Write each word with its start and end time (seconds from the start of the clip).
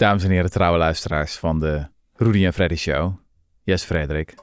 Dames 0.00 0.24
en 0.24 0.30
heren, 0.30 0.50
trouwe 0.50 0.78
luisteraars 0.78 1.36
van 1.36 1.60
de 1.60 1.86
Rudy 2.16 2.44
en 2.44 2.52
Freddy 2.52 2.74
Show. 2.74 3.12
Yes, 3.62 3.84
Frederik. 3.84 4.34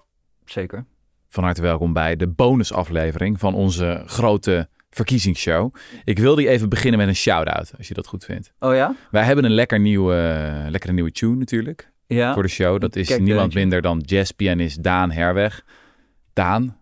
Zeker. 0.45 0.85
Van 1.29 1.43
harte 1.43 1.61
welkom 1.61 1.93
bij 1.93 2.15
de 2.15 2.27
bonusaflevering 2.27 3.39
van 3.39 3.53
onze 3.53 4.03
grote 4.05 4.69
verkiezingsshow. 4.89 5.73
Ik 6.03 6.19
wilde 6.19 6.47
even 6.47 6.69
beginnen 6.69 6.99
met 6.99 7.07
een 7.07 7.15
shout-out, 7.15 7.71
als 7.77 7.87
je 7.87 7.93
dat 7.93 8.07
goed 8.07 8.25
vindt. 8.25 8.53
Oh 8.59 8.75
ja? 8.75 8.95
Wij 9.11 9.23
hebben 9.23 9.45
een 9.45 9.51
lekker 9.53 9.79
nieuwe, 9.79 10.45
lekkere 10.69 10.93
nieuwe 10.93 11.11
tune 11.11 11.35
natuurlijk 11.35 11.91
Ja. 12.07 12.33
voor 12.33 12.43
de 12.43 12.49
show. 12.49 12.79
Dat 12.79 12.95
is 12.95 13.07
Kijk, 13.07 13.21
niemand 13.21 13.53
minder 13.53 13.81
dan 13.81 13.99
jazzpianist 14.05 14.83
Daan 14.83 15.11
Herweg. 15.11 15.65
Daan, 16.33 16.77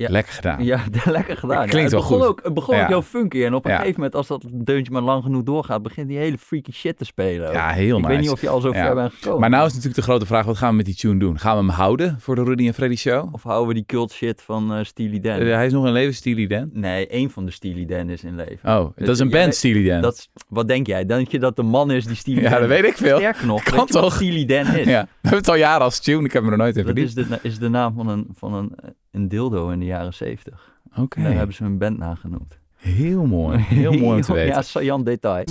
Ja. 0.00 0.10
lekker 0.10 0.32
gedaan. 0.32 0.64
Ja, 0.64 0.80
lekker 1.04 1.36
gedaan. 1.36 1.66
Klinkt 1.66 1.72
Ja, 1.74 1.82
het 1.82 1.90
wel 1.90 2.00
begon 2.00 2.18
goed. 2.18 2.26
Ook, 2.26 2.40
het 2.44 2.54
begon 2.54 2.76
Ja. 2.76 2.82
ook 2.82 2.88
heel 2.88 3.02
funky. 3.02 3.44
En 3.44 3.54
op 3.54 3.64
een 3.64 3.70
Ja. 3.70 3.76
gegeven 3.76 3.96
moment, 4.00 4.16
als 4.16 4.26
dat 4.26 4.44
deuntje 4.52 4.92
maar 4.92 5.02
lang 5.02 5.22
genoeg 5.22 5.42
doorgaat, 5.42 5.82
begint 5.82 6.08
die 6.08 6.18
hele 6.18 6.38
freaky 6.38 6.72
shit 6.72 6.96
te 6.98 7.04
spelen. 7.04 7.48
ook. 7.48 7.54
Ja, 7.54 7.68
heel 7.70 7.96
Ik 7.96 8.02
nice. 8.02 8.08
weet 8.08 8.20
niet 8.20 8.30
of 8.30 8.40
je 8.40 8.48
al 8.48 8.60
zo 8.60 8.68
Ja. 8.72 8.84
ver 8.86 8.94
bent 8.94 9.12
gekomen. 9.12 9.40
Maar 9.40 9.50
nou 9.50 9.62
is 9.62 9.68
natuurlijk 9.70 9.96
de 9.96 10.02
grote 10.02 10.26
vraag, 10.26 10.44
wat 10.44 10.56
gaan 10.56 10.70
we 10.70 10.76
met 10.76 10.84
die 10.86 10.94
tune 10.94 11.18
doen? 11.18 11.38
Gaan 11.38 11.52
we 11.56 11.62
hem 11.64 11.70
houden 11.72 12.16
voor 12.20 12.34
de 12.34 12.42
Rudy 12.44 12.66
en 12.66 12.74
Freddy 12.74 12.96
Show? 12.96 13.34
Of 13.34 13.42
houden 13.42 13.68
we 13.68 13.74
die 13.74 13.84
cult 13.86 14.12
shit 14.12 14.42
van 14.42 14.74
eh 14.74 14.84
Steely 14.84 15.20
Dan? 15.20 15.32
Eh, 15.38 15.54
hij 15.54 15.66
is 15.66 15.72
nog 15.72 15.84
een 15.84 15.92
levensstilie 15.92 16.48
Dan. 16.48 16.70
Nee, 16.72 17.06
één 17.06 17.30
van 17.30 17.44
de 17.44 17.50
Steely 17.50 17.86
Dan 17.86 18.08
is 18.08 18.24
in 18.24 18.36
leven. 18.36 18.78
Oh, 18.78 18.90
dat 18.96 19.08
is 19.08 19.18
een 19.18 19.28
Ja, 19.28 19.38
band 19.40 19.54
Steely 19.54 19.88
Dan. 19.88 20.00
Dat 20.02 20.28
wat 20.48 20.68
denk 20.68 20.86
jij? 20.86 21.04
Denk 21.06 21.28
je 21.28 21.38
dat 21.38 21.56
de 21.56 21.62
man 21.62 21.90
is 21.90 22.06
die 22.06 22.16
Steely 22.16 22.42
Ja, 22.42 22.50
Dan 22.50 22.60
dat 22.60 22.68
weet 22.68 22.84
ik 22.84 22.96
veel. 22.96 23.16
sterk 23.16 23.42
nog, 23.44 23.62
Kan 23.74 23.86
toch? 23.86 24.14
Steely 24.14 24.44
Dan 24.46 24.74
is? 24.74 24.86
Ja, 24.86 25.02
we 25.02 25.08
hebben 25.20 25.38
het 25.38 25.48
al 25.48 25.54
jaren 25.54 25.82
als 25.84 26.00
tune. 26.00 26.24
Ik 26.24 26.32
heb 26.32 26.42
me 26.42 26.50
er 26.50 26.56
nooit 26.56 26.76
in 26.76 26.86
Dat 26.86 26.96
is 26.96 27.14
de, 27.14 27.38
is 27.42 27.58
de 27.58 27.68
naam 27.68 27.94
van 27.94 28.08
een, 28.08 28.26
van 28.34 28.54
een, 28.54 28.72
een 29.12 29.28
dildo 29.28 29.68
in 29.70 29.78
de 29.78 29.84
jaren 29.84 30.14
zeventig. 30.14 30.72
Oké, 30.96 31.22
Daar 31.22 31.32
hebben 31.32 31.54
ze 31.54 31.62
hun 31.62 31.78
band 31.78 31.98
naar 31.98 32.16
genoemd. 32.16 32.58
heel 32.76 33.26
mooi. 33.26 33.58
Heel 33.68 33.92
mooi 33.92 34.16
om 34.16 34.20
te 34.20 34.32
weten. 34.32 34.54
Ja, 34.54 34.62
saillant 34.62 35.06
detail. 35.06 35.44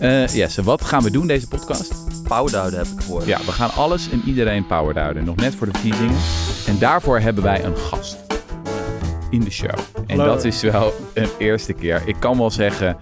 Eh 0.00 0.26
Jesse, 0.26 0.62
wat 0.62 0.84
gaan 0.84 1.02
we 1.02 1.10
doen 1.10 1.26
deze 1.26 1.48
podcast? 1.48 1.94
Powderhouden 2.28 2.78
heb 2.78 2.88
ik 2.88 3.00
gehoord. 3.04 3.26
Ja, 3.26 3.38
we 3.38 3.52
gaan 3.52 3.70
alles 3.70 4.10
en 4.10 4.22
iedereen 4.26 4.66
powerhouden. 4.66 5.24
Nog 5.24 5.36
net 5.36 5.54
voor 5.54 5.66
de 5.66 5.72
verkiezingen. 5.72 6.16
En 6.66 6.78
daarvoor 6.78 7.18
hebben 7.20 7.42
wij 7.42 7.64
een 7.64 7.76
gast 7.76 8.16
in 9.30 9.40
de 9.40 9.50
show. 9.50 9.78
En 10.06 10.18
Hallo. 10.18 10.34
dat 10.34 10.44
is 10.44 10.62
wel 10.62 10.92
een 11.14 11.28
eerste 11.38 11.72
keer. 11.72 12.02
Ik 12.06 12.16
kan 12.18 12.38
wel 12.38 12.50
zeggen, 12.50 12.96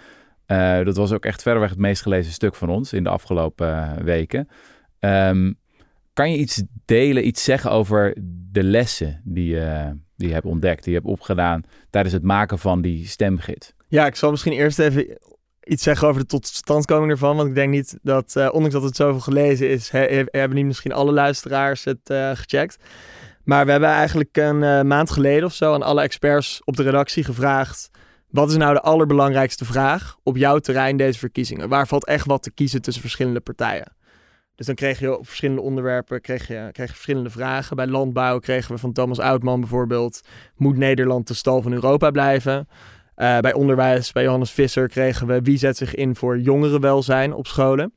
Eh, 0.49 0.85
dat 0.85 0.97
was 0.97 1.13
ook 1.13 1.25
echt 1.25 1.43
verreweg 1.43 1.71
het 1.71 1.79
meest 1.79 2.03
gelezen 2.03 2.33
stuk 2.33 2.55
van 2.55 2.69
ons 2.69 2.93
in 2.93 3.03
de 3.03 3.09
afgelopen 3.09 3.69
eh, 3.69 3.93
weken. 4.05 4.49
Ehm, 4.99 5.53
kan 6.13 6.31
je 6.31 6.39
iets 6.39 6.63
delen, 6.85 7.27
iets 7.27 7.45
zeggen 7.45 7.71
over 7.71 8.17
de 8.53 8.63
lessen 8.63 9.21
die, 9.25 9.55
je 9.55 9.97
die 10.17 10.33
hebt 10.33 10.47
ontdekt, 10.47 10.85
die 10.85 10.93
je 10.93 10.99
hebt 10.99 11.11
opgedaan 11.11 11.63
tijdens 11.91 12.15
het 12.15 12.23
maken 12.23 12.59
van 12.59 12.81
die 12.83 13.07
stemgids? 13.07 13.73
ja, 13.89 14.07
ik 14.07 14.17
zal 14.17 14.31
misschien 14.31 14.53
eerst 14.53 14.79
even 14.79 15.19
iets 15.63 15.83
zeggen 15.83 16.09
over 16.09 16.21
de 16.21 16.27
totstandkoming 16.27 17.11
ervan. 17.11 17.37
Want 17.37 17.49
ik 17.49 17.55
denk 17.55 17.71
niet 17.71 17.99
dat, 18.03 18.37
eh, 18.37 18.49
ondanks 18.53 18.75
dat 18.75 18.83
het 18.83 18.97
zoveel 18.97 19.21
gelezen 19.21 19.71
is, 19.71 19.91
he- 19.91 19.99
he- 19.99 20.39
hebben 20.39 20.57
niet 20.57 20.67
misschien 20.67 20.93
alle 20.93 21.13
luisteraars 21.13 21.85
het 21.85 22.11
eh, 22.11 22.31
gecheckt. 22.35 22.77
Maar 23.45 23.65
we 23.65 23.71
hebben 23.71 23.89
eigenlijk 23.89 24.37
een 24.37 24.63
eh, 24.63 24.83
maand 24.83 25.11
geleden 25.11 25.45
of 25.45 25.53
zo 25.53 25.75
aan 25.75 25.83
alle 25.83 26.03
experts 26.03 26.61
op 26.65 26.77
de 26.77 26.83
redactie 26.83 27.25
gevraagd. 27.25 27.91
Wat 28.31 28.51
is 28.51 28.57
nou 28.57 28.75
de 28.75 28.81
allerbelangrijkste 28.81 29.65
vraag 29.65 30.17
op 30.23 30.37
jouw 30.37 30.59
terrein 30.59 30.97
deze 30.97 31.19
verkiezingen? 31.19 31.69
Waar 31.69 31.87
valt 31.87 32.07
echt 32.07 32.27
wat 32.27 32.43
te 32.43 32.51
kiezen 32.51 32.83
tussen 32.83 33.03
verschillende 33.03 33.41
partijen? 33.41 33.97
Dus 34.55 34.67
dan 34.67 34.75
kreeg 34.75 34.99
je 34.99 35.19
op 35.19 35.27
verschillende 35.27 35.63
onderwerpen 35.63 36.21
kreeg 36.21 36.49
je, 36.49 36.69
kreeg 36.73 36.87
je 36.87 36.93
verschillende 36.93 37.31
vragen. 37.31 37.77
Bij 37.77 37.87
landbouw 37.87 38.39
kregen 38.39 38.75
we 38.75 38.81
van 38.81 38.93
Thomas 38.93 39.19
Oudman 39.19 39.61
bijvoorbeeld... 39.61 40.21
moet 40.57 40.77
Nederland 40.77 41.29
de 41.29 41.35
stal 41.35 41.63
van 41.63 41.73
Europa 41.73 42.11
blijven? 42.11 42.69
Eh, 43.15 43.39
bij 43.39 43.53
onderwijs, 43.53 44.13
bij 44.13 44.23
Johannes 44.23 44.51
Visser, 44.51 44.89
kregen 44.89 45.27
we... 45.27 45.43
wie 45.43 45.59
zet 45.59 45.77
zich 45.77 45.95
in 45.95 46.17
voor 46.17 46.39
jongerenwelzijn 46.39 47.33
op 47.33 47.47
scholen? 47.47 47.93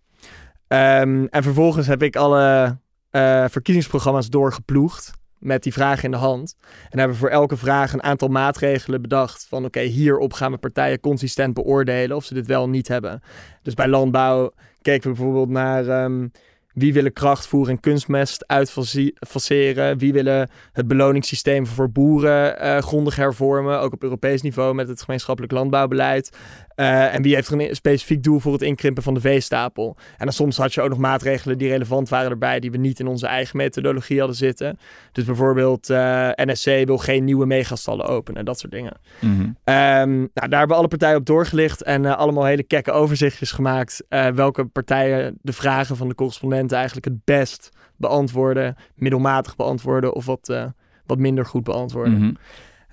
Ehm, 0.68 1.25
en 1.30 1.44
vervolgens 1.44 1.88
heb 1.88 2.03
ik 2.03 2.16
alle 2.16 2.78
eh, 3.09 3.46
verkiezingsprogramma's 3.50 4.30
doorgeploegd... 4.30 5.12
met 5.41 5.63
die 5.63 5.74
vraag 5.74 6.03
in 6.03 6.12
de 6.12 6.18
hand. 6.18 6.56
En 6.90 7.00
hebben 7.00 7.18
voor 7.18 7.29
elke 7.29 7.57
vraag 7.57 7.94
een 7.94 8.03
aantal 8.03 8.28
maatregelen 8.28 9.02
bedacht... 9.02 9.46
van 9.50 9.66
oké, 9.66 9.79
hierop 9.79 10.34
gaan 10.34 10.52
we 10.52 10.57
partijen 10.57 11.00
consistent 11.00 11.53
beoordelen... 11.53 12.16
of 12.16 12.25
ze 12.25 12.34
dit 12.34 12.47
wel 12.47 12.63
of 12.63 12.69
niet 12.69 12.88
hebben. 12.88 13.22
Dus 13.62 13.74
bij 13.74 13.88
landbouw 13.88 14.53
keken 14.81 15.09
we 15.09 15.16
bijvoorbeeld 15.16 15.50
naar... 15.50 15.88
ehm, 15.88 16.28
wie 16.74 16.94
willen 16.94 17.13
krachtvoer 17.13 17.69
en 17.69 17.80
kunstmest 17.80 18.47
uitfaseren? 18.47 19.97
Wie 19.97 20.13
willen 20.13 20.50
het 20.72 20.88
beloningssysteem 20.88 21.68
voor 21.68 21.91
boeren 21.91 22.59
eh, 22.59 22.78
grondig 22.78 23.16
hervormen? 23.16 23.80
Ook 23.80 23.94
op 23.94 24.03
Europees 24.03 24.41
niveau 24.41 24.74
met 24.74 24.88
het 24.88 25.01
gemeenschappelijk 25.01 25.54
landbouwbeleid. 25.54 26.38
Eh, 26.81 27.13
en 27.13 27.22
wie 27.22 27.36
heeft 27.36 27.48
er 27.48 27.60
een 27.60 27.75
specifiek 27.75 28.24
doel 28.24 28.39
voor 28.39 28.54
het 28.54 28.62
inkrimpen 28.62 29.04
van 29.04 29.13
de 29.13 29.19
veestapel? 29.19 29.95
En 30.18 30.25
dan 30.25 30.33
soms 30.33 30.57
had 30.57 30.74
je 30.74 30.81
ook 30.81 30.89
nog 30.89 30.98
maatregelen 30.98 31.57
die 31.57 31.69
relevant 31.69 32.10
waren 32.10 32.30
erbij, 32.30 32.60
die 32.60 32.72
we 32.72 32.78
niet 32.78 33.00
in 33.00 33.07
onze 33.07 33.28
eigen 33.28 33.57
methodologie 33.57 34.18
hadden 34.18 34.36
zitten. 34.38 34.78
Dus 35.12 35.24
bijvoorbeeld 35.24 35.89
eh, 35.89 36.30
NSC 36.36 36.66
wil 36.66 36.98
geen 36.98 37.24
nieuwe 37.24 37.45
megastallen 37.45 38.06
openen, 38.06 38.45
dat 38.45 38.60
soort 38.60 38.72
dingen. 38.72 38.98
Mhm. 39.19 39.42
Ehm, 39.63 40.18
nou, 40.18 40.50
daar 40.50 40.60
hebben 40.60 40.78
alle 40.78 40.88
partijen 40.88 41.18
op 41.18 41.25
doorgelicht 41.25 41.83
en 41.83 42.06
eh, 42.06 42.18
allemaal 42.18 42.45
hele 42.45 42.63
kekke 42.63 42.92
overzichtjes 42.92 43.51
gemaakt. 43.51 44.06
welke 44.34 44.66
partijen 44.66 45.38
de 45.42 45.54
vragen 45.54 45.98
van 45.98 46.07
de 46.07 46.16
correspondenten 46.16 46.77
eigenlijk 46.77 47.06
het 47.06 47.24
best 47.24 47.69
beantwoorden, 47.95 48.75
middelmatig 48.95 49.56
beantwoorden 49.56 50.13
of 50.13 50.25
wat, 50.25 50.72
wat 51.06 51.18
minder 51.18 51.45
goed 51.45 51.63
beantwoorden. 51.63 52.18
Mhm. 52.18 52.34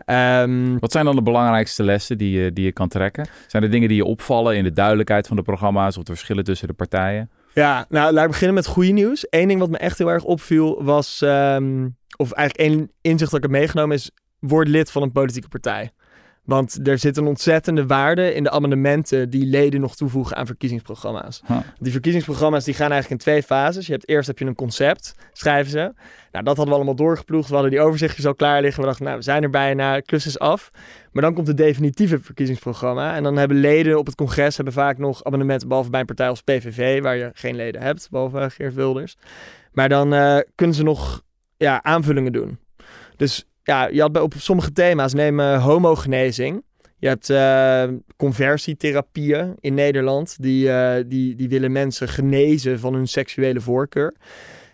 Ehm, 0.08 0.78
Wat 0.78 0.92
zijn 0.92 1.04
dan 1.04 1.16
de 1.16 1.22
belangrijkste 1.22 1.82
lessen 1.84 2.18
die 2.18 2.40
je, 2.40 2.52
die 2.52 2.64
je 2.64 2.72
kan 2.72 2.88
trekken? 2.88 3.28
Zijn 3.46 3.62
er 3.62 3.70
dingen 3.70 3.88
die 3.88 3.96
je 3.96 4.04
opvallen 4.04 4.56
in 4.56 4.64
de 4.64 4.72
duidelijkheid 4.72 5.26
van 5.26 5.36
de 5.36 5.42
programma's 5.42 5.96
of 5.96 6.02
de 6.02 6.12
verschillen 6.12 6.44
tussen 6.44 6.68
de 6.68 6.74
partijen? 6.74 7.30
Ja, 7.54 7.86
nou 7.88 8.12
laat 8.12 8.24
ik 8.24 8.30
beginnen 8.30 8.54
met 8.54 8.66
goede 8.66 8.90
nieuws. 8.90 9.26
Eén 9.30 9.48
ding 9.48 9.60
wat 9.60 9.70
me 9.70 9.78
echt 9.78 9.98
heel 9.98 10.10
erg 10.10 10.24
opviel 10.24 10.84
was, 10.84 11.22
ehm, 11.22 11.88
of 12.16 12.32
eigenlijk 12.32 12.70
één 12.70 12.90
inzicht 13.00 13.30
dat 13.30 13.44
ik 13.44 13.50
heb 13.50 13.60
meegenomen 13.60 13.96
is, 13.96 14.10
word 14.38 14.68
lid 14.68 14.90
van 14.90 15.02
een 15.02 15.12
politieke 15.12 15.48
partij. 15.48 15.90
Want 16.48 16.88
er 16.88 16.98
zit 16.98 17.16
een 17.16 17.26
ontzettende 17.26 17.86
waarde 17.86 18.34
in 18.34 18.42
de 18.42 18.50
amendementen 18.50 19.30
die 19.30 19.46
leden 19.46 19.80
nog 19.80 19.96
toevoegen 19.96 20.36
aan 20.36 20.46
verkiezingsprogramma's. 20.46 21.42
Huh. 21.46 21.56
Die 21.78 21.92
verkiezingsprogramma's 21.92 22.64
die 22.64 22.74
gaan 22.74 22.90
eigenlijk 22.90 23.20
in 23.20 23.30
twee 23.30 23.42
fases. 23.42 23.86
Je 23.86 23.92
hebt 23.92 24.08
eerst 24.08 24.26
heb 24.26 24.38
je 24.38 24.44
een 24.44 24.54
concept, 24.54 25.14
schrijven 25.32 25.70
ze. 25.70 25.92
Nou, 26.32 26.44
dat 26.44 26.46
hadden 26.46 26.66
we 26.66 26.74
allemaal 26.74 26.94
doorgeploegd. 26.94 27.48
We 27.48 27.54
hadden 27.54 27.70
die 27.70 27.80
overzichtjes 27.80 28.26
al 28.26 28.34
klaar 28.34 28.60
liggen. 28.60 28.80
We 28.80 28.86
dachten, 28.86 29.04
nou, 29.04 29.16
we 29.16 29.22
zijn 29.22 29.42
er 29.42 29.50
bijna, 29.50 30.00
klus 30.00 30.26
is 30.26 30.38
af. 30.38 30.70
Maar 31.12 31.22
dan 31.22 31.34
komt 31.34 31.46
het 31.46 31.56
definitieve 31.56 32.18
verkiezingsprogramma. 32.20 33.14
En 33.14 33.22
dan 33.22 33.36
hebben 33.36 33.56
leden 33.56 33.98
op 33.98 34.06
het 34.06 34.14
congres 34.14 34.56
hebben 34.56 34.74
vaak 34.74 34.98
nog 34.98 35.24
amendementen, 35.24 35.68
behalve 35.68 35.90
bij 35.90 36.00
een 36.00 36.06
partij 36.06 36.28
als 36.28 36.42
PVV, 36.42 37.02
waar 37.02 37.16
je 37.16 37.30
geen 37.34 37.56
leden 37.56 37.80
hebt, 37.80 38.10
behalve 38.10 38.38
eh, 38.38 38.50
Geert 38.50 38.74
Wilders. 38.74 39.16
Maar 39.72 39.88
dan 39.88 40.14
eh, 40.14 40.38
kunnen 40.54 40.76
ze 40.76 40.82
nog 40.82 41.22
ja, 41.56 41.82
aanvullingen 41.82 42.32
doen. 42.32 42.58
Dus 43.16 43.48
ja, 43.68 43.86
je 43.86 44.00
had 44.00 44.20
op 44.20 44.34
sommige 44.36 44.72
thema's, 44.72 45.12
neem 45.12 45.40
eh, 45.40 45.64
homogenezing. 45.64 46.62
Je 46.98 47.08
hebt 47.08 47.30
eh, 47.30 47.84
conversietherapieën 48.16 49.54
in 49.60 49.74
Nederland. 49.74 50.36
Die, 50.40 50.70
eh, 50.70 51.04
die, 51.06 51.34
die 51.34 51.48
willen 51.48 51.72
mensen 51.72 52.08
genezen 52.08 52.78
van 52.78 52.94
hun 52.94 53.08
seksuele 53.08 53.60
voorkeur. 53.60 54.14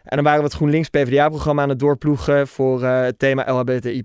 En 0.05 0.17
dan 0.17 0.25
waren 0.25 0.39
we 0.39 0.47
het 0.47 0.55
GroenLinks 0.55 0.89
PvdA-programma 0.89 1.63
aan 1.63 1.69
het 1.69 1.79
doorploegen 1.79 2.49
voor 2.49 2.83
eh, 2.83 3.01
het 3.01 3.19
thema 3.19 3.53
LHBTI+. 3.53 4.05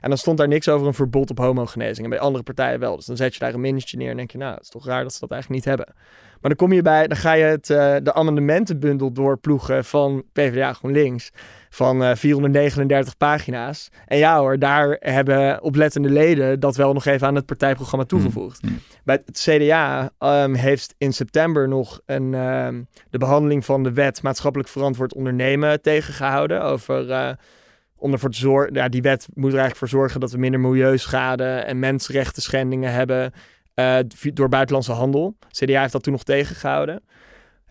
En 0.00 0.08
dan 0.08 0.18
stond 0.18 0.38
daar 0.38 0.48
niks 0.48 0.68
over 0.68 0.86
een 0.86 0.94
verbod 0.94 1.30
op 1.30 1.38
homogenezing. 1.38 2.04
En 2.04 2.10
bij 2.10 2.20
andere 2.20 2.44
partijen 2.44 2.80
wel. 2.80 2.96
Dus 2.96 3.06
dan 3.06 3.16
zet 3.16 3.34
je 3.34 3.40
daar 3.40 3.54
een 3.54 3.60
mindertje 3.60 3.96
neer 3.96 4.10
en 4.10 4.16
denk 4.16 4.30
je, 4.30 4.38
nou, 4.38 4.54
het 4.54 4.62
is 4.62 4.68
toch 4.68 4.86
raar 4.86 5.02
dat 5.02 5.12
ze 5.12 5.20
dat 5.20 5.30
eigenlijk 5.30 5.64
niet 5.64 5.76
hebben. 5.76 5.94
Maar 6.40 6.54
dan 6.56 6.68
kom 6.68 6.72
je 6.72 6.82
bij, 6.82 7.06
dan 7.06 7.16
ga 7.16 7.32
je 7.32 7.44
het, 7.44 7.66
de 8.04 8.14
amendamentenbundel 8.14 9.12
doorploegen 9.12 9.84
van 9.84 10.24
PvdA 10.32 10.72
GroenLinks. 10.72 11.30
Van 11.74 12.04
eh, 12.04 12.14
439 12.14 13.16
pagina's. 13.16 13.88
En 14.06 14.18
ja 14.18 14.38
hoor, 14.38 14.58
daar 14.58 14.96
hebben 15.00 15.62
oplettende 15.62 16.10
leden 16.10 16.60
dat 16.60 16.76
wel 16.76 16.92
nog 16.92 17.04
even 17.04 17.26
aan 17.26 17.34
het 17.34 17.46
partijprogramma 17.46 18.04
toegevoegd. 18.04 18.62
Mm. 18.62 18.80
Bij 19.04 19.22
het 19.24 19.38
CDA 19.38 20.10
ehm, 20.18 20.54
heeft 20.54 20.94
in 20.98 21.12
september 21.12 21.68
nog 21.68 22.00
een, 22.06 22.34
ehm, 22.34 22.82
de 23.10 23.18
behandeling 23.18 23.64
van 23.64 23.82
de 23.82 23.92
wet 23.92 24.22
maatschappelijk 24.22 24.70
verantwoord 24.70 25.14
ondernemen 25.14 25.82
tegengehouden. 25.82 26.62
Over, 26.62 27.10
eh, 27.10 27.30
om 27.96 28.12
ervoor 28.12 28.30
te 28.30 28.38
zorgen, 28.38 28.74
ja, 28.74 28.88
die 28.88 29.02
wet 29.02 29.26
moet 29.34 29.52
er 29.52 29.58
eigenlijk 29.58 29.78
voor 29.78 30.00
zorgen 30.00 30.20
dat 30.20 30.30
we 30.30 30.38
minder 30.38 30.60
milieuschade 30.60 31.44
en 31.44 31.78
mensenrechten 31.78 32.42
schendingen 32.42 32.92
hebben 32.92 33.32
eh, 33.74 33.98
door 34.20 34.48
buitenlandse 34.48 34.92
handel. 34.92 35.36
CDA 35.50 35.80
heeft 35.80 35.92
dat 35.92 36.02
toen 36.02 36.12
nog 36.12 36.24
tegengehouden. 36.24 37.02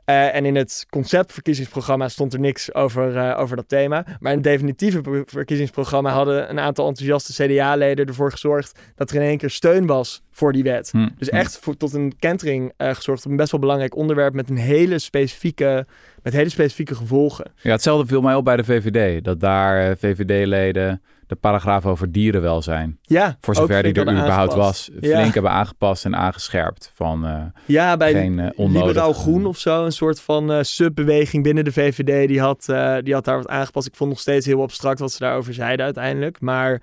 Eh, 0.05 0.35
en 0.35 0.45
in 0.45 0.55
het 0.55 0.85
conceptverkiezingsprogramma 0.89 2.07
stond 2.07 2.33
er 2.33 2.39
niks 2.39 2.73
over, 2.73 3.17
eh, 3.17 3.39
over 3.39 3.55
dat 3.55 3.69
thema. 3.69 4.05
Maar 4.19 4.31
in 4.31 4.38
het 4.38 4.47
definitieve 4.47 5.01
ver- 5.03 5.23
verkiezingsprogramma 5.25 6.11
hadden 6.11 6.50
een 6.50 6.59
aantal 6.59 6.88
enthousiaste 6.88 7.44
CDA-leden 7.44 8.05
ervoor 8.05 8.31
gezorgd 8.31 8.79
dat 8.95 9.09
er 9.09 9.15
in 9.15 9.21
één 9.21 9.38
keer 9.38 9.50
steun 9.50 9.85
was 9.85 10.21
voor 10.31 10.53
die 10.53 10.63
wet. 10.63 10.89
Hm. 10.91 11.09
Dus 11.17 11.29
echt 11.29 11.59
voor, 11.59 11.77
tot 11.77 11.94
een 11.94 12.13
kentering 12.19 12.73
eh, 12.77 12.94
gezorgd 12.94 13.25
op 13.25 13.31
een 13.31 13.38
best 13.38 13.51
wel 13.51 13.59
belangrijk 13.59 13.95
onderwerp 13.95 14.33
met 14.33 14.50
een 14.50 14.57
hele 14.57 15.00
specifieke, 15.00 15.85
met 16.23 16.33
hele 16.33 16.50
specifieke 16.50 16.95
gevolgen. 16.95 17.51
Ja, 17.61 17.71
hetzelfde 17.71 18.07
viel 18.07 18.21
mij 18.21 18.35
op 18.35 18.45
bij 18.45 18.55
de 18.55 18.63
VVD. 18.63 19.23
Dat 19.23 19.39
daar 19.39 19.97
VVD-leden 19.97 21.01
de 21.27 21.35
paragraaf 21.35 21.85
over 21.85 22.11
dierenwelzijn, 22.11 22.99
Ja, 23.01 23.37
voor 23.41 23.53
ook 23.55 23.59
zover 23.59 23.83
die 23.83 23.93
er 23.93 24.01
überhaupt 24.11 24.53
was, 24.53 24.89
Ja. 24.99 25.17
flink 25.19 25.33
hebben 25.33 25.51
aangepast 25.51 26.05
en 26.05 26.15
aangescherpt. 26.15 26.91
Van 26.93 27.25
eh, 27.25 27.41
Ja, 27.65 27.97
bij 27.97 28.11
geen 28.13 28.39
eh, 28.39 28.49
onnodig... 28.55 28.87
Liberaal 28.87 29.13
Groen 29.13 29.45
of 29.45 29.57
zo, 29.57 29.85
een 29.85 29.91
soort 29.91 30.21
van 30.21 30.51
eh, 30.51 30.61
subbeweging 30.61 31.43
binnen 31.43 31.63
de 31.63 31.71
VVD, 31.71 32.27
die 32.27 32.39
had, 32.41 32.69
eh, 32.69 32.95
die 33.01 33.13
had 33.13 33.25
daar 33.25 33.37
wat 33.37 33.47
aangepast. 33.47 33.87
Ik 33.87 33.95
vond 33.95 34.09
nog 34.09 34.19
steeds 34.19 34.45
heel 34.45 34.61
abstract 34.61 34.99
wat 34.99 35.11
ze 35.11 35.19
daarover 35.19 35.53
zeiden 35.53 35.85
uiteindelijk. 35.85 36.41
Maar 36.41 36.81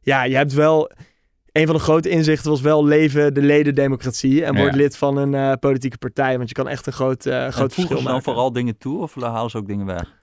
ja, 0.00 0.22
je 0.24 0.36
hebt 0.36 0.52
wel... 0.52 0.90
Een 1.52 1.66
van 1.66 1.74
de 1.76 1.82
grote 1.82 2.08
inzichten 2.08 2.50
was 2.50 2.60
wel 2.60 2.84
leven 2.84 3.34
de 3.34 3.42
ledendemocratie 3.42 4.44
en 4.44 4.54
Ja. 4.54 4.60
word 4.60 4.74
lid 4.74 4.96
van 4.96 5.16
een 5.16 5.34
eh, 5.34 5.52
politieke 5.60 5.98
partij. 5.98 6.36
Want 6.36 6.48
je 6.48 6.54
kan 6.54 6.68
echt 6.68 6.86
een 6.86 6.92
groot, 6.92 7.26
eh 7.26 7.44
En 7.44 7.52
groot 7.52 7.54
voegen 7.54 7.72
verschil 7.74 7.96
ze 7.96 8.02
dan 8.02 8.12
maken. 8.12 8.22
vooral 8.24 8.52
dingen 8.52 8.78
toe 8.78 9.02
of 9.02 9.14
halen 9.20 9.50
ze 9.50 9.56
ook 9.56 9.66
dingen 9.66 9.86
weg? 9.86 10.20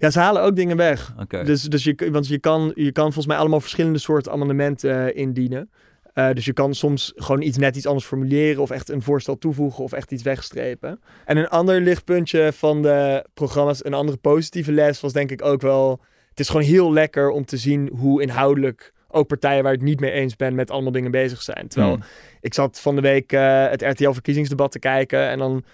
Ja, 0.00 0.10
ze 0.10 0.18
halen 0.18 0.42
ook 0.42 0.56
dingen 0.56 0.76
weg. 0.76 1.14
Dus, 1.44 1.62
dus 1.62 1.84
je, 1.84 2.08
want 2.10 2.28
je 2.28 2.38
kan, 2.38 2.72
je 2.74 2.92
kan 2.92 3.04
volgens 3.04 3.26
mij 3.26 3.36
allemaal 3.36 3.60
verschillende 3.60 3.98
soorten 3.98 4.32
amendementen 4.32 5.06
eh, 5.06 5.22
indienen. 5.22 5.70
Eh, 6.12 6.32
dus 6.32 6.44
je 6.44 6.52
kan 6.52 6.74
soms 6.74 7.12
gewoon 7.16 7.42
iets 7.42 7.56
net 7.56 7.76
iets 7.76 7.86
anders 7.86 8.06
formuleren 8.06 8.62
of 8.62 8.70
echt 8.70 8.88
een 8.88 9.02
voorstel 9.02 9.38
toevoegen 9.38 9.84
of 9.84 9.92
echt 9.92 10.12
iets 10.12 10.22
wegstrepen. 10.22 11.00
En 11.24 11.36
een 11.36 11.48
ander 11.48 11.80
lichtpuntje 11.80 12.52
van 12.52 12.82
de 12.82 13.26
programma's, 13.34 13.84
een 13.84 13.94
andere 13.94 14.18
positieve 14.18 14.72
les 14.72 15.00
was 15.00 15.12
denk 15.12 15.30
ik 15.30 15.44
ook 15.44 15.60
wel... 15.60 16.00
Het 16.30 16.40
is 16.40 16.48
gewoon 16.48 16.66
heel 16.66 16.92
lekker 16.92 17.30
om 17.30 17.44
te 17.44 17.56
zien 17.56 17.90
hoe 17.92 18.22
inhoudelijk 18.22 18.92
ook 19.08 19.26
partijen 19.26 19.62
waar 19.62 19.72
ik 19.72 19.78
het 19.78 19.88
niet 19.88 20.00
mee 20.00 20.10
eens 20.10 20.36
ben 20.36 20.54
met 20.54 20.70
allemaal 20.70 20.92
dingen 20.92 21.10
bezig 21.10 21.42
zijn. 21.42 21.68
Terwijl 21.68 21.94
Hmm. 21.94 22.04
ik 22.40 22.54
zat 22.54 22.80
van 22.80 22.94
de 22.94 23.00
week 23.00 23.32
eh, 23.32 23.68
het 23.68 23.82
RTL-verkiezingsdebat 23.82 24.72
te 24.72 24.78
kijken. 24.78 25.28
En 25.28 25.38
dan 25.38 25.64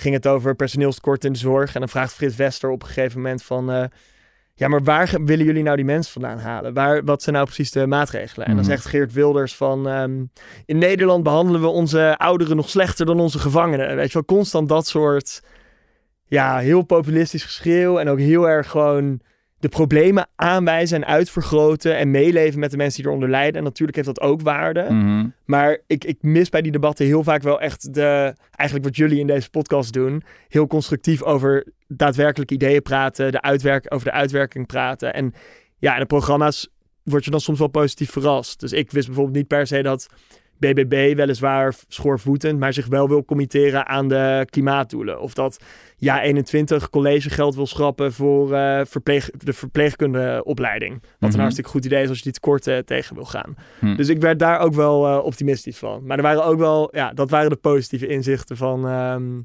ging 0.00 0.14
het 0.14 0.26
over 0.26 0.54
personeelstekort 0.54 1.24
in 1.24 1.32
de 1.32 1.38
zorg. 1.38 1.74
En 1.74 1.80
dan 1.80 1.88
vraagt 1.88 2.12
Frits 2.12 2.36
Wester 2.36 2.70
op 2.70 2.82
een 2.82 2.88
gegeven 2.88 3.20
moment 3.20 3.42
van... 3.42 3.70
eh, 3.70 3.84
ja, 4.54 4.68
maar 4.68 4.82
waar 4.82 5.10
willen 5.24 5.44
jullie 5.44 5.62
nou 5.62 5.76
die 5.76 5.84
mensen 5.84 6.12
vandaan 6.12 6.38
halen? 6.38 6.74
Waar, 6.74 7.04
wat 7.04 7.22
zijn 7.22 7.34
nou 7.34 7.46
precies 7.46 7.70
de 7.70 7.86
maatregelen? 7.86 8.46
En 8.46 8.54
dan 8.54 8.64
Mhm. 8.64 8.70
zegt 8.70 8.84
Geert 8.86 9.12
Wilders 9.12 9.54
van... 9.56 9.88
ehm, 9.88 10.24
in 10.66 10.78
Nederland 10.78 11.22
behandelen 11.22 11.60
we 11.60 11.66
onze 11.66 12.14
ouderen 12.18 12.56
nog 12.56 12.68
slechter 12.68 13.06
dan 13.06 13.20
onze 13.20 13.38
gevangenen. 13.38 13.96
Weet 13.96 14.06
je 14.06 14.12
wel, 14.12 14.24
constant 14.24 14.68
dat 14.68 14.86
soort... 14.86 15.42
Ja, 16.24 16.58
heel 16.58 16.82
populistisch 16.82 17.44
geschreeuw. 17.44 17.98
En 17.98 18.08
ook 18.08 18.18
heel 18.18 18.48
erg 18.48 18.70
gewoon 18.70 19.20
de 19.60 19.68
problemen 19.68 20.28
aanwijzen 20.36 20.96
en 21.02 21.08
uitvergroten. 21.08 21.96
En 21.96 22.10
meeleven 22.10 22.60
met 22.60 22.70
de 22.70 22.76
mensen 22.76 22.96
die 22.96 23.06
eronder 23.06 23.30
lijden. 23.30 23.56
En 23.56 23.62
natuurlijk 23.62 23.96
heeft 23.96 24.08
dat 24.08 24.20
ook 24.20 24.40
waarde. 24.40 24.86
Mhm. 24.90 25.26
Maar 25.44 25.78
ik, 25.86 26.04
ik 26.04 26.22
mis 26.22 26.48
bij 26.48 26.62
die 26.62 26.72
debatten 26.72 27.06
heel 27.06 27.22
vaak 27.22 27.42
wel 27.42 27.60
echt 27.60 27.94
de, 27.94 28.34
eigenlijk 28.50 28.88
wat 28.88 28.96
jullie 28.96 29.18
in 29.18 29.26
deze 29.26 29.50
podcast 29.50 29.92
doen, 29.92 30.22
heel 30.48 30.66
constructief 30.66 31.22
over 31.22 31.66
daadwerkelijk 31.88 32.50
ideeën 32.50 32.82
praten, 32.82 33.32
de 33.32 33.42
uitwerk, 33.42 33.86
over 33.88 34.06
de 34.06 34.12
uitwerking 34.12 34.66
praten. 34.66 35.14
En 35.14 35.34
ja, 35.78 35.94
in 35.94 36.00
de 36.00 36.06
programma's 36.06 36.68
word 37.02 37.24
je 37.24 37.30
dan 37.30 37.40
soms 37.40 37.58
wel 37.58 37.68
positief 37.68 38.10
verrast. 38.10 38.60
Dus 38.60 38.72
ik 38.72 38.90
wist 38.90 39.06
bijvoorbeeld 39.06 39.36
niet 39.36 39.46
per 39.46 39.66
se 39.66 39.82
dat 39.82 40.08
BBB 40.60 41.16
weliswaar 41.16 41.74
schoorvoetend, 41.88 42.58
maar 42.58 42.72
zich 42.72 42.86
wel 42.86 43.08
wil 43.08 43.24
committeren 43.24 43.86
aan 43.86 44.08
de 44.08 44.46
klimaatdoelen. 44.50 45.20
Of 45.20 45.34
dat 45.34 45.64
ja 45.96 46.22
21 46.22 46.90
collegegeld 46.90 47.54
wil 47.54 47.66
schrappen 47.66 48.12
voor 48.12 48.54
eh, 48.54 48.80
verpleeg, 48.84 49.30
de 49.30 49.52
verpleegkundeopleiding. 49.52 50.92
Wat 51.02 51.10
Mhm. 51.20 51.32
een 51.32 51.40
hartstikke 51.40 51.70
goed 51.70 51.84
idee 51.84 52.02
is 52.02 52.08
als 52.08 52.16
je 52.18 52.24
die 52.24 52.32
tekorten 52.32 52.84
tegen 52.84 53.14
wil 53.14 53.24
gaan. 53.24 53.54
Hm. 53.78 53.96
Dus 53.96 54.08
ik 54.08 54.20
werd 54.20 54.38
daar 54.38 54.58
ook 54.60 54.74
wel 54.74 55.06
eh, 55.06 55.24
optimistisch 55.24 55.78
van. 55.78 56.06
Maar 56.06 56.16
er 56.16 56.22
waren 56.22 56.44
ook 56.44 56.58
wel, 56.58 56.88
ja, 56.96 57.12
dat 57.12 57.30
waren 57.30 57.50
de 57.50 57.56
positieve 57.56 58.06
inzichten 58.06 58.56
van, 58.56 58.86
ehm, 58.88 59.40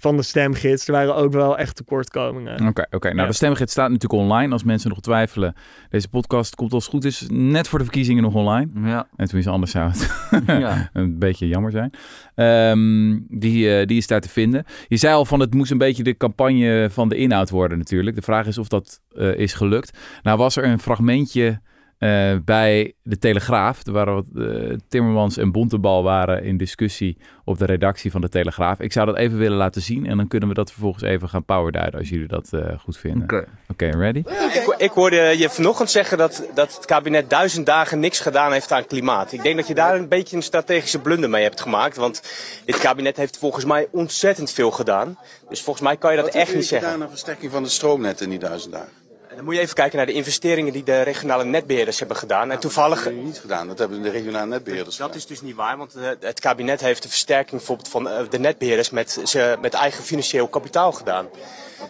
van 0.00 0.16
de 0.16 0.22
stemgids. 0.22 0.86
Er 0.86 0.92
waren 0.92 1.14
ook 1.14 1.32
wel 1.32 1.58
echt 1.58 1.76
tekortkomingen. 1.76 2.66
Oké, 2.68 2.86
oké. 2.90 3.08
nou 3.08 3.20
Ja. 3.20 3.26
de 3.26 3.32
stemgids 3.32 3.72
staat 3.72 3.90
natuurlijk 3.90 4.22
online. 4.22 4.52
Als 4.52 4.64
mensen 4.64 4.88
nog 4.88 5.00
twijfelen, 5.00 5.54
deze 5.90 6.08
podcast 6.08 6.54
komt 6.54 6.72
als 6.72 6.84
het 6.84 6.92
goed 6.92 7.04
is 7.04 7.26
net 7.30 7.68
voor 7.68 7.78
de 7.78 7.84
verkiezingen 7.84 8.22
nog 8.22 8.34
online. 8.34 8.70
Ja. 8.84 9.06
En 9.16 9.26
tenminste, 9.26 9.52
anders 9.52 9.70
zou 9.72 9.90
het 9.90 10.10
ja. 10.46 10.90
een 10.92 11.18
beetje 11.18 11.48
jammer 11.48 11.70
zijn. 11.70 11.90
Ehm, 12.34 13.18
die, 13.40 13.78
eh, 13.78 13.86
die 13.86 13.96
is 13.96 14.06
daar 14.06 14.20
te 14.20 14.28
vinden. 14.28 14.64
Je 14.88 14.96
zei 14.96 15.14
al 15.14 15.24
van 15.24 15.40
het 15.40 15.54
moest 15.54 15.70
een 15.70 15.78
beetje 15.78 16.02
de 16.02 16.16
campagne 16.16 16.88
van 16.90 17.08
de 17.08 17.16
inhoud 17.16 17.50
worden 17.50 17.78
natuurlijk. 17.78 18.16
De 18.16 18.22
vraag 18.22 18.46
is 18.46 18.58
of 18.58 18.68
dat 18.68 19.00
eh, 19.16 19.34
is 19.34 19.52
gelukt. 19.52 19.98
Nou 20.22 20.38
was 20.38 20.56
er 20.56 20.64
een 20.64 20.80
fragmentje 20.80 21.60
eh, 22.00 22.36
bij 22.44 22.94
de 23.02 23.18
Telegraaf. 23.18 23.86
Er 23.86 23.92
waren 23.92 24.14
wat 24.14 24.24
eh, 24.36 24.76
Timmermans 24.88 25.36
en 25.36 25.52
Bontebal 25.52 26.02
waren 26.02 26.42
in 26.44 26.56
discussie 26.56 27.16
op 27.44 27.58
de 27.58 27.64
redactie 27.64 28.10
van 28.10 28.20
de 28.20 28.28
Telegraaf. 28.28 28.80
Ik 28.80 28.92
zou 28.92 29.06
dat 29.06 29.16
even 29.16 29.38
willen 29.38 29.56
laten 29.56 29.82
zien 29.82 30.06
en 30.06 30.16
dan 30.16 30.28
kunnen 30.28 30.48
we 30.48 30.54
dat 30.54 30.70
vervolgens 30.72 31.02
even 31.04 31.28
gaan 31.28 31.44
powerduiden 31.44 31.98
als 32.00 32.08
jullie 32.08 32.26
dat 32.26 32.52
eh, 32.52 32.78
goed 32.78 32.96
vinden. 32.98 33.22
Oké, 33.22 33.44
Oké. 33.68 33.86
ready? 33.86 34.18
Ik, 34.18 34.74
ik 34.78 34.90
hoorde 34.90 35.16
je 35.16 35.50
vanochtend 35.50 35.90
zeggen 35.90 36.18
dat, 36.18 36.48
dat 36.54 36.74
het 36.76 36.84
kabinet 36.84 37.30
duizend 37.30 37.66
dagen 37.66 38.00
niks 38.00 38.20
gedaan 38.20 38.52
heeft 38.52 38.72
aan 38.72 38.86
klimaat. 38.86 39.32
Ik 39.32 39.42
denk 39.42 39.56
dat 39.56 39.66
je 39.68 39.74
daar 39.74 39.94
een 39.94 40.08
beetje 40.08 40.36
een 40.36 40.42
strategische 40.42 40.98
blunder 40.98 41.30
mee 41.30 41.42
hebt 41.42 41.60
gemaakt. 41.60 41.96
Want 41.96 42.22
dit 42.64 42.78
kabinet 42.78 43.16
heeft 43.16 43.38
volgens 43.38 43.64
mij 43.64 43.88
ontzettend 43.90 44.50
veel 44.50 44.70
gedaan. 44.70 45.18
Dus 45.48 45.62
volgens 45.62 45.84
mij 45.86 45.96
kan 45.96 46.10
je 46.10 46.16
dat 46.16 46.26
Wat 46.26 46.34
echt 46.34 46.54
niet 46.54 46.66
zeggen. 46.66 46.88
gedaan 46.88 47.04
aan 47.04 47.10
versterking 47.10 47.52
van 47.52 47.62
de 47.62 47.68
stroomnet 47.68 48.20
in 48.20 48.30
die 48.30 48.38
duizend 48.38 48.72
dagen? 48.72 48.99
En 49.30 49.36
dan 49.36 49.44
moet 49.44 49.54
je 49.54 49.60
even 49.60 49.74
kijken 49.74 49.96
naar 49.96 50.06
de 50.06 50.12
investeringen 50.12 50.72
die 50.72 50.82
de 50.82 51.02
regionale 51.02 51.44
netbeheerders 51.44 51.98
hebben 51.98 52.16
gedaan. 52.16 52.50
En 52.50 52.58
toevallig... 52.58 52.96
Dat 52.96 53.04
hebben 53.04 53.24
niet 53.24 53.38
gedaan, 53.38 53.68
dat 53.68 53.78
hebben 53.78 54.02
de 54.02 54.10
regionale 54.10 54.46
netbeheerders 54.46 54.96
Dat 54.96 55.06
gedaan. 55.06 55.20
is 55.22 55.26
dus 55.26 55.40
niet 55.40 55.54
waar, 55.54 55.76
want 55.76 55.94
eh, 55.94 56.10
het 56.20 56.40
kabinet 56.40 56.80
heeft 56.80 57.02
de 57.02 57.08
versterking 57.08 57.50
bijvoorbeeld 57.50 57.88
van 57.88 58.08
eh, 58.08 58.30
de 58.30 58.38
netbeheerders 58.38 58.90
met, 58.90 59.20
ze, 59.24 59.56
met 59.60 59.74
eigen 59.74 60.04
financieel 60.04 60.48
kapitaal 60.48 60.92
gedaan. 60.92 61.28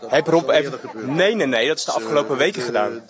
Heb 0.06 0.26
eerder 0.26 0.78
gebeurd. 0.78 1.06
nee, 1.06 1.35
nee, 1.35 1.47
nee, 1.47 1.68
dat 1.68 1.78
is 1.78 1.85
de 1.85 1.92
afgelopen 1.92 2.37
weken 2.37 2.61
eh, 2.61 2.66
gedaan. 2.66 3.02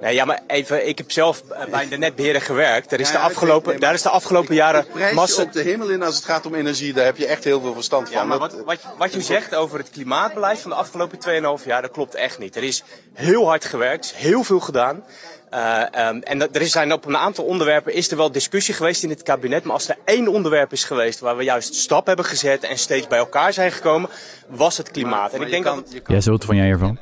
Nee, 0.00 0.14
ja, 0.14 0.24
maar 0.24 0.40
even, 0.46 0.88
ik 0.88 0.98
heb 0.98 1.10
zelf 1.10 1.42
eh, 1.50 1.64
bij 1.70 1.88
de 1.88 1.96
netbeheerder 1.98 2.42
gewerkt. 2.42 2.90
Daar 2.90 3.00
is, 3.00 3.06
de 3.10 3.12
Ja, 3.18 3.22
afgelopen, 3.24 3.74
ik- 3.74 3.80
daar 3.80 3.94
is 3.94 4.02
de 4.02 4.08
afgelopen 4.08 4.54
jaren 4.54 4.86
massa... 5.14 5.42
op 5.42 5.52
de 5.52 5.62
hemel 5.62 5.88
in 5.88 6.02
als 6.02 6.14
het 6.16 6.24
gaat 6.24 6.46
om 6.46 6.54
energie. 6.54 6.92
Daar 6.92 7.04
heb 7.04 7.16
je 7.16 7.26
echt 7.26 7.44
heel 7.44 7.60
veel 7.60 7.74
verstand 7.74 8.08
van. 8.08 8.16
Ja, 8.16 8.24
maar 8.24 8.38
wat, 8.38 8.54
wat, 8.64 8.78
wat 8.98 9.12
je 9.12 9.20
zegt 9.20 9.54
over 9.54 9.78
het 9.78 9.90
klimaatbeleid 9.90 10.58
van 10.58 10.70
de 10.70 10.76
afgelopen 10.76 11.18
2,5 11.60 11.64
jaar, 11.66 11.82
dat 11.82 11.90
klopt 11.90 12.14
echt 12.14 12.38
niet. 12.38 12.56
Er 12.56 12.62
is 12.62 12.82
heel 13.12 13.46
hard 13.46 13.64
gewerkt, 13.64 14.10
er 14.10 14.16
is 14.16 14.22
heel 14.22 14.44
veel 14.44 14.60
gedaan. 14.60 15.04
Eh, 15.50 15.80
ehm, 15.94 16.18
en 16.20 16.38
dat- 16.38 16.48
er 16.56 16.60
is- 16.60 16.72
zijn 16.72 16.92
op 16.92 17.04
een 17.06 17.16
aantal 17.16 17.44
onderwerpen 17.44 17.92
is 17.94 18.10
er 18.10 18.16
wel 18.16 18.32
discussie 18.32 18.74
geweest 18.74 19.02
in 19.02 19.10
het 19.10 19.22
kabinet. 19.22 19.64
Maar 19.64 19.72
als 19.74 19.88
er 19.88 19.96
één 20.04 20.28
onderwerp 20.28 20.72
is 20.72 20.84
geweest 20.84 21.20
waar 21.20 21.36
we 21.36 21.42
juist 21.44 21.74
stap 21.74 22.06
hebben 22.06 22.24
gezet 22.24 22.62
en 22.64 22.78
steeds 22.78 23.06
bij 23.06 23.18
elkaar 23.18 23.52
zijn 23.52 23.72
gekomen, 23.72 24.10
was 24.48 24.76
het 24.76 24.90
klimaat. 24.90 25.32
en 25.32 25.36
maar 25.38 25.46
ik 25.46 25.52
denk 25.52 25.64
kan- 25.64 25.76
dat 25.84 25.92
het- 25.92 26.02
Jesse, 26.06 26.30
wat 26.30 26.44
vond 26.44 26.56
jij 26.58 26.66
hiervan? 26.66 26.98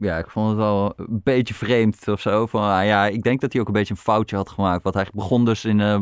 Ja, 0.00 0.18
ik 0.18 0.30
vond 0.30 0.48
het 0.48 0.56
wel 0.56 0.92
een 0.96 1.20
beetje 1.24 1.54
vreemd 1.54 2.08
of 2.08 2.20
zo. 2.20 2.46
Van, 2.46 2.62
ah, 2.62 2.84
ja, 2.84 3.06
ik 3.06 3.22
denk 3.22 3.40
dat 3.40 3.52
hij 3.52 3.60
ook 3.60 3.66
een 3.66 3.72
beetje 3.72 3.94
een 3.94 4.00
foutje 4.00 4.36
had 4.36 4.48
gemaakt. 4.48 4.82
Want 4.82 4.94
hij 4.94 5.06
begon 5.14 5.44
dus 5.44 5.64
in... 5.64 5.80
eh 5.80 6.00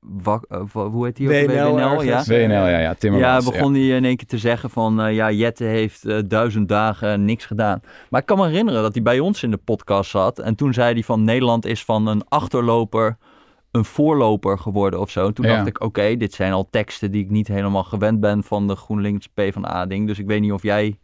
wak, 0.00 0.44
eh, 0.48 0.60
hoe 0.72 1.04
heet 1.04 1.18
hij 1.18 1.26
ook? 1.26 1.50
WNL 1.50 1.74
WNL, 1.74 2.02
ja. 2.02 2.22
WNL, 2.24 2.36
ja, 2.68 2.78
ja. 2.78 2.94
Timmermans. 2.94 3.44
Ja, 3.44 3.50
begon 3.52 3.74
hij 3.74 3.82
in 3.88 4.04
één 4.04 4.16
keer 4.16 4.26
te 4.26 4.38
zeggen 4.38 4.70
van... 4.70 5.00
eh, 5.00 5.14
ja, 5.14 5.30
Jette 5.30 5.64
heeft 5.64 6.28
duizend 6.30 6.68
dagen 6.68 7.24
niks 7.24 7.46
gedaan. 7.46 7.80
Maar 8.10 8.20
ik 8.20 8.26
kan 8.26 8.38
me 8.38 8.46
herinneren 8.46 8.82
dat 8.82 8.94
hij 8.94 9.02
bij 9.02 9.18
ons 9.20 9.42
in 9.42 9.50
de 9.50 9.56
podcast 9.56 10.10
zat. 10.10 10.38
En 10.38 10.54
toen 10.54 10.72
zei 10.74 10.92
hij 10.92 11.02
van... 11.02 11.24
Nederland 11.24 11.66
is 11.66 11.84
van 11.84 12.06
een 12.06 12.22
achterloper 12.28 13.16
een 13.70 13.84
voorloper 13.84 14.58
geworden 14.58 15.00
of 15.00 15.10
zo. 15.10 15.32
Toen 15.32 15.46
Ja. 15.46 15.54
dacht 15.54 15.66
ik, 15.66 15.80
oké, 15.82 16.16
dit 16.16 16.32
zijn 16.34 16.52
al 16.52 16.68
teksten 16.70 17.10
die 17.10 17.22
ik 17.24 17.30
niet 17.30 17.48
helemaal 17.48 17.84
gewend 17.84 18.20
ben 18.20 18.42
van 18.44 18.66
de 18.66 18.76
GroenLinks 18.76 19.26
PvdA-ding. 19.26 20.06
Dus 20.06 20.18
ik 20.18 20.26
weet 20.26 20.40
niet 20.40 20.52
of 20.52 20.62
jij 20.62 20.98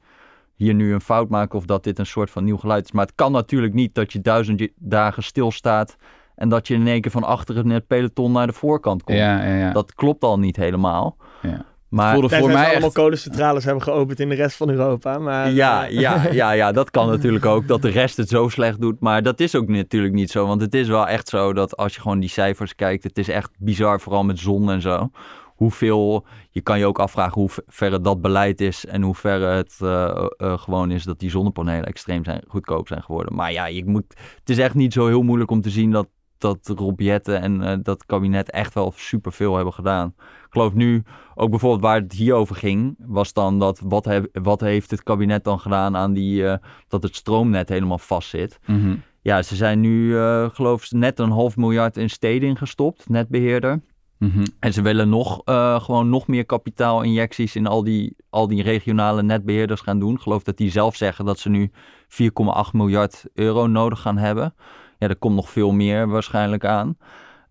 hier 0.56 0.75
nu 0.75 0.92
een 0.92 1.00
fout 1.00 1.28
maakt 1.28 1.54
of 1.54 1.64
dat 1.64 1.84
dit 1.84 1.98
een 1.98 2.06
soort 2.06 2.30
van 2.30 2.44
nieuw 2.44 2.56
geluid 2.56 2.84
is. 2.84 2.92
Maar 2.92 3.06
het 3.06 3.14
kan 3.14 3.32
natuurlijk 3.32 3.75
niet 3.75 3.94
dat 3.94 4.12
je 4.12 4.20
duizend 4.20 4.68
dagen 4.76 5.22
stilstaat 5.22 5.96
en 6.34 6.48
dat 6.48 6.68
je 6.68 6.75
in 6.75 6.86
één 6.86 7.00
keer 7.00 7.10
van 7.10 7.25
achter 7.25 7.68
het 7.68 7.86
peloton 7.86 8.32
naar 8.32 8.46
de 8.46 8.52
voorkant 8.52 9.02
komt. 9.02 9.18
Ja, 9.18 9.44
ja, 9.44 9.54
ja. 9.54 9.72
Dat 9.72 9.94
klopt 9.94 10.22
al 10.22 10.38
niet 10.38 10.56
helemaal. 10.56 11.16
ja. 11.42 11.64
Maar 11.88 12.12
voelde 12.12 12.28
Voor 12.28 12.38
voor 12.38 12.48
mij 12.48 12.64
allemaal 12.64 12.84
echt... 12.84 12.94
kolencentrales 12.94 13.64
hebben 13.64 13.82
geopend 13.82 14.20
in 14.20 14.28
de 14.28 14.34
rest 14.34 14.56
van 14.56 14.70
Europa. 14.70 15.18
Maar, 15.18 15.50
Ja, 15.50 15.86
eh, 15.86 15.98
ja, 15.98 16.22
ja, 16.30 16.50
ja, 16.50 16.72
dat 16.72 16.90
kan 16.90 17.08
natuurlijk 17.08 17.46
ook. 17.46 17.66
Dat 17.66 17.82
de 17.82 17.88
rest 17.88 18.16
het 18.16 18.28
zo 18.28 18.48
slecht 18.48 18.80
doet. 18.80 19.00
Maar 19.00 19.22
dat 19.22 19.40
is 19.40 19.54
ook 19.54 19.68
natuurlijk 19.68 20.14
niet 20.14 20.30
zo. 20.30 20.46
Want 20.46 20.60
het 20.60 20.75
is 20.75 20.88
wel 20.88 21.08
echt 21.08 21.28
zo 21.28 21.52
dat 21.52 21.76
als 21.76 21.94
je 21.94 22.00
gewoon 22.00 22.20
die 22.20 22.28
cijfers 22.28 22.75
kijkt. 22.75 23.04
Het 23.04 23.18
is 23.18 23.28
echt 23.28 23.50
bizar, 23.58 24.00
vooral 24.00 24.25
met 24.25 24.38
zon 24.38 24.70
en 24.70 24.80
zo. 24.80 25.10
Hoeveel, 25.56 26.26
je 26.50 26.60
kan 26.60 26.78
je 26.78 26.86
ook 26.86 26.98
afvragen 26.98 27.40
hoe 27.40 27.50
ver 27.66 28.02
dat 28.02 28.20
beleid 28.20 28.60
is. 28.60 28.86
En 28.86 29.02
hoe 29.02 29.14
ver 29.14 29.40
het 29.40 29.76
eh, 29.80 30.26
eh, 30.36 30.58
gewoon 30.58 30.90
is 30.90 31.04
dat 31.04 31.18
die 31.18 31.30
zonnepanelen 31.30 31.86
extreem 31.86 32.25
zijn, 32.25 32.42
goedkoop 32.48 32.88
zijn 32.88 33.02
geworden. 33.02 33.34
Maar 33.34 33.52
ja, 33.52 33.66
je 33.66 33.84
moet, 33.84 34.14
het 34.38 34.50
is 34.50 34.58
echt 34.58 34.75
niet 34.75 34.92
zo 34.92 35.06
heel 35.06 35.22
moeilijk 35.22 35.50
om 35.50 35.60
te 35.60 35.70
zien 35.70 35.90
dat, 35.90 36.08
dat 36.38 36.72
Rob 36.76 37.00
en 37.00 37.62
eh, 37.62 37.76
dat 37.82 38.06
kabinet 38.06 38.50
echt 38.50 38.75
wel 38.75 38.92
superveel 38.96 39.54
hebben 39.54 39.75
gedaan. 39.75 40.14
Ik 40.18 40.46
geloof 40.50 40.75
nu, 40.75 41.02
ook 41.34 41.50
bijvoorbeeld 41.50 41.82
waar 41.82 42.00
het 42.00 42.12
hier 42.12 42.34
over 42.34 42.56
ging, 42.56 42.94
was 42.98 43.32
dan 43.32 43.58
dat 43.58 43.80
wat, 43.84 44.04
heb, 44.04 44.28
wat 44.32 44.60
heeft 44.60 44.90
het 44.90 45.02
kabinet 45.02 45.44
dan 45.44 45.60
gedaan 45.60 45.96
aan 45.96 46.12
die, 46.12 46.44
dat 46.88 47.02
het 47.02 47.16
stroomnet 47.16 47.68
helemaal 47.68 47.98
vast 47.98 48.28
zit. 48.28 48.58
Mhm. 48.66 48.96
Ja, 49.22 49.42
ze 49.42 49.56
zijn 49.56 49.80
nu, 49.80 50.18
geloof 50.48 50.84
ik, 50.84 50.90
net 50.90 51.18
een 51.18 51.30
half 51.30 51.56
miljard 51.56 51.96
in 51.96 52.10
steding 52.10 52.58
gestopt, 52.58 53.08
netbeheerder. 53.08 53.80
Mhm. 54.18 54.44
En 54.61 54.73
ze 54.73 54.82
willen 54.82 55.08
nog, 55.08 55.42
eh, 55.44 55.80
gewoon 55.80 56.08
nog 56.08 56.26
meer 56.26 56.46
kapitaalinjecties 56.46 57.56
in 57.56 57.66
al 57.66 57.85
die, 57.85 58.16
al 58.30 58.49
die 58.49 58.62
regionale 58.62 59.23
netbeheerders 59.23 59.80
gaan 59.80 59.99
doen. 59.99 60.14
Ik 60.14 60.20
geloof 60.20 60.42
dat 60.42 60.56
die 60.56 60.70
zelf 60.70 60.96
zeggen 60.96 61.25
dat 61.25 61.38
ze 61.38 61.49
nu 61.49 61.70
4,8 62.08 62.73
miljard 62.73 63.25
euro 63.35 63.66
nodig 63.66 64.00
gaan 64.00 64.18
hebben. 64.18 64.54
Ja, 64.99 65.08
er 65.08 65.16
komt 65.16 65.35
nog 65.35 65.50
veel 65.50 65.73
meer 65.73 66.08
waarschijnlijk 66.08 66.64
aan. 66.64 66.96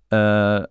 Eh, 0.07 0.63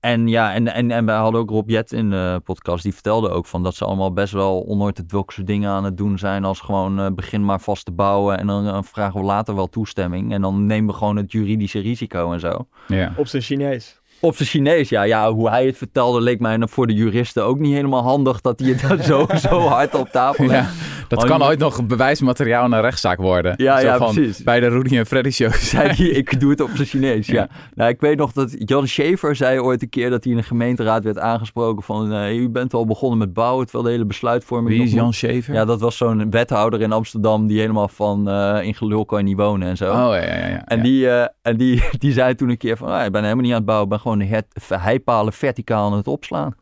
en 0.00 0.28
ja, 0.28 0.54
en, 0.54 0.68
en, 0.68 0.90
en 0.90 1.04
wij 1.04 1.16
hadden 1.16 1.40
ook 1.40 1.50
Rob 1.50 1.70
Jet 1.70 1.92
in 1.92 2.10
de 2.10 2.40
podcast. 2.44 2.82
Die 2.82 2.92
vertelde 2.92 3.28
ook 3.28 3.46
van 3.46 3.62
dat 3.62 3.74
ze 3.74 3.84
allemaal 3.84 4.12
best 4.12 4.32
wel 4.32 4.64
onorthodoxe 4.66 5.42
dingen 5.42 5.70
aan 5.70 5.84
het 5.84 5.96
doen 5.96 6.18
zijn. 6.18 6.44
Als 6.44 6.60
gewoon 6.60 7.00
eh, 7.00 7.06
begin 7.14 7.44
maar 7.44 7.60
vast 7.60 7.84
te 7.84 7.92
bouwen 7.92 8.38
en 8.38 8.46
dan 8.46 8.84
vragen 8.84 9.20
we 9.20 9.26
later 9.26 9.54
wel 9.54 9.68
toestemming. 9.68 10.32
En 10.32 10.40
dan 10.40 10.66
nemen 10.66 10.90
we 10.90 10.96
gewoon 10.96 11.16
het 11.16 11.32
juridische 11.32 11.78
risico 11.78 12.32
en 12.32 12.40
zo. 12.40 12.66
Ja. 12.86 13.12
Op 13.16 13.26
zijn 13.26 13.42
Chinees. 13.42 14.01
Op 14.24 14.36
zijn 14.36 14.48
Chinees, 14.48 14.88
ja. 14.88 15.02
Ja, 15.02 15.32
hoe 15.32 15.48
hij 15.50 15.66
het 15.66 15.76
vertelde 15.76 16.20
leek 16.20 16.40
mij 16.40 16.58
voor 16.60 16.86
de 16.86 16.94
juristen 16.94 17.44
ook 17.44 17.58
niet 17.58 17.74
helemaal 17.74 18.02
handig 18.02 18.40
dat 18.40 18.58
hij 18.60 18.68
het 18.68 18.88
dan 18.88 19.02
zo, 19.02 19.26
zo 19.48 19.60
hard 19.60 19.94
op 19.94 20.08
tafel 20.08 20.46
legt. 20.46 20.68
Ja, 20.68 21.06
dat 21.08 21.22
Oh, 21.22 21.28
kan 21.28 21.42
ooit 21.42 21.58
nog 21.58 21.86
bewijsmateriaal 21.86 22.64
in 22.64 22.72
een 22.72 22.80
rechtszaak 22.80 23.18
worden. 23.18 23.54
Ja, 23.56 23.80
Zo 23.80 23.86
ja, 23.86 23.96
van, 23.96 24.14
precies. 24.14 24.42
Bij 24.42 24.60
de 24.60 24.68
Rudy 24.68 24.96
en 24.96 25.06
Freddy 25.06 25.30
show 25.30 25.52
Zei 25.72 25.88
hij, 25.88 26.06
ik 26.06 26.40
doe 26.40 26.50
het 26.50 26.60
op 26.60 26.70
zijn 26.74 26.86
Chinees, 26.88 27.26
ja. 27.26 27.34
Ja. 27.34 27.48
Nou, 27.74 27.90
ik 27.90 28.00
weet 28.00 28.16
nog 28.16 28.32
dat 28.32 28.54
Jan 28.58 28.86
Schaefer 28.88 29.36
zei 29.36 29.60
ooit 29.60 29.82
een 29.82 29.88
keer 29.88 30.10
dat 30.10 30.24
hij 30.24 30.32
in 30.32 30.38
de 30.38 30.44
gemeenteraad 30.44 31.04
werd 31.04 31.18
aangesproken 31.18 31.82
van... 31.82 32.12
eh, 32.12 32.36
u 32.36 32.48
bent 32.48 32.74
al 32.74 32.86
begonnen 32.86 33.18
met 33.18 33.32
bouwen, 33.32 33.64
terwijl 33.64 33.84
de 33.84 33.90
hele 33.90 34.04
besluitvorming... 34.04 34.76
Wie 34.76 34.86
is 34.86 34.92
Jan 34.92 35.12
Schever? 35.12 35.54
Ja, 35.54 35.64
dat 35.64 35.80
was 35.80 35.96
zo'n 35.96 36.30
wethouder 36.30 36.80
in 36.80 36.92
Amsterdam 36.92 37.46
die 37.46 37.60
helemaal 37.60 37.88
van 37.88 38.28
eh, 38.28 38.58
in 38.62 38.74
gelul 38.74 39.04
kan 39.04 39.18
je 39.18 39.24
niet 39.24 39.36
wonen 39.36 39.68
en 39.68 39.76
zo. 39.76 39.90
Oh, 39.90 39.96
ja, 39.96 40.14
ja, 40.14 40.46
ja. 40.48 40.64
En, 40.64 40.82
die, 40.82 41.08
eh, 41.08 41.26
en 41.42 41.56
die, 41.56 41.82
die 41.98 42.12
zei 42.12 42.34
toen 42.34 42.48
een 42.48 42.56
keer 42.56 42.76
van, 42.76 42.88
ah, 42.88 43.04
ik 43.04 43.12
ben 43.12 43.22
helemaal 43.22 43.42
niet 43.42 43.52
aan 43.52 43.56
het 43.56 43.66
bouwen, 43.66 43.86
ik 43.86 43.92
ben 43.92 44.00
gewoon 44.00 44.11
de 44.18 44.24
het, 44.24 44.46
heipalen 44.68 45.32
verticaal 45.32 45.90
aan 45.90 45.96
het 45.96 46.06
opslaan. 46.08 46.54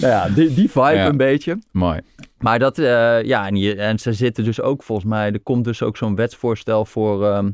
nou 0.00 0.12
ja, 0.12 0.28
die, 0.28 0.54
die 0.54 0.70
vibe 0.70 0.94
Ja. 0.94 1.06
een 1.06 1.16
beetje. 1.16 1.58
Mooi. 1.70 2.00
Maar 2.38 2.58
dat, 2.58 2.78
eh, 2.78 3.22
ja, 3.22 3.46
en, 3.46 3.78
en 3.78 3.98
ze 3.98 4.12
zitten 4.12 4.44
dus 4.44 4.60
ook 4.60 4.82
volgens 4.82 5.08
mij, 5.08 5.32
er 5.32 5.40
komt 5.40 5.64
dus 5.64 5.82
ook 5.82 5.96
zo'n 5.96 6.14
wetsvoorstel 6.14 6.84
voor, 6.84 7.26
ehm, 7.26 7.50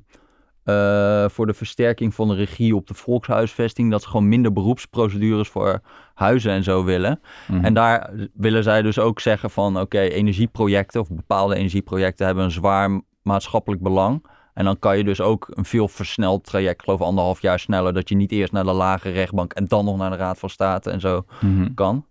eh, 0.64 1.24
voor 1.28 1.46
de 1.46 1.54
versterking 1.54 2.14
van 2.14 2.28
de 2.28 2.34
regie 2.34 2.76
op 2.76 2.86
de 2.86 2.94
volkshuisvesting. 2.94 3.90
Dat 3.90 4.02
ze 4.02 4.08
gewoon 4.08 4.28
minder 4.28 4.52
beroepsprocedures 4.52 5.48
voor 5.48 5.80
huizen 6.14 6.52
en 6.52 6.62
zo 6.62 6.84
willen. 6.84 7.20
Mhm. 7.48 7.64
En 7.64 7.74
daar 7.74 8.10
willen 8.34 8.62
zij 8.62 8.82
dus 8.82 8.98
ook 8.98 9.20
zeggen 9.20 9.50
van, 9.50 9.80
oké, 9.80 10.00
energieprojecten 10.00 11.00
of 11.00 11.08
bepaalde 11.08 11.56
energieprojecten 11.56 12.26
hebben 12.26 12.44
een 12.44 12.50
zwaar 12.50 13.00
maatschappelijk 13.22 13.82
belang. 13.82 14.26
En 14.54 14.64
dan 14.64 14.78
kan 14.78 14.96
je 14.96 15.04
dus 15.04 15.20
ook 15.20 15.46
een 15.50 15.64
veel 15.64 15.88
versneld 15.88 16.44
traject, 16.44 16.74
ik 16.74 16.82
geloof 16.84 17.00
anderhalf 17.00 17.40
jaar 17.42 17.58
sneller, 17.58 17.92
dat 17.92 18.08
je 18.08 18.14
niet 18.14 18.32
eerst 18.32 18.52
naar 18.52 18.64
de 18.64 18.72
lage 18.72 19.10
rechtbank 19.10 19.52
en 19.52 19.64
dan 19.64 19.84
nog 19.84 19.96
naar 19.96 20.10
de 20.10 20.16
Raad 20.16 20.38
van 20.38 20.50
State 20.50 20.90
en 20.90 21.00
zo 21.00 21.24
Mhm. 21.40 21.74
kan. 21.74 22.06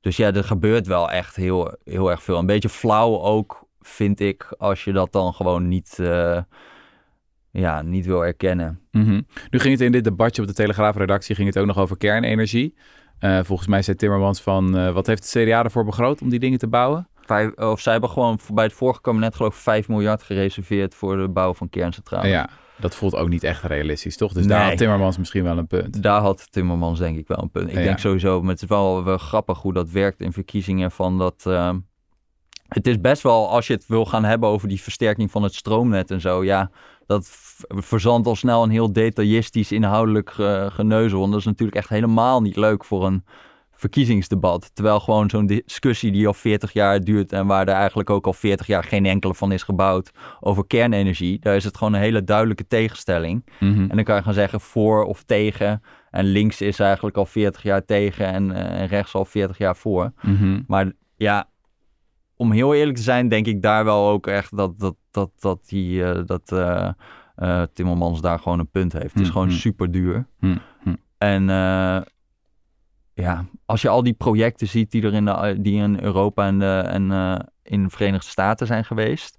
Dus 0.00 0.16
ja, 0.16 0.32
er 0.32 0.44
gebeurt 0.44 0.86
wel 0.86 1.10
echt 1.10 1.36
heel, 1.36 1.74
heel 1.84 2.10
erg 2.10 2.22
veel. 2.22 2.38
Een 2.38 2.46
beetje 2.46 2.68
flauw 2.68 3.20
ook, 3.20 3.64
vind 3.80 4.20
ik, 4.20 4.54
als 4.58 4.84
je 4.84 4.92
dat 4.92 5.12
dan 5.12 5.34
gewoon 5.34 5.68
niet, 5.68 5.98
eh, 5.98 6.38
ja, 7.50 7.82
niet 7.82 8.06
wil 8.06 8.24
erkennen. 8.24 8.80
Mhm. 8.90 9.20
Nu 9.50 9.58
ging 9.58 9.72
het 9.72 9.80
in 9.80 9.92
dit 9.92 10.04
debatje 10.04 10.42
op 10.42 10.48
de 10.48 10.54
Telegraafredactie 10.54 11.34
ging 11.34 11.46
het 11.48 11.58
ook 11.58 11.66
nog 11.66 11.78
over 11.78 11.96
kernenergie. 11.96 12.74
Eh, 13.18 13.38
volgens 13.42 13.68
mij 13.68 13.82
zei 13.82 13.96
Timmermans 13.96 14.40
van, 14.42 14.76
eh, 14.76 14.92
wat 14.92 15.06
heeft 15.06 15.22
het 15.32 15.44
CDA 15.44 15.64
ervoor 15.64 15.84
begroot 15.84 16.22
om 16.22 16.28
die 16.28 16.38
dingen 16.38 16.58
te 16.58 16.68
bouwen? 16.68 17.08
Vijf, 17.32 17.52
of 17.54 17.80
zij 17.80 17.92
hebben 17.92 18.10
gewoon 18.10 18.38
bij 18.54 18.64
het 18.64 18.72
vorige 18.72 19.00
kabinet 19.00 19.34
geloof 19.34 19.54
ik 19.54 19.60
5 19.60 19.88
miljard 19.88 20.22
gereserveerd 20.22 20.94
voor 20.94 21.16
de 21.16 21.28
bouw 21.28 21.54
van 21.54 21.68
kerncentrales. 21.68 22.30
ja, 22.30 22.48
dat 22.76 22.94
voelt 22.94 23.14
ook 23.14 23.28
niet 23.28 23.42
echt 23.44 23.62
realistisch, 23.62 24.16
toch? 24.16 24.32
Dus 24.32 24.46
Nee. 24.46 24.56
daar 24.56 24.68
had 24.68 24.76
Timmermans 24.78 25.18
misschien 25.18 25.42
wel 25.42 25.58
een 25.58 25.66
punt. 25.66 26.02
Daar 26.02 26.20
had 26.20 26.52
Timmermans 26.52 26.98
denk 26.98 27.18
ik 27.18 27.28
wel 27.28 27.38
een 27.42 27.50
punt. 27.50 27.68
Ik 27.68 27.74
Ja. 27.74 27.82
denk 27.82 27.98
sowieso, 27.98 28.40
maar 28.42 28.52
het 28.52 28.62
is 28.62 28.68
wel, 28.68 29.04
wel 29.04 29.18
grappig 29.18 29.58
hoe 29.62 29.72
dat 29.72 29.90
werkt 29.90 30.20
in 30.20 30.32
verkiezingen 30.32 30.90
van 30.90 31.18
dat... 31.18 31.44
ehm, 31.46 31.78
het 32.68 32.86
is 32.86 33.00
best 33.00 33.22
wel, 33.22 33.48
als 33.50 33.66
je 33.66 33.72
het 33.72 33.86
wil 33.86 34.04
gaan 34.06 34.24
hebben 34.24 34.48
over 34.48 34.68
die 34.68 34.82
versterking 34.82 35.30
van 35.30 35.42
het 35.42 35.54
stroomnet 35.54 36.10
en 36.10 36.20
zo, 36.20 36.44
ja, 36.44 36.70
dat 37.06 37.28
verzandt 37.68 38.26
al 38.26 38.36
snel 38.36 38.62
een 38.62 38.70
heel 38.70 38.92
detailistisch 38.92 39.72
inhoudelijk 39.72 40.34
eh, 40.38 40.66
geneuzel. 40.70 41.18
Want 41.18 41.30
dat 41.30 41.40
is 41.40 41.46
natuurlijk 41.46 41.76
echt 41.76 41.88
helemaal 41.88 42.40
niet 42.40 42.56
leuk 42.56 42.84
voor 42.84 43.06
een 43.06 43.24
verkiezingsdebat. 43.82 44.70
Terwijl 44.74 45.00
gewoon 45.00 45.30
zo'n 45.30 45.46
discussie 45.46 46.12
die 46.12 46.26
al 46.26 46.34
40 46.34 46.72
jaar 46.72 47.00
duurt 47.00 47.32
en 47.32 47.46
waar 47.46 47.68
er 47.68 47.74
eigenlijk 47.74 48.10
ook 48.10 48.26
al 48.26 48.32
40 48.32 48.66
jaar 48.66 48.84
geen 48.84 49.06
enkele 49.06 49.34
van 49.34 49.52
is 49.52 49.62
gebouwd 49.62 50.10
over 50.40 50.66
kernenergie, 50.66 51.38
daar 51.38 51.56
is 51.56 51.64
het 51.64 51.76
gewoon 51.76 51.92
een 51.92 52.00
hele 52.00 52.24
duidelijke 52.24 52.66
tegenstelling. 52.66 53.44
Mhm. 53.60 53.80
En 53.80 53.96
dan 53.96 54.04
kan 54.04 54.16
je 54.16 54.22
gaan 54.22 54.34
zeggen 54.34 54.60
voor 54.60 55.04
of 55.04 55.22
tegen. 55.22 55.82
En 56.10 56.24
links 56.24 56.60
is 56.60 56.78
eigenlijk 56.78 57.16
al 57.16 57.26
40 57.26 57.62
jaar 57.62 57.84
tegen 57.84 58.26
en, 58.26 58.52
eh, 58.52 58.86
rechts 58.86 59.14
al 59.14 59.24
40 59.24 59.58
jaar 59.58 59.76
voor. 59.76 60.12
Mhm. 60.22 60.60
Maar 60.66 60.92
ja, 61.16 61.48
om 62.36 62.52
heel 62.52 62.74
eerlijk 62.74 62.96
te 62.96 63.02
zijn, 63.02 63.28
denk 63.28 63.46
ik 63.46 63.62
daar 63.62 63.84
wel 63.84 64.08
ook 64.08 64.26
echt 64.26 64.56
dat, 64.56 64.78
dat, 64.78 64.94
dat, 65.10 65.30
dat, 65.38 65.68
die, 65.68 66.04
eh, 66.04 66.20
dat 66.26 66.52
eh, 66.52 66.88
eh, 67.36 67.62
Timmermans 67.72 68.20
daar 68.20 68.38
gewoon 68.38 68.58
een 68.58 68.70
punt 68.70 68.92
heeft. 68.92 69.12
Het 69.14 69.22
is 69.22 69.28
gewoon 69.28 69.46
Mhm. 69.48 69.56
super 69.56 69.90
duur. 69.90 70.26
En 71.18 71.44
ja, 73.14 73.44
als 73.66 73.82
je 73.82 73.88
al 73.88 74.02
die 74.02 74.12
projecten 74.12 74.66
ziet 74.66 74.90
die 74.90 75.02
er 75.02 75.14
in, 75.14 75.24
de, 75.24 75.56
die 75.58 75.82
in 75.82 76.00
Europa 76.00 76.46
en, 76.46 76.58
de, 76.58 76.82
en 76.86 77.10
eh, 77.10 77.34
in 77.62 77.82
de 77.82 77.90
Verenigde 77.90 78.28
Staten 78.28 78.66
zijn 78.66 78.84
geweest. 78.84 79.38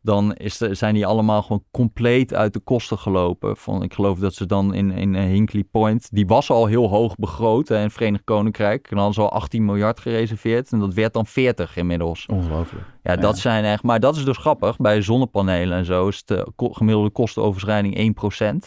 dan 0.00 0.34
is 0.34 0.58
de, 0.58 0.74
zijn 0.74 0.94
die 0.94 1.06
allemaal 1.06 1.42
gewoon 1.42 1.64
compleet 1.70 2.34
uit 2.34 2.52
de 2.52 2.60
kosten 2.60 2.98
gelopen. 2.98 3.56
Van, 3.56 3.82
ik 3.82 3.94
geloof 3.94 4.18
dat 4.18 4.34
ze 4.34 4.46
dan 4.46 4.74
in, 4.74 4.90
in 4.90 5.14
eh, 5.14 5.22
Hinkley 5.22 5.64
Point, 5.64 6.08
die 6.12 6.26
was 6.26 6.50
al 6.50 6.66
heel 6.66 6.88
hoog 6.88 7.16
begroot 7.16 7.68
hè, 7.68 7.76
in 7.76 7.82
het 7.82 7.92
Verenigd 7.92 8.24
Koninkrijk. 8.24 8.90
En 8.90 8.96
dan 8.96 9.14
al 9.14 9.32
18 9.32 9.64
miljard 9.64 10.00
gereserveerd 10.00 10.72
en 10.72 10.78
dat 10.78 10.94
werd 10.94 11.12
dan 11.12 11.26
40 11.26 11.76
inmiddels. 11.76 12.26
Ongelooflijk. 12.26 12.84
Ja, 13.02 13.16
dat 13.16 13.38
zijn 13.38 13.64
echt, 13.64 13.82
maar 13.82 14.00
dat 14.00 14.16
is 14.16 14.24
dus 14.24 14.36
grappig. 14.36 14.76
Bij 14.76 15.02
zonnepanelen 15.02 15.78
en 15.78 15.84
zo 15.84 16.08
is 16.08 16.24
de 16.24 16.52
gemiddelde 16.56 17.10
kostenoverschrijding 17.10 18.14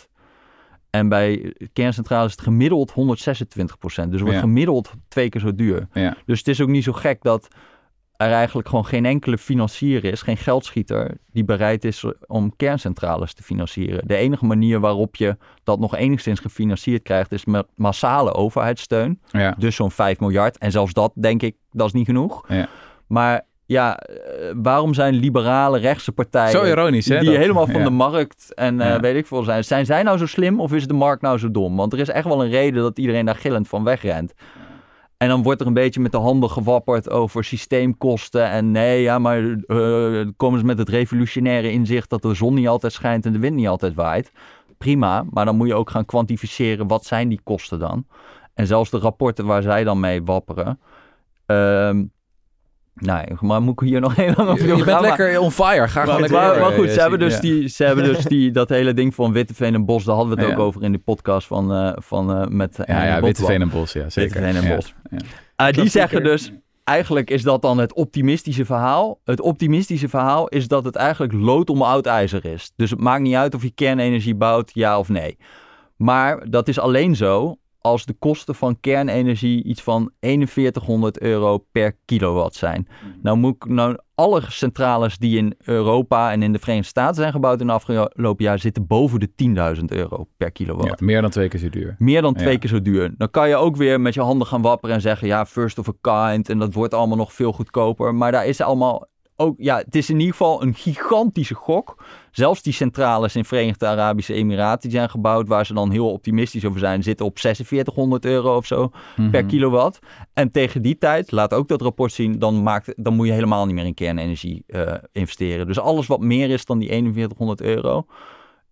1%. 0.08 0.15
En 0.96 1.10
bij 1.10 1.54
kerncentrales 1.74 2.26
is 2.26 2.32
het 2.32 2.42
gemiddeld 2.42 2.92
126%. 2.92 2.96
Dus 3.80 3.98
het 3.98 4.20
wordt 4.20 4.34
Ja. 4.34 4.40
gemiddeld 4.40 4.92
twee 5.08 5.30
keer 5.30 5.42
zo 5.42 5.56
duur. 5.56 5.88
Ja. 5.94 6.16
Dus 6.26 6.38
het 6.40 6.48
is 6.48 6.62
ook 6.62 6.70
niet 6.70 6.84
zo 6.84 6.92
gek 6.94 7.22
dat 7.22 7.48
er 8.18 8.32
eigenlijk 8.32 8.68
gewoon 8.68 8.86
geen 8.86 9.06
enkele 9.06 9.38
financier 9.38 10.04
is, 10.04 10.22
geen 10.22 10.38
geldschieter, 10.38 11.18
die 11.32 11.44
bereid 11.44 11.86
is 11.86 12.06
om 12.28 12.56
kerncentrales 12.56 13.34
te 13.34 13.44
financieren. 13.44 14.08
De 14.08 14.16
enige 14.16 14.46
manier 14.46 14.80
waarop 14.80 15.16
je 15.16 15.38
dat 15.64 15.80
nog 15.80 15.96
enigszins 15.96 16.40
gefinancierd 16.40 17.04
krijgt, 17.04 17.32
is 17.32 17.46
met 17.46 17.66
massale 17.76 18.34
overheidssteun. 18.34 19.20
Ja. 19.32 19.56
Dus 19.58 19.76
zo'n 19.76 19.92
5 19.92 20.20
miljard. 20.20 20.58
En 20.58 20.72
zelfs 20.72 20.94
dat, 20.94 21.12
denk 21.16 21.42
ik, 21.42 21.56
dat 21.72 21.88
is 21.88 21.94
niet 21.94 22.06
genoeg. 22.06 22.46
Ja. 22.48 22.68
Maar 23.08 23.42
ja, 23.66 23.98
eh, 23.98 24.16
waarom 24.56 24.94
zijn 24.94 25.14
liberale 25.14 25.80
rechtse 25.80 26.12
partijen... 26.12 26.52
Zo 26.52 26.64
ironisch, 26.64 27.08
hè? 27.08 27.20
Die 27.20 27.30
dat- 27.30 27.38
helemaal 27.38 27.68
van 27.68 27.80
ja. 27.80 27.84
de 27.84 27.90
markt 27.90 28.54
en 28.54 28.82
eh, 28.82 29.00
weet 29.00 29.16
ik 29.16 29.28
veel 29.28 29.44
zijn. 29.44 29.64
Zijn 29.64 29.86
zij 29.86 30.04
nou 30.04 30.18
zo 30.18 30.26
slim 30.26 30.60
of 30.60 30.74
is 30.74 30.88
de 30.88 30.94
markt 30.94 31.22
nou 31.22 31.38
zo 31.38 31.52
dom? 31.52 31.76
Want 31.76 31.94
er 31.94 32.00
is 32.00 32.10
echt 32.10 32.26
wel 32.26 32.44
een 32.44 32.50
reden 32.50 32.82
dat 32.82 32.98
iedereen 32.98 33.26
daar 33.26 33.36
gillend 33.36 33.68
van 33.68 33.84
wegrent. 33.84 34.34
En 35.18 35.28
dan 35.28 35.44
wordt 35.44 35.62
er 35.62 35.68
een 35.68 35.74
beetje 35.74 36.00
met 36.00 36.12
de 36.12 36.18
handen 36.18 36.50
gewapperd 36.50 37.10
over 37.10 37.44
systeemkosten. 37.44 38.50
En 38.50 38.72
nee, 38.72 39.02
ja, 39.02 39.20
maar 39.20 39.40
eh, 39.68 40.28
komen 40.38 40.60
ze 40.60 40.66
met 40.66 40.78
het 40.78 40.90
revolutionaire 40.90 41.72
inzicht 41.72 42.10
dat 42.10 42.22
de 42.22 42.34
zon 42.34 42.54
niet 42.54 42.68
altijd 42.68 42.94
schijnt 42.94 43.26
en 43.26 43.32
de 43.32 43.40
wind 43.40 43.56
niet 43.56 43.68
altijd 43.68 43.94
waait. 43.94 44.32
Prima, 44.78 45.26
maar 45.30 45.46
dan 45.46 45.56
moet 45.56 45.68
je 45.68 45.76
ook 45.76 45.90
gaan 45.90 46.06
kwantificeren 46.06 46.88
wat 46.88 47.06
zijn 47.06 47.30
die 47.30 47.40
kosten 47.44 47.80
dan. 47.80 48.06
En 48.54 48.68
zelfs 48.68 48.90
de 48.90 48.98
rapporten 48.98 49.46
waar 49.46 49.62
zij 49.62 49.84
dan 49.84 50.00
mee 50.00 50.24
wapperen. 50.24 50.80
Ehm 51.46 52.04
nee, 52.96 53.24
maar 53.40 53.62
moet 53.62 53.82
ik 53.82 53.88
hier 53.88 54.00
nog 54.00 54.16
heel 54.26 54.34
lang 54.36 54.50
over 54.50 54.68
Je, 54.68 54.76
je 54.76 54.84
bent 54.84 55.02
lekker 55.02 55.40
on 55.40 55.52
fire. 55.52 55.88
Ga 55.88 56.02
gewoon 56.04 56.20
maar, 56.20 56.30
lekker 56.30 56.62
maar, 56.62 56.72
goed, 56.72 56.88
eh, 56.88 56.94
ze 56.94 57.00
hebben 57.00 57.20
dus, 57.20 57.34
ja. 57.34 57.40
die, 57.42 57.68
ze 57.68 57.84
hebben 57.84 58.04
dus 58.04 58.24
die, 58.36 58.52
dat 58.52 58.70
hele 58.70 58.94
ding 58.94 59.16
van 59.16 59.32
Witteveen 59.32 59.74
en 59.74 59.86
Bos, 59.86 60.04
daar 60.04 60.16
hadden 60.16 60.36
we 60.36 60.42
het 60.42 60.50
Ja. 60.52 60.58
ook 60.58 60.62
over 60.64 60.84
in 60.84 60.92
de 60.92 60.98
podcast 60.98 61.48
van, 61.48 61.74
eh, 61.74 61.92
van 61.96 62.32
eh, 62.36 62.48
met 62.48 62.76
Ja, 62.78 62.84
Henry 62.86 63.02
ja, 63.06 63.10
Botwal. 63.14 63.28
Witteveen 63.28 63.62
en 63.62 63.70
Bos, 63.70 63.94
ja, 63.94 64.10
zeker. 64.10 64.42
Witteveen 64.42 64.64
en 64.64 64.70
Ja, 64.70 64.76
Bos. 64.76 64.94
ja. 65.56 65.72
Die 65.72 65.90
zeggen 65.90 66.24
dus, 66.24 66.52
eigenlijk 66.84 67.30
is 67.30 67.44
dat 67.44 67.62
dan 67.62 67.78
het 67.78 67.94
optimistische 67.94 68.66
verhaal. 68.66 69.20
Het 69.24 69.42
optimistische 69.42 70.10
verhaal 70.10 70.48
is 70.48 70.68
dat 70.68 70.86
het 70.86 70.96
eigenlijk 70.96 71.34
lood 71.34 71.70
om 71.70 71.82
oud 71.82 72.06
ijzer 72.06 72.46
is. 72.46 72.72
Dus 72.76 72.90
het 72.90 73.00
maakt 73.00 73.22
niet 73.22 73.36
uit 73.36 73.56
of 73.56 73.64
je 73.64 73.72
kernenergie 73.72 74.36
bouwt, 74.36 74.72
ja 74.74 75.00
of 75.00 75.10
nee. 75.10 75.38
Maar 75.96 76.50
dat 76.50 76.68
is 76.68 76.80
alleen 76.80 77.16
zo 77.16 77.56
als 77.86 78.06
de 78.06 78.14
kosten 78.14 78.56
van 78.56 78.80
kernenergie 78.80 79.64
iets 79.64 79.82
van 79.82 80.12
4100 80.20 81.20
euro 81.20 81.58
per 81.72 81.98
kilowatt 82.06 82.56
zijn. 82.56 82.88
Nou 83.22 83.38
moet 83.38 83.56
ik, 83.56 83.66
nou, 83.66 83.98
alle 84.16 84.42
centrales 84.48 85.18
die 85.18 85.38
in 85.38 85.54
Europa 85.64 86.32
en 86.32 86.44
in 86.44 86.52
de 86.52 86.60
Verenigde 86.60 86.88
Staten 86.90 87.16
zijn 87.16 87.32
gebouwd 87.32 87.62
in 87.62 87.68
de 87.68 87.74
afgelopen 87.74 88.46
jaar 88.46 88.60
zitten 88.60 88.88
boven 88.88 89.20
de 89.20 89.30
10.000 89.78 89.84
euro 89.86 90.28
per 90.38 90.52
kilowatt. 90.52 91.00
Ja, 91.00 91.06
meer 91.06 91.22
dan 91.22 91.30
twee 91.30 91.48
keer 91.48 91.60
zo 91.60 91.70
duur. 91.70 91.96
Meer 91.98 92.22
dan 92.22 92.34
twee 92.34 92.54
Ja. 92.54 92.60
keer 92.60 92.70
zo 92.70 92.82
duur. 92.82 93.14
Dan 93.18 93.30
kan 93.30 93.50
je 93.50 93.56
ook 93.56 93.76
weer 93.76 94.02
met 94.02 94.14
je 94.14 94.22
handen 94.22 94.48
gaan 94.48 94.62
wapperen 94.62 94.96
en 94.96 95.02
zeggen: 95.02 95.28
ja, 95.28 95.46
first 95.46 95.80
of 95.80 95.90
a 95.90 96.32
kind. 96.32 96.50
En 96.50 96.60
dat 96.60 96.74
wordt 96.74 96.94
allemaal 96.94 97.18
nog 97.18 97.34
veel 97.34 97.54
goedkoper. 97.54 98.16
Maar 98.16 98.32
daar 98.32 98.46
is 98.46 98.62
allemaal 98.62 99.08
ook, 99.36 99.56
ja, 99.58 99.78
het 99.78 99.96
is 99.96 100.10
in 100.10 100.16
ieder 100.20 100.32
geval 100.32 100.62
een 100.62 100.74
gigantische 100.74 101.56
gok. 101.56 102.04
Zelfs 102.32 102.62
die 102.62 102.74
centrales 102.74 103.36
in 103.36 103.46
Verenigde 103.46 103.86
Arabische 103.86 104.34
Emiraten 104.34 104.90
die 104.90 104.98
zijn 104.98 105.10
gebouwd, 105.10 105.48
waar 105.48 105.66
ze 105.66 105.74
dan 105.74 105.92
heel 105.92 106.12
optimistisch 106.12 106.66
over 106.66 106.80
zijn, 106.80 107.04
zitten 107.04 107.26
op 107.26 107.40
4600 107.40 108.26
euro 108.26 108.56
of 108.56 108.66
zo 108.66 108.88
per 109.16 109.26
Mhm. 109.26 109.48
kilowatt. 109.48 110.00
En 110.34 110.52
tegen 110.52 110.82
die 110.82 110.98
tijd, 110.98 111.32
laat 111.32 111.54
ook 111.54 111.68
dat 111.68 111.82
rapport 111.82 112.12
zien, 112.12 112.40
dan, 112.40 112.64
maakt, 112.64 112.94
dan 112.96 113.14
moet 113.16 113.28
je 113.28 113.34
helemaal 113.34 113.66
niet 113.66 113.76
meer 113.76 113.86
in 113.86 113.94
kernenergie 113.94 114.64
eh, 114.68 114.94
investeren. 115.12 115.68
Dus 115.68 115.80
alles 115.80 116.08
wat 116.08 116.20
meer 116.20 116.50
is 116.50 116.66
dan 116.66 116.80
die 116.80 116.90
4100 116.90 117.62
euro, 117.62 118.06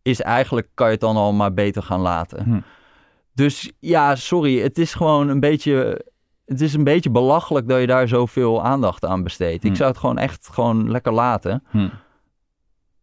is 0.02 0.22
eigenlijk, 0.22 0.68
kan 0.74 0.86
je 0.86 0.92
het 0.92 1.02
dan 1.02 1.16
al 1.16 1.34
maar 1.34 1.54
beter 1.54 1.84
gaan 1.84 2.02
laten. 2.02 2.44
Hm. 2.44 2.60
Dus 3.34 3.72
ja, 3.80 4.16
sorry, 4.16 4.60
het 4.60 4.78
is 4.78 4.94
gewoon 4.94 5.30
een 5.30 5.40
beetje, 5.40 6.06
het 6.46 6.62
is 6.62 6.74
een 6.74 6.84
beetje 6.84 7.10
belachelijk 7.10 7.68
dat 7.68 7.80
je 7.80 7.88
daar 7.88 8.08
zoveel 8.08 8.64
aandacht 8.64 9.06
aan 9.06 9.24
besteedt. 9.24 9.64
Ik 9.64 9.70
Hm. 9.72 9.76
zou 9.78 9.90
het 9.90 10.00
gewoon 10.00 10.18
echt 10.18 10.50
gewoon 10.52 10.92
lekker 10.92 11.14
laten. 11.14 11.64
Hm. 11.70 11.88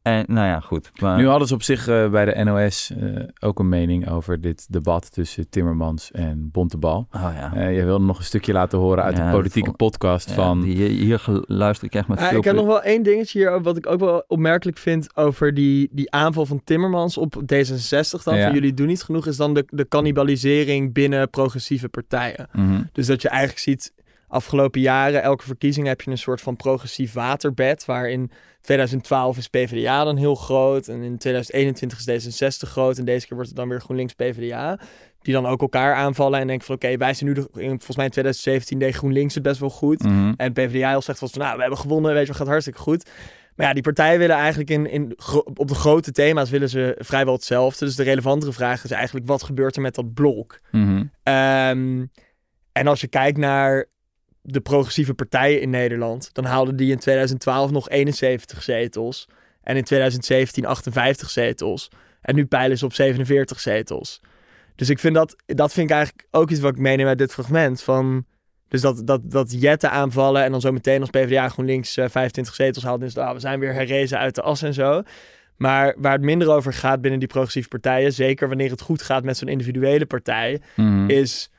En 0.03 0.25
nou 0.29 0.47
ja, 0.47 0.61
goed. 0.61 0.91
Maar, 1.01 1.17
Nu 1.19 1.27
hadden 1.29 1.49
ze 1.49 1.55
op 1.55 1.63
zich 1.63 1.89
eh, 1.89 2.11
bij 2.11 2.25
de 2.25 2.45
NOS 2.45 2.93
eh, 2.99 3.23
ook 3.41 3.59
een 3.59 3.69
mening 3.69 4.09
over 4.11 4.41
dit 4.41 4.67
debat 4.73 5.13
tussen 5.13 5.49
Timmermans 5.51 6.11
en 6.11 6.49
Bontebal. 6.53 7.09
oh 7.13 7.31
ja. 7.35 7.53
Eh 7.55 7.77
je 7.77 7.85
wilde 7.85 8.05
nog 8.05 8.19
een 8.19 8.25
stukje 8.25 8.53
laten 8.53 8.79
horen 8.79 9.05
uit 9.05 9.13
Ja, 9.17 9.19
de 9.19 9.25
dat 9.27 9.35
politieke 9.37 9.67
vond- 9.67 9.77
podcast 9.77 10.29
Ja, 10.29 10.35
van... 10.35 10.61
die- 10.61 10.89
hier 10.89 11.23
luister 11.47 11.87
ik 11.87 11.95
echt 11.95 12.09
met 12.09 12.19
Ah, 12.19 12.29
veel 12.29 12.39
ik 12.39 12.45
heb 12.45 12.55
nog 12.55 12.67
wel 12.67 12.83
één 12.83 13.03
dingetje 13.03 13.39
hier, 13.39 13.63
wat 13.63 13.77
ik 13.77 13.87
ook 13.87 14.01
wel 14.01 14.25
opmerkelijk 14.27 14.79
vind 14.79 15.17
over 15.17 15.55
die, 15.55 15.89
die 15.93 16.11
aanval 16.11 16.47
van 16.47 16.61
Timmermans 16.65 17.19
op 17.19 17.35
D66 17.43 18.23
dan. 18.25 18.37
Ja. 18.37 18.45
Van 18.45 18.53
jullie 18.55 18.75
doen 18.75 18.87
niet 18.87 19.03
genoeg, 19.03 19.27
is 19.27 19.37
dan 19.37 19.55
de, 19.55 19.65
de 19.69 19.89
cannibalisering 19.89 20.93
binnen 20.93 21.31
progressieve 21.31 21.89
partijen. 21.89 22.49
Mhm. 22.53 22.83
Dus 22.93 23.07
dat 23.07 23.23
je 23.23 23.29
eigenlijk 23.29 23.61
ziet, 23.61 23.93
afgelopen 24.31 24.81
jaren, 24.81 25.23
elke 25.23 25.45
verkiezing 25.45 25.87
heb 25.87 26.01
je 26.01 26.11
een 26.11 26.19
soort 26.19 26.41
van 26.41 26.57
progressief 26.57 27.13
waterbed. 27.13 27.85
Waarin 27.85 28.31
2012 28.61 29.37
is 29.37 29.49
PvdA 29.49 30.05
dan 30.05 30.17
heel 30.17 30.35
groot. 30.35 30.89
En 30.89 31.03
in 31.03 31.19
2021 31.19 32.07
is 32.07 32.39
D66 32.39 32.69
groot. 32.69 32.99
En 32.99 33.05
deze 33.05 33.27
keer 33.27 33.35
wordt 33.35 33.49
het 33.49 33.59
dan 33.59 33.69
weer 33.69 33.81
GroenLinks 33.81 34.13
PvdA. 34.13 34.79
Die 35.21 35.35
dan 35.35 35.47
ook 35.47 35.61
elkaar 35.61 35.95
aanvallen 35.95 36.41
en 36.41 36.47
denken 36.47 36.67
van 36.67 36.75
oké, 36.75 36.97
wij 36.97 37.15
zijn 37.15 37.31
nu, 37.31 37.35
de, 37.35 37.49
volgens 37.53 37.97
mij 37.97 38.05
in 38.05 38.11
2017 38.11 38.79
deed 38.79 38.95
GroenLinks 38.95 39.35
het 39.35 39.43
best 39.43 39.61
wel 39.61 39.71
goed. 39.71 40.03
Mhm. 40.03 40.33
En 40.37 40.53
PvdA 40.53 40.95
al 40.95 41.03
zegt 41.03 41.19
van, 41.19 41.29
nou, 41.33 41.55
we 41.55 41.61
hebben 41.61 41.79
gewonnen, 41.79 42.13
weet 42.13 42.23
je, 42.23 42.29
het 42.29 42.37
gaat 42.37 42.47
hartstikke 42.47 42.81
goed. 42.81 43.11
Maar 43.57 43.67
ja, 43.67 43.73
die 43.75 43.83
partijen 43.83 44.19
willen 44.19 44.37
eigenlijk 44.37 44.71
in, 44.71 44.91
in, 44.91 45.19
op 45.55 45.69
de 45.69 45.75
grote 45.75 46.13
thema's 46.13 46.51
willen 46.51 46.69
ze 46.69 46.97
vrijwel 46.99 47.35
hetzelfde. 47.35 47.85
Dus 47.85 47.97
de 47.97 48.03
relevantere 48.03 48.53
vraag 48.53 48.85
is 48.85 48.91
eigenlijk, 48.91 49.27
wat 49.27 49.43
gebeurt 49.43 49.77
er 49.77 49.83
met 49.83 49.95
dat 49.95 50.15
blok? 50.15 50.61
Mhm. 50.71 51.05
Ehm, 51.23 52.05
en 52.73 52.87
als 52.87 53.01
je 53.01 53.07
kijkt 53.07 53.39
naar 53.39 53.87
de 54.43 54.61
progressieve 54.61 55.15
partijen 55.15 55.61
in 55.61 55.71
Nederland, 55.71 56.29
dan 56.33 56.45
haalden 56.45 56.77
die 56.77 56.91
in 56.91 56.99
2012 56.99 57.71
nog 57.71 57.89
71 57.89 58.63
zetels. 58.63 59.29
En 59.63 59.77
in 59.77 59.85
2017 59.85 60.67
58 60.67 61.31
zetels. 61.31 61.89
En 62.21 62.35
nu 62.35 62.47
peilen 62.47 62.79
ze 62.79 62.85
op 62.85 62.93
47 62.93 63.61
zetels. 63.61 64.21
Dus 64.75 64.91
ik 64.91 64.99
vind 64.99 65.15
dat, 65.15 65.37
dat 65.47 65.73
vind 65.73 65.91
ik 65.91 65.97
eigenlijk 65.97 66.27
ook 66.31 66.51
iets 66.51 66.61
wat 66.61 66.73
ik 66.73 66.79
meeneem 66.79 67.07
uit 67.07 67.19
dit 67.19 67.33
fragment. 67.33 67.83
Van, 67.83 68.25
dus 68.69 68.81
dat, 68.81 69.07
dat, 69.07 69.31
dat 69.31 69.61
Jetten 69.61 69.91
aanvallen 69.91 70.45
en 70.45 70.51
dan 70.51 70.61
zo 70.61 70.73
meteen 70.73 71.01
als 71.01 71.11
PvdA 71.11 71.49
GroenLinks 71.49 71.97
eh, 71.97 72.09
25 72.09 72.55
zetels 72.55 72.85
haalt. 72.85 73.01
Dus 73.01 73.17
ah, 73.17 73.33
we 73.33 73.41
zijn 73.41 73.61
weer 73.61 73.73
herrezen 73.73 74.19
uit 74.19 74.35
de 74.35 74.43
as 74.43 74.63
en 74.63 74.75
zo. 74.75 75.03
Maar 75.57 75.95
waar 75.99 76.13
het 76.13 76.23
minder 76.23 76.49
over 76.49 76.73
gaat 76.73 77.01
binnen 77.01 77.19
die 77.21 77.29
progressieve 77.29 77.69
partijen, 77.69 78.13
zeker 78.13 78.49
wanneer 78.49 78.71
het 78.71 78.81
goed 78.81 79.03
gaat 79.03 79.25
met 79.25 79.37
zo'n 79.37 79.49
individuele 79.49 80.07
partij, 80.07 80.61
Mhm. 80.77 81.11
is 81.11 81.51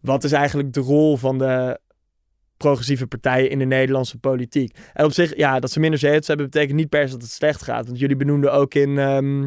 wat 0.00 0.24
is 0.24 0.32
eigenlijk 0.32 0.72
de 0.72 0.80
rol 0.80 1.16
van 1.16 1.38
de 1.38 1.78
progressieve 2.56 3.06
partijen 3.06 3.50
in 3.50 3.58
de 3.58 3.64
Nederlandse 3.64 4.18
politiek. 4.18 4.76
En 4.92 5.04
op 5.04 5.12
zich, 5.12 5.36
ja, 5.36 5.60
dat 5.60 5.70
ze 5.70 5.80
minder 5.80 5.98
zetels 5.98 6.26
hebben, 6.26 6.46
betekent 6.46 6.76
niet 6.76 6.88
per 6.88 7.06
se 7.08 7.12
dat 7.12 7.22
het 7.22 7.30
slecht 7.30 7.62
gaat. 7.62 7.86
Want 7.86 7.98
jullie 7.98 8.16
benoemden 8.16 8.52
ook 8.52 8.74
in, 8.74 8.98
ehm, 8.98 9.42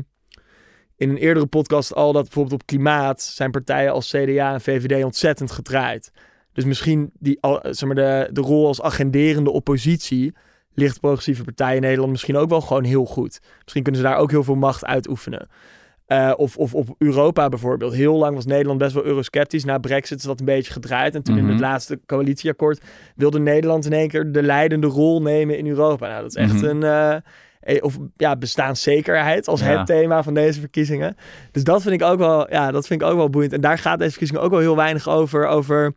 in 0.96 1.10
een 1.10 1.18
eerdere 1.18 1.46
podcast 1.46 1.94
al 1.94 2.12
dat 2.12 2.24
bijvoorbeeld 2.24 2.62
op 2.62 2.68
klimaat 2.68 3.22
zijn 3.22 3.52
partijen 3.52 3.92
als 3.92 4.10
CDA 4.10 4.54
en 4.54 4.62
VVD 4.62 5.04
ontzettend 5.04 5.52
gedraaid. 5.52 6.12
Dus 6.54 6.66
misschien 6.66 7.12
die, 7.20 7.38
zeg 7.62 7.86
maar 7.86 7.96
de, 7.96 8.30
de 8.32 8.42
rol 8.42 8.68
als 8.68 8.82
agenderende 8.82 9.52
oppositie 9.52 10.36
ligt 10.74 11.00
progressieve 11.00 11.44
partijen 11.44 11.76
in 11.76 11.82
Nederland 11.82 12.12
misschien 12.12 12.36
ook 12.36 12.50
wel 12.50 12.62
gewoon 12.62 12.84
heel 12.84 13.06
goed. 13.06 13.40
Misschien 13.62 13.84
kunnen 13.84 14.02
ze 14.02 14.08
daar 14.08 14.18
ook 14.18 14.32
heel 14.32 14.44
veel 14.44 14.56
macht 14.56 14.86
uitoefenen. 14.86 15.48
Eh, 16.08 16.34
of, 16.36 16.58
of 16.58 16.74
op 16.74 16.96
Europa 16.98 17.50
bijvoorbeeld. 17.50 17.94
Heel 17.94 18.16
lang 18.18 18.36
was 18.36 18.46
Nederland 18.46 18.80
best 18.80 18.94
wel 18.94 19.04
eurosceptisch. 19.06 19.64
Na 19.66 19.78
Brexit 19.78 20.18
is 20.18 20.24
dat 20.24 20.40
een 20.40 20.46
beetje 20.46 20.72
gedraaid. 20.72 21.16
En 21.16 21.24
toen 21.24 21.38
in 21.38 21.44
Mhm. 21.44 21.52
het 21.52 21.62
laatste 21.62 22.00
coalitieakkoord 22.06 22.82
wilde 23.16 23.40
Nederland 23.40 23.86
in 23.86 23.94
één 23.94 24.08
keer 24.08 24.32
de 24.32 24.44
leidende 24.44 24.88
rol 24.88 25.22
nemen 25.22 25.58
in 25.58 25.68
Europa. 25.68 26.08
Nou, 26.08 26.22
dat 26.22 26.30
is 26.30 26.36
echt 26.36 26.54
Mhm. 26.54 26.66
een. 26.66 26.84
eh, 26.84 27.16
eh, 27.60 27.84
of 27.84 27.98
ja, 28.16 28.36
bestaanszekerheid 28.36 29.48
als 29.48 29.60
Ja. 29.62 29.66
het 29.78 29.86
thema 29.88 30.24
van 30.24 30.34
deze 30.34 30.60
verkiezingen. 30.60 31.16
Dus 31.52 31.64
dat 31.64 31.82
vind 31.82 31.94
ik 32.02 32.08
ook 32.08 32.18
wel, 32.18 32.52
ja, 32.52 32.72
dat 32.72 32.88
vind 32.88 33.02
ik 33.02 33.08
ook 33.08 33.16
wel 33.18 33.30
boeiend. 33.30 33.54
En 33.54 33.62
daar 33.62 33.78
gaat 33.78 33.98
deze 33.98 34.10
verkiezingen 34.10 34.42
ook 34.44 34.52
wel 34.52 34.60
heel 34.60 34.76
weinig 34.76 35.10
over. 35.10 35.48
Over 35.48 35.94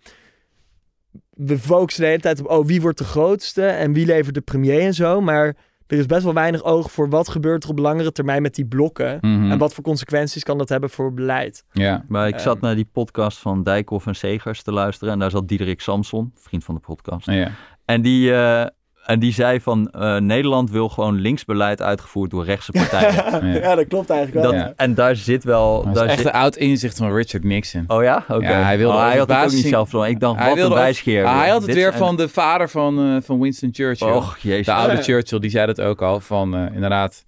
we 1.31 1.59
focussen 1.59 2.03
de 2.03 2.09
hele 2.09 2.21
tijd 2.23 2.41
op, 2.41 2.51
oh, 2.51 2.67
wie 2.67 2.81
wordt 2.81 2.99
de 2.99 3.05
grootste 3.05 3.67
en 3.67 3.93
wie 3.93 4.07
levert 4.07 4.35
de 4.35 4.41
premier 4.41 4.81
en 4.81 4.95
zo. 4.95 5.21
Maar 5.21 5.57
er 5.91 5.99
is 5.99 6.07
best 6.07 6.25
wel 6.25 6.35
weinig 6.35 6.63
oog 6.65 6.91
voor 6.91 7.09
wat 7.09 7.29
gebeurt 7.29 7.65
er 7.65 7.71
op 7.71 7.79
langere 7.79 8.13
termijn 8.13 8.43
met 8.43 8.55
die 8.55 8.67
blokken. 8.67 9.19
Mhm. 9.21 9.51
En 9.51 9.59
wat 9.59 9.75
voor 9.75 9.85
consequenties 9.85 10.43
kan 10.43 10.59
dat 10.59 10.69
hebben 10.69 10.91
voor 10.91 11.15
beleid? 11.15 11.65
Ja. 11.73 12.05
Maar 12.09 12.29
ik 12.29 12.39
zat 12.39 12.55
Ehm. 12.57 12.65
naar 12.65 12.75
die 12.75 12.89
podcast 12.93 13.39
van 13.39 13.63
Dijkhoff 13.63 14.07
en 14.07 14.15
Segers 14.17 14.63
te 14.63 14.73
luisteren. 14.73 15.13
En 15.13 15.19
daar 15.19 15.31
zat 15.31 15.49
Diederik 15.49 15.81
Samson, 15.81 16.33
vriend 16.35 16.65
van 16.65 16.75
de 16.75 16.81
podcast. 16.81 17.27
Ja. 17.27 17.51
En 17.85 18.03
die, 18.03 18.33
eh, 18.35 18.67
En 19.11 19.19
die 19.19 19.33
zei 19.33 19.61
van 19.61 19.91
eh, 19.91 20.17
Nederland 20.17 20.71
wil 20.71 20.89
gewoon 20.89 21.15
linksbeleid 21.15 21.83
uitgevoerd 21.83 22.31
door 22.31 22.45
rechtse 22.45 22.73
partijen. 22.73 23.09
Ja. 23.53 23.61
Ja, 23.61 23.75
dat 23.75 23.87
klopt 23.87 24.11
eigenlijk 24.11 24.43
wel. 24.47 24.53
Dat, 24.53 24.61
Ja. 24.61 24.73
En 24.77 24.95
daar 24.95 25.17
zit 25.17 25.45
wel... 25.45 25.85
Dat 25.85 25.95
daar 25.95 26.05
is 26.05 26.11
echt 26.11 26.19
zit- 26.21 26.29
een 26.29 26.41
oud 26.41 26.57
inzicht 26.57 26.97
van 26.97 27.13
Richard 27.15 27.45
Nixon. 27.45 27.85
Oh 27.87 28.03
ja? 28.03 28.25
Oké. 28.29 28.49
Ja, 28.49 28.63
hij 28.63 28.79
wilde 28.79 28.95
Oh, 28.97 29.01
hij 29.03 29.19
had 29.19 29.29
het 29.29 29.45
ook 29.45 29.53
niet 29.53 29.67
zelf 29.67 29.89
verloren. 29.89 30.11
Ik 30.13 30.21
dacht, 30.21 30.39
Hij 30.39 30.49
wat 30.49 30.57
wilde 30.57 30.75
een 30.75 30.81
wijsgeer. 30.81 31.25
Ah, 31.25 31.39
hij 31.39 31.49
had 31.49 31.63
het 31.63 31.75
weer 31.75 31.95
van 31.95 32.17
de 32.17 32.29
vader 32.29 32.69
van, 32.69 32.99
eh, 32.99 33.23
van 33.23 33.41
Winston 33.41 33.69
Churchill. 33.73 34.09
Och, 34.13 34.39
jezus. 34.39 34.67
de 34.67 34.73
oude. 34.73 35.03
Churchill, 35.03 35.39
die 35.39 35.51
zei 35.51 35.67
dat 35.67 35.81
ook 35.81 36.03
al. 36.03 36.21
Van 36.21 36.55
eh, 36.55 36.75
inderdaad, 36.75 37.25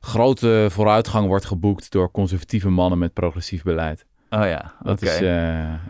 grote 0.00 0.66
vooruitgang 0.70 1.26
wordt 1.26 1.44
geboekt 1.44 1.90
door 1.90 2.10
conservatieve 2.10 2.68
mannen 2.70 2.98
met 2.98 3.12
progressief 3.12 3.62
beleid. 3.62 4.04
Oh 4.34 4.46
ja, 4.46 4.72
Dat 4.82 5.02
is, 5.02 5.20
eh, 5.20 5.28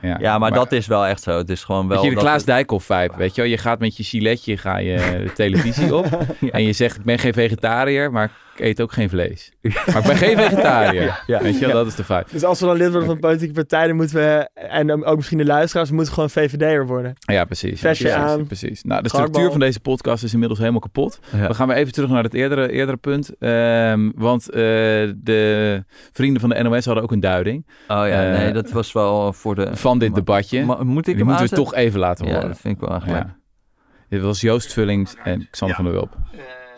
ja. 0.03 0.17
Ja, 0.19 0.39
maar, 0.39 0.53
dat 0.53 0.73
is 0.73 0.87
wel 0.87 1.07
echt 1.07 1.23
zo. 1.23 1.39
Het 1.39 1.51
is 1.51 1.65
gewoon 1.65 1.89
wel... 1.89 2.05
Je, 2.05 2.11
de 2.11 2.17
Klaas 2.17 2.37
het- 2.37 2.47
Dijkhoff 2.47 2.87
vibe, 2.87 3.13
weet 3.17 3.35
je 3.35 3.41
wel? 3.41 3.51
Je 3.51 3.59
gaat 3.59 3.79
met 3.79 3.97
je 3.97 4.03
giletje 4.05 4.57
ga 4.57 4.77
je 4.77 4.97
de 5.25 5.33
televisie 5.33 5.95
op. 5.95 6.07
Ja. 6.41 6.51
En 6.51 6.63
je 6.63 6.73
zegt, 6.73 6.97
ik 6.97 7.05
ben 7.05 7.19
geen 7.19 7.33
vegetariër, 7.33 8.13
maar 8.13 8.31
ik 8.55 8.61
eet 8.61 8.81
ook 8.81 8.93
geen 8.93 9.09
vlees. 9.09 9.53
Maar 9.63 9.97
ik 9.99 10.03
ben 10.07 10.17
geen 10.17 10.37
vegetariër. 10.37 11.23
Ja. 11.27 11.43
Weet 11.43 11.59
je 11.59 11.67
wel, 11.67 11.75
dat 11.75 11.87
is 11.87 11.95
de 11.95 12.05
vibe. 12.05 12.25
Dus 12.31 12.45
als 12.45 12.61
we 12.61 12.67
dan 12.67 12.77
lid 12.77 12.91
worden 12.91 13.09
van 13.09 13.19
politieke 13.19 13.53
partij, 13.55 13.87
dan 13.87 13.97
moeten 13.97 14.17
we, 14.17 14.49
en 14.55 14.87
dan 14.87 15.05
ook 15.05 15.17
misschien 15.17 15.39
de 15.39 15.45
luisteraars, 15.45 15.89
we 15.89 15.95
moeten 15.95 16.15
gewoon 16.15 16.31
VVD'er 16.31 16.87
worden. 16.87 17.15
Ja, 17.21 17.45
precies. 17.45 17.81
Vestje 17.81 18.05
precies, 18.09 18.23
aan. 18.23 18.47
Precies. 18.47 18.83
Nou, 18.83 19.03
de 19.03 19.09
structuur 19.09 19.51
van 19.51 19.61
deze 19.61 19.81
podcast 19.81 20.25
is 20.25 20.33
inmiddels 20.33 20.59
helemaal 20.59 20.81
kapot. 20.81 21.19
Ja. 21.37 21.47
We 21.49 21.55
gaan 21.55 21.69
weer 21.69 21.77
even 21.77 21.93
terug 21.93 22.11
naar 22.11 22.23
het 22.23 22.35
eerdere, 22.35 22.71
eerdere 22.73 22.97
punt. 22.97 23.31
Ehm, 23.39 24.11
want 24.15 24.51
eh, 24.51 24.61
de 25.17 25.85
vrienden 26.13 26.41
van 26.41 26.51
de 26.51 26.63
NOS 26.63 26.85
hadden 26.85 27.05
ook 27.05 27.13
een 27.13 27.21
duiding 27.21 27.67
Oh 27.67 27.73
ja, 27.89 28.33
Eh, 28.33 28.39
nee, 28.39 28.53
dat 28.53 28.71
was 28.71 28.93
wel 28.93 29.33
voor 29.33 29.55
de... 29.55 29.77
van 29.77 29.99
dit 29.99 30.09
Maar- 30.11 30.19
debatje. 30.19 30.65
Maar 30.65 30.87
moet 30.87 30.99
ik 30.99 31.05
Die 31.05 31.15
hem 31.15 31.27
moeten 31.27 31.49
we 31.49 31.55
toch 31.55 31.75
even 31.75 32.01
laten 32.01 32.27
Ja, 32.27 32.33
horen. 32.33 32.49
dat 32.49 32.59
vind 32.61 32.75
ik 32.75 32.81
wel 32.81 32.91
eigenlijk. 32.91 33.25
Ja. 33.27 33.37
Dit 34.09 34.21
was 34.23 34.41
Joost 34.41 34.73
Vullings 34.73 35.15
en 35.25 35.49
Xander 35.51 35.77
van 35.77 35.85
der 35.85 35.95
Wulp. 35.95 36.17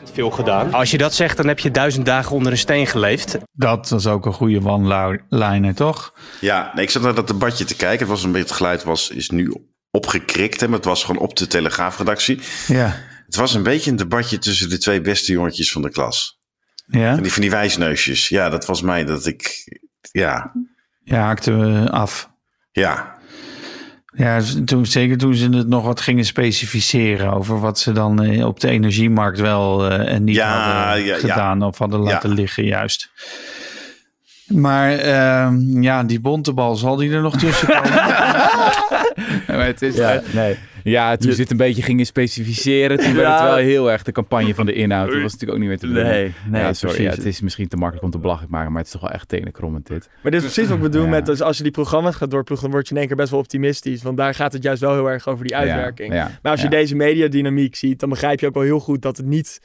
Veel 0.05 0.31
gedaan. 0.31 0.73
Als 0.73 0.91
je 0.91 0.99
dat 0.99 1.15
zegt, 1.15 1.37
dan 1.37 1.47
heb 1.47 1.59
je 1.59 1.71
duizend 1.71 2.07
dagen 2.07 2.33
onder 2.37 2.53
een 2.53 2.59
steen 2.59 2.87
geleefd. 2.87 3.39
Dat 3.53 3.89
was 3.89 4.07
ook 4.07 4.27
een 4.27 4.33
goede 4.33 4.65
one-liner, 4.69 5.75
toch? 5.75 6.15
Ja, 6.41 6.71
nee, 6.75 6.85
ik 6.85 6.91
zat 6.91 7.03
naar 7.03 7.15
dat 7.15 7.27
debatje 7.27 7.65
te 7.65 7.77
kijken. 7.77 7.99
Het, 7.99 8.09
was 8.09 8.23
een 8.25 8.33
beetje, 8.33 8.47
het 8.47 8.57
geluid 8.57 8.83
was, 8.85 9.11
is 9.11 9.31
nu 9.31 9.55
opgekrikt, 9.91 10.61
hè, 10.61 10.67
maar 10.69 10.77
het 10.77 10.85
was 10.85 11.05
gewoon 11.05 11.23
op 11.23 11.37
de 11.37 11.47
Telegraafredactie. 11.47 12.41
Ja. 12.67 12.97
Het 13.27 13.37
was 13.37 13.55
een 13.55 13.63
beetje 13.63 13.91
een 13.91 13.97
debatje 13.97 14.39
tussen 14.39 14.69
de 14.69 14.79
twee 14.79 15.01
beste 15.01 15.33
jongetjes 15.33 15.73
van 15.73 15.83
de 15.83 15.91
klas. 15.91 16.41
Ja, 16.87 17.17
En 17.17 17.23
die 17.23 17.33
van 17.33 17.43
die 17.43 17.51
wijsneusjes. 17.51 18.29
Ja, 18.29 18.49
dat 18.49 18.67
was 18.67 18.83
mij 18.83 19.05
dat 19.05 19.27
ik... 19.27 19.65
Ja, 20.13 20.53
ja 21.05 21.21
haakten 21.21 21.83
we 21.83 21.91
af. 21.91 22.31
ja. 22.73 23.16
Ja, 24.17 24.41
toen, 24.65 24.87
zeker 24.87 25.19
toen 25.19 25.35
ze 25.35 25.49
het 25.49 25.69
nog 25.69 25.85
wat 25.85 26.01
gingen 26.01 26.25
specificeren 26.25 27.33
over 27.33 27.61
wat 27.61 27.79
ze 27.79 27.93
dan 27.93 28.23
eh, 28.23 28.47
op 28.47 28.61
de 28.61 28.69
energiemarkt 28.69 29.41
wel 29.41 29.91
eh, 29.91 30.13
en 30.13 30.25
niet 30.25 30.37
Ja, 30.37 30.49
hadden 30.49 31.05
ja, 31.05 31.15
ja. 31.15 31.19
gedaan 31.21 31.63
of 31.63 31.79
hadden 31.79 32.01
laten 32.01 32.31
liggen 32.31 32.65
juist. 32.65 33.11
Maar 34.47 34.91
ehm, 34.91 35.83
ja, 35.83 36.05
die 36.05 36.21
bontebal, 36.21 36.77
zal 36.77 36.97
die 36.97 37.13
er 37.13 37.23
nog 37.23 37.37
tussen 37.37 37.69
komen? 37.69 37.93
Maar 39.57 39.67
het 39.67 39.83
is, 39.83 39.97
Ja, 39.97 40.15
eh, 40.21 40.35
nee. 40.35 40.57
ja, 40.85 41.17
toen 41.17 41.33
ze 41.33 41.41
het 41.41 41.51
een 41.51 41.57
beetje 41.57 41.83
gingen 41.83 42.07
specificeren, 42.07 42.99
toen 42.99 43.15
werd 43.15 43.29
het 43.33 43.41
wel 43.43 43.57
heel 43.57 43.91
erg 43.91 44.03
de 44.03 44.13
campagne 44.13 44.55
van 44.55 44.67
de 44.67 44.73
inhoud. 44.73 45.11
Dat 45.11 45.23
was 45.23 45.33
natuurlijk 45.33 45.53
ook 45.53 45.59
niet 45.59 45.69
meer 45.69 45.79
te 45.79 45.87
doen. 45.87 45.95
Nee, 46.05 46.33
nee, 46.51 46.63
ja, 46.63 46.73
sorry, 46.73 47.03
ja, 47.03 47.11
het 47.11 47.25
is 47.25 47.41
misschien 47.41 47.69
te 47.69 47.77
makkelijk 47.77 48.05
om 48.05 48.11
te 48.11 48.19
belachelijk 48.19 48.53
maken, 48.53 48.69
maar 48.71 48.79
het 48.79 48.87
is 48.87 48.93
toch 48.93 49.03
wel 49.03 49.11
echt 49.11 49.29
tenenkrommend 49.29 49.87
dit. 49.87 50.09
Maar 50.23 50.33
dit 50.33 50.43
is 50.43 50.53
precies 50.53 50.69
wat 50.71 50.77
ik 50.79 50.83
bedoel 50.93 51.07
met, 51.07 51.27
dus 51.27 51.41
als 51.43 51.57
je 51.57 51.63
die 51.63 51.73
programma's 51.73 52.15
gaat 52.17 52.31
doorploegen, 52.31 52.65
dan 52.67 52.75
word 52.75 52.89
je 52.89 52.95
in 52.95 52.99
één 53.01 53.09
keer 53.09 53.17
best 53.17 53.31
wel 53.31 53.41
optimistisch. 53.41 54.03
Want 54.03 54.17
daar 54.17 54.35
gaat 54.35 54.53
het 54.53 54.63
juist 54.63 54.81
wel 54.81 54.93
heel 54.95 55.11
erg 55.11 55.29
over 55.29 55.45
die 55.45 55.57
uitwerking. 55.57 56.13
Maar 56.13 56.53
als 56.53 56.63
je 56.63 56.69
deze 56.69 56.95
mediadynamiek 56.97 57.75
ziet, 57.77 58.01
dan 58.01 58.09
begrijp 58.09 58.41
je 58.41 58.47
ook 58.47 58.55
wel 58.55 58.63
heel 58.63 58.81
goed 58.81 59.03
dat 59.03 59.17
het 59.17 59.27
niet, 59.27 59.61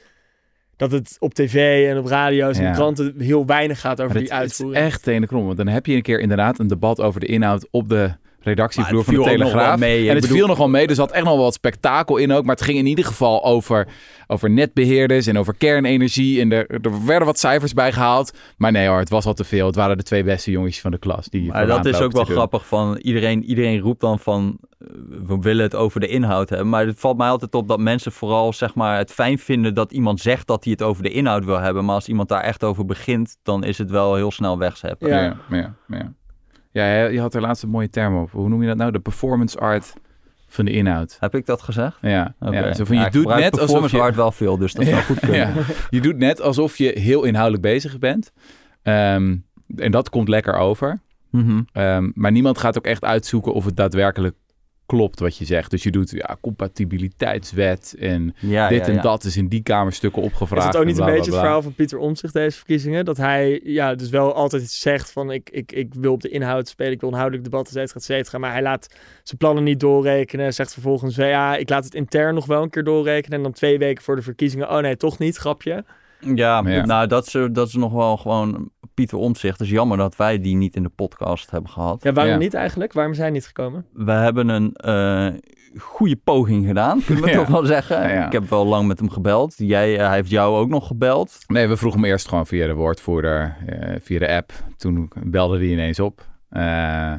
dat 0.76 0.92
het 0.92 1.16
op 1.18 1.34
tv 1.34 1.88
en 1.90 1.98
op 1.98 2.06
radio's 2.06 2.56
en 2.58 2.64
Ja. 2.64 2.72
kranten 2.72 3.14
heel 3.18 3.46
weinig 3.46 3.80
gaat 3.80 4.00
over 4.00 4.14
die 4.18 4.22
het, 4.22 4.32
het 4.32 4.42
is 4.42 4.48
uitvoering. 4.50 4.84
echt 4.84 5.02
tenenkrom, 5.02 5.44
want 5.44 5.56
dan 5.56 5.66
heb 5.68 5.86
je 5.86 5.94
een 5.94 6.02
keer 6.02 6.20
inderdaad 6.20 6.58
een 6.58 6.66
debat 6.68 7.00
over 7.00 7.20
de 7.20 7.26
inhoud 7.26 7.68
op 7.70 7.88
de 7.88 8.10
redactievloer 8.42 9.04
van 9.04 9.14
de 9.14 9.22
Telegraaf. 9.22 9.78
mee. 9.78 10.00
En 10.08 10.12
het 10.12 10.20
bedoel- 10.20 10.36
viel 10.36 10.46
nog 10.46 10.58
wel 10.58 10.68
mee, 10.68 10.86
er 10.86 10.94
zat 10.94 11.10
echt 11.12 11.24
nog 11.24 11.34
wel 11.34 11.42
wat 11.42 11.54
spektakel 11.54 12.16
in 12.16 12.32
ook. 12.32 12.44
Maar 12.44 12.54
het 12.54 12.64
ging 12.64 12.78
in 12.78 12.86
ieder 12.86 13.04
geval 13.04 13.44
over, 13.44 13.88
over 14.26 14.50
netbeheerders 14.50 15.26
en 15.26 15.38
over 15.38 15.54
kernenergie. 15.54 16.40
En 16.40 16.52
er, 16.52 16.66
er 16.70 17.04
werden 17.06 17.26
wat 17.26 17.38
cijfers 17.38 17.72
bij 17.72 17.92
gehaald. 17.92 18.32
Maar 18.56 18.72
nee 18.72 18.88
hoor, 18.88 18.98
het 18.98 19.08
was 19.10 19.26
al 19.26 19.34
te 19.34 19.44
veel. 19.44 19.66
Het 19.66 19.74
waren 19.74 19.96
de 19.96 20.02
twee 20.02 20.24
beste 20.24 20.50
jongetjes 20.50 20.80
van 20.80 20.90
de 20.90 20.98
klas. 20.98 21.26
Die 21.26 21.50
Maar 21.50 21.66
dat 21.66 21.84
is 21.86 22.00
ook 22.00 22.12
wel 22.12 22.24
doen. 22.24 22.34
grappig 22.34 22.66
van 22.66 22.96
iedereen, 22.96 23.44
iedereen 23.44 23.78
roept 23.80 24.00
dan 24.00 24.18
van 24.18 24.58
eh, 24.78 24.86
we 25.26 25.38
willen 25.40 25.62
het 25.62 25.74
over 25.74 26.00
de 26.00 26.06
inhoud 26.06 26.48
hebben. 26.48 26.68
Maar 26.68 26.86
het 26.86 27.00
valt 27.00 27.16
mij 27.16 27.28
altijd 27.28 27.54
op 27.54 27.68
dat 27.68 27.78
mensen 27.78 28.12
vooral 28.12 28.52
zeg 28.52 28.74
maar 28.74 28.98
het 28.98 29.12
fijn 29.12 29.38
vinden 29.38 29.74
dat 29.74 29.92
iemand 29.92 30.20
zegt 30.20 30.46
dat 30.46 30.64
hij 30.64 30.72
het 30.72 30.82
over 30.82 31.02
de 31.02 31.10
inhoud 31.10 31.44
wil 31.44 31.58
hebben. 31.60 31.84
Maar 31.84 31.94
als 31.94 32.08
iemand 32.08 32.28
daar 32.28 32.42
echt 32.42 32.64
over 32.64 32.84
begint, 32.84 33.36
dan 33.42 33.64
is 33.64 33.78
het 33.78 33.90
wel 33.90 34.14
heel 34.14 34.30
snel 34.30 34.58
wegzeppen. 34.58 35.08
Ja. 35.08 35.22
Ja, 35.22 35.36
ja, 35.50 35.74
ja. 35.88 36.12
Ja, 36.72 37.04
je- 37.06 37.20
had 37.20 37.34
er 37.34 37.40
laatst 37.40 37.62
een 37.62 37.68
mooie 37.68 37.90
term 37.90 38.16
op. 38.16 38.30
Hoe 38.30 38.48
noem 38.48 38.60
je 38.62 38.68
dat 38.68 38.76
nou? 38.76 38.92
De 38.92 38.98
performance 39.00 39.58
art 39.58 39.92
van 40.48 40.64
de 40.64 40.70
inhoud. 40.70 41.16
Heb 41.20 41.34
ik 41.34 41.46
dat 41.46 41.62
gezegd? 41.62 41.96
Ja, 42.00 42.34
Oké. 42.40 42.58
ja 42.58 42.74
zo 42.74 42.84
van, 42.84 42.96
je 42.96 43.02
Ja, 43.02 43.08
doet 43.10 43.26
net 43.26 43.60
alsof 43.60 43.90
je... 43.90 44.00
art 44.00 44.14
wel 44.14 44.32
veel, 44.32 44.58
dus 44.58 44.72
dat 44.72 44.86
zou 44.86 45.02
goed 45.02 45.20
kunnen. 45.20 45.54
Je 45.90 46.00
doet 46.00 46.16
net 46.16 46.40
alsof 46.40 46.76
je 46.76 46.92
heel 46.98 47.24
inhoudelijk 47.24 47.62
bezig 47.62 47.98
bent. 47.98 48.32
Ehm, 48.82 49.36
en 49.76 49.90
dat 49.90 50.10
komt 50.10 50.28
lekker 50.28 50.54
over. 50.54 51.00
Mhm. 51.30 51.60
Ehm, 51.72 52.10
maar 52.14 52.30
niemand 52.32 52.58
gaat 52.58 52.78
ook 52.78 52.84
echt 52.86 53.04
uitzoeken 53.04 53.52
of 53.54 53.64
het 53.64 53.76
daadwerkelijk 53.76 54.34
klopt 54.92 55.20
wat 55.20 55.36
je 55.36 55.44
zegt. 55.44 55.70
Dus 55.70 55.82
je 55.82 55.90
doet 55.90 56.10
ja, 56.10 56.36
compatibiliteitswet 56.40 57.94
en 57.98 58.34
Ja, 58.38 58.68
dit 58.68 58.78
ja, 58.78 58.86
en 58.86 58.94
ja. 58.94 59.02
dat 59.02 59.24
is 59.24 59.36
in 59.36 59.48
die 59.48 59.62
kamerstukken 59.62 60.22
opgevraagd. 60.22 60.62
Is 60.62 60.66
het 60.66 60.76
ook 60.76 60.84
niet 60.84 60.94
bla, 60.94 61.04
een 61.04 61.10
bla, 61.10 61.18
beetje 61.18 61.32
het 61.32 61.40
verhaal 61.40 61.62
van 61.62 61.74
Pieter 61.74 61.98
Omtzigt 61.98 62.32
deze 62.32 62.56
verkiezingen? 62.56 63.04
Dat 63.04 63.16
hij 63.16 63.60
ja, 63.64 63.94
dus 63.94 64.10
wel 64.10 64.34
altijd 64.34 64.70
zegt 64.70 65.12
van 65.12 65.30
ik, 65.30 65.50
ik, 65.50 65.72
ik 65.72 65.94
wil 65.94 66.12
op 66.12 66.20
de 66.20 66.28
inhoud 66.28 66.68
spelen, 66.68 66.92
ik 66.92 67.00
wil 67.00 67.10
inhoudelijk 67.10 67.44
debatten, 67.44 67.80
et 67.80 67.80
cetera, 67.80 68.00
et 68.00 68.04
cetera. 68.04 68.38
Maar 68.38 68.52
hij 68.52 68.62
laat 68.62 68.86
zijn 69.22 69.38
plannen 69.38 69.64
niet 69.64 69.80
doorrekenen. 69.80 70.54
Zegt 70.54 70.72
vervolgens, 70.72 71.16
ja, 71.16 71.56
ik 71.56 71.68
laat 71.68 71.84
het 71.84 71.94
intern 71.94 72.34
nog 72.34 72.46
wel 72.46 72.62
een 72.62 72.70
keer 72.70 72.84
doorrekenen. 72.84 73.36
En 73.36 73.42
dan 73.42 73.52
twee 73.52 73.78
weken 73.78 74.02
voor 74.02 74.16
de 74.16 74.22
verkiezingen, 74.22 74.70
oh 74.70 74.78
nee, 74.78 74.96
toch 74.96 75.18
niet, 75.18 75.36
grapje. 75.36 75.84
Ja, 76.34 76.62
Ja. 76.66 76.84
nou 76.84 77.06
dat 77.06 77.26
is, 77.26 77.48
dat 77.52 77.68
is 77.68 77.74
nog 77.74 77.92
wel 77.92 78.16
gewoon 78.16 78.70
Pieter 78.94 79.18
Omtzigt. 79.18 79.58
Het 79.58 79.66
is 79.66 79.72
jammer 79.72 79.96
dat 79.96 80.16
wij 80.16 80.40
die 80.40 80.56
niet 80.56 80.76
in 80.76 80.82
de 80.82 80.88
podcast 80.88 81.50
hebben 81.50 81.70
gehad. 81.70 82.02
Ja, 82.02 82.12
waarom 82.12 82.32
Ja. 82.32 82.38
niet 82.38 82.54
eigenlijk? 82.54 82.92
Waarom 82.92 83.14
zijn 83.14 83.32
niet 83.32 83.46
gekomen? 83.46 83.86
We 83.92 84.12
hebben 84.12 84.48
een 84.48 84.72
eh, 84.74 85.28
goede 85.78 86.16
poging 86.16 86.66
gedaan, 86.66 87.02
kunnen 87.04 87.24
we 87.24 87.30
Ja. 87.32 87.36
toch 87.36 87.48
wel 87.48 87.66
zeggen. 87.66 87.96
Ja, 88.02 88.08
ja. 88.08 88.26
Ik 88.26 88.32
heb 88.32 88.48
wel 88.48 88.66
lang 88.66 88.86
met 88.88 88.98
hem 88.98 89.10
gebeld. 89.10 89.54
Jij, 89.56 89.98
eh, 89.98 90.06
hij 90.06 90.14
heeft 90.14 90.30
jou 90.30 90.56
ook 90.56 90.68
nog 90.68 90.86
gebeld. 90.86 91.38
Nee, 91.46 91.68
we 91.68 91.76
vroegen 91.76 92.00
hem 92.00 92.10
eerst 92.10 92.28
gewoon 92.28 92.46
via 92.46 92.66
de 92.66 92.74
woordvoerder, 92.74 93.56
eh, 93.66 93.96
via 94.00 94.18
de 94.18 94.28
app. 94.32 94.52
Toen 94.76 95.10
belde 95.24 95.56
hij 95.58 95.66
ineens 95.66 96.00
op 96.00 96.26
eh, 96.48 97.14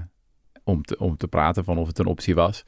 om, 0.63 0.81
te, 0.83 0.97
om 0.99 1.17
te 1.17 1.27
praten 1.27 1.63
van 1.63 1.77
of 1.77 1.87
het 1.87 1.99
een 1.99 2.05
optie 2.05 2.35
was. 2.35 2.63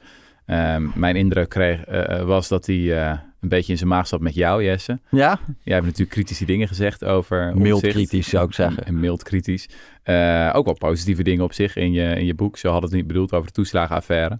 Ehm, 0.46 0.86
mijn 0.94 1.16
indruk 1.16 1.48
kreeg, 1.48 1.84
was 2.24 2.48
dat 2.48 2.66
hij 2.66 3.02
eh, 3.10 3.18
een 3.40 3.48
beetje 3.48 3.72
in 3.72 3.78
zijn 3.78 3.90
maag 3.90 4.06
zat 4.06 4.20
met 4.20 4.34
jou, 4.34 4.64
Jesse. 4.64 4.98
Ja, 5.10 5.38
Jij 5.62 5.74
hebt 5.74 5.86
natuurlijk 5.86 6.10
kritische 6.10 6.44
dingen 6.44 6.68
gezegd 6.68 7.04
over 7.04 7.56
mild 7.56 7.80
kritisch 7.86 8.28
zou 8.28 8.46
ik 8.46 8.54
zeggen. 8.54 8.84
En 8.84 9.00
mild 9.00 9.22
kritisch. 9.22 9.68
Eh, 10.02 10.50
ook 10.52 10.64
wel 10.64 10.74
positieve 10.74 11.22
dingen 11.22 11.44
op 11.44 11.52
zich 11.52 11.76
in 11.76 11.92
je, 11.92 12.14
in 12.14 12.26
je 12.26 12.34
boek. 12.34 12.56
Zo 12.58 12.70
had 12.72 12.82
het 12.82 12.92
niet 12.92 13.06
bedoeld 13.06 13.32
over 13.32 13.46
de 13.46 13.52
toeslagenaffaire. 13.52 14.38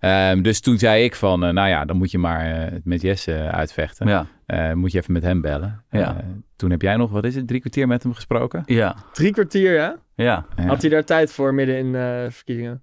Ehm, 0.00 0.42
dus 0.42 0.60
toen 0.60 0.78
zei 0.78 1.04
ik 1.04 1.14
van, 1.14 1.44
eh, 1.44 1.50
nou 1.52 1.68
ja, 1.68 1.84
dan 1.84 1.96
moet 1.96 2.10
je 2.10 2.18
maar 2.18 2.66
eh, 2.66 2.78
met 2.84 3.02
Jesse 3.02 3.50
uitvechten. 3.50 4.08
Ja, 4.08 4.26
Eh, 4.46 4.72
moet 4.72 4.92
je 4.92 4.98
even 4.98 5.12
met 5.12 5.22
hem 5.22 5.40
bellen. 5.40 5.84
Ja. 5.90 6.16
Toen 6.56 6.70
heb 6.70 6.82
jij 6.82 6.96
nog, 6.96 7.10
wat 7.10 7.24
is 7.24 7.34
het, 7.34 7.46
drie 7.48 7.60
kwartier 7.60 7.86
met 7.86 8.02
hem 8.02 8.14
gesproken? 8.14 8.62
ja, 8.66 8.96
Drie 9.12 9.32
kwartier, 9.32 9.74
ja? 9.74 9.96
ja. 10.14 10.46
Had 10.66 10.80
hij 10.80 10.90
daar 10.90 11.04
tijd 11.04 11.32
voor 11.32 11.54
midden 11.54 11.76
in 11.78 11.94
eh 11.94 12.30
verkiezingen? 12.30 12.82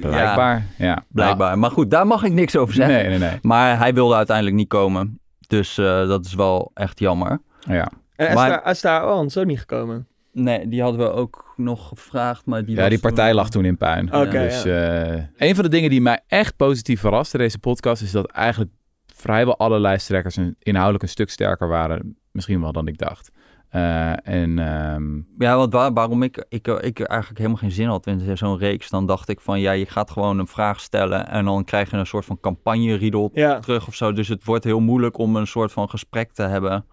Blijkbaar, 0.00 0.66
ja. 0.78 1.04
Blijkbaar. 1.08 1.58
Maar 1.58 1.70
goed, 1.70 1.90
daar 1.90 2.06
mag 2.06 2.22
ik 2.22 2.32
niks 2.32 2.56
over 2.56 2.74
zeggen. 2.74 2.94
nee, 2.94 3.08
nee, 3.08 3.18
nee. 3.18 3.38
Maar 3.42 3.78
hij 3.78 3.94
wilde 3.94 4.14
uiteindelijk 4.14 4.56
niet 4.56 4.68
komen. 4.68 5.20
Dus 5.46 5.78
eh, 5.78 5.84
dat 6.08 6.24
is 6.24 6.34
wel 6.34 6.70
echt 6.74 6.98
jammer. 6.98 7.40
Ja. 7.60 7.88
En 8.16 8.34
Maar- 8.34 8.50
Esther, 8.50 8.62
Esther 8.62 9.04
Owen 9.12 9.26
is 9.26 9.36
ook 9.38 9.46
niet 9.46 9.58
gekomen. 9.58 10.06
Nee, 10.32 10.68
die 10.68 10.82
hadden 10.82 11.00
we 11.00 11.12
ook 11.12 11.52
nog 11.56 11.88
gevraagd. 11.88 12.46
Maar 12.46 12.64
die 12.64 12.74
ja, 12.74 12.80
was 12.80 12.90
die 12.90 13.00
partij 13.00 13.26
toen- 13.26 13.34
lag 13.36 13.50
toen 13.50 13.64
in 13.64 13.76
puin. 13.76 14.14
Oké, 14.14 14.30
dus 14.30 14.62
ja. 14.62 15.02
eh, 15.04 15.22
een 15.36 15.54
van 15.54 15.64
de 15.64 15.70
dingen 15.70 15.90
die 15.90 16.00
mij 16.00 16.20
echt 16.26 16.56
positief 16.56 17.00
verraste 17.00 17.38
deze 17.38 17.58
podcast... 17.58 18.02
is 18.02 18.10
dat 18.10 18.26
eigenlijk 18.26 18.70
vrijwel 19.14 19.58
alle 19.58 19.80
lijsttrekkers 19.80 20.36
een, 20.36 20.56
inhoudelijk 20.58 21.02
een 21.02 21.08
stuk 21.10 21.30
sterker 21.30 21.68
waren. 21.68 22.16
Misschien 22.30 22.60
wel 22.60 22.72
dan 22.72 22.86
ik 22.86 22.98
dacht. 22.98 23.30
Eh, 23.72 24.26
en 24.28 24.58
ehm, 24.58 25.16
Ja, 25.38 25.56
want 25.56 25.72
waar, 25.72 25.92
waarom 25.92 26.22
ik, 26.22 26.44
ik, 26.48 26.66
ik 26.66 27.00
eigenlijk 27.00 27.38
helemaal 27.38 27.58
geen 27.60 27.70
zin 27.70 27.86
had 27.86 28.06
in 28.06 28.36
zo'n 28.36 28.58
reeks, 28.58 28.90
dan 28.90 29.06
dacht 29.06 29.28
ik 29.28 29.40
van 29.40 29.60
ja, 29.60 29.72
je 29.72 29.86
gaat 29.86 30.10
gewoon 30.10 30.38
een 30.38 30.46
vraag 30.46 30.80
stellen 30.80 31.28
en 31.28 31.44
dan 31.44 31.64
krijg 31.64 31.90
je 31.90 31.96
een 31.96 32.06
soort 32.06 32.24
van 32.24 32.40
campagne-riedel 32.40 33.30
Ja. 33.34 33.58
terug 33.60 33.86
of 33.86 33.94
zo. 33.94 34.12
Dus 34.12 34.28
het 34.28 34.44
wordt 34.44 34.64
heel 34.64 34.80
moeilijk 34.80 35.18
om 35.18 35.36
een 35.36 35.46
soort 35.46 35.72
van 35.72 35.88
gesprek 35.88 36.32
te 36.32 36.42
hebben, 36.42 36.84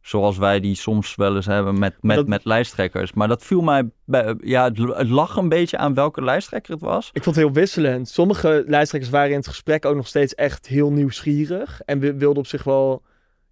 zoals 0.00 0.36
wij 0.38 0.60
die 0.60 0.74
soms 0.74 1.14
wel 1.14 1.34
eens 1.36 1.46
hebben 1.46 1.78
met, 1.78 1.94
met, 2.00 2.16
dat- 2.16 2.26
met 2.26 2.44
lijsttrekkers. 2.44 3.12
Maar 3.12 3.28
dat 3.28 3.44
viel 3.44 3.60
mij, 3.60 3.90
bij, 4.04 4.34
ja, 4.40 4.64
het, 4.64 4.78
het 4.78 5.08
lag 5.08 5.36
een 5.36 5.48
beetje 5.48 5.78
aan 5.78 5.94
welke 5.94 6.22
lijsttrekker 6.24 6.72
het 6.72 6.82
was. 6.82 7.10
Ik 7.12 7.22
vond 7.22 7.36
het 7.36 7.44
heel 7.44 7.54
wisselend. 7.54 8.08
Sommige 8.08 8.64
lijsttrekkers 8.66 9.12
waren 9.12 9.30
in 9.30 9.36
het 9.36 9.48
gesprek 9.48 9.84
ook 9.84 9.96
nog 9.96 10.06
steeds 10.06 10.34
echt 10.34 10.66
heel 10.66 10.90
nieuwsgierig. 10.92 11.80
En 11.84 11.98
wi- 11.98 12.12
wilden 12.16 12.38
op 12.38 12.46
zich 12.46 12.64
wel 12.64 13.02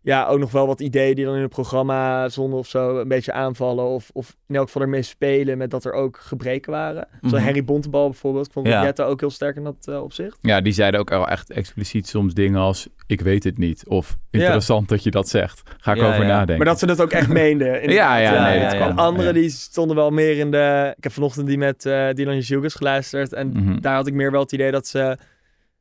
ja, 0.07 0.27
ook 0.27 0.39
nog 0.39 0.51
wel 0.51 0.67
wat 0.67 0.81
ideeën 0.81 1.15
die 1.15 1.25
dan 1.25 1.35
in 1.35 1.41
het 1.41 1.51
programma 1.51 2.29
zonder 2.29 2.59
of 2.59 2.67
zo 2.67 2.99
een 3.01 3.09
beetje 3.09 3.33
aanvallen. 3.33 3.85
Of, 3.85 4.11
of 4.13 4.37
in 4.49 4.55
elk 4.55 4.65
geval 4.67 4.83
ermee 4.83 5.03
spelen 5.03 5.59
met 5.59 5.71
dat 5.71 5.85
er 5.85 5.93
ook 5.93 6.19
gebreken 6.21 6.73
waren. 6.73 7.07
Zo 7.23 7.37
Mhm. 7.37 7.45
Harry 7.45 7.65
Bontebal 7.65 8.09
bijvoorbeeld. 8.09 8.47
Ik 8.47 8.53
vond 8.53 8.67
Ja. 8.67 8.83
Jette 8.83 9.03
ook 9.03 9.21
heel 9.21 9.31
sterk 9.31 9.57
in 9.57 9.65
dat 9.65 9.87
eh, 9.89 10.03
opzicht. 10.03 10.39
Ja, 10.41 10.61
die 10.61 10.73
zeiden 10.73 11.01
ook 11.01 11.13
al 11.13 11.29
echt 11.29 11.51
expliciet 11.51 12.09
soms 12.09 12.35
dingen 12.35 12.61
als... 12.61 12.89
ik 13.07 13.21
weet 13.21 13.45
het 13.45 13.59
niet. 13.59 13.85
Of 13.89 14.17
interessant 14.31 14.89
dat 14.89 15.03
je 15.03 15.11
dat 15.11 15.29
zegt. 15.29 15.63
Ga 15.79 15.93
ik 15.93 15.99
Ja, 15.99 16.07
over 16.09 16.21
ja. 16.23 16.27
nadenken. 16.29 16.57
Maar 16.57 16.67
dat 16.67 16.79
ze 16.79 16.87
dat 16.87 17.01
ook 17.03 17.13
echt 17.13 17.29
meenden. 17.29 17.67
inderdaad. 17.83 17.93
Ja, 18.23 18.33
ja, 18.35 18.43
nee, 18.49 18.61
dat 18.63 18.73
en 18.73 18.79
kan. 18.79 18.97
anderen 18.97 19.35
die 19.35 19.51
stonden 19.51 19.97
wel 19.97 20.11
meer 20.11 20.39
in 20.39 20.51
de... 20.51 20.95
Ik 20.97 21.03
heb 21.03 21.13
vanochtend 21.13 21.47
die 21.47 21.59
met 21.59 21.87
eh 21.87 22.09
Dylan 22.13 22.39
Jugas 22.39 22.75
geluisterd. 22.75 23.33
En 23.33 23.49
Mhm. 23.49 23.81
daar 23.81 23.95
had 23.95 24.07
ik 24.07 24.15
meer 24.15 24.31
wel 24.31 24.41
het 24.41 24.53
idee 24.53 24.71
dat 24.71 24.87
ze... 24.87 25.19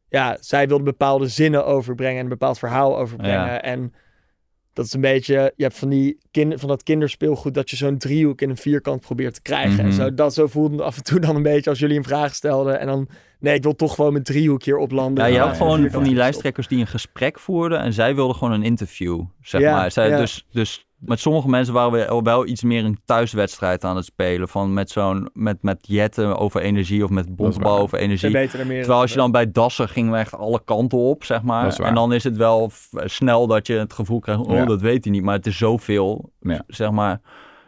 Ja, 0.09 0.37
zij 0.39 0.67
wilden 0.67 0.85
bepaalde 0.85 1.27
zinnen 1.27 1.65
overbrengen 1.65 2.17
en 2.17 2.23
een 2.23 2.29
bepaald 2.29 2.59
verhaal 2.59 2.97
overbrengen. 2.99 3.63
En 3.63 3.93
dat 4.73 4.85
is 4.85 4.93
een 4.93 5.01
beetje... 5.01 5.53
Je 5.55 5.63
hebt 5.63 5.77
van, 5.77 5.89
die 5.89 6.17
kind, 6.31 6.59
van 6.59 6.69
dat 6.69 6.83
kinderspeelgoed 6.83 7.53
dat 7.53 7.69
je 7.69 7.75
zo'n 7.75 7.97
driehoek 7.97 8.41
in 8.41 8.49
een 8.49 8.57
vierkant 8.57 9.01
probeert 9.01 9.33
te 9.33 9.41
krijgen. 9.41 9.79
En 9.79 9.85
Mhm. 9.85 9.95
zo, 9.95 10.13
dat 10.13 10.33
zo 10.33 10.47
voelde 10.47 10.83
af 10.83 10.97
en 10.97 11.03
toe 11.03 11.19
dan 11.19 11.35
een 11.35 11.43
beetje 11.43 11.69
als 11.69 11.79
jullie 11.79 11.97
een 11.97 12.03
vraag 12.03 12.35
stelden. 12.35 12.79
En 12.79 12.87
dan, 12.87 13.07
nee, 13.39 13.55
ik 13.55 13.63
wil 13.63 13.75
toch 13.75 13.95
gewoon 13.95 14.11
mijn 14.11 14.23
driehoek 14.23 14.63
hier 14.63 14.77
oplanden. 14.77 15.23
Ja, 15.23 15.29
je 15.29 15.39
had 15.39 15.49
ja, 15.49 15.55
gewoon 15.55 15.89
van 15.91 16.03
die 16.03 16.15
lijsttrekkers 16.15 16.67
die 16.67 16.79
een 16.79 16.87
gesprek 16.87 17.39
voerden 17.39 17.79
en 17.79 17.93
zij 17.93 18.15
wilden 18.15 18.35
gewoon 18.35 18.53
een 18.53 18.63
interview, 18.63 19.21
zeg 19.41 19.61
Ja, 19.61 19.75
maar. 19.75 19.91
Zij, 19.91 20.09
ja. 20.09 20.17
dus, 20.17 20.45
dus 20.51 20.85
met 21.05 21.19
sommige 21.19 21.49
mensen 21.49 21.73
waren 21.73 21.91
we 21.91 22.07
al 22.07 22.23
wel 22.23 22.47
iets 22.47 22.63
meer 22.63 22.85
een 22.85 22.99
thuiswedstrijd 23.05 23.83
aan 23.83 23.95
het 23.95 24.05
spelen. 24.05 24.47
Van 24.47 24.73
met 24.73 24.89
zo'n, 24.89 25.29
met, 25.33 25.57
met 25.61 25.77
jetten 25.81 26.37
over 26.37 26.61
energie 26.61 27.03
of 27.03 27.09
met 27.09 27.35
bontbal 27.35 27.71
waar. 27.73 27.81
over 27.81 27.97
energie. 27.97 28.37
er 28.37 28.47
Terwijl 28.49 28.99
als 28.99 29.11
je 29.11 29.17
dan 29.17 29.31
bij 29.31 29.51
Dassen 29.51 29.89
gingen 29.89 30.11
we 30.11 30.17
echt 30.17 30.35
alle 30.35 30.61
kanten 30.65 30.97
op, 30.97 31.23
zeg 31.23 31.37
Dat 31.37 31.45
maar. 31.45 31.67
is 31.67 31.77
waar. 31.77 31.87
En 31.87 31.95
dan 31.95 32.13
is 32.13 32.23
het 32.23 32.37
wel 32.37 32.71
snel 32.93 33.47
dat 33.47 33.67
je 33.67 33.73
het 33.73 33.93
gevoel 33.93 34.19
krijgt, 34.19 34.41
oh, 34.41 34.51
Ja. 34.55 34.65
dat 34.65 34.81
weet 34.81 35.03
hij 35.03 35.13
niet. 35.13 35.23
Maar 35.23 35.35
het 35.35 35.45
is 35.45 35.57
zoveel, 35.57 36.31
Ja. 36.39 36.63
zeg 36.67 36.91
maar. 36.91 37.21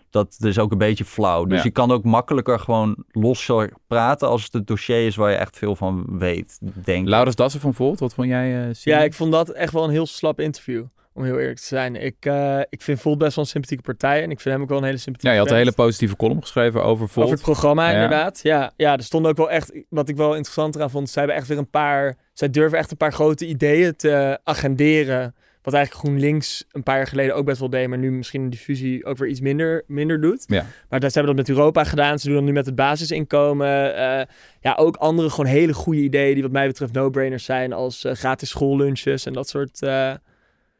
Dat 0.10 0.38
is 0.40 0.60
ook 0.60 0.72
een 0.72 0.78
beetje 0.78 1.06
flauw. 1.06 1.46
Dus 1.46 1.58
Ja. 1.58 1.64
je 1.64 1.72
kan 1.72 1.92
ook 1.92 2.04
makkelijker 2.04 2.60
gewoon 2.60 2.96
losser 3.12 3.74
praten 3.88 4.28
als 4.28 4.44
het 4.44 4.54
een 4.54 4.66
dossier 4.66 5.06
is 5.06 5.16
waar 5.16 5.30
je 5.32 5.36
echt 5.38 5.58
veel 5.58 5.76
van 5.76 6.06
weet, 6.20 6.60
denk 6.84 7.04
ik. 7.04 7.10
Laurens 7.10 7.36
Dassen 7.36 7.62
van 7.62 7.74
Volt, 7.74 8.00
wat 8.00 8.14
vond 8.14 8.28
jij? 8.28 8.68
eh 8.68 8.74
Ja, 8.74 9.00
ik 9.00 9.14
vond 9.14 9.32
dat 9.32 9.50
echt 9.50 9.74
wel 9.74 9.84
een 9.84 9.90
heel 9.90 10.06
slap 10.06 10.40
interview. 10.40 10.84
Om 11.16 11.24
heel 11.24 11.40
eerlijk 11.40 11.60
te 11.60 11.66
zijn. 11.66 11.96
Ik, 11.96 12.16
eh, 12.20 12.60
ik 12.70 12.82
vind 12.82 13.02
Volt 13.02 13.18
best 13.18 13.36
wel 13.36 13.44
een 13.44 13.50
sympathieke 13.50 13.84
partij. 13.84 14.24
En 14.24 14.32
ik 14.32 14.40
vind 14.40 14.54
hem 14.54 14.64
ook 14.64 14.70
wel 14.70 14.78
een 14.78 14.84
hele 14.84 14.96
ja, 14.96 15.02
sympathieke 15.02 15.36
je 15.36 15.42
had 15.42 15.52
een 15.52 15.58
hele 15.58 15.72
positieve 15.72 16.16
column 16.16 16.42
geschreven 16.42 16.84
over 16.84 17.10
Volt. 17.10 17.26
Over 17.26 17.38
het 17.38 17.46
programma, 17.46 17.88
Ja. 17.90 17.94
inderdaad. 17.94 18.40
Ja, 18.44 18.72
ja, 18.78 18.98
er 18.98 19.04
stond 19.04 19.28
ook 19.28 19.38
wel 19.38 19.50
echt... 19.50 19.72
Wat 19.90 20.10
ik 20.10 20.16
wel 20.16 20.34
interessant 20.34 20.76
eraan 20.76 20.90
vond... 20.90 21.10
Zij 21.10 21.22
hebben 21.22 21.40
echt 21.42 21.50
weer 21.50 21.58
een 21.58 21.70
paar... 21.70 22.16
Zij 22.34 22.50
durven 22.50 22.78
echt 22.78 22.92
een 22.92 22.98
paar 22.98 23.14
grote 23.14 23.48
ideeën 23.48 23.96
te 23.96 24.40
agenderen. 24.44 25.36
Wat 25.62 25.74
eigenlijk 25.74 26.06
GroenLinks 26.06 26.66
een 26.72 26.84
paar 26.84 26.98
jaar 26.98 27.08
geleden 27.08 27.36
ook 27.36 27.46
best 27.46 27.60
wel 27.60 27.70
deed. 27.70 27.88
Maar 27.88 27.98
nu 27.98 28.12
misschien 28.12 28.42
een 28.42 28.50
diffusie 28.50 29.06
ook 29.06 29.18
weer 29.18 29.30
iets 29.30 29.40
minder, 29.40 29.84
minder 29.88 30.22
doet. 30.22 30.44
Ja. 30.48 30.66
Maar 30.90 31.00
ze 31.00 31.06
hebben 31.06 31.36
dat 31.36 31.48
met 31.48 31.58
Europa 31.58 31.84
gedaan. 31.84 32.20
Ze 32.20 32.26
doen 32.28 32.36
dat 32.36 32.46
nu 32.46 32.52
met 32.52 32.66
het 32.66 32.76
basisinkomen. 32.76 33.96
Eh, 33.96 34.26
ja, 34.60 34.74
ook 34.76 34.96
andere 34.96 35.30
gewoon 35.30 35.46
hele 35.46 35.74
goede 35.74 36.02
ideeën 36.02 36.34
die 36.34 36.44
wat 36.44 36.52
mij 36.52 36.68
betreft 36.68 36.94
no-brainers 36.94 37.46
zijn. 37.46 37.74
Als 37.74 38.04
eh, 38.04 38.14
gratis 38.14 38.50
schoollunches 38.50 39.26
en 39.26 39.34
dat 39.34 39.50
soort, 39.50 39.80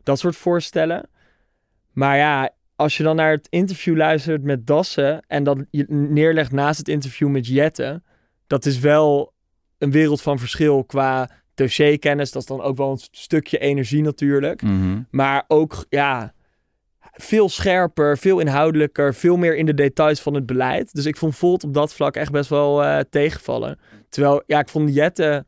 dat 0.06 0.20
soort 0.20 0.36
voorstellen. 0.36 1.10
Maar 1.92 2.18
ja, 2.18 2.50
als 2.76 2.98
je 2.98 3.04
dan 3.04 3.16
naar 3.16 3.32
het 3.32 3.48
interview 3.50 3.96
luistert 3.98 4.44
met 4.44 4.68
Dassen... 4.68 5.24
en 5.28 5.44
dan 5.44 5.68
je 5.70 5.86
neerlegt 5.88 6.52
naast 6.52 6.78
het 6.78 6.88
interview 6.88 7.30
met 7.30 7.48
Jette... 7.48 8.02
dat 8.48 8.66
is 8.66 8.80
wel 8.80 9.34
een 9.78 9.92
wereld 9.92 10.22
van 10.22 10.40
verschil 10.40 10.84
qua 10.84 11.30
dossierkennis. 11.54 12.32
Dat 12.32 12.42
is 12.42 12.48
dan 12.48 12.62
ook 12.62 12.78
wel 12.78 12.92
een 12.92 13.02
stukje 13.12 13.58
energie 13.58 14.02
natuurlijk. 14.02 14.62
Mhm. 14.62 15.02
Maar 15.10 15.44
ook, 15.48 15.86
ja, 15.90 16.34
veel 17.00 17.50
scherper, 17.50 18.18
veel 18.18 18.40
inhoudelijker, 18.40 19.14
veel 19.14 19.38
meer 19.38 19.56
in 19.56 19.66
de 19.66 19.74
details 19.74 20.22
van 20.22 20.34
het 20.34 20.46
beleid. 20.46 20.94
Dus 20.94 21.06
ik 21.06 21.18
vond 21.18 21.36
Volt 21.36 21.64
op 21.64 21.74
dat 21.74 21.94
vlak 21.94 22.16
echt 22.16 22.32
best 22.32 22.50
wel 22.50 22.84
eh, 22.84 23.00
tegenvallen. 23.10 23.80
Terwijl, 24.10 24.44
ja, 24.46 24.60
ik 24.60 24.70
vond 24.70 24.94
Jette... 24.94 25.46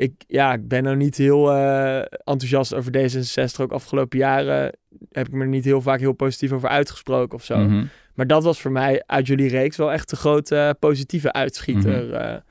Ik, 0.00 0.12
ja, 0.26 0.52
ik 0.52 0.68
ben 0.68 0.82
nou 0.82 0.96
niet 0.96 1.16
heel 1.16 1.52
eh, 1.52 1.96
enthousiast 2.24 2.74
over 2.74 2.92
D66. 2.92 3.60
Ook 3.60 3.72
afgelopen 3.72 4.18
jaren 4.18 4.76
heb 5.10 5.26
ik 5.26 5.32
me 5.32 5.40
er 5.42 5.48
niet 5.48 5.64
heel 5.64 5.80
vaak 5.80 6.00
heel 6.00 6.12
positief 6.12 6.52
over 6.52 6.68
uitgesproken 6.68 7.34
of 7.34 7.44
zo. 7.44 7.58
Mhm. 7.58 7.84
Maar 8.14 8.26
dat 8.26 8.44
was 8.44 8.60
voor 8.60 8.72
mij 8.72 9.02
uit 9.06 9.26
jullie 9.26 9.48
reeks 9.48 9.76
wel 9.76 9.92
echt 9.92 10.10
de 10.10 10.16
grote 10.16 10.56
eh, 10.56 10.70
positieve 10.78 11.32
uitschieter. 11.32 12.08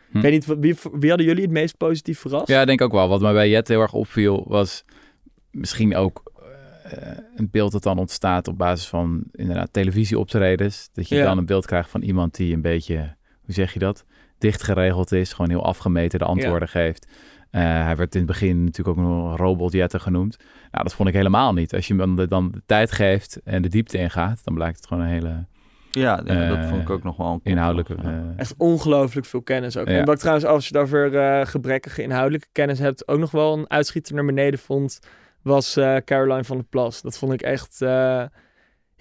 Hm. 0.10 0.18
Ik 0.18 0.22
weet 0.22 0.32
niet, 0.32 0.46
wie, 0.46 0.76
wie 0.92 1.10
hadden 1.10 1.28
jullie 1.28 1.44
het 1.44 1.52
meest 1.52 1.78
positief 1.78 2.20
verrast? 2.20 2.48
Ja, 2.48 2.62
ik 2.62 2.68
denk 2.68 2.82
ook 2.82 2.92
wel. 2.92 3.08
Wat 3.08 3.22
mij 3.22 3.34
bij 3.34 3.50
Jet 3.50 3.68
heel 3.68 3.82
erg 3.82 3.94
opviel, 3.94 4.46
was 4.48 4.84
misschien 5.52 5.96
ook 5.96 6.24
een 7.36 7.50
beeld 7.52 7.72
dat 7.72 7.84
dan 7.84 7.98
ontstaat 7.98 8.48
op 8.48 8.58
basis 8.58 8.88
van 8.88 9.24
inderdaad 9.32 9.74
televisieoptredens. 9.74 10.90
Dat 10.94 11.10
je 11.10 11.16
Ja. 11.16 11.24
dan 11.24 11.38
een 11.38 11.46
beeld 11.46 11.66
krijgt 11.66 11.90
van 11.90 12.02
iemand 12.02 12.36
die 12.36 12.54
een 12.54 12.62
beetje, 12.62 13.16
hoe 13.42 13.54
zeg 13.54 13.74
je 13.74 13.80
dat, 13.80 14.06
dicht 14.38 14.64
geregeld 14.64 15.12
is. 15.12 15.34
Gewoon 15.34 15.50
heel 15.50 15.66
afgemeten 15.66 16.20
de 16.20 16.26
antwoorden 16.26 16.68
geeft. 16.68 17.08
Eh, 17.52 17.62
hij 17.62 17.96
werd 17.96 18.14
in 18.16 18.22
het 18.22 18.30
begin 18.30 18.64
natuurlijk 18.64 18.98
ook 18.98 19.06
nog 19.06 19.38
robotjetten 19.38 20.02
genoemd. 20.02 20.38
Nou, 20.72 20.84
dat 20.84 20.94
vond 20.94 21.10
ik 21.10 21.16
helemaal 21.16 21.54
niet. 21.54 21.74
Als 21.74 21.88
je 21.88 21.94
hem 21.94 22.06
dan 22.06 22.16
de, 22.16 22.28
dan 22.28 22.52
de 22.52 22.62
tijd 22.66 22.92
geeft 22.92 23.40
en 23.44 23.62
de 23.62 23.70
diepte 23.70 23.98
ingaat, 23.98 24.42
dan 24.44 24.54
blijkt 24.54 24.76
het 24.78 24.88
gewoon 24.88 25.04
een 25.04 25.10
hele 25.10 25.46
Ja, 25.92 26.16
dat 26.16 26.28
Eh, 26.28 26.70
vond 26.70 26.82
ik 26.82 26.90
ook 26.90 27.04
nog 27.04 27.18
wel 27.18 27.28
een 27.32 27.40
inhoudelijke... 27.44 27.96
Eh, 27.96 28.12
Echt 28.36 28.54
ongelooflijk 28.58 29.26
veel 29.26 29.42
kennis 29.42 29.78
ook. 29.78 29.88
Ja. 29.88 29.94
En 29.94 30.06
wat 30.06 30.14
ik 30.14 30.20
trouwens, 30.20 30.46
als 30.48 30.68
je 30.68 30.78
het 30.78 30.84
over 30.88 31.18
eh, 31.18 31.46
gebrekkige 31.46 32.02
inhoudelijke 32.02 32.48
kennis 32.52 32.80
hebt, 32.80 33.08
ook 33.08 33.20
nog 33.20 33.32
wel 33.32 33.58
een 33.58 33.70
uitschieter 33.70 34.16
naar 34.16 34.26
beneden 34.26 34.60
vond, 34.60 35.00
was 35.42 35.76
eh, 35.78 35.96
Caroline 36.06 36.44
van 36.44 36.58
der 36.58 36.66
Plas. 36.66 37.02
Dat 37.02 37.18
vond 37.18 37.34
ik 37.34 37.42
echt... 37.42 37.80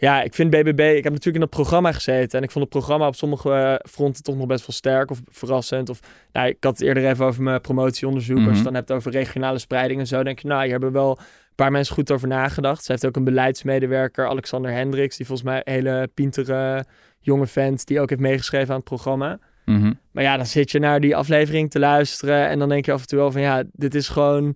ja, 0.01 0.23
ik 0.23 0.35
vind 0.35 0.51
BBB... 0.51 0.81
Ik 0.81 1.05
heb 1.05 1.13
natuurlijk 1.13 1.35
in 1.35 1.41
dat 1.41 1.51
programma 1.51 1.93
gezeten 1.93 2.39
en 2.39 2.45
ik 2.45 2.51
vond 2.51 2.65
het 2.65 2.73
programma 2.75 3.07
op 3.07 3.15
sommige 3.15 3.53
eh, 3.53 3.91
fronten 3.91 4.23
toch 4.23 4.37
nog 4.37 4.47
best 4.47 4.67
wel 4.67 4.77
sterk 4.77 5.11
of 5.11 5.21
verrassend. 5.29 5.89
Of, 5.89 6.01
nou, 6.33 6.49
ik 6.49 6.57
had 6.61 6.79
het 6.79 6.87
eerder 6.87 7.07
even 7.07 7.25
over 7.27 7.43
mijn 7.43 7.61
promotieonderzoek. 7.61 8.37
Als 8.37 8.45
je 8.45 8.51
Mhm. 8.51 8.57
het 8.57 8.65
dan 8.65 8.75
hebt 8.75 8.93
over 8.93 9.13
regionale 9.13 9.59
spreiding 9.59 10.01
en 10.01 10.07
zo, 10.07 10.23
denk 10.23 10.39
je, 10.39 10.49
nou, 10.49 10.63
hier 10.63 10.71
hebben 10.71 10.93
wel 10.93 11.11
een 11.19 11.55
paar 11.55 11.71
mensen 11.73 11.95
goed 11.95 12.11
over 12.11 12.29
nagedacht. 12.29 12.85
Ze 12.85 12.93
heeft 12.93 13.07
ook 13.07 13.17
een 13.17 13.25
beleidsmedewerker, 13.25 14.29
Alexander 14.29 14.71
Hendricks, 14.73 15.17
die 15.17 15.27
volgens 15.27 15.49
mij 15.49 15.61
een 15.65 15.73
hele 15.73 16.11
pintere 16.15 16.85
jonge 17.21 17.47
vent, 17.47 17.87
die 17.87 18.01
ook 18.01 18.09
heeft 18.09 18.21
meegeschreven 18.23 18.69
aan 18.69 18.77
het 18.77 18.85
programma. 18.85 19.39
mhm. 19.65 19.93
Maar 20.13 20.23
ja, 20.25 20.37
dan 20.37 20.47
zit 20.47 20.71
je 20.71 20.79
naar 20.79 21.01
die 21.01 21.17
aflevering 21.17 21.71
te 21.71 21.79
luisteren 21.79 22.49
en 22.49 22.59
dan 22.59 22.69
denk 22.69 22.85
je 22.85 22.93
af 22.93 23.01
en 23.01 23.07
toe 23.07 23.19
wel 23.19 23.33
van 23.33 23.41
ja, 23.41 23.63
dit 23.73 23.95
is 23.95 24.09
gewoon... 24.09 24.55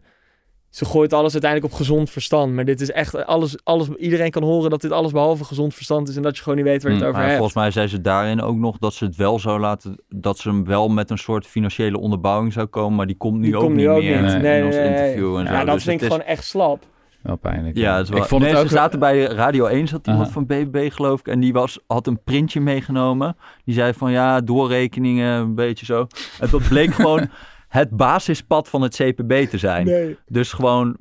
Ze 0.73 0.85
gooit 0.85 1.13
alles 1.13 1.33
uiteindelijk 1.33 1.73
op 1.73 1.79
gezond 1.79 2.11
verstand. 2.11 2.53
Maar 2.53 2.65
dit 2.65 2.81
is 2.81 2.91
echt 2.91 3.27
alles, 3.27 3.57
alles... 3.65 3.89
Iedereen 3.89 4.31
kan 4.31 4.43
horen 4.43 4.71
dat 4.71 4.81
dit 4.81 4.91
alles 4.91 5.13
behalve 5.13 5.45
gezond 5.45 5.75
verstand 5.75 6.09
is 6.09 6.17
en 6.17 6.23
dat 6.23 6.37
je 6.37 6.43
gewoon 6.43 6.59
niet 6.59 6.67
weet 6.67 6.83
waar 6.83 6.93
je 6.93 6.97
het 6.99 7.07
Mm, 7.07 7.11
over 7.13 7.21
Maar 7.21 7.31
hebt. 7.33 7.43
volgens 7.43 7.63
mij 7.63 7.71
zei 7.71 7.87
ze 7.87 8.01
daarin 8.01 8.41
ook 8.43 8.57
nog 8.57 8.79
dat 8.79 8.95
ze 8.95 9.05
het 9.05 9.17
wel 9.17 9.39
zou 9.39 9.61
laten, 9.61 9.97
dat 10.09 10.39
ze 10.39 10.49
hem 10.49 10.65
wel 10.65 10.89
met 10.89 11.11
een 11.11 11.19
soort 11.19 11.47
financiële 11.47 11.99
onderbouwing 11.99 12.53
zou 12.53 12.67
komen, 12.67 12.97
maar 12.97 13.07
die 13.07 13.17
komt 13.17 13.39
nu 13.39 13.45
Die 13.45 13.57
ook 13.57 13.63
komt 13.63 13.75
niet 13.77 13.85
nu 13.87 13.91
ook 13.93 14.03
meer 14.03 14.23
niet. 14.23 14.31
Nee, 14.33 14.41
Nee, 14.41 14.59
in 14.59 14.67
ons 14.67 14.75
nee, 14.77 14.89
nee. 14.89 14.99
interview 14.99 15.37
en 15.37 15.45
Ja, 15.45 15.59
zo. 15.61 15.65
dat 15.65 15.75
Dus 15.75 15.85
vind 15.85 15.97
ik 15.97 16.03
is- 16.07 16.13
gewoon 16.13 16.27
echt 16.29 16.45
slap. 16.45 16.83
Wel 17.23 17.37
pijnlijk. 17.37 17.77
Ja, 17.77 17.97
het 17.97 18.05
is 18.05 18.11
wel... 18.11 18.19
ik 18.23 18.25
vond 18.29 18.43
nee, 18.43 18.51
het 18.51 18.61
ook... 18.61 18.67
ze 18.69 18.75
zaten 18.75 18.99
bij 18.99 19.23
Radio 19.25 19.67
1, 19.67 19.89
zat 19.89 20.07
iemand 20.07 20.25
Aha. 20.25 20.33
van 20.33 20.47
BBB 20.47 20.93
geloof 20.93 21.21
ik. 21.21 21.27
En 21.29 21.41
die 21.41 21.53
was, 21.53 21.79
had 21.87 22.07
een 22.07 22.23
printje 22.25 22.61
meegenomen. 22.61 23.37
Die 23.65 23.75
zei 23.75 23.93
van 23.93 24.11
ja, 24.13 24.41
doorrekeningen, 24.41 25.33
een 25.41 25.55
beetje 25.55 25.85
zo. 25.87 26.07
En 26.41 26.49
dat 26.51 26.69
bleek 26.69 26.95
gewoon 27.01 27.29
het 27.73 27.91
basispad 27.91 28.69
van 28.69 28.83
het 28.83 28.95
CPB 28.97 29.33
te 29.51 29.59
zijn. 29.59 29.85
Nee. 29.87 30.19
Dus 30.27 30.53
gewoon 30.53 30.97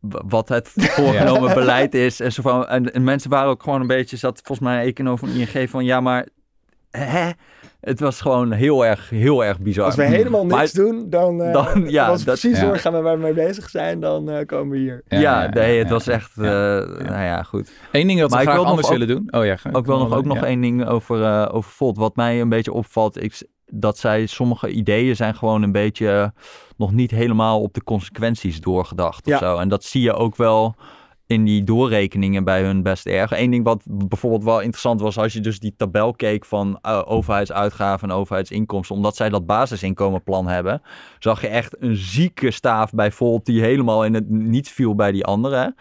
wat 0.00 0.48
het 0.48 0.68
voorgenomen 0.96 1.54
beleid 1.54 1.94
is. 1.94 2.20
En, 2.20 2.32
zo 2.32 2.42
van, 2.42 2.66
en, 2.68 2.92
en 2.92 3.04
mensen 3.04 3.30
waren 3.30 3.48
ook 3.50 3.62
gewoon 3.62 3.80
een 3.80 3.86
beetje, 3.86 4.16
zat 4.16 4.40
volgens 4.44 4.68
mij 4.68 4.80
een 4.80 4.86
econoom 4.88 5.18
van 5.18 5.28
ING 5.28 5.70
van 5.70 5.84
ja, 5.84 6.00
maar 6.00 6.26
hè? 6.90 7.30
Het 7.80 8.00
was 8.00 8.20
gewoon 8.20 8.52
heel 8.52 8.86
erg, 8.86 9.10
heel 9.10 9.44
erg 9.44 9.58
bizar. 9.60 9.84
Als 9.84 9.94
we 9.94 10.02
helemaal 10.02 10.44
Maar- 10.44 10.58
niks 10.58 10.72
doen, 10.72 11.10
dan, 11.10 11.42
eh, 11.42 11.52
Dan- 11.52 11.90
ja, 11.90 12.06
als 12.06 12.18
we 12.20 12.24
dat- 12.26 12.40
precies 12.40 12.60
ja. 12.60 12.66
doorgaan 12.66 13.02
waar 13.02 13.16
we 13.16 13.22
mee 13.22 13.32
bezig 13.34 13.68
zijn, 13.70 14.00
dan 14.00 14.30
eh, 14.30 14.46
komen 14.46 14.70
we 14.70 14.78
hier. 14.78 15.02
Ja, 15.08 15.48
nee, 15.48 15.78
het 15.78 15.86
ja, 15.88 15.92
was 15.92 16.06
echt, 16.06 16.32
ja. 16.34 16.78
eh, 16.80 16.88
nou 17.08 17.22
ja, 17.24 17.42
goed. 17.42 17.72
Eén 17.92 18.06
ding 18.06 18.20
dat 18.20 18.30
Maar 18.30 18.38
we 18.38 18.44
ik 18.44 18.50
graag 18.52 18.64
anders 18.66 18.86
ook- 18.86 18.92
willen 18.92 19.08
doen. 19.08 19.28
Oh 19.30 19.44
ja, 19.44 19.56
ga- 19.56 19.70
Ook 19.72 19.86
wel 19.86 19.98
nog, 19.98 20.14
ook 20.16 20.24
nog 20.24 20.36
ja. 20.40 20.44
één 20.46 20.60
ding 20.60 20.86
over, 20.86 21.22
eh 21.24 21.48
over 21.54 21.70
Volt. 21.70 21.96
Wat 21.96 22.16
mij 22.16 22.40
een 22.40 22.48
beetje 22.48 22.72
opvalt, 22.72 23.22
ik, 23.22 23.42
dat 23.74 23.98
zij 23.98 24.26
sommige 24.26 24.70
ideeën 24.70 25.16
zijn 25.16 25.34
gewoon 25.34 25.62
een 25.62 25.72
beetje 25.72 26.10
eh, 26.10 26.28
nog 26.76 26.92
niet 26.92 27.10
helemaal 27.10 27.60
op 27.60 27.74
de 27.74 27.84
consequenties 27.84 28.60
doorgedacht 28.60 29.26
Ja. 29.26 29.34
of 29.34 29.40
zo. 29.40 29.56
En 29.56 29.68
dat 29.68 29.84
zie 29.84 30.02
je 30.02 30.12
ook 30.12 30.36
wel 30.36 30.74
in 31.26 31.44
die 31.44 31.64
doorrekeningen 31.64 32.44
bij 32.44 32.62
hun 32.62 32.82
best 32.82 33.06
erg. 33.06 33.30
Eén 33.30 33.50
ding 33.50 33.64
wat 33.64 33.82
bijvoorbeeld 33.86 34.44
wel 34.44 34.60
interessant 34.60 35.00
was, 35.00 35.18
als 35.18 35.32
je 35.32 35.40
dus 35.40 35.60
die 35.60 35.74
tabel 35.76 36.12
keek 36.12 36.44
van 36.44 36.78
eh, 36.82 37.02
overheidsuitgaven 37.04 38.08
en 38.10 38.14
overheidsinkomsten, 38.14 38.96
omdat 38.96 39.16
zij 39.16 39.28
dat 39.28 39.46
basisinkomenplan 39.46 40.48
hebben, 40.48 40.82
zag 41.18 41.40
je 41.40 41.46
echt 41.48 41.76
een 41.82 41.96
zieke 41.96 42.50
staaf 42.50 42.90
bij 42.90 43.12
Volt 43.12 43.46
die 43.46 43.60
helemaal 43.60 44.04
in 44.04 44.14
het 44.14 44.30
niets 44.30 44.70
viel 44.70 44.94
bij 44.94 45.12
die 45.12 45.24
anderen. 45.24 45.74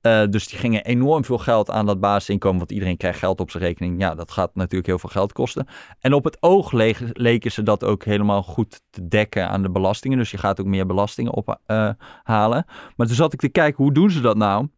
Eh, 0.00 0.22
dus 0.30 0.48
die 0.48 0.58
gingen 0.58 0.84
enorm 0.84 1.24
veel 1.24 1.38
geld 1.38 1.70
aan 1.70 1.86
dat 1.86 2.00
basisinkomen, 2.00 2.58
want 2.58 2.72
iedereen 2.72 2.96
krijgt 2.96 3.18
geld 3.18 3.40
op 3.40 3.50
zijn 3.50 3.62
rekening. 3.62 4.00
Ja, 4.00 4.14
dat 4.14 4.30
gaat 4.30 4.54
natuurlijk 4.54 4.86
heel 4.86 4.98
veel 4.98 5.08
geld 5.08 5.32
kosten. 5.32 5.66
En 6.00 6.12
op 6.12 6.24
het 6.24 6.36
oog 6.40 6.72
le- 6.72 6.94
leken 7.12 7.52
ze 7.52 7.62
dat 7.62 7.84
ook 7.84 8.04
helemaal 8.04 8.42
goed 8.42 8.82
te 8.90 9.08
dekken 9.08 9.48
aan 9.48 9.62
de 9.62 9.70
belastingen. 9.70 10.18
Dus 10.18 10.30
je 10.30 10.38
gaat 10.38 10.60
ook 10.60 10.66
meer 10.66 10.86
belastingen 10.86 11.34
ophalen. 11.34 12.64
Maar 12.96 13.06
toen 13.06 13.16
zat 13.16 13.32
ik 13.32 13.40
te 13.40 13.48
kijken, 13.48 13.84
hoe 13.84 13.92
doen 13.92 14.10
ze 14.10 14.20
dat 14.20 14.36
nou? 14.36 14.68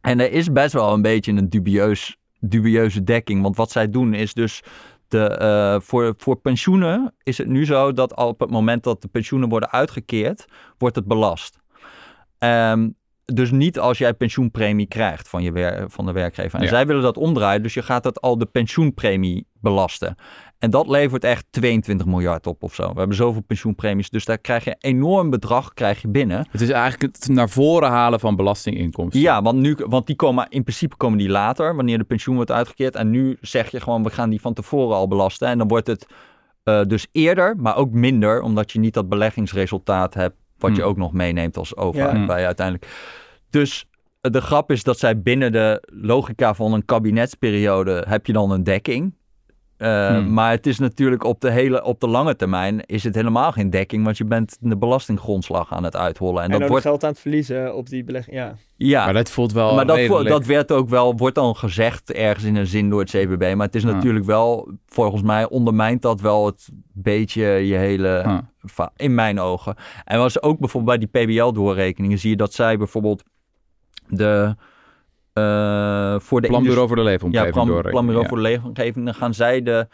En 0.00 0.20
er 0.20 0.32
is 0.32 0.52
best 0.52 0.72
wel 0.72 0.92
een 0.92 1.02
beetje 1.02 1.32
een 1.32 1.48
dubieus, 1.48 2.16
dubieuze 2.40 3.04
dekking. 3.04 3.42
Want 3.42 3.56
wat 3.56 3.70
zij 3.70 3.90
doen 3.90 4.14
is 4.14 4.34
dus. 4.34 4.62
De, 5.08 5.28
eh, 5.28 5.80
voor, 5.80 6.14
voor 6.16 6.36
pensioenen 6.36 7.14
is 7.22 7.38
het 7.38 7.48
nu 7.48 7.64
zo 7.64 7.92
dat 7.92 8.16
op 8.16 8.40
het 8.40 8.50
moment 8.50 8.82
dat 8.82 9.02
de 9.02 9.08
pensioenen 9.08 9.48
worden 9.48 9.70
uitgekeerd, 9.70 10.46
wordt 10.78 10.96
het 10.96 11.06
belast. 11.06 11.58
Ehm, 12.38 12.88
dus 13.24 13.50
niet 13.50 13.78
als 13.78 13.98
jij 13.98 14.14
pensioenpremie 14.14 14.86
krijgt 14.86 15.28
van, 15.28 15.42
je 15.42 15.52
wer- 15.52 15.90
van 15.90 16.06
de 16.06 16.12
werkgever. 16.12 16.58
En 16.58 16.64
Ja. 16.64 16.70
zij 16.70 16.86
willen 16.86 17.02
dat 17.02 17.16
omdraaien, 17.16 17.62
dus 17.62 17.74
je 17.74 17.82
gaat 17.82 18.02
dat 18.02 18.20
al 18.20 18.38
de 18.38 18.46
pensioenpremie 18.46 19.46
belasten. 19.60 20.14
En 20.58 20.70
dat 20.70 20.88
levert 20.88 21.24
echt 21.24 21.46
22 21.50 22.06
miljard 22.06 22.46
op 22.46 22.62
of 22.62 22.74
zo. 22.74 22.92
We 22.92 22.98
hebben 22.98 23.16
zoveel 23.16 23.42
pensioenpremies, 23.42 24.10
dus 24.10 24.24
daar 24.24 24.38
krijg 24.38 24.64
je 24.64 24.70
een 24.70 24.76
enorm 24.94 25.30
bedrag 25.30 25.74
krijg 25.74 26.02
je 26.02 26.08
binnen. 26.08 26.46
Het 26.50 26.60
is 26.60 26.70
eigenlijk 26.70 27.14
het 27.16 27.28
naar 27.28 27.48
voren 27.48 27.88
halen 27.90 28.20
van 28.20 28.36
belastinginkomsten. 28.36 29.20
Ja, 29.20 29.42
want, 29.42 29.58
nu, 29.58 29.76
want 29.88 30.06
die 30.06 30.16
komen, 30.16 30.46
in 30.48 30.62
principe 30.62 30.96
komen 30.96 31.18
die 31.18 31.28
later, 31.28 31.76
wanneer 31.76 31.98
de 31.98 32.04
pensioen 32.04 32.34
wordt 32.36 32.50
uitgekeerd. 32.50 32.94
En 32.96 33.10
nu 33.10 33.36
zeg 33.40 33.70
je 33.70 33.80
gewoon, 33.80 34.02
we 34.02 34.10
gaan 34.10 34.30
die 34.30 34.40
van 34.40 34.54
tevoren 34.54 34.96
al 34.96 35.08
belasten. 35.08 35.48
En 35.48 35.58
dan 35.58 35.68
wordt 35.68 35.86
het 35.86 36.06
eh, 36.62 36.82
dus 36.82 37.06
eerder, 37.12 37.56
maar 37.56 37.76
ook 37.76 37.90
minder, 37.90 38.42
omdat 38.42 38.72
je 38.72 38.78
niet 38.78 38.94
dat 38.94 39.08
beleggingsresultaat 39.08 40.14
hebt, 40.14 40.36
wat 40.58 40.76
je 40.76 40.80
Hmm. 40.80 40.90
ook 40.90 40.96
nog 40.96 41.12
meeneemt 41.12 41.56
als 41.56 41.76
overheid 41.76 42.16
Ja. 42.16 42.26
bij 42.26 42.46
uiteindelijk. 42.46 42.86
Dus 43.50 43.84
eh, 44.20 44.30
de 44.30 44.40
grap 44.40 44.70
is 44.70 44.82
dat 44.82 44.98
zij 44.98 45.22
binnen 45.22 45.52
de 45.52 45.82
logica 45.92 46.54
van 46.54 46.72
een 46.72 46.84
kabinetsperiode 46.84 48.04
heb 48.08 48.26
je 48.26 48.32
dan 48.32 48.50
een 48.50 48.64
dekking. 48.64 49.14
Eh, 49.84 50.08
Hmm. 50.08 50.32
Maar 50.32 50.50
het 50.50 50.66
is 50.66 50.78
natuurlijk 50.78 51.24
op 51.24 51.40
de, 51.40 51.50
hele, 51.50 51.82
op 51.84 52.00
de 52.00 52.06
lange 52.08 52.36
termijn 52.36 52.86
is 52.86 53.04
het 53.04 53.14
helemaal 53.14 53.52
geen 53.52 53.70
dekking, 53.70 54.04
want 54.04 54.16
je 54.16 54.24
bent 54.24 54.56
de 54.60 54.76
belastinggrondslag 54.76 55.72
aan 55.72 55.84
het 55.84 55.96
uithollen. 55.96 56.38
En, 56.42 56.44
En, 56.44 56.52
dat 56.52 56.62
ook 56.62 56.68
wordt, 56.68 56.84
geld 56.84 57.04
aan 57.04 57.10
het 57.10 57.18
verliezen 57.20 57.74
op 57.76 57.88
die 57.88 58.04
belegging. 58.04 58.36
Ja. 58.36 58.54
ja, 58.76 59.04
Maar 59.04 59.14
dat 59.14 59.30
voelt 59.30 59.52
wel 59.52 59.74
maar 59.74 59.86
dat, 59.86 60.26
dat 60.26 60.46
werd 60.46 60.72
ook 60.72 60.88
wel, 60.88 61.16
wordt 61.16 61.34
dan 61.34 61.56
gezegd 61.56 62.12
ergens 62.12 62.44
in 62.44 62.56
een 62.56 62.66
zin 62.66 62.90
door 62.90 63.00
het 63.00 63.10
CBB. 63.10 63.54
Maar 63.56 63.66
het 63.66 63.74
is 63.74 63.82
Ja. 63.82 63.90
natuurlijk 63.92 64.24
wel, 64.24 64.72
volgens 64.86 65.22
mij 65.22 65.48
ondermijnt 65.48 66.02
dat 66.02 66.20
wel 66.20 66.46
het 66.46 66.68
beetje 66.92 67.42
je 67.44 67.76
hele, 67.76 68.08
Ja. 68.08 68.90
in 68.96 69.14
mijn 69.14 69.40
ogen. 69.40 69.74
En 70.04 70.18
was 70.18 70.42
ook 70.42 70.58
bijvoorbeeld 70.58 70.98
bij 70.98 71.08
die 71.26 71.36
PBL-doorrekeningen 71.36 72.18
zie 72.18 72.30
je 72.30 72.36
dat 72.36 72.52
zij 72.52 72.76
bijvoorbeeld 72.78 73.22
de, 74.08 74.56
eh, 75.34 76.20
voor 76.20 76.40
de 76.40 76.48
Planbureau 76.48 76.86
voor 76.86 76.96
de 76.96 77.02
ja, 77.02 77.08
leefomgeving 77.08 77.52
plan, 77.52 77.66
doorrekenen. 77.66 77.92
planbureau 77.92 78.22
Ja. 78.22 78.28
voor 78.28 78.36
de 78.36 78.48
leefomgeving, 78.48 79.04
dan 79.04 79.14
gaan 79.14 79.34
zij 79.34 79.62
de, 79.62 79.88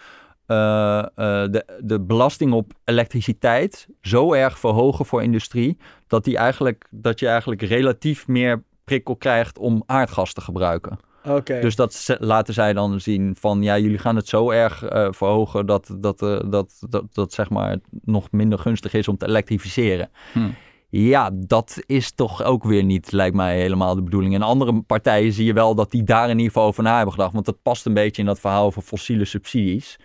eh, 0.46 0.98
eh, 0.98 1.04
de, 1.50 1.78
de 1.80 2.00
belasting 2.00 2.52
op 2.52 2.72
elektriciteit 2.84 3.88
zo 4.02 4.32
erg 4.32 4.58
verhogen 4.58 5.06
voor 5.06 5.22
industrie, 5.22 5.78
dat, 6.06 6.24
die 6.24 6.36
eigenlijk, 6.36 6.86
dat 6.90 7.20
je 7.20 7.26
eigenlijk 7.26 7.62
relatief 7.62 8.28
meer 8.28 8.62
prikkel 8.84 9.16
krijgt 9.16 9.58
om 9.58 9.82
aardgas 9.86 10.32
te 10.32 10.40
gebruiken. 10.40 10.98
Oké. 11.24 11.60
Dus 11.60 11.76
dat 11.76 12.16
laten 12.18 12.54
zij 12.54 12.72
dan 12.72 13.00
zien 13.00 13.36
van, 13.38 13.62
ja, 13.62 13.78
jullie 13.78 13.98
gaan 13.98 14.16
het 14.16 14.28
zo 14.28 14.50
erg 14.50 14.84
eh, 14.84 15.08
verhogen 15.10 15.66
dat, 15.66 15.96
dat, 15.98 16.22
eh, 16.22 16.40
dat, 16.50 16.82
dat, 16.88 17.04
dat 17.12 17.32
zeg 17.32 17.50
maar 17.50 17.76
nog 18.04 18.30
minder 18.30 18.58
gunstig 18.58 18.92
is 18.92 19.08
om 19.08 19.16
te 19.16 19.26
elektrificeren. 19.26 20.10
Hm. 20.32 20.50
Ja, 20.90 21.30
dat 21.34 21.82
is 21.86 22.12
toch 22.12 22.42
ook 22.42 22.64
weer 22.64 22.84
niet, 22.84 23.12
lijkt 23.12 23.36
mij, 23.36 23.60
helemaal 23.60 23.94
de 23.94 24.02
bedoeling. 24.02 24.34
En 24.34 24.42
andere 24.42 24.80
partijen 24.82 25.32
zie 25.32 25.44
je 25.44 25.52
wel 25.52 25.74
dat 25.74 25.90
die 25.90 26.02
daar 26.02 26.24
in 26.30 26.36
ieder 26.36 26.52
geval 26.52 26.66
over 26.66 26.82
na 26.82 26.94
hebben 26.96 27.14
gedacht. 27.14 27.32
Want 27.32 27.44
dat 27.44 27.62
past 27.62 27.86
een 27.86 27.94
beetje 27.94 28.20
in 28.22 28.28
dat 28.28 28.40
verhaal 28.40 28.64
over 28.64 28.82
fossiele 28.82 29.24
subsidies. 29.24 29.98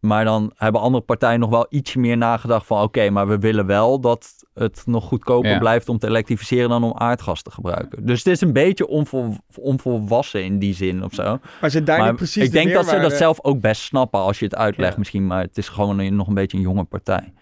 Maar 0.00 0.24
dan 0.24 0.52
hebben 0.56 0.80
andere 0.80 1.04
partijen 1.04 1.40
nog 1.40 1.50
wel 1.50 1.66
iets 1.68 1.94
meer 1.96 2.16
nagedacht 2.16 2.66
van... 2.66 2.82
oké, 2.82 3.10
maar 3.10 3.28
we 3.28 3.38
willen 3.38 3.66
wel 3.66 4.00
dat 4.00 4.34
het 4.54 4.82
nog 4.86 5.04
goedkoper 5.04 5.50
Ja. 5.50 5.58
blijft 5.58 5.88
om 5.88 5.98
te 5.98 6.06
elektrificeren... 6.06 6.68
dan 6.68 6.84
om 6.84 6.92
aardgas 6.94 7.42
te 7.42 7.50
gebruiken. 7.50 8.06
Dus 8.06 8.18
het 8.18 8.26
is 8.26 8.40
een 8.40 8.52
beetje 8.52 8.86
onvol, 8.88 9.34
onvolwassen 9.60 10.44
in 10.44 10.58
die 10.58 10.74
zin 10.74 11.04
of 11.04 11.14
zo. 11.14 11.38
maar 11.60 11.70
zit 11.70 11.86
daar 11.86 11.98
maar 11.98 12.14
precies 12.14 12.44
ik 12.44 12.50
de 12.52 12.58
denk 12.58 12.72
dat 12.72 12.86
ze 12.88 12.98
dat 12.98 13.12
zelf 13.12 13.38
ook 13.44 13.60
best 13.60 13.82
snappen 13.82 14.20
als 14.20 14.38
je 14.38 14.44
het 14.44 14.54
uitlegt 14.56 14.92
Ja. 14.92 14.98
misschien. 14.98 15.26
Maar 15.26 15.42
het 15.42 15.58
is 15.58 15.68
gewoon 15.68 15.98
een- 15.98 16.16
nog 16.16 16.26
een 16.28 16.34
beetje 16.34 16.56
een 16.56 16.62
jonge 16.62 16.84
partij. 16.84 17.32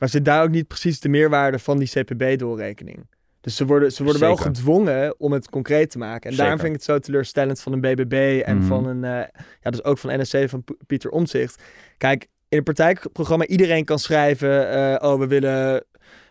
Maar 0.00 0.08
zit 0.08 0.24
daar 0.24 0.42
ook 0.42 0.50
niet 0.50 0.66
precies 0.68 1.00
de 1.00 1.08
meerwaarde 1.08 1.58
van 1.58 1.78
die 1.78 1.88
CPB-doorrekening? 1.88 3.06
Dus 3.40 3.56
ze 3.56 3.66
worden, 3.66 3.92
ze 3.92 4.02
worden 4.02 4.20
wel 4.20 4.36
gedwongen 4.36 5.20
om 5.20 5.32
het 5.32 5.48
concreet 5.50 5.90
te 5.90 5.98
maken. 5.98 6.30
En 6.30 6.36
daarom 6.36 6.56
vind 6.58 6.68
ik 6.68 6.74
het 6.74 6.84
zo 6.84 6.98
teleurstellend 6.98 7.60
van 7.60 7.72
een 7.72 7.80
BBB 7.80 8.42
en 8.44 8.56
Mhm. 8.56 8.66
van 8.66 8.86
een, 8.86 9.04
eh, 9.04 9.26
ja, 9.60 9.70
dus 9.70 9.84
ook 9.84 9.98
van 9.98 10.20
NSC 10.20 10.48
van 10.48 10.64
P- 10.64 10.76
Pieter 10.86 11.10
Omtzigt. 11.10 11.62
Kijk, 11.96 12.26
in 12.48 12.58
een 12.58 12.64
partijprogramma 12.64 13.46
iedereen 13.46 13.84
kan 13.84 13.98
schrijven, 13.98 14.70
eh, 14.70 15.08
oh, 15.10 15.18
we 15.18 15.26
willen 15.26 15.84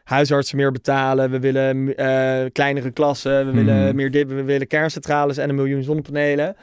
huisartsen 0.09 0.57
meer 0.57 0.71
betalen, 0.71 1.31
we 1.31 1.39
willen 1.39 1.95
eh, 1.95 2.45
kleinere 2.51 2.91
klassen, 2.91 3.37
we 3.45 3.51
Mhm. 3.51 3.65
willen 3.65 3.95
meer 3.95 4.11
dit, 4.11 4.27
we 4.27 4.43
willen 4.43 4.67
kerncentrales 4.67 5.37
en 5.37 5.49
een 5.49 5.55
miljoen 5.55 5.83
zonnepanelen. 5.83 6.55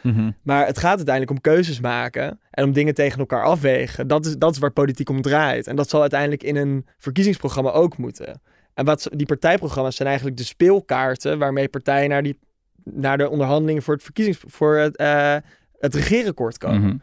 Maar 0.42 0.66
het 0.66 0.78
gaat 0.78 0.96
uiteindelijk 0.96 1.30
om 1.30 1.40
keuzes 1.40 1.80
maken 1.80 2.40
en 2.50 2.64
om 2.64 2.72
dingen 2.72 2.94
tegen 2.94 3.18
elkaar 3.18 3.44
afwegen. 3.44 4.06
Dat 4.08 4.26
is, 4.26 4.36
dat 4.36 4.52
is 4.52 4.58
waar 4.58 4.70
politiek 4.72 5.08
om 5.08 5.22
draait. 5.22 5.66
En 5.66 5.76
dat 5.76 5.88
zal 5.88 6.00
uiteindelijk 6.00 6.42
in 6.42 6.56
een 6.56 6.86
verkiezingsprogramma 6.98 7.70
ook 7.70 7.96
moeten. 7.98 8.40
En 8.74 8.84
wat 8.84 9.08
die 9.10 9.26
partijprogramma's 9.26 9.96
zijn 9.96 10.08
eigenlijk 10.08 10.38
de 10.38 10.44
speelkaarten 10.44 11.38
waarmee 11.38 11.68
partijen 11.68 12.08
naar, 12.08 12.22
die, 12.22 12.38
naar 12.84 13.18
de 13.18 13.28
onderhandelingen 13.28 13.82
voor 13.82 13.94
het 13.94 14.02
verkiezings 14.02 14.38
voor 14.46 14.76
het, 14.76 14.96
eh, 14.96 15.36
het 15.78 15.94
regeerakkoord 15.94 16.58
komen. 16.58 16.80
Mhm. 16.80 16.96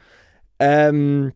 Ehm, 0.58 1.30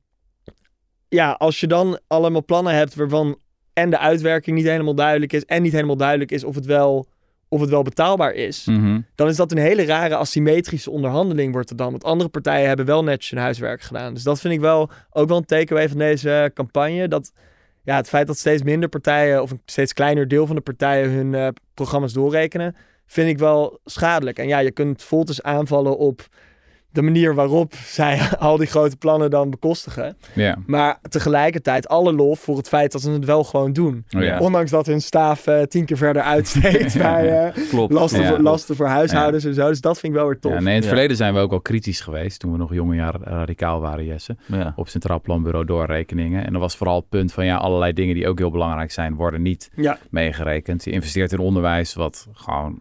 ja, 1.07 1.31
als 1.31 1.59
je 1.59 1.67
dan 1.67 1.99
allemaal 2.07 2.45
plannen 2.45 2.73
hebt 2.73 2.95
waarvan 2.95 3.37
en 3.77 3.89
de 3.89 3.97
uitwerking 3.97 4.55
niet 4.57 4.65
helemaal 4.65 4.95
duidelijk 4.95 5.33
is 5.33 5.45
en 5.45 5.61
niet 5.61 5.71
helemaal 5.71 5.97
duidelijk 5.97 6.31
is 6.31 6.43
of 6.43 6.55
het 6.55 6.65
wel, 6.65 7.05
of 7.47 7.59
het 7.61 7.69
wel 7.69 7.81
betaalbaar 7.81 8.33
is, 8.33 8.65
Mhm. 8.65 8.99
dan 9.15 9.27
is 9.27 9.35
dat 9.35 9.51
een 9.51 9.57
hele 9.57 9.85
rare 9.85 10.15
asymmetrische 10.15 10.91
onderhandeling 10.91 11.51
wordt 11.53 11.69
het 11.69 11.77
dan. 11.77 11.91
Want 11.91 12.03
andere 12.03 12.29
partijen 12.29 12.67
hebben 12.67 12.85
wel 12.85 13.03
netjes 13.03 13.29
hun 13.29 13.39
huiswerk 13.39 13.81
gedaan. 13.81 14.13
Dus 14.13 14.23
dat 14.23 14.39
vind 14.39 14.53
ik 14.53 14.59
wel 14.59 14.89
ook 15.11 15.27
wel 15.27 15.37
een 15.37 15.45
takeaway 15.45 15.89
van 15.89 15.97
deze 15.97 16.51
campagne. 16.53 17.07
Dat 17.07 17.31
ja, 17.83 17.95
het 17.95 18.07
feit 18.09 18.27
dat 18.27 18.37
steeds 18.37 18.63
minder 18.63 18.89
partijen 18.89 19.41
of 19.41 19.51
een 19.51 19.61
steeds 19.65 19.93
kleiner 19.93 20.27
deel 20.27 20.47
van 20.47 20.55
de 20.55 20.61
partijen 20.61 21.09
hun 21.11 21.33
eh, 21.35 21.47
programma's 21.73 22.13
doorrekenen, 22.13 22.75
vind 23.05 23.29
ik 23.29 23.37
wel 23.37 23.79
schadelijk. 23.85 24.39
En 24.39 24.47
ja, 24.47 24.59
je 24.59 24.71
kunt 24.71 25.03
Voltes 25.03 25.41
aanvallen 25.43 25.97
op 25.97 26.27
de 26.97 27.03
manier 27.03 27.35
waarop 27.35 27.73
zij 27.75 28.19
al 28.39 28.57
die 28.57 28.67
grote 28.67 28.97
plannen 28.97 29.29
dan 29.29 29.49
bekostigen. 29.49 30.17
Ja. 30.33 30.57
Maar 30.65 30.99
tegelijkertijd 31.09 31.87
alle 31.87 32.13
lof 32.13 32.39
voor 32.39 32.57
het 32.57 32.67
feit 32.67 32.91
dat 32.91 33.01
ze 33.01 33.11
het 33.11 33.25
wel 33.25 33.43
gewoon 33.43 33.73
doen. 33.73 34.05
Oh, 34.15 34.21
ja. 34.23 34.39
Ondanks 34.39 34.71
dat 34.71 34.85
hun 34.85 35.01
staaf 35.01 35.47
eh, 35.47 35.61
tien 35.61 35.85
keer 35.85 35.97
verder 35.97 36.21
uitsteekt 36.21 36.97
bij 37.07 37.45
eh, 37.53 37.69
Klopt. 37.69 37.93
lasten, 37.93 38.21
Ja. 38.21 38.27
voor, 38.29 38.39
lasten 38.39 38.75
voor 38.75 38.87
huishoudens 38.87 39.43
en 39.45 39.53
zo. 39.53 39.67
Dus 39.67 39.81
dat 39.81 39.99
vind 39.99 40.13
ik 40.13 40.19
wel 40.19 40.27
weer 40.27 40.39
tof. 40.39 40.51
Ja, 40.51 40.59
nee, 40.59 40.67
in 40.69 40.73
het 40.75 40.83
Ja. 40.83 40.89
verleden 40.89 41.17
zijn 41.17 41.33
we 41.33 41.39
ook 41.39 41.51
al 41.51 41.61
kritisch 41.61 42.01
geweest. 42.01 42.39
Toen 42.39 42.51
we 42.51 42.57
nog 42.57 42.73
jonge 42.73 42.95
jaren 42.95 43.21
radicaal 43.23 43.79
waren, 43.79 44.05
Jesse. 44.05 44.35
Ja. 44.45 44.73
Op 44.75 44.87
Centraal 44.89 45.21
Planbureau 45.21 45.65
doorrekeningen. 45.65 46.45
En 46.45 46.51
dan 46.51 46.61
was 46.61 46.75
vooral 46.77 46.95
het 46.95 47.09
punt 47.09 47.33
van 47.33 47.45
ja, 47.45 47.55
allerlei 47.57 47.93
dingen 47.93 48.15
die 48.15 48.27
ook 48.27 48.37
heel 48.39 48.51
belangrijk 48.51 48.91
zijn, 48.91 49.15
worden 49.15 49.41
niet 49.41 49.69
Ja, 49.75 49.97
meegerekend. 50.09 50.83
Je 50.83 50.91
investeert 50.91 51.31
in 51.31 51.39
onderwijs, 51.39 51.93
wat 51.93 52.27
gewoon 52.33 52.79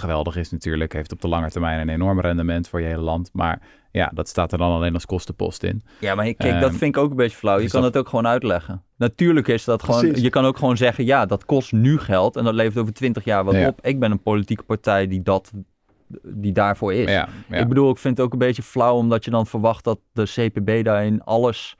geweldig 0.00 0.36
is 0.36 0.50
natuurlijk. 0.50 0.92
Heeft 0.92 1.12
op 1.12 1.20
de 1.20 1.28
lange 1.28 1.50
termijn 1.50 1.80
een 1.80 1.88
enorm 1.88 2.20
rendement 2.20 2.68
voor 2.68 2.80
je 2.80 2.86
hele 2.86 3.00
land. 3.02 3.30
Maar 3.32 3.60
ja, 3.90 4.10
dat 4.14 4.28
staat 4.28 4.52
er 4.52 4.58
dan 4.58 4.70
alleen 4.72 4.94
als 4.94 5.06
kostenpost 5.06 5.62
in. 5.62 5.82
Ja, 6.00 6.14
maar 6.14 6.24
kijk, 6.24 6.60
dat 6.60 6.70
Ehm, 6.70 6.78
vind 6.78 6.96
ik 6.96 7.02
ook 7.02 7.10
een 7.10 7.16
beetje 7.16 7.36
flauw. 7.36 7.56
Je 7.56 7.62
dus 7.62 7.70
kan 7.72 7.80
dat- 7.82 7.94
het 7.94 8.02
ook 8.02 8.08
gewoon 8.08 8.26
uitleggen. 8.26 8.82
Natuurlijk 8.96 9.48
is 9.48 9.64
dat 9.64 9.82
gewoon... 9.82 10.00
Precies. 10.00 10.22
Je 10.22 10.30
kan 10.30 10.44
ook 10.44 10.56
gewoon 10.58 10.76
zeggen, 10.76 11.04
ja, 11.04 11.26
dat 11.26 11.44
kost 11.44 11.72
nu 11.72 11.98
geld... 11.98 12.36
en 12.36 12.44
dat 12.44 12.54
levert 12.54 12.78
over 12.78 12.92
twintig 12.92 13.24
jaar 13.24 13.44
wat 13.44 13.54
Ja. 13.54 13.68
op. 13.68 13.78
Ik 13.86 13.98
ben 14.00 14.10
een 14.10 14.22
politieke 14.22 14.62
partij 14.62 15.06
die, 15.06 15.22
dat, 15.22 15.52
die 16.22 16.52
daarvoor 16.52 16.92
is. 16.94 17.10
Ja, 17.10 17.28
ja. 17.48 17.56
Ik 17.56 17.68
bedoel, 17.68 17.90
ik 17.90 17.98
vind 17.98 18.16
het 18.16 18.26
ook 18.26 18.32
een 18.32 18.38
beetje 18.38 18.62
flauw... 18.62 18.96
omdat 18.96 19.24
je 19.24 19.30
dan 19.30 19.46
verwacht 19.46 19.84
dat 19.84 19.98
de 20.12 20.22
CPB 20.24 20.84
daarin 20.84 21.22
alles... 21.22 21.76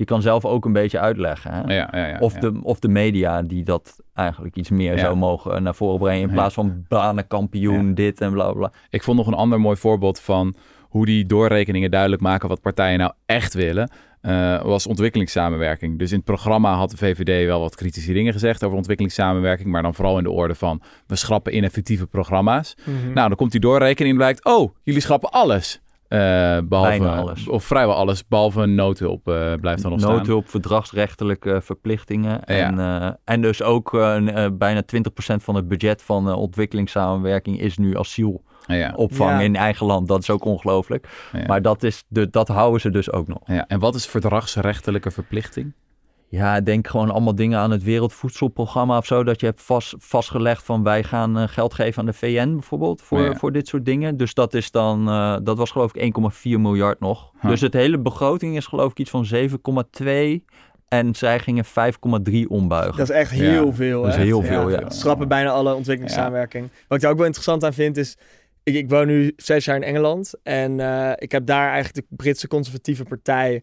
Je 0.00 0.06
kan 0.06 0.22
zelf 0.22 0.44
ook 0.44 0.64
een 0.64 0.72
beetje 0.72 0.98
uitleggen. 0.98 1.52
Hè? 1.52 1.74
ja, 1.74 1.88
ja, 1.92 2.06
ja, 2.06 2.18
of, 2.18 2.34
ja. 2.34 2.40
De, 2.40 2.60
of 2.62 2.78
de 2.78 2.88
media 2.88 3.42
die 3.42 3.64
dat 3.64 3.96
eigenlijk 4.14 4.56
iets 4.56 4.70
meer 4.70 4.92
Ja. 4.92 4.98
zou 4.98 5.16
mogen 5.16 5.62
naar 5.62 5.74
voren 5.74 5.98
brengen... 5.98 6.20
in 6.22 6.28
Ja. 6.28 6.32
plaats 6.34 6.54
van 6.54 6.84
banenkampioen, 6.88 7.94
dit 7.94 8.20
en 8.20 8.32
bla 8.32 8.52
bla. 8.52 8.72
Ik 8.90 9.02
vond 9.02 9.16
nog 9.16 9.26
een 9.26 9.34
ander 9.34 9.60
mooi 9.60 9.76
voorbeeld 9.76 10.20
van 10.20 10.54
hoe 10.80 11.06
die 11.06 11.26
doorrekeningen 11.26 11.90
duidelijk 11.90 12.22
maken 12.22 12.48
wat 12.48 12.60
partijen 12.60 12.98
nou 12.98 13.12
echt 13.26 13.54
willen. 13.54 13.90
eh, 14.20 14.62
was 14.62 14.86
ontwikkelingssamenwerking. 14.86 15.98
Dus 15.98 16.10
in 16.10 16.16
het 16.16 16.24
programma 16.24 16.74
had 16.74 16.90
de 16.90 16.96
VVD 16.96 17.46
wel 17.46 17.60
wat 17.60 17.74
kritische 17.74 18.12
dingen 18.12 18.32
gezegd 18.32 18.64
over 18.64 18.76
ontwikkelingssamenwerking, 18.76 19.68
maar 19.68 19.82
dan 19.82 19.94
vooral 19.94 20.16
in 20.18 20.24
de 20.24 20.30
orde 20.30 20.54
van 20.54 20.82
we 21.06 21.16
schrappen 21.16 21.56
ineffectieve 21.56 22.06
programma's. 22.06 22.74
Mhm. 22.84 23.12
Nou, 23.12 23.28
dan 23.28 23.36
komt 23.36 23.50
die 23.52 23.60
doorrekening 23.60 24.10
en 24.12 24.16
blijkt, 24.20 24.44
oh, 24.44 24.74
jullie 24.82 25.00
schrappen 25.00 25.30
alles. 25.30 25.80
Eh, 26.10 26.18
behalve, 26.18 26.68
Bijna 26.98 27.16
alles. 27.16 27.48
Of 27.48 27.64
vrijwel 27.64 27.94
alles, 27.94 28.26
behalve 28.28 28.66
noodhulp 28.66 29.28
eh, 29.28 29.54
blijft 29.54 29.82
dan 29.82 29.90
nog 29.90 30.00
staan. 30.00 30.14
Noodhulp, 30.14 30.48
verdragsrechtelijke 30.48 31.60
verplichtingen. 31.62 32.30
Ja. 32.30 32.54
En, 32.54 32.78
eh, 32.78 33.10
en 33.24 33.40
dus 33.40 33.62
ook 33.62 33.94
eh, 33.94 34.14
een, 34.14 34.30
eh, 34.30 34.46
bijna 34.52 34.82
20% 34.82 35.42
van 35.42 35.54
het 35.54 35.68
budget 35.68 36.02
van 36.02 36.28
eh, 36.28 36.36
ontwikkelingssamenwerking 36.38 37.60
is 37.60 37.78
nu 37.78 37.98
asielopvang 37.98 39.30
Ja. 39.30 39.40
in 39.40 39.56
eigen 39.56 39.86
land. 39.86 40.08
Dat 40.08 40.22
is 40.22 40.30
ook 40.30 40.44
ongelooflijk. 40.44 41.08
Ja. 41.32 41.46
Maar 41.46 41.62
dat, 41.62 41.82
is 41.82 42.04
de, 42.08 42.30
dat 42.30 42.48
houden 42.48 42.80
ze 42.80 42.90
dus 42.90 43.12
ook 43.12 43.28
nog. 43.28 43.40
Ja, 43.44 43.64
en 43.68 43.78
wat 43.78 43.94
is 43.94 44.06
verdragsrechtelijke 44.06 45.10
verplichting? 45.10 45.72
Ja, 46.30 46.56
ik 46.56 46.64
denk 46.64 46.86
gewoon 46.88 47.10
allemaal 47.10 47.34
dingen 47.34 47.58
aan 47.58 47.70
het 47.70 47.82
Wereldvoedselprogramma 47.82 48.96
of 48.96 49.06
zo. 49.06 49.24
Dat 49.24 49.40
je 49.40 49.46
hebt 49.46 49.62
vast, 49.62 49.94
vastgelegd 49.98 50.64
van 50.64 50.82
wij 50.82 51.02
gaan 51.02 51.38
eh, 51.38 51.48
geld 51.48 51.74
geven 51.74 51.98
aan 52.00 52.06
de 52.06 52.12
VN 52.12 52.52
bijvoorbeeld 52.52 53.02
voor, 53.02 53.20
ja. 53.20 53.34
voor 53.34 53.52
dit 53.52 53.68
soort 53.68 53.84
dingen. 53.84 54.16
Dus 54.16 54.34
dat 54.34 54.54
is 54.54 54.70
dan, 54.70 55.08
eh, 55.08 55.36
dat 55.42 55.58
was 55.58 55.70
geloof 55.70 55.94
ik 55.94 56.02
1,4 56.02 56.60
miljard 56.60 57.00
nog. 57.00 57.30
Huh. 57.40 57.50
Dus 57.50 57.60
het 57.60 57.72
hele 57.72 57.98
begroting 57.98 58.56
is 58.56 58.66
geloof 58.66 58.90
ik 58.90 58.98
iets 58.98 59.10
van 59.10 59.24
7,2 59.24 60.44
en 60.88 61.14
zij 61.14 61.38
gingen 61.38 61.64
5,3 61.64 62.48
ombuigen. 62.48 62.96
Dat 62.98 63.10
is 63.10 63.16
echt 63.16 63.30
heel 63.30 63.66
Ja, 63.66 63.72
veel. 63.72 64.02
dat 64.02 64.10
is 64.10 64.16
heel 64.16 64.42
veel, 64.42 64.70
ja. 64.70 64.90
Schrappen 64.90 65.28
bijna 65.28 65.50
alle 65.50 65.74
ontwikkelingssamenwerking. 65.74 66.68
Wat 66.88 66.96
ik 66.96 67.02
daar 67.02 67.10
ook 67.10 67.16
wel 67.16 67.26
interessant 67.26 67.64
aan 67.64 67.72
vind 67.72 67.96
is... 67.96 68.16
Ik, 68.62 68.74
ik 68.74 68.88
woon 68.90 69.06
nu 69.06 69.32
zes 69.36 69.64
jaar 69.64 69.76
in 69.76 69.82
Engeland. 69.82 70.34
En 70.42 70.80
eh, 70.80 71.12
ik 71.16 71.32
heb 71.32 71.46
daar 71.46 71.72
eigenlijk 71.72 71.94
de 72.08 72.16
Britse 72.16 72.48
conservatieve 72.48 73.04
partij... 73.04 73.62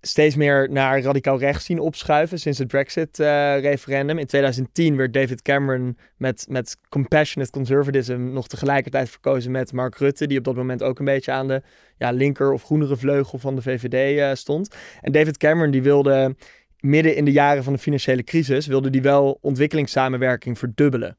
steeds 0.00 0.34
meer 0.36 0.68
naar 0.70 1.00
radicaal 1.00 1.38
rechts 1.38 1.64
zien 1.64 1.78
opschuiven... 1.78 2.38
sinds 2.38 2.58
het 2.58 2.68
Brexit-referendum. 2.68 4.18
in 4.18 4.26
2010 4.26 4.96
werd 4.96 5.12
David 5.12 5.42
Cameron 5.42 5.98
met, 6.16 6.46
met 6.48 6.76
compassionate 6.88 7.52
conservatism... 7.52 8.30
nog 8.32 8.48
tegelijkertijd 8.48 9.10
verkozen 9.10 9.50
met 9.50 9.72
Mark 9.72 9.96
Rutte... 9.96 10.26
die 10.26 10.38
op 10.38 10.44
dat 10.44 10.56
moment 10.56 10.82
ook 10.82 10.98
een 10.98 11.04
beetje 11.04 11.32
aan 11.32 11.48
de 11.48 11.62
ja, 11.98 12.10
linker 12.10 12.52
of 12.52 12.62
groenere 12.62 12.96
vleugel 12.96 13.38
van 13.38 13.54
de 13.54 13.62
VVD 13.62 14.18
eh, 14.18 14.34
stond. 14.34 14.74
En 15.00 15.12
David 15.12 15.36
Cameron 15.36 15.70
die 15.70 15.82
wilde 15.82 16.36
midden 16.80 17.16
in 17.16 17.24
de 17.24 17.32
jaren 17.32 17.64
van 17.64 17.72
de 17.72 17.78
financiële 17.78 18.24
crisis 18.24 18.66
wilde 18.66 18.90
die 18.90 19.02
wel 19.02 19.38
ontwikkelingssamenwerking 19.40 20.58
verdubbelen. 20.58 21.16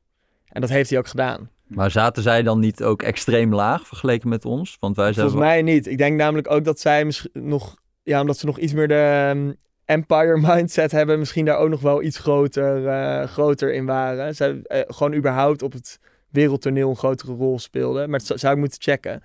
En 0.47 0.61
dat 0.61 0.69
heeft 0.69 0.89
hij 0.89 0.99
ook 0.99 1.07
gedaan. 1.07 1.49
Maar 1.67 1.91
zaten 1.91 2.23
zij 2.23 2.43
dan 2.43 2.59
niet 2.59 2.84
ook 2.84 3.01
extreem 3.01 3.53
laag 3.53 3.88
vergeleken 3.88 4.30
met 4.30 4.45
ons? 4.45 4.77
Want 4.80 4.95
wij 4.95 5.13
zijn 5.13 5.30
Volgens 5.30 5.49
mij 5.49 5.61
niet. 5.61 5.88
Ik 5.88 5.97
denk 5.97 6.17
namelijk 6.17 6.51
ook 6.51 6.63
dat 6.63 6.80
zij 6.80 7.05
misschien 7.05 7.32
nog, 7.34 7.75
ja, 8.03 8.21
omdat 8.21 8.37
ze 8.37 8.45
nog 8.45 8.57
iets 8.59 8.73
meer 8.73 8.87
de 8.87 9.29
ehm, 9.29 9.51
empire 9.85 10.39
mindset 10.47 10.91
hebben, 10.91 11.19
misschien 11.19 11.45
daar 11.45 11.57
ook 11.57 11.69
nog 11.69 11.81
wel 11.81 12.03
iets 12.03 12.17
groter, 12.17 12.87
eh, 12.87 13.27
groter 13.27 13.73
in 13.73 13.85
waren. 13.85 14.35
Zij 14.35 14.61
eh, 14.63 14.79
gewoon 14.87 15.13
überhaupt 15.13 15.61
op 15.61 15.73
het 15.73 15.99
wereldtoneel 16.29 16.89
een 16.89 16.95
grotere 16.95 17.33
rol 17.33 17.59
speelden. 17.59 18.09
Maar 18.09 18.21
dat 18.25 18.39
zou- 18.39 18.53
ik 18.53 18.59
moeten 18.59 18.81
checken. 18.81 19.21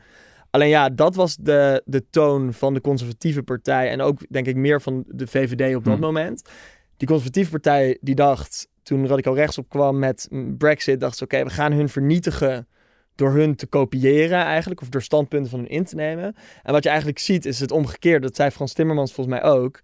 Alleen 0.50 0.68
ja, 0.68 0.88
dat 0.88 1.14
was 1.14 1.36
de, 1.36 1.82
de 1.84 2.04
toon 2.10 2.52
van 2.52 2.74
de 2.74 2.80
conservatieve 2.80 3.42
partij 3.42 3.90
en 3.90 4.00
ook 4.00 4.18
denk 4.30 4.46
ik 4.46 4.56
meer 4.56 4.80
van 4.80 5.04
de 5.06 5.26
VVD 5.26 5.76
op 5.76 5.84
dat 5.84 5.94
Hm. 5.94 6.00
moment. 6.00 6.42
Die 6.96 7.08
conservatieve 7.08 7.50
partij 7.50 7.98
die 8.00 8.14
dacht, 8.14 8.68
toen 8.82 9.06
radicaal 9.06 9.34
rechts 9.34 9.58
opkwam 9.58 9.98
met 9.98 10.28
Brexit, 10.58 11.00
dacht 11.00 11.16
ze 11.16 11.24
oké, 11.24 11.44
we 11.44 11.50
gaan 11.50 11.72
hun 11.72 11.88
vernietigen 11.88 12.66
door 13.14 13.32
hun 13.32 13.56
te 13.56 13.66
kopiëren 13.66 14.42
eigenlijk, 14.42 14.80
of 14.80 14.88
door 14.88 15.02
standpunten 15.02 15.50
van 15.50 15.58
hun 15.58 15.68
in 15.68 15.84
te 15.84 15.94
nemen. 15.94 16.36
En 16.62 16.72
wat 16.72 16.82
je 16.82 16.88
eigenlijk 16.88 17.18
ziet 17.18 17.44
is 17.44 17.60
het 17.60 17.70
omgekeerde, 17.70 18.26
dat 18.26 18.36
zei 18.36 18.50
Frans 18.50 18.72
Timmermans 18.72 19.12
volgens 19.12 19.36
mij 19.36 19.50
ook. 19.50 19.80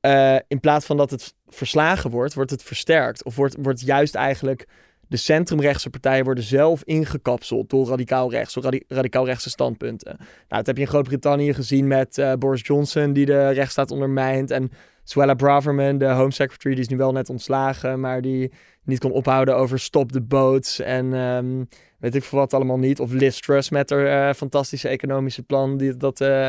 Eh, 0.00 0.36
in 0.48 0.60
plaats 0.60 0.86
van 0.86 0.96
dat 0.96 1.10
het 1.10 1.34
verslagen 1.46 2.10
wordt, 2.10 2.34
wordt 2.34 2.50
het 2.50 2.62
versterkt. 2.62 3.24
Of 3.24 3.36
wordt, 3.36 3.56
wordt 3.58 3.80
juist 3.80 4.14
eigenlijk 4.14 4.66
de 5.08 5.16
centrumrechtse 5.16 5.90
partijen 5.90 6.24
worden 6.24 6.44
zelf 6.44 6.82
ingekapseld 6.84 7.70
door 7.70 7.88
radicaal 7.88 8.30
rechts, 8.30 8.54
door 8.54 8.62
radi- 8.62 8.84
radicaal 8.88 9.24
rechtse 9.24 9.50
standpunten. 9.50 10.16
Nou, 10.18 10.28
dat 10.48 10.66
heb 10.66 10.76
je 10.76 10.82
in 10.82 10.88
Groot-Brittannië 10.88 11.54
gezien 11.54 11.86
met 11.86 12.18
eh, 12.18 12.32
Boris 12.32 12.66
Johnson, 12.66 13.12
die 13.12 13.26
de 13.26 13.48
rechtsstaat 13.48 13.90
ondermijnt. 13.90 14.50
En 14.50 14.70
Suella 15.04 15.34
Braverman, 15.34 15.98
de 15.98 16.08
Home 16.08 16.32
Secretary, 16.32 16.74
die 16.74 16.84
is 16.84 16.90
nu 16.90 16.96
wel 16.96 17.12
net 17.12 17.30
ontslagen, 17.30 18.00
maar 18.00 18.22
die 18.22 18.52
niet 18.88 18.98
kon 18.98 19.10
ophouden 19.12 19.56
over 19.56 19.78
stop 19.78 20.12
the 20.12 20.20
boats 20.20 20.80
en 20.80 21.14
ehm, 21.14 21.64
weet 21.98 22.14
ik 22.14 22.24
veel 22.24 22.38
wat 22.38 22.54
allemaal 22.54 22.78
niet. 22.78 23.00
Of 23.00 23.12
Liz 23.12 23.40
Truss 23.40 23.70
met 23.70 23.90
haar 23.90 24.28
eh, 24.28 24.34
fantastische 24.34 24.88
economische 24.88 25.42
plan, 25.42 25.76
die 25.76 25.96
dat 25.96 26.20
eh, 26.20 26.48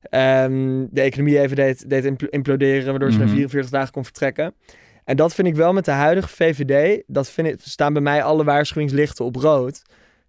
ehm, 0.00 0.86
de 0.90 1.00
economie 1.00 1.40
even 1.40 1.56
deed, 1.56 1.90
deed 1.90 2.04
impl- 2.04 2.24
imploderen, 2.30 2.90
waardoor 2.90 3.10
ze 3.12 3.18
na 3.18 3.24
Mhm. 3.24 3.34
44 3.34 3.70
dagen 3.70 3.92
kon 3.92 4.04
vertrekken. 4.04 4.54
En 5.04 5.16
dat 5.16 5.34
vind 5.34 5.48
ik 5.48 5.54
wel 5.54 5.72
met 5.72 5.84
de 5.84 5.90
huidige 5.90 6.28
VVD, 6.28 7.02
dat 7.06 7.30
vind 7.30 7.46
ik, 7.46 7.56
staan 7.62 7.92
bij 7.92 8.02
mij 8.02 8.22
alle 8.22 8.44
waarschuwingslichten 8.44 9.24
op 9.24 9.36
rood. 9.36 9.82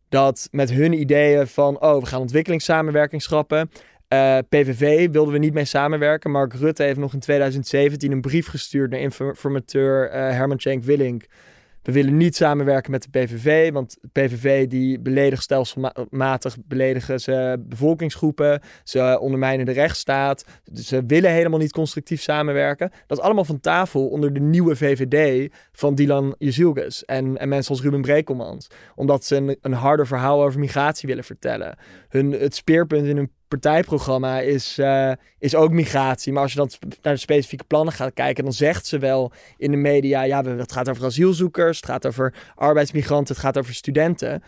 Dat 0.10 0.48
met 0.52 0.72
hun 0.72 0.94
ideeën 0.94 1.48
van, 1.48 1.82
oh, 1.82 2.00
we 2.00 2.06
gaan 2.06 2.20
ontwikkelingssamenwerking 2.22 3.22
schrappen. 3.22 3.70
Eh, 4.12 4.38
PVV 4.49 5.09
wilden 5.12 5.34
we 5.34 5.39
niet 5.39 5.53
mee 5.53 5.66
samenwerken. 5.66 6.32
Mark 6.32 6.53
Rutte 6.53 6.84
heeft 6.84 6.99
nog 6.99 7.14
in 7.14 7.20
2017 7.20 8.12
een 8.12 8.22
brief 8.22 8.47
gestuurd 8.47 8.91
naar 8.91 8.99
infor- 8.99 9.28
informateur 9.28 10.09
eh, 10.09 10.22
Herman 10.22 10.57
Tjenk 10.57 10.84
Willink. 10.84 11.26
We 11.82 11.91
willen 11.91 12.18
niet 12.18 12.36
samenwerken 12.36 12.91
met 12.91 13.03
de 13.03 13.20
PVV, 13.20 13.72
want 13.72 13.97
de 14.01 14.07
PVV 14.12 14.68
die 14.68 14.99
beledigt 14.99 15.43
stelselmatig 15.43 16.57
beledigen 16.66 17.20
ze 17.20 17.64
bevolkingsgroepen. 17.68 18.62
Ze 18.84 19.18
ondermijnen 19.22 19.66
de 19.66 19.72
rechtsstaat. 19.72 20.45
Ze 20.74 21.03
willen 21.05 21.32
helemaal 21.32 21.59
niet 21.59 21.72
constructief 21.72 22.22
samenwerken. 22.22 22.91
Dat 23.07 23.18
is 23.18 23.24
allemaal 23.24 23.45
van 23.45 23.59
tafel 23.59 24.07
onder 24.07 24.34
de 24.34 24.39
nieuwe 24.39 24.76
VVD 24.76 25.51
van 25.72 25.95
Dylan 25.95 26.36
Jezilgus 26.38 27.05
en, 27.05 27.38
en 27.38 27.49
mensen 27.49 27.72
als 27.72 27.84
Ruben 27.84 28.01
Brekelmans. 28.01 28.68
Omdat 28.95 29.26
ze 29.26 29.36
een, 29.36 29.57
een 29.62 29.74
harder 29.74 30.07
verhaal 30.07 30.43
over 30.43 30.59
migratie 30.59 31.07
willen 31.07 31.24
vertellen. 31.24 31.78
Hun, 32.09 32.32
het 32.32 32.55
speerpunt 32.55 33.05
in 33.05 33.18
hun 33.18 33.32
partijprogramma 33.60 34.39
is, 34.39 34.78
eh, 34.78 35.12
is 35.39 35.56
ook 35.56 35.72
migratie. 35.72 36.34
Maar 36.34 36.41
als 36.41 36.52
je 36.52 36.58
dan 36.58 36.70
naar 37.02 37.14
de 37.14 37.20
specifieke 37.20 37.64
plannen 37.64 37.93
gaat 37.93 38.14
kijken, 38.14 38.43
dan 38.43 38.54
zegt 38.54 38.86
ze 38.86 38.97
wel 38.97 39.32
in 39.58 39.72
de 39.72 39.78
media: 39.78 40.22
ja, 40.22 40.43
het 40.43 40.72
gaat 40.72 40.89
over 40.89 41.06
asielzoekers, 41.06 41.78
het 41.78 41.86
gaat 41.86 42.06
over 42.06 42.34
arbeidsmigranten, 42.56 43.36
het 43.36 43.43
gaat 43.43 43.58
over 43.58 43.74
studenten. 43.74 44.43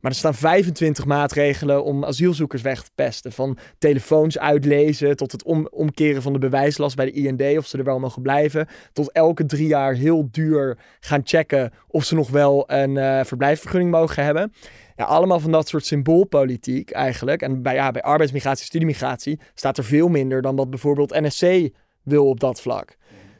Maar 0.00 0.10
er 0.10 0.16
staan 0.16 0.34
25 0.34 1.04
maatregelen 1.04 1.84
om 1.84 2.04
asielzoekers 2.04 2.62
weg 2.62 2.82
te 2.82 2.90
pesten. 2.94 3.32
Van 3.32 3.58
telefoons 3.78 4.38
uitlezen 4.38 5.16
tot 5.16 5.32
het 5.32 5.42
om, 5.42 5.68
omkeren 5.70 6.22
van 6.22 6.32
de 6.32 6.38
bewijslast 6.38 6.96
bij 6.96 7.04
de 7.04 7.12
IND 7.12 7.58
of 7.58 7.66
ze 7.66 7.78
er 7.78 7.84
wel 7.84 7.98
mogen 7.98 8.22
blijven. 8.22 8.66
Tot 8.92 9.12
elke 9.12 9.46
drie 9.46 9.66
jaar 9.66 9.94
heel 9.94 10.28
duur 10.30 10.78
gaan 11.00 11.20
checken 11.24 11.72
of 11.86 12.04
ze 12.04 12.14
nog 12.14 12.30
wel 12.30 12.64
een 12.66 12.96
eh 12.96 13.24
verblijfsvergunning 13.24 13.90
mogen 13.90 14.24
hebben. 14.24 14.52
Ja, 14.96 15.04
allemaal 15.04 15.40
van 15.40 15.52
dat 15.52 15.68
soort 15.68 15.86
symboolpolitiek 15.86 16.90
eigenlijk. 16.90 17.42
En 17.42 17.62
bij, 17.62 17.74
ja, 17.74 17.90
bij 17.90 18.02
arbeidsmigratie, 18.02 18.64
studiemigratie 18.64 19.40
staat 19.54 19.78
er 19.78 19.84
veel 19.84 20.08
minder 20.08 20.42
dan 20.42 20.56
wat 20.56 20.70
bijvoorbeeld 20.70 21.20
NSC 21.20 21.68
wil 22.02 22.28
op 22.28 22.40
dat 22.40 22.60
vlak. 22.60 22.96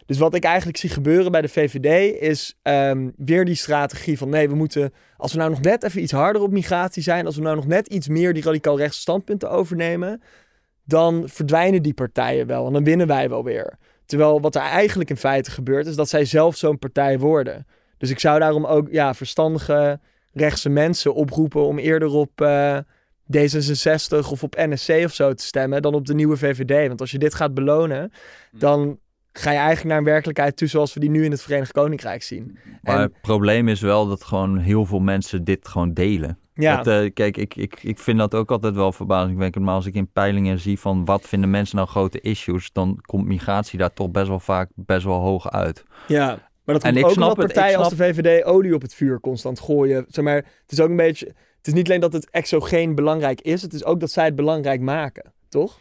Dus 0.09 0.19
wat 0.19 0.35
ik 0.35 0.45
eigenlijk 0.45 0.79
zie 0.79 0.91
gebeuren 0.91 1.33
bij 1.33 1.41
de 1.41 1.49
VVD 1.49 2.21
is 2.21 2.59
ehm, 2.63 3.11
weer 3.17 3.45
die 3.45 3.55
strategie 3.55 4.19
van 4.19 4.29
nee, 4.29 4.49
we 4.49 4.55
moeten, 4.55 4.93
als 5.17 5.33
we 5.33 5.39
nou 5.39 5.51
nog 5.51 5.61
net 5.61 5.83
even 5.83 6.03
iets 6.03 6.13
harder 6.13 6.43
op 6.43 6.51
migratie 6.51 7.03
zijn, 7.03 7.27
als 7.27 7.37
we 7.37 7.43
nou 7.43 7.57
nog 7.57 7.67
net 7.67 7.87
iets 7.87 8.09
meer 8.09 8.35
die 8.35 8.43
radicaal 8.43 8.79
rechtse 8.79 9.01
standpunten 9.01 9.51
overnemen, 9.51 10.23
dan 10.85 11.29
verdwijnen 11.29 11.83
die 11.83 11.95
partijen 11.95 12.47
wel 12.47 12.67
en 12.67 12.73
dan 12.73 12.85
winnen 12.85 13.07
wij 13.07 13.29
wel 13.29 13.45
weer. 13.45 13.79
Terwijl 14.07 14.41
wat 14.41 14.55
er 14.55 14.63
eigenlijk 14.63 15.11
in 15.11 15.17
feite 15.17 15.51
gebeurt 15.51 15.87
is 15.87 15.97
dat 15.97 16.09
zij 16.09 16.25
zelf 16.25 16.57
zo'n 16.57 16.79
partij 16.79 17.19
worden. 17.19 17.67
Dus 17.99 18.11
ik 18.11 18.19
zou 18.19 18.39
daarom 18.39 18.65
ook 18.65 18.89
ja, 18.91 19.15
verstandige 19.15 20.01
rechtse 20.33 20.69
mensen 20.69 21.15
oproepen 21.15 21.67
om 21.67 21.79
eerder 21.79 22.09
op 22.09 22.41
eh, 22.41 22.79
D66 23.37 24.29
of 24.31 24.43
op 24.43 24.57
NSC 24.57 24.89
of 25.05 25.15
zo 25.15 25.35
te 25.35 25.45
stemmen 25.45 25.83
dan 25.83 25.95
op 25.95 26.07
de 26.07 26.15
nieuwe 26.15 26.37
VVD. 26.37 26.89
Want 26.89 27.01
als 27.01 27.11
je 27.11 27.19
dit 27.19 27.35
gaat 27.35 27.55
belonen, 27.55 28.13
dan 28.53 28.99
ga 29.39 29.51
je 29.51 29.57
eigenlijk 29.57 29.89
naar 29.89 29.99
een 29.99 30.05
werkelijkheid 30.05 30.57
toe 30.57 30.69
zoals 30.69 30.95
we 30.95 31.01
die 31.01 31.11
nu 31.11 31.25
in 31.25 31.31
het 31.31 31.43
Verenigd 31.43 31.73
Koninkrijk 31.73 32.23
zien. 32.23 32.59
Maar 32.83 32.95
En- 32.97 33.01
het 33.03 33.21
probleem 33.21 33.69
is 33.69 33.81
wel 33.81 34.09
dat 34.09 34.25
gewoon 34.25 34.59
heel 34.59 34.85
veel 34.85 35.01
mensen 35.01 35.45
dit 35.45 35.69
gewoon 35.69 35.93
delen. 35.95 36.39
Ja, 36.55 36.77
Dat, 36.83 36.87
eh, 37.03 37.11
kijk, 37.15 37.37
ik, 37.37 37.55
ik, 37.57 37.83
ik 37.83 37.99
vind 37.99 38.19
dat 38.19 38.35
ook 38.35 38.51
altijd 38.51 38.75
wel 38.75 38.93
verbazingwekkend. 38.93 39.65
Maar 39.65 39.75
als 39.75 39.87
ik 39.87 39.95
in 39.95 40.11
peilingen 40.13 40.59
zie 40.59 40.79
van 40.79 41.05
wat 41.05 41.23
vinden 41.29 41.51
mensen 41.51 41.77
nou 41.77 41.89
grote 41.89 42.21
issues, 42.21 42.73
dan 42.73 42.99
komt 43.07 43.27
migratie 43.27 43.79
daar 43.79 43.93
toch 43.93 44.11
best 44.11 44.29
wel 44.29 44.41
vaak 44.41 44.71
best 44.75 45.05
wel 45.05 45.21
hoog 45.21 45.51
uit. 45.51 45.85
ja. 46.09 46.47
Maar 46.65 46.77
dat 46.77 46.87
En 46.87 46.93
komt 46.93 47.05
ik 47.05 47.11
ook 47.11 47.17
snap 47.17 47.31
omdat 47.31 47.45
partijen 47.47 47.73
ik 47.73 47.79
als 47.79 47.89
de 47.89 47.97
VVD 47.97 48.45
olie 48.45 48.75
op 48.75 48.83
het 48.83 48.95
vuur 48.95 49.21
constant 49.21 49.61
gooien. 49.61 50.05
Zeg 50.09 50.25
maar, 50.25 50.35
het 50.37 50.73
is 50.73 50.81
ook 50.81 50.89
een 50.89 50.97
beetje... 50.97 51.27
Het 51.59 51.67
is 51.67 51.73
niet 51.73 51.89
alleen 51.89 52.01
dat 52.01 52.13
het 52.13 52.31
exogeen 52.31 52.95
belangrijk 52.95 53.41
is, 53.41 53.63
het 53.63 53.73
is 53.73 53.85
ook 53.85 54.01
dat 54.01 54.11
zij 54.11 54.25
het 54.25 54.35
belangrijk 54.35 54.81
maken, 54.81 55.33
toch? 55.49 55.79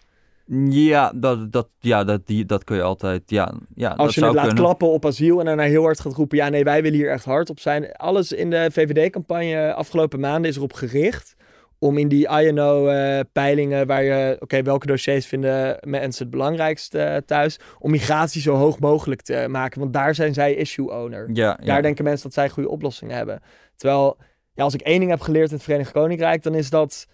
Ja, 0.69 1.11
dat, 1.15 1.51
dat, 1.51 1.67
ja, 1.79 2.03
dat, 2.03 2.27
die, 2.27 2.45
dat 2.45 2.63
kun 2.63 2.75
je 2.75 2.81
altijd. 2.81 3.23
Ja, 3.25 3.53
ja 3.75 3.89
dat 3.89 3.97
Als 3.97 4.13
je 4.13 4.19
zou 4.19 4.31
het 4.31 4.35
laat 4.35 4.47
kunnen. 4.47 4.63
klappen 4.63 4.87
op 4.87 5.05
asiel 5.05 5.39
en 5.39 5.45
daarna 5.45 5.63
heel 5.63 5.83
hard 5.83 5.99
gaat 5.99 6.13
roepen... 6.13 6.37
ja, 6.37 6.49
nee, 6.49 6.63
wij 6.63 6.81
willen 6.81 6.97
hier 6.97 7.09
echt 7.09 7.25
hard 7.25 7.49
op 7.49 7.59
zijn. 7.59 7.91
Alles 7.91 8.31
in 8.31 8.49
de 8.49 8.69
VVD-campagne 8.71 9.73
afgelopen 9.73 10.19
maanden 10.19 10.49
is 10.49 10.57
erop 10.57 10.73
gericht... 10.73 11.35
om 11.79 11.97
in 11.97 12.07
die 12.07 12.27
INO-peilingen 12.27 13.87
waar 13.87 14.03
je... 14.03 14.37
oké, 14.39 14.61
welke 14.61 14.87
dossiers 14.87 15.25
vinden 15.25 15.77
mensen 15.81 16.21
het 16.21 16.31
belangrijkst 16.31 16.95
eh, 16.95 17.15
thuis... 17.15 17.59
om 17.79 17.91
migratie 17.91 18.41
zo 18.41 18.53
hoog 18.55 18.79
mogelijk 18.79 19.21
te 19.21 19.45
maken. 19.49 19.79
Want 19.79 19.93
daar 19.93 20.15
zijn 20.15 20.33
zij 20.33 20.55
issue-owner. 20.55 21.29
Ja, 21.33 21.57
ja. 21.59 21.65
Daar 21.65 21.81
denken 21.81 22.03
mensen 22.03 22.23
dat 22.23 22.33
zij 22.33 22.49
goede 22.49 22.69
oplossingen 22.69 23.15
hebben. 23.15 23.39
Terwijl, 23.75 24.17
ja, 24.53 24.63
als 24.63 24.73
ik 24.73 24.81
één 24.81 24.99
ding 24.99 25.11
heb 25.11 25.21
geleerd 25.21 25.49
in 25.49 25.55
het 25.55 25.63
Verenigd 25.63 25.91
Koninkrijk... 25.91 26.43
dan 26.43 26.55
is 26.55 26.69
dat 26.69 27.07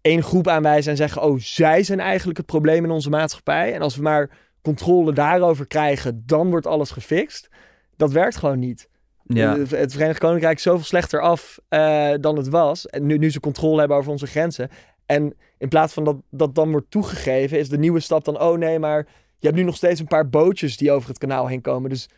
één 0.00 0.22
groep 0.22 0.48
aanwijzen 0.48 0.90
en 0.90 0.96
zeggen... 0.96 1.22
oh, 1.22 1.38
zij 1.38 1.82
zijn 1.82 2.00
eigenlijk 2.00 2.38
het 2.38 2.46
probleem 2.46 2.84
in 2.84 2.90
onze 2.90 3.10
maatschappij. 3.10 3.74
En 3.74 3.82
als 3.82 3.96
we 3.96 4.02
maar 4.02 4.30
controle 4.62 5.12
daarover 5.12 5.66
krijgen... 5.66 6.22
dan 6.26 6.50
wordt 6.50 6.66
alles 6.66 6.90
gefixt. 6.90 7.48
Dat 7.96 8.12
werkt 8.12 8.36
gewoon 8.36 8.58
niet. 8.58 8.88
ja. 9.24 9.58
Het 9.58 9.70
het 9.70 9.92
Verenigd 9.92 10.18
Koninkrijk 10.18 10.56
is 10.56 10.62
zoveel 10.62 10.84
slechter 10.84 11.20
af 11.20 11.58
eh, 11.68 12.12
dan 12.20 12.36
het 12.36 12.48
was. 12.48 12.86
En 12.86 13.06
nu, 13.06 13.18
nu 13.18 13.30
ze 13.30 13.40
controle 13.40 13.78
hebben 13.78 13.96
over 13.96 14.10
onze 14.10 14.26
grenzen. 14.26 14.68
En 15.06 15.34
in 15.58 15.68
plaats 15.68 15.92
van 15.92 16.04
dat 16.04 16.16
dat 16.30 16.54
dan 16.54 16.70
wordt 16.70 16.90
toegegeven, 16.90 17.58
is 17.58 17.68
de 17.68 17.78
nieuwe 17.78 18.00
stap 18.00 18.24
dan: 18.24 18.40
oh 18.40 18.58
nee, 18.58 18.78
maar 18.78 19.06
je 19.38 19.46
hebt 19.46 19.58
nu 19.58 19.62
nog 19.64 19.76
steeds 19.76 20.00
een 20.00 20.06
paar 20.06 20.28
bootjes 20.28 20.76
die 20.76 20.92
over 20.92 21.08
het 21.08 21.18
kanaal 21.18 21.46
heen 21.46 21.60
komen. 21.60 21.90
Dus 21.90 22.08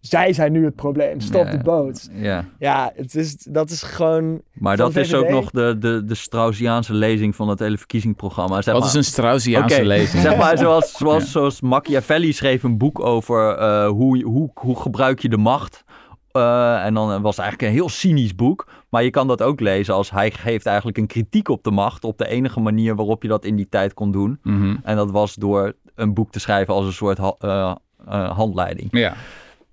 zij 0.00 0.32
zijn 0.32 0.52
nu 0.52 0.64
het 0.64 0.74
probleem. 0.74 1.20
Stop 1.20 1.44
Ja. 1.44 1.50
de 1.50 1.58
boot. 1.58 2.08
Ja. 2.12 2.44
Ja, 2.58 2.92
het 2.96 3.14
is, 3.14 3.36
dat 3.36 3.70
is 3.70 3.82
gewoon... 3.82 4.42
Maar 4.52 4.76
dat 4.76 4.96
is 4.96 5.14
ook 5.14 5.28
nog 5.28 5.50
de, 5.50 5.76
de, 5.78 6.04
de 6.04 6.14
Straussiaanse 6.14 6.94
lezing 6.94 7.36
van 7.36 7.48
het 7.48 7.58
hele 7.58 7.78
verkiezingsprogramma. 7.78 8.62
Zeg 8.62 8.72
Wat 8.74 8.82
maar, 8.82 8.90
is 8.92 8.96
een 8.96 9.04
Straussiaanse 9.04 9.76
Oké, 9.76 9.84
lezing? 9.86 10.22
Zeg 10.22 10.36
maar, 10.36 10.58
zoals, 10.58 10.92
zoals, 10.92 11.22
Ja. 11.24 11.28
zoals 11.30 11.60
Machiavelli 11.60 12.32
schreef 12.32 12.62
een 12.62 12.78
boek 12.78 13.00
over 13.00 13.56
eh, 13.56 13.88
hoe, 13.88 14.22
hoe, 14.22 14.50
hoe 14.54 14.80
gebruik 14.80 15.18
je 15.20 15.28
de 15.28 15.36
macht. 15.36 15.84
Eh, 16.30 16.84
en 16.84 16.94
dan 16.94 17.22
was 17.22 17.36
het 17.36 17.44
eigenlijk 17.44 17.62
een 17.72 17.78
heel 17.78 17.88
cynisch 17.88 18.34
boek. 18.34 18.68
Maar 18.88 19.02
je 19.04 19.10
kan 19.10 19.26
dat 19.26 19.42
ook 19.42 19.60
lezen 19.60 19.94
als 19.94 20.10
hij 20.10 20.30
geeft 20.30 20.66
eigenlijk 20.66 20.98
een 20.98 21.06
kritiek 21.06 21.48
op 21.48 21.62
de 21.64 21.70
macht. 21.70 22.04
Op 22.04 22.18
de 22.18 22.28
enige 22.28 22.60
manier 22.60 22.94
waarop 22.96 23.22
je 23.22 23.28
dat 23.28 23.44
in 23.44 23.56
die 23.56 23.68
tijd 23.68 23.94
kon 23.94 24.10
doen. 24.12 24.38
Mhm. 24.42 24.76
En 24.82 24.96
dat 24.96 25.10
was 25.10 25.34
door 25.34 25.72
een 25.94 26.14
boek 26.14 26.30
te 26.30 26.40
schrijven 26.40 26.74
als 26.74 26.86
een 26.86 26.92
soort 26.92 27.18
ha- 27.18 27.34
eh, 27.38 27.74
eh, 28.06 28.30
handleiding. 28.36 28.88
Ja. 28.90 29.14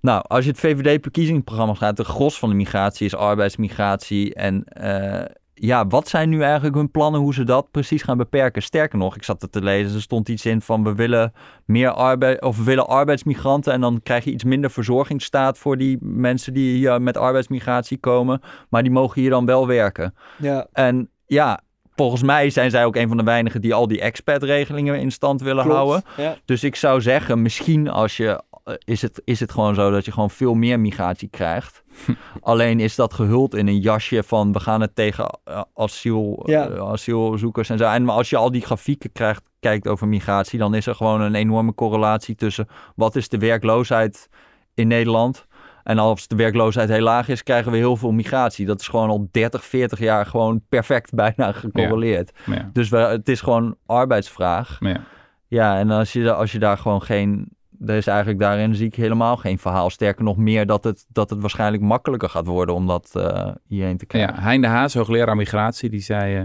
Nou, 0.02 0.24
als 0.28 0.44
je 0.44 0.52
het 0.52 0.60
VVD-verkiezingsprogramma 0.60 1.74
gaat, 1.74 1.98
de 1.98 2.04
gros 2.04 2.40
van 2.40 2.50
de 2.50 2.56
migratie 2.56 3.06
is 3.06 3.16
arbeidsmigratie. 3.16 4.34
En 4.34 4.64
eh, 4.64 5.26
ja, 5.54 5.88
wat 5.88 6.08
zijn 6.08 6.30
nu 6.30 6.42
eigenlijk 6.42 6.76
hun 6.76 6.92
plannen 6.92 7.22
hoe 7.22 7.34
ze 7.34 7.44
dat 7.44 7.72
precies 7.72 8.02
gaan 8.02 8.18
beperken? 8.18 8.62
Sterker 8.62 8.98
nog, 8.98 9.16
ik 9.16 9.24
zat 9.24 9.42
het 9.42 9.52
te 9.52 9.62
lezen, 9.64 9.96
er 9.96 10.02
stond 10.02 10.30
iets 10.30 10.46
in 10.46 10.62
van 10.62 10.84
we 10.84 10.96
willen 10.96 11.34
meer 11.66 11.90
arbeid 11.92 12.42
of 12.42 12.58
we 12.58 12.64
willen 12.64 12.88
arbeidsmigranten 12.88 13.74
en 13.74 13.82
dan 13.82 14.00
krijg 14.04 14.24
je 14.24 14.32
iets 14.32 14.44
minder 14.44 14.72
verzorgingsstaat 14.72 15.58
voor 15.58 15.78
die 15.78 15.98
mensen 16.02 16.54
die 16.54 16.76
hier 16.76 17.02
met 17.02 17.18
arbeidsmigratie 17.18 17.98
komen, 17.98 18.42
maar 18.70 18.84
die 18.84 18.92
mogen 18.92 19.22
hier 19.22 19.30
dan 19.30 19.46
wel 19.46 19.68
werken. 19.68 20.16
Ja, 20.38 20.68
En 20.72 21.10
ja, 21.26 21.62
volgens 21.96 22.24
mij 22.24 22.50
zijn 22.50 22.72
zij 22.72 22.86
ook 22.86 22.96
een 22.96 23.08
van 23.08 23.18
de 23.18 23.24
weinigen 23.24 23.62
die 23.62 23.74
al 23.74 23.88
die 23.88 24.02
expat-regelingen 24.02 25.00
in 25.00 25.12
stand 25.12 25.42
willen 25.42 25.64
klopt. 25.64 25.78
houden. 25.78 26.04
Ja. 26.18 26.36
Dus 26.46 26.64
ik 26.64 26.76
zou 26.76 27.02
zeggen, 27.02 27.42
misschien 27.42 27.90
als 27.90 28.18
je, 28.18 28.42
is, 28.86 29.02
het, 29.02 29.22
is 29.24 29.40
het 29.40 29.52
gewoon 29.52 29.76
zo 29.76 29.92
dat 29.92 30.06
je 30.06 30.12
gewoon 30.12 30.30
veel 30.30 30.54
meer 30.54 30.80
migratie 30.80 31.28
krijgt. 31.30 31.84
Alleen 32.42 32.80
is 32.80 32.96
dat 32.96 33.14
gehuld 33.14 33.56
in 33.56 33.68
een 33.68 33.80
jasje 33.80 34.24
van 34.24 34.52
we 34.54 34.60
gaan 34.60 34.82
het 34.82 34.96
tegen 34.96 35.40
eh, 35.44 35.62
asiel, 35.76 36.44
Ja. 36.46 36.68
eh, 36.70 36.90
asielzoekers 36.92 37.70
en 37.70 37.78
zo. 37.78 37.84
En 37.86 38.04
maar 38.04 38.16
als 38.16 38.30
je 38.30 38.38
al 38.38 38.52
die 38.52 38.62
grafieken 38.62 39.12
krijgt, 39.12 39.44
kijkt 39.60 39.88
over 39.88 40.08
migratie, 40.08 40.60
dan 40.60 40.74
is 40.76 40.86
er 40.88 40.96
gewoon 40.96 41.22
een 41.22 41.36
enorme 41.36 41.74
correlatie 41.74 42.36
tussen 42.36 42.68
wat 42.96 43.16
is 43.16 43.30
de 43.30 43.38
werkloosheid 43.38 44.30
in 44.74 44.88
Nederland. 44.88 45.46
En 45.84 45.98
als 45.98 46.28
de 46.28 46.36
werkloosheid 46.36 46.90
heel 46.90 47.02
laag 47.02 47.28
is, 47.28 47.44
krijgen 47.44 47.72
we 47.72 47.78
heel 47.78 47.96
veel 47.98 48.12
migratie. 48.12 48.66
Dat 48.66 48.80
is 48.80 48.88
gewoon 48.88 49.10
al 49.10 49.28
30, 49.32 49.66
40 49.66 50.00
jaar 50.00 50.26
gewoon 50.26 50.62
perfect 50.70 51.14
bijna 51.24 51.52
gecorreleerd. 51.52 52.32
Ja. 52.46 52.70
Dus 52.74 52.90
we, 52.90 52.98
het 52.98 53.30
is 53.30 53.42
gewoon 53.42 53.76
arbeidsvraag. 53.86 54.78
Ja. 54.80 55.02
Ja, 55.48 55.78
en 55.78 55.90
als 55.92 56.14
je, 56.14 56.34
als 56.34 56.52
je 56.52 56.60
daar 56.60 56.78
gewoon 56.78 57.02
geen... 57.02 57.50
Er 57.86 57.96
is 57.96 58.08
eigenlijk 58.08 58.40
daarin 58.40 58.76
zie 58.76 58.88
ik 58.88 58.96
helemaal 58.96 59.38
geen 59.38 59.60
verhaal. 59.60 59.90
Sterker 59.90 60.24
nog 60.24 60.38
meer 60.38 60.66
dat 60.66 60.84
het, 60.84 61.06
dat 61.10 61.30
het 61.30 61.40
waarschijnlijk 61.40 61.84
makkelijker 61.84 62.30
gaat 62.30 62.46
worden 62.46 62.76
om 62.76 62.88
dat 62.88 63.10
eh, 63.14 63.52
hierheen 63.68 63.98
te 63.98 64.06
krijgen. 64.06 64.62
Ja, 64.62 64.70
Haas, 64.70 64.94
hoogleraar 64.94 65.36
migratie, 65.36 65.90
die 65.90 66.02
zei 66.02 66.36
eh, 66.36 66.44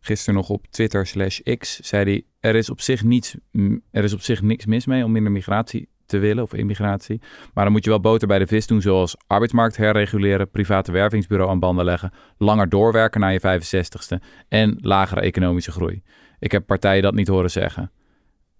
gisteren 0.00 0.34
nog 0.34 0.48
op 0.48 0.66
Twitter 0.70 1.06
slash 1.06 1.40
X, 1.58 1.78
zei 1.80 2.04
hij, 2.04 2.24
er 2.40 2.54
is 2.54 2.70
op 2.70 2.80
zich 2.80 3.02
niets, 3.02 3.36
er 3.90 4.04
is 4.04 4.12
op 4.12 4.20
zich 4.20 4.42
niks 4.42 4.66
mis 4.66 4.86
mee 4.86 5.04
om 5.04 5.12
minder 5.12 5.32
migratie 5.32 5.88
te 6.06 6.18
willen 6.18 6.42
of 6.42 6.54
immigratie. 6.54 7.20
Maar 7.54 7.64
dan 7.64 7.72
moet 7.72 7.84
je 7.84 7.90
wel 7.90 8.00
boter 8.00 8.28
bij 8.28 8.38
de 8.38 8.46
vis 8.46 8.66
doen, 8.66 8.82
zoals 8.82 9.16
arbeidsmarkt 9.26 9.76
herreguleren, 9.76 10.50
private 10.50 10.92
wervingsbureau 10.92 11.50
aan 11.50 11.60
banden 11.60 11.84
leggen, 11.84 12.12
langer 12.38 12.68
doorwerken 12.68 13.20
naar 13.20 13.32
je 13.32 13.40
65ste 13.40 14.24
en 14.48 14.78
lagere 14.80 15.20
economische 15.20 15.70
groei. 15.70 16.02
Ik 16.38 16.52
heb 16.52 16.66
partijen 16.66 17.02
dat 17.02 17.14
niet 17.14 17.28
horen 17.28 17.50
zeggen. 17.50 17.90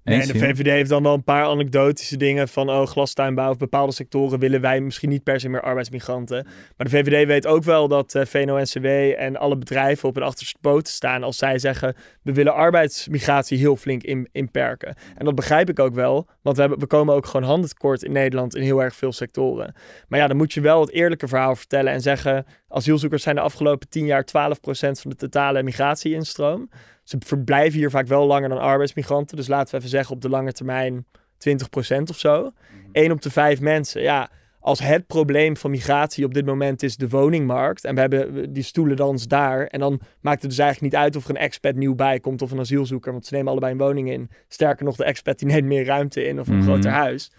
Nee, 0.07 0.21
en 0.21 0.27
de? 0.27 0.39
VVD 0.39 0.67
heeft 0.67 0.91
dan 0.91 1.03
wel 1.03 1.15
een 1.15 1.25
paar 1.25 1.45
anekdotische 1.45 2.17
dingen 2.17 2.49
van 2.49 2.71
oh, 2.71 2.87
glastuinbouw 2.87 3.51
of 3.51 3.57
bepaalde 3.57 3.93
sectoren 3.93 4.39
willen 4.39 4.61
wij 4.61 4.81
misschien 4.81 5.09
niet 5.09 5.23
per 5.23 5.41
se 5.41 5.49
meer 5.49 5.61
arbeidsmigranten. 5.61 6.47
Maar 6.77 6.91
de 6.91 6.97
VVD 6.97 7.27
weet 7.27 7.47
ook 7.47 7.63
wel 7.63 7.89
dat 7.89 8.15
eh 8.15 8.25
VNO-NCW 8.25 8.87
en 9.19 9.37
alle 9.37 9.57
bedrijven 9.57 10.09
op 10.09 10.15
hun 10.15 10.25
achterste 10.25 10.59
poten 10.61 10.93
staan 10.93 11.23
als 11.23 11.37
zij 11.37 11.59
zeggen 11.59 11.97
we 12.23 12.33
willen 12.33 12.55
arbeidsmigratie 12.55 13.59
heel 13.59 13.77
flink 13.77 14.03
in, 14.03 14.29
inperken. 14.33 14.95
En 15.17 15.25
dat 15.25 15.35
begrijp 15.35 15.69
ik 15.69 15.79
ook 15.79 15.95
wel, 15.95 16.29
want 16.43 16.57
we, 16.57 16.63
hebben, 16.63 16.81
we 16.81 16.87
komen 16.87 17.15
ook 17.15 17.27
gewoon 17.27 17.47
handen 17.47 17.69
tekort 17.69 18.03
in 18.03 18.13
Nederland 18.13 18.57
in 18.57 18.63
heel 18.63 18.83
erg 18.83 18.95
veel 18.95 19.13
sectoren. 19.13 19.75
Maar 20.09 20.19
ja, 20.19 20.27
dan 20.27 20.37
moet 20.37 20.53
je 20.53 20.61
wel 20.61 20.81
het 20.81 20.91
eerlijke 20.91 21.29
verhaal 21.29 21.57
vertellen 21.57 21.93
en 21.93 22.01
zeggen 22.01 22.47
asielzoekers 22.69 23.23
zijn 23.23 23.35
de 23.35 23.41
afgelopen 23.41 23.89
10 23.89 24.07
jaar 24.07 24.25
12% 24.25 24.29
van 24.71 25.11
de 25.11 25.17
totale 25.17 25.63
migratie-instroom. 25.63 26.69
Ze 27.07 27.17
verblijven 27.19 27.79
hier 27.79 27.91
vaak 27.91 28.07
wel 28.07 28.27
langer 28.27 28.49
dan 28.49 28.59
arbeidsmigranten. 28.59 29.37
Dus 29.37 29.49
laten 29.49 29.71
we 29.71 29.77
even 29.77 29.91
zeggen 29.91 30.15
op 30.15 30.21
de 30.21 30.29
lange 30.29 30.53
termijn 30.53 31.07
20% 31.39 32.11
of 32.11 32.19
zo. 32.19 32.51
1 32.93 33.11
op 33.13 33.23
de 33.23 33.31
5 33.31 33.61
mensen. 33.61 34.03
Ja, 34.03 34.31
als 34.61 34.81
het 34.81 35.07
probleem 35.07 35.57
van 35.57 35.71
migratie 35.71 36.25
op 36.25 36.35
dit 36.35 36.47
moment 36.47 36.83
is 36.83 36.97
de 36.97 37.09
woningmarkt. 37.09 37.85
En 37.85 37.95
we 37.95 38.01
hebben 38.01 38.53
die 38.53 38.63
stoelendans 38.63 39.27
daar. 39.29 39.67
En 39.67 39.81
dan 39.81 40.01
maakt 40.21 40.41
het 40.43 40.51
dus 40.51 40.59
eigenlijk 40.61 40.93
niet 40.93 41.03
uit 41.03 41.17
of 41.17 41.25
er 41.25 41.31
een 41.31 41.37
expat 41.37 41.75
nieuw 41.75 41.95
bij 41.95 42.21
komt 42.21 42.43
of 42.43 42.51
een 42.51 42.59
asielzoeker. 42.61 43.13
Want 43.13 43.27
ze 43.27 43.35
nemen 43.35 43.51
allebei 43.51 43.73
een 43.73 43.79
woning 43.79 44.11
in. 44.11 44.31
Sterker 44.49 44.85
nog, 44.85 44.97
de 44.97 45.05
expat 45.05 45.39
die 45.39 45.49
neemt 45.49 45.67
meer 45.67 45.85
ruimte 45.85 46.25
in 46.25 46.41
of 46.41 46.49
een 46.49 46.57
Mhm. 46.57 46.65
groter 46.67 46.91
huis. 46.91 47.33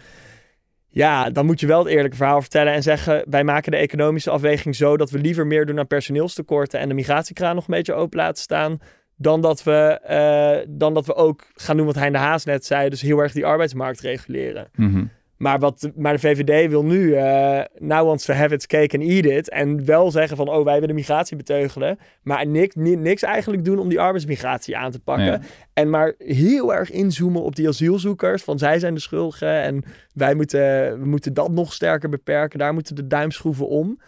Ja, 0.88 1.30
dan 1.30 1.45
moet 1.45 1.59
je 1.59 1.68
wel 1.68 1.80
het 1.80 1.88
eerlijke 1.88 2.18
verhaal 2.18 2.41
vertellen 2.41 2.74
en 2.74 2.84
zeggen: 2.84 3.24
wij 3.30 3.43
maken 3.43 3.72
de 3.72 3.78
economische 3.78 4.30
afweging 4.30 4.76
zo 4.76 4.97
dat 4.97 5.09
we 5.09 5.20
liever 5.20 5.47
meer 5.47 5.65
doen 5.65 5.80
aan 5.80 5.88
personeelstekorten 5.88 6.80
en 6.80 6.88
de 6.88 6.93
migratiekraan 6.95 7.55
nog 7.55 7.68
een 7.68 7.76
beetje 7.76 7.93
open 7.93 8.20
laten 8.20 8.43
staan. 8.43 8.80
Dan 9.18 9.41
dat, 9.41 9.63
we, 9.63 9.99
eh, 10.03 10.65
dan 10.70 10.93
dat 10.93 11.05
we 11.05 11.15
ook 11.15 11.43
gaan 11.55 11.78
doen 11.78 11.86
wat 11.86 11.95
Hein 11.95 12.11
de 12.11 12.18
Haas 12.18 12.45
net 12.45 12.65
zei, 12.65 12.89
dus 12.89 13.01
heel 13.01 13.20
erg 13.20 13.32
die 13.32 13.45
arbeidsmarkt 13.45 13.99
reguleren. 13.99 14.68
Mhm. 14.76 15.05
Maar, 15.38 15.59
wat, 15.59 15.91
maar 15.95 16.13
de 16.13 16.20
VVD 16.20 16.70
wil 16.70 16.84
nu, 16.86 17.13
eh 17.13 17.61
now 17.78 18.05
wants 18.05 18.26
to 18.26 18.34
have 18.34 18.53
its 18.53 18.68
cake 18.68 18.97
and 18.97 19.09
eat 19.09 19.26
it. 19.26 19.49
En 19.49 19.86
wel 19.86 20.11
zeggen 20.11 20.38
van, 20.38 20.49
oh, 20.49 20.63
wij 20.63 20.80
willen 20.80 20.95
migratie 20.95 21.38
beteugelen. 21.38 21.99
Maar 22.22 22.47
niks, 22.47 22.76
ni- 22.76 22.95
niks 22.95 23.22
eigenlijk 23.22 23.65
doen 23.65 23.80
om 23.80 23.89
die 23.89 23.99
arbeidsmigratie 23.99 24.78
aan 24.78 24.91
te 24.91 24.99
pakken. 24.99 25.26
Ja. 25.26 25.39
En 25.74 25.89
maar 25.89 26.13
heel 26.18 26.74
erg 26.74 26.91
inzoomen 26.91 27.41
op 27.41 27.55
die 27.55 27.68
asielzoekers. 27.68 28.43
Van 28.43 28.57
zij 28.57 28.80
zijn 28.80 28.93
de 28.93 28.99
schuldigen 28.99 29.61
en 29.61 29.84
wij 30.13 30.34
moeten, 30.36 30.59
we 30.99 31.05
moeten 31.05 31.34
dat 31.34 31.51
nog 31.51 31.74
sterker 31.74 32.09
beperken. 32.09 32.59
Daar 32.59 32.74
moeten 32.74 32.95
de 32.95 33.07
duimschroeven 33.07 33.68
om. 33.68 34.01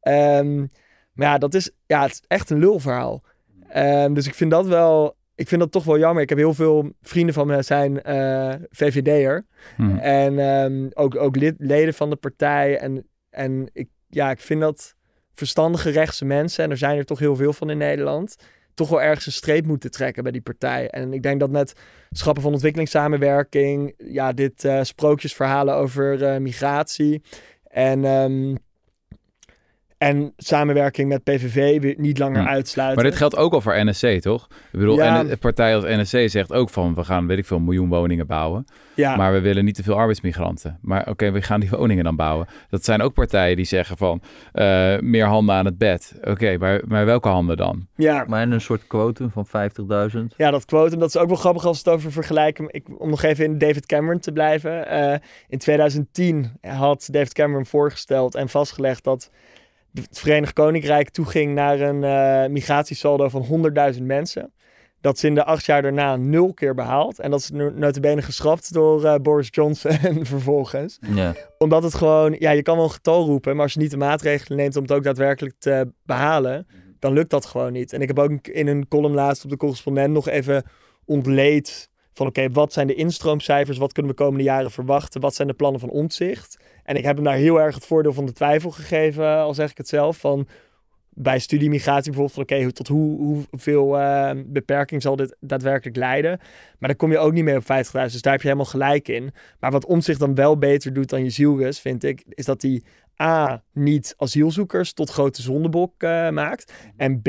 Ehm, 0.00 0.58
maar 1.12 1.26
ja, 1.26 1.38
dat 1.38 1.54
is, 1.54 1.70
ja, 1.86 2.02
het 2.02 2.12
is 2.12 2.22
echt 2.26 2.50
een 2.50 2.58
lulverhaal. 2.58 3.22
Ehm, 3.72 4.14
dus 4.14 4.26
ik 4.26 4.34
vind 4.34 4.50
dat 4.50 4.66
wel, 4.66 5.16
ik 5.34 5.48
vind 5.48 5.60
dat 5.60 5.72
toch 5.72 5.84
wel 5.84 5.98
jammer. 5.98 6.22
Ik 6.22 6.28
heb 6.28 6.38
heel 6.38 6.54
veel 6.54 6.92
vrienden 7.02 7.34
van 7.34 7.46
me 7.46 7.62
zijn 7.62 8.02
eh 8.02 8.54
VVD'er. 8.70 9.46
Mhm. 9.76 9.96
En 9.96 10.38
ehm, 10.38 10.88
ook, 10.94 11.16
ook 11.16 11.36
lid, 11.36 11.54
leden 11.58 11.94
van 11.94 12.10
de 12.10 12.16
partij. 12.16 12.78
En, 12.78 13.06
en 13.30 13.70
ik, 13.72 13.88
ja, 14.08 14.30
ik 14.30 14.40
vind 14.40 14.60
dat 14.60 14.94
verstandige 15.34 15.90
rechtse 15.90 16.24
mensen, 16.24 16.64
en 16.64 16.70
er 16.70 16.76
zijn 16.76 16.98
er 16.98 17.04
toch 17.04 17.18
heel 17.18 17.36
veel 17.36 17.52
van 17.52 17.70
in 17.70 17.78
Nederland, 17.78 18.36
toch 18.74 18.88
wel 18.88 19.02
ergens 19.02 19.26
een 19.26 19.32
streep 19.32 19.66
moeten 19.66 19.90
trekken 19.90 20.22
bij 20.22 20.32
die 20.32 20.40
partij. 20.40 20.88
En 20.88 21.12
ik 21.12 21.22
denk 21.22 21.40
dat 21.40 21.50
met 21.50 21.72
schappen 22.10 22.42
van 22.42 22.52
ontwikkelingssamenwerking, 22.52 23.94
ja, 23.96 24.32
dit 24.32 24.64
eh, 24.64 24.82
sprookjesverhalen 24.82 25.74
over 25.74 26.24
eh, 26.24 26.40
migratie 26.40 27.22
en, 27.64 28.04
ehm, 28.04 28.54
en 30.02 30.32
samenwerking 30.36 31.08
met 31.08 31.22
PVV 31.24 31.80
weer 31.80 31.94
niet 31.98 32.18
langer 32.18 32.40
Hm. 32.42 32.46
uitsluiten. 32.48 32.96
Maar 33.02 33.10
dit 33.10 33.18
geldt 33.20 33.36
ook 33.36 33.52
al 33.52 33.60
voor 33.60 33.84
NSC, 33.84 34.06
toch? 34.20 34.46
Ik 34.72 34.78
bedoel, 34.78 34.96
Ja. 34.96 35.18
en 35.18 35.30
een 35.30 35.38
partij 35.38 35.74
als 35.74 35.84
NSC 35.84 36.30
zegt 36.30 36.52
ook 36.52 36.70
van, 36.70 36.94
we 36.94 37.04
gaan, 37.04 37.26
weet 37.26 37.38
ik 37.38 37.46
veel, 37.46 37.56
een 37.56 37.64
miljoen 37.64 37.88
woningen 37.88 38.26
bouwen. 38.26 38.64
ja. 38.94 39.16
Maar 39.16 39.32
we 39.32 39.40
willen 39.40 39.64
niet 39.64 39.74
te 39.74 39.82
veel 39.82 39.94
arbeidsmigranten. 39.96 40.78
Maar 40.80 41.08
oké, 41.08 41.30
we 41.30 41.42
gaan 41.42 41.60
die 41.60 41.70
woningen 41.70 42.04
dan 42.04 42.16
bouwen. 42.16 42.46
Dat 42.70 42.84
zijn 42.84 43.02
ook 43.02 43.12
partijen 43.14 43.56
die 43.56 43.64
zeggen 43.64 43.96
van, 43.96 44.22
eh, 44.52 44.98
meer 44.98 45.26
handen 45.26 45.54
aan 45.54 45.64
het 45.64 45.78
bed. 45.78 46.14
Oké, 46.24 46.56
maar, 46.58 46.80
maar 46.86 47.04
welke 47.04 47.28
handen 47.28 47.56
dan? 47.56 47.86
ja, 47.96 48.24
Maar 48.28 48.42
een 48.50 48.60
soort 48.60 48.86
quotum 48.86 49.30
van 49.30 49.46
50.000. 49.46 50.34
Ja, 50.36 50.50
dat 50.50 50.64
quotum, 50.64 50.98
dat 50.98 51.08
is 51.08 51.16
ook 51.16 51.28
wel 51.28 51.36
grappig 51.36 51.64
als 51.66 51.82
we 51.82 51.90
het 51.90 51.98
over 51.98 52.12
vergelijken. 52.12 52.66
Ik, 52.70 52.86
om 52.98 53.10
nog 53.10 53.22
even 53.22 53.44
in 53.44 53.58
David 53.58 53.86
Cameron 53.86 54.18
te 54.20 54.32
blijven. 54.32 54.86
Eh, 54.88 55.18
in 55.48 55.58
2010 55.58 56.52
had 56.60 57.08
David 57.10 57.32
Cameron 57.32 57.66
voorgesteld 57.66 58.34
en 58.34 58.48
vastgelegd 58.48 59.04
dat 59.04 59.30
het 59.94 60.18
Verenigd 60.18 60.52
Koninkrijk 60.52 61.10
toeging 61.10 61.54
naar 61.54 61.80
een 61.80 62.04
eh, 62.04 62.50
migratiesaldo 62.50 63.28
van 63.28 63.72
100.000 63.94 64.02
mensen. 64.02 64.52
Dat 65.00 65.16
is 65.16 65.24
in 65.24 65.34
de 65.34 65.44
acht 65.44 65.64
jaar 65.64 65.82
daarna 65.82 66.16
nul 66.16 66.54
keer 66.54 66.74
behaald. 66.74 67.18
En 67.20 67.30
dat 67.30 67.40
is 67.40 67.50
notabene 67.50 68.22
geschrapt 68.22 68.72
door 68.72 69.04
eh, 69.04 69.14
Boris 69.14 69.48
Johnson 69.50 69.98
vervolgens 70.26 70.98
Ja. 71.14 71.34
omdat 71.58 71.82
het 71.82 71.94
gewoon, 71.94 72.36
ja, 72.38 72.50
je 72.50 72.62
kan 72.62 72.76
wel 72.76 72.84
een 72.84 72.90
getal 72.90 73.24
roepen, 73.24 73.54
maar 73.54 73.64
als 73.64 73.72
je 73.72 73.80
niet 73.80 73.90
de 73.90 73.96
maatregelen 73.96 74.58
neemt 74.58 74.76
om 74.76 74.82
het 74.82 74.92
ook 74.92 75.02
daadwerkelijk 75.02 75.54
te 75.58 75.92
behalen, 76.04 76.66
dan 76.98 77.12
lukt 77.12 77.30
dat 77.30 77.46
gewoon 77.46 77.72
niet. 77.72 77.92
En 77.92 78.00
ik 78.00 78.08
heb 78.08 78.18
ook 78.18 78.46
in 78.46 78.66
een 78.66 78.88
column 78.88 79.14
laatst 79.14 79.44
op 79.44 79.50
de 79.50 79.56
correspondent 79.56 80.12
nog 80.12 80.28
even 80.28 80.64
ontleed 81.04 81.90
van 82.12 82.26
oké, 82.26 82.50
wat 82.50 82.72
zijn 82.72 82.86
de 82.86 82.94
instroomcijfers, 82.94 83.78
wat 83.78 83.92
kunnen 83.92 84.12
we 84.12 84.18
komende 84.18 84.44
jaren 84.44 84.70
verwachten, 84.70 85.20
wat 85.20 85.34
zijn 85.34 85.48
de 85.48 85.54
plannen 85.54 85.80
van 85.80 85.90
omzicht. 85.90 86.61
En 86.92 86.98
ik 86.98 87.04
heb 87.04 87.16
hem 87.16 87.24
daar 87.24 87.34
heel 87.34 87.60
erg 87.60 87.74
het 87.74 87.86
voordeel 87.86 88.12
van 88.12 88.26
de 88.26 88.32
twijfel 88.32 88.70
gegeven, 88.70 89.36
al 89.36 89.54
zeg 89.54 89.70
ik 89.70 89.76
het 89.76 89.88
zelf, 89.88 90.16
van 90.16 90.48
bij 91.10 91.38
studiemigratie 91.38 92.12
bijvoorbeeld 92.12 92.48
van 92.48 92.58
oké, 92.58 92.72
tot 92.72 92.88
hoe, 92.88 93.18
hoeveel 93.50 93.98
uh, 93.98 94.30
beperking 94.46 95.02
zal 95.02 95.16
dit 95.16 95.36
daadwerkelijk 95.40 95.96
leiden. 95.96 96.38
Maar 96.78 96.88
dan 96.88 96.96
kom 96.96 97.10
je 97.10 97.18
ook 97.18 97.32
niet 97.32 97.44
meer 97.44 97.56
op 97.56 97.62
50.000. 97.62 97.68
Dus 97.92 98.22
daar 98.22 98.32
heb 98.32 98.42
je 98.42 98.48
helemaal 98.48 98.70
gelijk 98.70 99.08
in. 99.08 99.32
Maar 99.60 99.70
wat 99.70 99.96
zich 99.98 100.18
dan 100.18 100.34
wel 100.34 100.58
beter 100.58 100.92
doet 100.92 101.08
dan 101.08 101.24
je 101.24 101.30
zielgus, 101.30 101.80
vind 101.80 102.04
ik, 102.04 102.22
is 102.28 102.44
dat 102.44 102.62
hij 102.62 102.82
A, 103.22 103.62
niet 103.72 104.14
asielzoekers 104.16 104.92
tot 104.92 105.10
grote 105.10 105.42
zondebok 105.42 106.02
uh, 106.02 106.28
maakt. 106.30 106.72
En 106.96 107.22
B, 107.22 107.28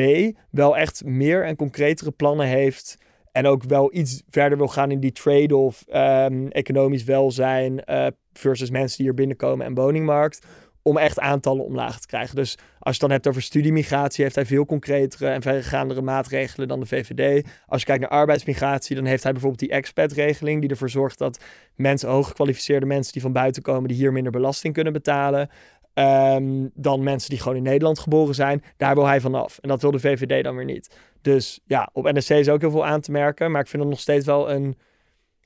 wel 0.49 0.77
echt 0.77 1.05
meer 1.05 1.45
en 1.45 1.55
concretere 1.55 2.11
plannen 2.11 2.47
heeft. 2.47 2.97
En 3.31 3.45
ook 3.45 3.63
wel 3.63 3.95
iets 3.95 4.23
verder 4.29 4.57
wil 4.57 4.67
gaan 4.67 4.91
in 4.91 4.99
die 4.99 5.11
trade-off, 5.11 5.85
um, 5.93 6.47
economisch 6.47 7.03
welzijn 7.03 7.81
uh, 7.85 8.07
versus 8.33 8.69
mensen 8.69 8.97
die 8.97 9.05
hier 9.05 9.15
binnenkomen 9.15 9.65
en 9.65 9.73
woningmarkt 9.73 10.45
om 10.83 10.97
echt 10.97 11.19
aantallen 11.19 11.65
omlaag 11.65 11.99
te 11.99 12.07
krijgen. 12.07 12.35
Dus 12.35 12.55
als 12.55 12.61
je 12.79 12.89
het 12.89 12.99
dan 12.99 13.11
hebt 13.11 13.27
over 13.27 13.41
studiemigratie, 13.41 14.23
heeft 14.23 14.35
hij 14.35 14.45
veel 14.45 14.65
concretere 14.65 15.27
en 15.27 15.41
verregaandere 15.41 16.01
maatregelen 16.01 16.67
dan 16.67 16.79
de 16.79 16.85
VVD. 16.85 17.47
Als 17.67 17.79
je 17.79 17.85
kijkt 17.87 18.01
naar 18.01 18.11
arbeidsmigratie, 18.19 18.95
dan 18.95 19.05
heeft 19.05 19.23
hij 19.23 19.31
bijvoorbeeld 19.31 19.61
die 19.61 19.71
expat-regeling, 19.71 20.61
die 20.61 20.69
ervoor 20.69 20.89
zorgt 20.89 21.17
dat 21.17 21.39
mensen, 21.75 22.09
hooggekwalificeerde 22.09 22.85
mensen 22.85 23.13
die 23.13 23.21
van 23.21 23.31
buiten 23.31 23.61
komen, 23.61 23.87
die 23.87 23.97
hier 23.97 24.11
minder 24.11 24.31
belasting 24.31 24.73
kunnen 24.73 24.93
betalen. 24.93 25.49
Um, 25.93 26.71
dan 26.73 27.03
mensen 27.03 27.29
die 27.29 27.39
gewoon 27.39 27.57
in 27.57 27.63
Nederland 27.63 27.99
geboren 27.99 28.35
zijn. 28.35 28.63
Daar 28.77 28.95
wil 28.95 29.05
hij 29.05 29.21
vanaf. 29.21 29.57
En 29.61 29.69
dat 29.69 29.81
wil 29.81 29.91
de 29.91 29.99
VVD 29.99 30.43
dan 30.43 30.55
weer 30.55 30.65
niet. 30.65 30.95
Dus 31.21 31.59
ja, 31.65 31.89
op 31.93 32.11
NSC 32.11 32.29
is 32.29 32.49
ook 32.49 32.61
heel 32.61 32.71
veel 32.71 32.85
aan 32.85 33.01
te 33.01 33.11
merken. 33.11 33.51
Maar 33.51 33.61
ik 33.61 33.67
vind 33.67 33.81
het 33.81 33.91
nog 33.91 34.01
steeds 34.01 34.25
wel 34.25 34.51
een 34.51 34.77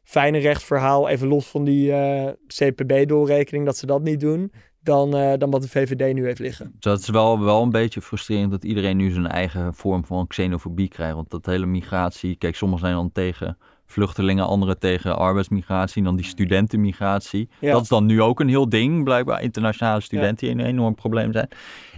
fijne 0.07 0.37
rechtverhaal. 0.37 1.09
Even 1.09 1.27
los 1.27 1.47
van 1.47 1.63
die 1.63 1.87
uh, 1.87 2.27
eh, 2.27 2.33
CPB-doorrekening, 2.47 3.65
dat 3.65 3.77
ze 3.77 3.85
dat 3.85 4.01
niet 4.01 4.19
doen 4.19 4.51
dan, 4.81 5.15
uh, 5.15 5.33
dan 5.37 5.49
wat 5.49 5.61
de 5.61 5.69
VVD 5.69 6.13
nu 6.13 6.25
heeft 6.25 6.39
liggen. 6.39 6.75
Dat 6.79 6.99
is 6.99 7.09
wel, 7.09 7.39
wel 7.39 7.61
een 7.61 7.69
beetje 7.69 8.01
frustrerend 8.01 8.51
dat 8.51 8.63
iedereen 8.63 8.97
nu 8.97 9.11
zijn 9.11 9.27
eigen 9.27 9.73
vorm 9.73 10.05
van 10.05 10.27
xenofobie 10.27 10.87
krijgt. 10.87 11.15
Want 11.15 11.29
dat 11.29 11.45
hele 11.45 11.65
migratie, 11.65 12.35
kijk, 12.35 12.55
sommigen 12.55 12.85
zijn 12.85 12.97
dan 12.97 13.11
tegen 13.11 13.57
vluchtelingen, 13.85 14.45
anderen 14.45 14.79
tegen 14.79 15.17
arbeidsmigratie, 15.17 16.03
dan 16.03 16.15
die 16.15 16.25
studentenmigratie. 16.25 17.49
Dat 17.59 17.81
is 17.81 17.87
dan 17.87 18.05
nu 18.05 18.21
ook 18.21 18.39
een 18.39 18.49
heel 18.49 18.69
ding, 18.69 19.03
blijkbaar 19.03 19.41
internationale 19.41 20.01
studenten 20.01 20.47
die 20.47 20.49
een 20.49 20.65
enorm 20.65 20.95
probleem 20.95 21.33
zijn. 21.33 21.49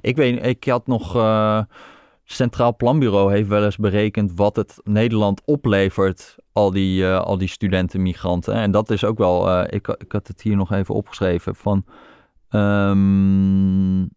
Ik 0.02 0.16
weet, 0.16 0.46
ik 0.46 0.64
had 0.64 0.88
nog... 0.88 1.16
Uh, 1.16 1.62
Centraal 2.32 2.76
Planbureau 2.76 3.32
heeft 3.32 3.50
wel 3.50 3.64
eens 3.64 3.78
berekend 3.78 4.32
wat 4.36 4.56
het 4.56 4.80
Nederland 4.84 5.42
oplevert, 5.46 6.36
al 6.52 6.72
die, 6.72 7.02
uh, 7.02 7.20
al 7.20 7.38
die 7.38 7.48
studentenmigranten. 7.48 8.54
En 8.54 8.72
dat 8.72 8.90
is 8.90 9.04
ook 9.04 9.18
wel, 9.18 9.64
ik, 9.64 9.88
ik 9.88 10.12
had 10.12 10.28
het 10.28 10.42
hier 10.42 10.56
nog 10.56 10.72
even 10.72 10.96
opgeschreven, 10.96 11.56
van 11.56 11.86
Um, 12.52 14.10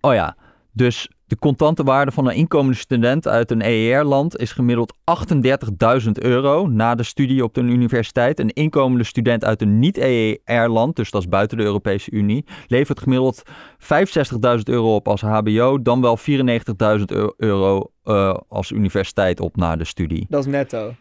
oh 0.00 0.14
ja, 0.14 0.36
dus 0.72 1.08
de 1.26 1.38
contante 1.38 1.82
waarde 1.82 2.12
van 2.12 2.28
een 2.28 2.34
inkomende 2.34 2.76
student 2.76 3.28
uit 3.28 3.50
een 3.50 3.62
EER-land 3.62 4.38
is 4.38 4.52
gemiddeld 4.52 4.94
38.000 6.04 6.10
euro 6.12 6.66
na 6.66 6.94
de 6.94 7.02
studie 7.02 7.44
op 7.44 7.54
de 7.54 7.60
universiteit. 7.60 8.38
Een 8.38 8.52
inkomende 8.52 9.04
student 9.04 9.44
uit 9.44 9.62
een 9.62 9.78
niet-EER-land, 9.78 10.96
dus 10.96 11.10
dat 11.10 11.22
is 11.22 11.28
buiten 11.28 11.56
de 11.56 11.64
Europese 11.64 12.10
Unie, 12.10 12.44
levert 12.66 13.00
gemiddeld 13.00 13.42
65.000 13.78 14.62
euro 14.64 14.94
op 14.94 15.08
als 15.08 15.20
HBO, 15.20 15.82
dan 15.82 16.00
wel 16.00 16.18
94.000 16.98 17.04
euro 17.36 17.90
uh, 18.04 18.36
als 18.48 18.70
universiteit 18.70 19.40
op 19.40 19.56
na 19.56 19.76
de 19.76 19.84
studie. 19.84 20.26
Dat 20.28 20.46
is 20.46 20.50
netto. 20.50 20.94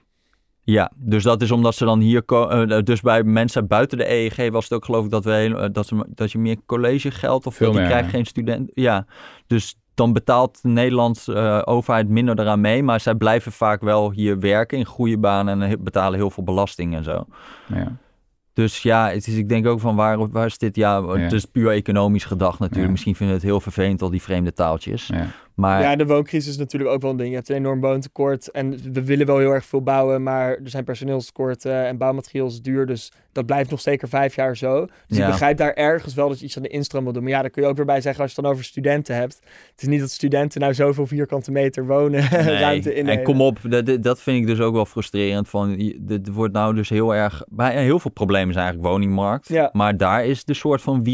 Ja, 0.64 0.92
dus 0.96 1.24
dat 1.24 1.42
is 1.42 1.52
omdat 1.52 1.76
ze 1.76 1.86
dan 1.86 2.00
hier 2.00 2.24
komen. 2.24 2.72
Uh, 2.72 2.82
dus 2.82 3.02
bij 3.02 3.24
mensen 3.24 3.68
buiten 3.68 3.98
de 3.98 4.12
EEG 4.12 4.52
was 4.52 4.64
het 4.64 4.74
ook 4.74 4.86
geloof 4.86 5.06
ik 5.06 5.12
dat, 5.12 5.24
we, 5.24 5.48
uh, 5.50 5.66
dat, 5.72 5.88
ze, 5.88 6.06
dat 6.08 6.32
je 6.32 6.38
meer 6.38 6.58
collegegeld 6.66 7.46
of 7.46 7.56
Veel 7.56 7.80
je 7.80 7.86
krijgt 7.86 8.10
geen 8.10 8.26
student. 8.26 8.72
Ja, 8.74 9.06
dus 9.48 9.76
dan 9.94 10.14
betaalt 10.14 10.62
de 10.62 10.68
Nederlandse 10.68 11.34
uh, 11.34 11.62
overheid 11.66 12.10
minder 12.10 12.40
eraan 12.40 12.62
mee. 12.62 12.84
Maar 12.84 13.00
zij 13.00 13.16
blijven 13.16 13.52
vaak 13.52 13.82
wel 13.82 14.12
hier 14.12 14.40
werken 14.40 14.78
in 14.78 14.86
goede 14.86 15.18
banen 15.18 15.62
en 15.62 15.84
betalen 15.84 16.20
heel 16.20 16.30
veel 16.30 16.44
belasting 16.44 16.96
en 16.96 17.04
zo. 17.04 17.26
Ja. 17.68 17.98
Dus 18.54 18.82
ja, 18.82 19.10
het 19.10 19.28
is, 19.28 19.36
ik 19.36 19.50
denk 19.50 19.68
ook 19.68 19.80
van 19.80 19.96
waar, 19.96 20.30
waar 20.30 20.46
is 20.46 20.58
dit? 20.58 20.76
Ja, 20.76 21.06
het 21.06 21.32
is 21.32 21.46
puur 21.46 21.72
economisch 21.72 22.26
gedacht 22.26 22.60
natuurlijk. 22.60 22.92
Misschien 22.92 23.16
vinden 23.16 23.36
we 23.36 23.42
het 23.42 23.52
heel 23.52 23.62
vervelend, 23.62 24.02
al 24.02 24.10
die 24.10 24.22
vreemde 24.22 24.54
taaltjes. 24.54 25.12
Ja. 25.62 25.68
Maar... 25.68 25.82
Ja, 25.82 25.96
de 25.96 26.06
wooncrisis 26.06 26.50
is 26.52 26.58
natuurlijk 26.58 26.92
ook 26.92 27.02
wel 27.02 27.12
een 27.12 27.18
ding. 27.18 27.30
Je 27.30 27.36
hebt 27.36 27.50
een 27.50 27.56
enorm 27.56 27.80
woontekort 27.80 28.52
en 28.52 28.94
we 28.94 29.04
willen 29.04 29.26
wel 29.26 29.38
heel 29.38 29.52
erg 29.52 29.66
veel 29.66 29.82
bouwen, 29.82 30.24
maar 30.24 30.50
er 30.50 30.70
zijn 30.70 30.84
personeelstekorten 30.84 31.86
en 31.86 31.98
bouwmateriaal 31.98 32.48
is 32.48 32.62
duur. 32.62 32.86
Dus 32.86 33.12
dat 33.32 33.46
blijft 33.46 33.70
nog 33.70 33.82
zeker 33.82 34.08
vijf 34.08 34.36
jaar 34.36 34.58
zo. 34.58 34.88
Dus 35.08 35.18
ik 35.18 35.26
begrijp 35.26 35.58
daar 35.58 35.74
ergens 35.74 36.14
wel 36.14 36.30
dat 36.30 36.40
je 36.40 36.46
iets 36.46 36.58
aan 36.58 36.64
de 36.64 36.70
instroom 36.70 37.04
wil 37.04 37.14
doen. 37.14 37.24
Maar 37.24 37.32
ja, 37.32 37.42
daar 37.42 37.50
kun 37.50 37.62
je 37.62 37.68
ook 37.68 37.76
weer 37.76 37.86
bij 37.86 38.02
zeggen 38.02 38.22
als 38.22 38.32
je 38.32 38.36
het 38.36 38.46
dan 38.46 38.54
over 38.54 38.66
studenten 38.66 39.16
hebt. 39.16 39.40
Het 39.72 39.82
is 39.82 39.88
niet 39.88 40.00
dat 40.00 40.10
studenten 40.10 40.62
nou 40.62 40.74
zoveel 40.74 41.08
vierkante 41.08 41.52
meter 41.52 41.86
wonen 41.86 42.28
nee. 42.32 42.60
ruimte 42.60 42.96
in. 42.96 43.10
En 43.10 43.24
kom 43.24 43.42
op, 43.42 43.58
dat, 43.62 44.04
dat 44.04 44.22
vind 44.22 44.38
ik 44.38 44.48
dus 44.48 44.60
ook 44.60 44.74
wel 44.74 44.86
frustrerend. 44.86 45.50
Van, 45.50 45.94
dit 46.00 46.28
wordt 46.28 46.54
nou 46.54 46.76
dus 46.76 46.90
heel 46.90 47.16
erg... 47.16 47.44
Bij 47.48 47.84
heel 47.84 48.00
veel 48.00 48.12
problemen 48.12 48.50
is 48.50 48.56
eigenlijk 48.56 48.88
woningmarkt. 48.88 49.48
Ja. 49.48 49.70
Maar 49.74 49.98
daar 49.98 50.26
is 50.26 50.44
de 50.44 50.54
soort 50.54 50.82
van 50.82 51.08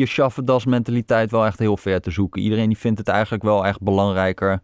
das 0.43 0.65
mentaliteit 0.65 1.31
wel 1.31 1.45
echt 1.45 1.59
heel 1.59 1.77
ver 1.77 2.01
te 2.01 2.11
zoeken. 2.11 2.41
Iedereen 2.41 2.67
die 2.67 2.77
vindt 2.77 2.99
het 2.99 3.07
eigenlijk 3.07 3.43
wel 3.43 3.65
echt 3.65 3.79
belangrijker 4.37 4.61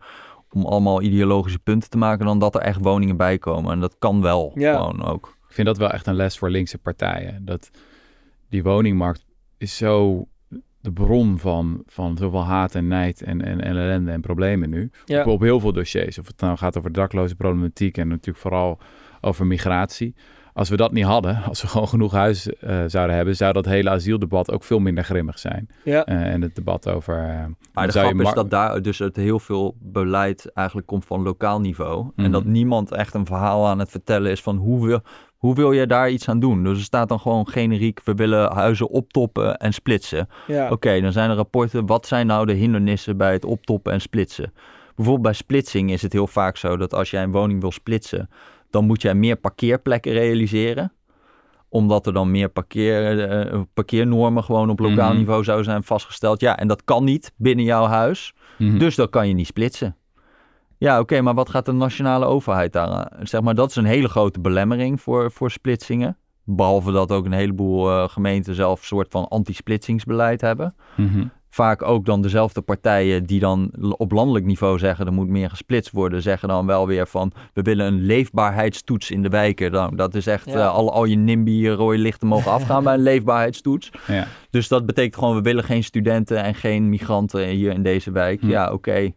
om 0.50 0.66
allemaal 0.66 1.02
ideologische 1.02 1.60
punten 1.60 1.90
te 1.90 1.98
maken 1.98 2.26
dan 2.26 2.40
dat 2.40 2.56
er 2.56 2.62
echt 2.62 2.82
woningen 2.82 3.18
bij 3.18 3.38
komen. 3.38 3.72
En 3.72 3.80
dat 3.80 3.96
kan 4.00 4.22
wel 4.22 4.52
ja. 4.56 4.76
gewoon 4.76 5.04
ook. 5.04 5.38
Ik 5.48 5.54
vind 5.54 5.68
dat 5.68 5.78
wel 5.78 5.92
echt 5.92 6.08
een 6.08 6.16
les 6.16 6.38
voor 6.38 6.50
linkse 6.50 6.78
partijen. 6.78 7.46
Dat 7.46 7.72
die 8.50 8.64
woningmarkt 8.64 9.26
is 9.58 9.78
zo 9.78 10.28
de 10.82 10.92
bron 10.92 11.40
van, 11.40 11.84
van 11.86 12.18
zoveel 12.18 12.44
haat 12.44 12.76
en 12.76 12.88
nijd 12.88 13.22
en, 13.22 13.42
en, 13.42 13.62
en 13.62 13.78
ellende 13.78 14.12
en 14.12 14.22
problemen 14.22 14.70
nu. 14.70 14.92
Ja. 15.06 15.24
Op, 15.24 15.42
heel 15.42 15.60
veel 15.60 15.74
dossiers. 15.74 16.18
Of 16.18 16.28
het 16.28 16.40
nou 16.40 16.58
gaat 16.58 16.78
over 16.78 16.92
dakloze 16.92 17.36
problematiek 17.36 17.98
en 17.98 18.08
natuurlijk 18.08 18.38
vooral 18.38 18.80
over 19.22 19.46
migratie. 19.46 20.16
Als 20.54 20.70
we 20.70 20.76
dat 20.76 20.92
niet 20.92 21.06
hadden, 21.06 21.44
als 21.44 21.62
we 21.62 21.68
gewoon 21.74 21.88
genoeg 21.88 22.12
huis 22.12 22.48
uh, 22.48 22.84
zouden 22.88 23.16
hebben, 23.16 23.36
zou 23.36 23.54
dat 23.54 23.66
hele 23.66 23.90
asieldebat 23.90 24.52
ook 24.52 24.64
veel 24.64 24.80
minder 24.80 25.04
grimmig 25.04 25.40
zijn. 25.40 25.70
Ja. 25.84 26.10
Uh, 26.10 26.34
en 26.34 26.42
het 26.42 26.56
debat 26.56 26.90
over. 26.90 27.18
Uh, 27.18 27.46
maar 27.74 27.88
de 27.88 27.94
grap 27.94 28.20
is 28.22 28.34
dat 28.34 28.50
daar 28.50 28.82
dus 28.82 29.00
het 29.00 29.16
heel 29.16 29.40
veel 29.40 29.76
beleid 29.80 30.52
eigenlijk 30.54 30.88
komt 30.88 31.06
van 31.06 31.22
lokaal 31.22 31.60
niveau. 31.60 32.12
En 32.16 32.24
mhm. 32.24 32.32
dat 32.32 32.46
niemand 32.46 32.92
echt 32.92 33.14
een 33.14 33.26
verhaal 33.26 33.68
aan 33.68 33.80
het 33.80 33.92
vertellen 33.92 34.32
is 34.32 34.42
van 34.42 34.58
hoe 34.58 34.88
we, 34.88 35.02
hoe 35.38 35.56
wil 35.56 35.72
je 35.72 35.88
daar 35.88 36.10
iets 36.10 36.30
aan 36.30 36.40
doen? 36.40 36.64
Dus 36.64 36.78
er 36.78 36.84
staat 36.84 37.10
dan 37.10 37.20
gewoon 37.20 37.48
generiek, 37.48 38.02
we 38.04 38.14
willen 38.14 38.52
huizen 38.52 38.90
optoppen 38.90 39.58
en 39.58 39.74
splitsen. 39.74 40.30
Ja. 40.48 40.70
Oké, 40.70 41.02
dan 41.02 41.12
zijn 41.12 41.30
er 41.30 41.36
rapporten, 41.36 41.86
wat 41.86 42.08
zijn 42.08 42.28
nou 42.28 42.46
de 42.46 42.54
hindernissen 42.54 43.18
bij 43.18 43.32
het 43.32 43.46
optoppen 43.46 43.94
en 43.94 44.02
splitsen? 44.02 44.54
Bijvoorbeeld 44.96 45.26
bij 45.26 45.34
splitsing 45.34 45.92
is 45.92 46.02
het 46.02 46.14
heel 46.14 46.28
vaak 46.28 46.58
zo 46.58 46.78
dat 46.78 46.94
als 46.94 47.10
jij 47.10 47.24
een 47.24 47.32
woning 47.32 47.62
wil 47.62 47.72
splitsen, 47.72 48.30
dan 48.74 48.86
moet 48.86 49.02
jij 49.02 49.16
meer 49.16 49.36
parkeerplekken 49.36 50.12
realiseren 50.12 50.94
omdat 51.74 52.08
er 52.08 52.14
dan 52.14 52.32
meer 52.32 52.50
parkeer, 52.50 53.30
uh, 53.54 53.62
parkeernormen 53.74 54.44
gewoon 54.44 54.70
op 54.70 54.80
lokaal 54.80 55.10
mhm. 55.10 55.18
niveau 55.18 55.44
zouden 55.44 55.66
zijn 55.66 55.84
vastgesteld. 55.84 56.40
Ja, 56.40 56.58
en 56.58 56.68
dat 56.68 56.84
kan 56.84 57.04
niet 57.04 57.32
binnen 57.36 57.66
jouw 57.66 57.86
huis. 57.86 58.34
Mhm. 58.58 58.78
Dus 58.78 58.96
dat 58.96 59.10
kan 59.10 59.28
je 59.28 59.34
niet 59.34 59.48
splitsen. 59.48 59.96
Ja, 60.78 61.00
oké, 61.00 61.22
maar 61.22 61.34
wat 61.34 61.50
gaat 61.50 61.66
de 61.66 61.72
nationale 61.72 62.26
overheid 62.26 62.74
daar 62.74 63.12
Zeg 63.22 63.42
maar, 63.42 63.56
dat 63.56 63.70
is 63.70 63.76
een 63.76 63.86
hele 63.86 64.08
grote 64.08 64.40
belemmering 64.40 65.02
voor, 65.02 65.32
voor 65.32 65.52
splitsingen. 65.52 66.18
Behalve 66.44 66.92
dat 66.92 67.12
ook 67.12 67.26
een 67.26 67.32
heleboel 67.32 67.90
uh, 67.90 68.08
gemeenten 68.08 68.56
zelf 68.56 68.80
een 68.80 68.86
soort 68.86 69.12
van 69.12 69.28
anti-splitsingsbeleid 69.28 70.42
hebben. 70.42 70.76
Mm 70.96 71.32
vaak 71.54 71.82
ook 71.82 72.06
dan 72.06 72.22
dezelfde 72.22 72.62
partijen 72.62 73.24
die 73.26 73.40
dan 73.40 73.72
op 73.98 74.12
landelijk 74.12 74.46
niveau 74.46 74.80
zeggen 74.80 75.06
er 75.06 75.14
moet 75.14 75.28
meer 75.28 75.50
gesplitst 75.50 75.92
worden, 75.92 76.22
zeggen 76.22 76.48
dan 76.48 76.66
wel 76.66 76.88
weer 76.88 77.08
van 77.08 77.32
we 77.54 77.62
willen 77.62 77.86
een 77.86 78.02
leefbaarheidstoets 78.02 79.12
in 79.12 79.22
de 79.22 79.30
wijken. 79.30 79.72
Dan, 79.72 79.96
dat 79.96 80.16
is 80.16 80.28
echt 80.28 80.48
uh, 80.48 80.74
al, 80.74 80.94
al 80.94 81.06
je 81.06 81.16
NIMBY 81.16 81.68
rode 81.68 81.98
lichten 81.98 82.28
mogen 82.28 82.52
afgaan 82.58 82.84
bij 82.84 82.94
een 82.94 83.02
leefbaarheidstoets. 83.02 83.92
Ja. 84.08 84.28
Dus 84.50 84.68
dat 84.68 84.86
betekent 84.86 85.16
gewoon 85.16 85.36
we 85.36 85.42
willen 85.42 85.64
geen 85.64 85.84
studenten 85.84 86.44
en 86.44 86.56
geen 86.56 86.90
migranten 86.90 87.48
hier 87.48 87.72
in 87.72 87.84
deze 87.84 88.12
wijk. 88.12 88.42
Hm. 88.42 88.50
Ja, 88.50 88.72
oké. 88.72 89.12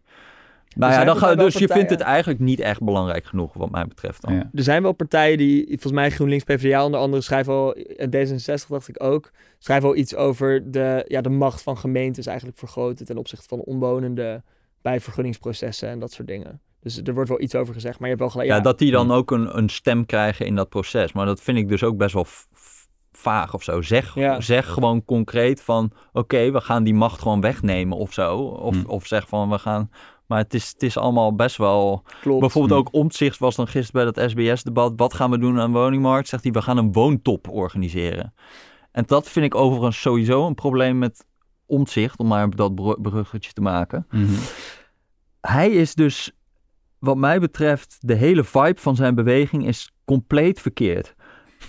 Nou 0.77 0.93
ja, 0.93 1.05
dan 1.05 1.17
ga, 1.17 1.35
dus 1.35 1.55
je 1.55 1.69
vindt 1.69 1.91
het 1.91 2.01
eigenlijk 2.01 2.41
niet 2.41 2.61
echt 2.61 2.83
belangrijk 2.83 3.25
genoeg, 3.25 3.55
wat 3.55 3.71
mij 3.71 3.87
betreft. 3.87 4.23
Dan. 4.23 4.33
Er 4.33 4.63
zijn 4.63 4.83
wel 4.83 4.93
partijen 4.93 5.39
die, 5.39 5.67
volgens 5.67 5.93
mij 5.93 6.11
GroenLinks, 6.11 6.45
PvdA, 6.45 6.85
onder 6.85 7.01
andere 7.01 7.23
schrijven 7.23 7.53
al, 7.53 7.75
en 7.75 8.11
D66 8.11 8.67
dacht 8.69 8.89
ik 8.89 9.03
ook, 9.03 9.31
schrijven 9.59 9.89
al 9.89 9.97
iets 9.97 10.15
over 10.15 10.71
de, 10.71 11.05
ja, 11.09 11.21
de 11.21 11.29
macht 11.29 11.63
van 11.63 11.79
gemeentes 11.79 12.27
eigenlijk 12.27 12.59
vergroten 12.59 13.07
ten 13.07 13.19
opzichte 13.19 13.49
van 13.49 13.61
omwonenden 13.61 14.45
bij 14.83 15.01
vergunningsprocessen 15.01 15.89
en 15.89 15.99
dat 15.99 16.13
soort 16.13 16.29
dingen. 16.29 16.61
Dus 16.81 17.01
er 17.03 17.15
wordt 17.15 17.29
wel 17.29 17.41
iets 17.41 17.55
over 17.55 17.75
gezegd, 17.75 17.99
maar 17.99 18.09
je 18.09 18.15
hebt 18.17 18.21
wel 18.21 18.31
gelijk. 18.31 18.49
Ja, 18.49 18.61
dat 18.61 18.79
die 18.79 18.91
dan 18.91 19.11
ook 19.11 19.31
een, 19.31 19.59
een 19.59 19.69
stem 19.69 20.07
krijgen 20.07 20.47
in 20.47 20.55
dat 20.55 20.69
proces. 20.69 21.13
Maar 21.13 21.27
dat 21.27 21.41
vind 21.41 21.59
ik 21.59 21.69
dus 21.69 21.83
ook 21.83 21.97
best 21.97 22.15
wel 22.15 22.27
vaag 23.13 23.55
of 23.55 23.63
zo. 23.63 23.83
Zeg, 23.83 24.17
zeg 24.39 24.67
gewoon 24.67 25.05
concreet 25.05 25.63
van 25.63 25.93
oké, 26.13 26.51
we 26.51 26.61
gaan 26.61 26.85
die 26.85 26.95
macht 26.95 27.23
gewoon 27.23 27.41
wegnemen 27.41 27.99
of 27.99 28.13
zo. 28.13 28.37
Of, 28.39 28.83
hm. 28.83 28.87
of 28.87 29.07
zeg 29.07 29.29
van 29.29 29.51
we 29.51 29.59
gaan 29.59 29.91
maar 30.27 30.39
het 30.39 30.55
is, 30.55 30.69
het 30.69 30.83
is 30.83 30.97
allemaal 30.97 31.35
best 31.35 31.57
wel... 31.57 32.03
Klopt. 32.21 32.41
Bijvoorbeeld 32.41 32.81
ook 32.81 32.95
Omtzigt 32.95 33.39
was 33.39 33.57
dan 33.57 33.69
gisteren 33.69 34.05
bij 34.05 34.13
dat 34.13 34.31
SBS-debat. 34.31 34.93
Wat 34.97 35.15
gaan 35.15 35.31
we 35.31 35.39
doen 35.39 35.61
aan 35.61 35.73
woningmarkt? 35.73 36.29
Zegt 36.29 36.43
hij, 36.43 36.53
we 36.53 36.63
gaan 36.63 36.77
een 36.77 36.93
woontop 36.93 37.49
organiseren. 37.49 38.35
En 38.93 39.05
dat 39.07 39.29
vind 39.29 39.45
ik 39.45 39.55
overigens 39.55 40.01
sowieso 40.01 40.47
een 40.47 40.55
probleem 40.55 40.99
met 40.99 41.27
Omtzigt, 41.67 42.19
om 42.19 42.27
maar 42.27 42.51
dat 42.51 42.75
bruggetje 43.03 43.53
te 43.53 43.61
maken. 43.61 44.07
Mhm. 44.11 44.33
hij 45.41 45.71
is 45.71 45.95
dus, 45.95 46.33
wat 46.99 47.17
mij 47.17 47.41
betreft, 47.41 47.97
de 48.01 48.15
hele 48.15 48.45
vibe 48.45 48.81
van 48.81 48.97
zijn 48.97 49.15
beweging 49.15 49.67
is 49.67 49.93
compleet 50.05 50.61
verkeerd. 50.61 51.15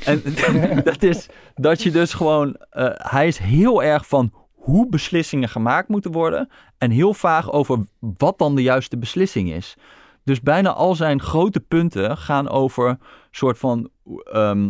En 0.06 0.22
dat 0.84 1.04
is 1.04 1.30
dat 1.56 1.82
je 1.82 1.92
dus 1.92 2.14
gewoon, 2.14 2.56
eh, 2.70 2.90
hij 2.94 3.28
is 3.28 3.38
heel 3.38 3.84
erg 3.84 4.08
van 4.08 4.34
hoe 4.68 4.90
beslissingen 4.90 5.50
gemaakt 5.50 5.88
moeten 5.88 6.12
worden 6.12 6.50
en 6.78 6.92
heel 6.92 7.14
vaag 7.14 7.52
over 7.52 7.86
wat 8.00 8.38
dan 8.38 8.56
de 8.56 8.62
juiste 8.62 8.98
beslissing 8.98 9.52
is. 9.52 9.76
Dus 10.24 10.42
bijna 10.42 10.74
al 10.74 10.96
zijn 10.96 11.22
grote 11.22 11.60
punten 11.60 12.18
gaan 12.18 12.50
over 12.50 12.98
soort 13.32 13.58
van 13.58 13.90
ehm, 14.24 14.70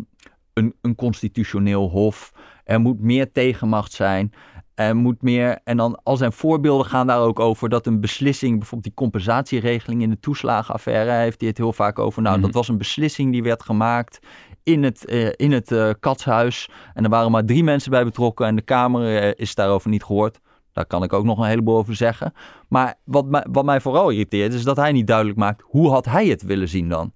een, 0.54 0.74
een 0.82 0.96
constitutioneel 0.96 1.90
hof. 1.90 2.34
Er 2.64 2.80
moet 2.80 3.00
meer 3.00 3.32
tegenmacht 3.32 3.92
zijn. 3.92 4.34
Er 4.76 4.96
moet 4.96 5.22
meer. 5.22 5.60
En 5.64 5.78
dan 5.78 6.00
al 6.04 6.18
zijn 6.18 6.32
voorbeelden 6.32 6.86
gaan 6.86 7.08
daar 7.08 7.20
ook 7.20 7.40
over 7.40 7.70
dat 7.70 7.86
een 7.86 8.00
beslissing, 8.02 8.52
bijvoorbeeld 8.52 8.84
die 8.84 8.94
compensatieregeling 8.94 10.02
in 10.02 10.10
de 10.10 10.20
toeslagenaffaire, 10.20 11.12
heeft 11.12 11.40
hij 11.40 11.50
het 11.50 11.58
heel 11.58 11.74
vaak 11.74 12.00
over. 12.00 12.22
Nou, 12.22 12.36
Mhm. 12.36 12.46
dat 12.46 12.54
was 12.54 12.68
een 12.68 12.78
beslissing 12.78 13.32
die 13.32 13.44
werd 13.44 13.64
gemaakt 13.64 14.20
in 14.68 14.84
het, 14.84 15.06
eh, 15.06 15.30
in 15.36 15.52
het 15.52 15.72
eh, 15.72 15.90
katshuis. 16.00 16.70
En 16.94 17.04
er 17.04 17.10
waren 17.10 17.32
maar 17.32 17.46
drie 17.46 17.64
mensen 17.64 17.92
bij 17.92 18.04
betrokken 18.04 18.46
en 18.46 18.56
de 18.56 18.62
Kamer 18.62 19.18
eh, 19.18 19.32
is 19.36 19.56
daarover 19.56 19.90
niet 19.90 20.04
gehoord. 20.04 20.40
Daar 20.74 20.86
kan 20.86 21.04
ik 21.04 21.14
ook 21.14 21.24
nog 21.24 21.38
een 21.38 21.48
heleboel 21.48 21.78
over 21.78 21.96
zeggen. 21.96 22.34
Maar 22.68 22.96
wat 23.04 23.26
mij, 23.26 23.46
wat 23.52 23.66
mij 23.66 23.82
vooral 23.82 24.10
irriteert 24.10 24.54
is 24.54 24.64
dat 24.64 24.78
hij 24.78 24.92
niet 24.92 25.08
duidelijk 25.08 25.38
maakt 25.38 25.64
hoe 25.66 25.90
had 25.90 26.06
hij 26.06 26.28
het 26.28 26.42
willen 26.42 26.68
zien 26.68 26.90
dan. 26.90 27.14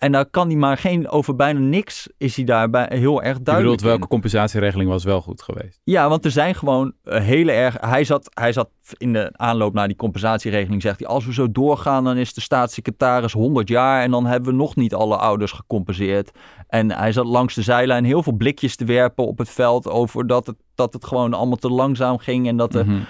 En 0.00 0.12
daar 0.12 0.26
kan 0.26 0.46
hij 0.48 0.56
maar 0.56 0.76
geen, 0.76 1.08
over 1.08 1.36
bijna 1.36 1.58
niks 1.58 2.08
is 2.18 2.36
hij 2.36 2.44
daarbij 2.44 2.86
heel 2.90 3.22
erg 3.22 3.36
Je 3.36 3.42
duidelijk 3.42 3.62
bedoelt 3.76 3.80
welke 3.80 4.02
in. 4.02 4.08
compensatieregeling 4.08 4.90
was 4.90 5.04
wel 5.04 5.20
goed 5.20 5.42
geweest? 5.42 5.80
Ja, 5.84 6.08
want 6.08 6.24
er 6.24 6.30
zijn 6.30 6.54
gewoon 6.54 6.92
eh, 7.04 7.20
hele 7.22 7.52
erg. 7.52 7.76
Hij 7.80 8.04
zat, 8.04 8.30
hij 8.34 8.52
zat 8.52 8.68
in 8.96 9.12
de 9.12 9.30
aanloop 9.32 9.74
naar 9.74 9.86
die 9.88 9.96
compensatieregeling. 9.96 10.82
Zegt 10.82 10.98
hij: 10.98 11.08
Als 11.08 11.26
we 11.26 11.32
zo 11.32 11.50
doorgaan, 11.52 12.04
dan 12.04 12.16
is 12.16 12.34
de 12.34 12.40
staatssecretaris 12.40 13.32
100 13.32 13.68
jaar. 13.68 14.02
En 14.02 14.10
dan 14.10 14.26
hebben 14.26 14.50
we 14.50 14.56
nog 14.56 14.76
niet 14.76 14.94
alle 14.94 15.16
ouders 15.16 15.52
gecompenseerd. 15.52 16.30
En 16.68 16.92
hij 16.92 17.12
zat 17.12 17.26
langs 17.26 17.54
de 17.54 17.62
zijlijn 17.62 18.04
heel 18.04 18.22
veel 18.22 18.32
blikjes 18.36 18.76
te 18.76 18.84
werpen 18.84 19.26
op 19.26 19.38
het 19.38 19.48
veld. 19.50 19.88
Over 19.88 20.26
dat 20.26 20.46
het, 20.46 20.56
dat 20.74 20.92
het 20.92 21.04
gewoon 21.04 21.34
allemaal 21.34 21.56
te 21.56 21.70
langzaam 21.70 22.18
ging. 22.18 22.48
En 22.48 22.56
dat 22.56 22.72
de, 22.72 22.84
Mhm. 22.84 23.00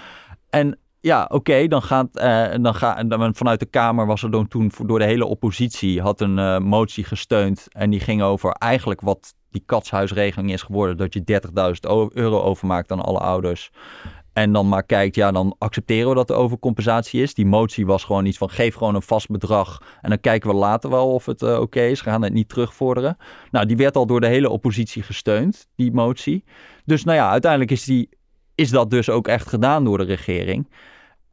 en 0.49 0.77
ja, 1.01 1.25
oké, 1.29 1.67
dan 1.67 1.81
gaat, 1.81 2.17
eh, 2.17 2.51
dan 2.61 2.75
en 2.95 3.07
dan 3.07 3.35
vanuit 3.35 3.59
de 3.59 3.65
Kamer 3.65 4.05
was 4.05 4.23
er 4.23 4.47
toen 4.47 4.71
door 4.85 4.99
de 4.99 5.05
hele 5.05 5.25
oppositie 5.25 6.01
had 6.01 6.21
een 6.21 6.39
eh, 6.39 6.57
motie 6.59 7.03
gesteund 7.03 7.67
en 7.69 7.89
die 7.89 7.99
ging 7.99 8.21
over 8.21 8.51
eigenlijk 8.51 9.01
wat 9.01 9.35
die 9.49 9.63
katshuisregeling 9.65 10.51
is 10.51 10.61
geworden, 10.61 10.97
dat 10.97 11.13
je 11.13 11.23
30.000 11.23 11.87
o- 11.87 12.09
euro 12.13 12.41
overmaakt 12.41 12.91
aan 12.91 13.01
alle 13.01 13.19
ouders. 13.19 13.71
En 14.33 14.53
dan 14.53 14.69
maar 14.69 14.83
kijkt, 14.83 15.15
ja, 15.15 15.31
dan 15.31 15.55
accepteren 15.57 16.09
we 16.09 16.15
dat 16.15 16.29
er 16.29 16.35
overcompensatie 16.35 17.21
is. 17.21 17.33
Die 17.33 17.45
motie 17.45 17.85
was 17.85 18.03
gewoon 18.03 18.25
iets 18.25 18.37
van 18.37 18.49
geef 18.49 18.75
gewoon 18.75 18.95
een 18.95 19.01
vast 19.01 19.27
bedrag. 19.27 19.81
En 20.01 20.09
dan 20.09 20.19
kijken 20.19 20.49
we 20.49 20.55
later 20.55 20.89
wel 20.89 21.13
of 21.13 21.25
het 21.25 21.41
eh, 21.41 21.59
oké 21.59 21.81
is. 21.81 22.03
We 22.03 22.09
gaan 22.09 22.21
het 22.21 22.33
niet 22.33 22.49
terugvorderen. 22.49 23.17
Nou, 23.51 23.65
die 23.65 23.77
werd 23.77 23.95
al 23.95 24.05
door 24.05 24.19
de 24.21 24.27
hele 24.27 24.49
oppositie 24.49 25.03
gesteund, 25.03 25.67
die 25.75 25.91
motie. 25.91 26.43
Dus 26.85 27.03
nou 27.03 27.17
ja, 27.17 27.29
uiteindelijk 27.29 27.71
is, 27.71 27.83
die, 27.83 28.09
is 28.61 28.69
dat 28.69 28.89
dus 28.89 29.09
ook 29.09 29.27
echt 29.27 29.47
gedaan 29.47 29.83
door 29.83 29.97
de 29.97 30.03
regering. 30.03 30.69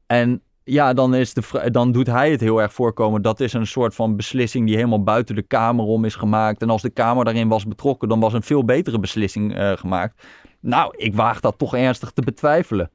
En 0.06 0.42
ja, 0.64 0.92
dan, 0.92 1.14
is 1.14 1.34
de, 1.34 1.70
dan 1.70 1.92
doet 1.92 2.06
hij 2.06 2.30
het 2.30 2.40
heel 2.40 2.62
erg 2.62 2.72
voorkomen. 2.72 3.22
Dat 3.22 3.40
is 3.40 3.52
een 3.52 3.66
soort 3.66 3.94
van 3.94 4.16
beslissing 4.16 4.66
die 4.66 4.76
helemaal 4.76 5.02
buiten 5.02 5.34
de 5.34 5.42
Kamer 5.42 5.84
om 5.84 6.04
is 6.04 6.14
gemaakt. 6.14 6.62
En 6.62 6.70
als 6.70 6.82
de 6.82 6.90
Kamer 6.90 7.24
daarin 7.24 7.48
was 7.48 7.66
betrokken, 7.66 8.08
dan 8.08 8.20
was 8.20 8.32
een 8.32 8.42
veel 8.42 8.64
betere 8.64 8.98
beslissing 8.98 9.54
eh, 9.54 9.72
gemaakt. 9.72 10.26
Nou, 10.60 10.94
ik 10.96 11.14
waag 11.14 11.40
dat 11.40 11.58
toch 11.58 11.76
ernstig 11.76 12.10
te 12.10 12.22
betwijfelen. 12.22 12.90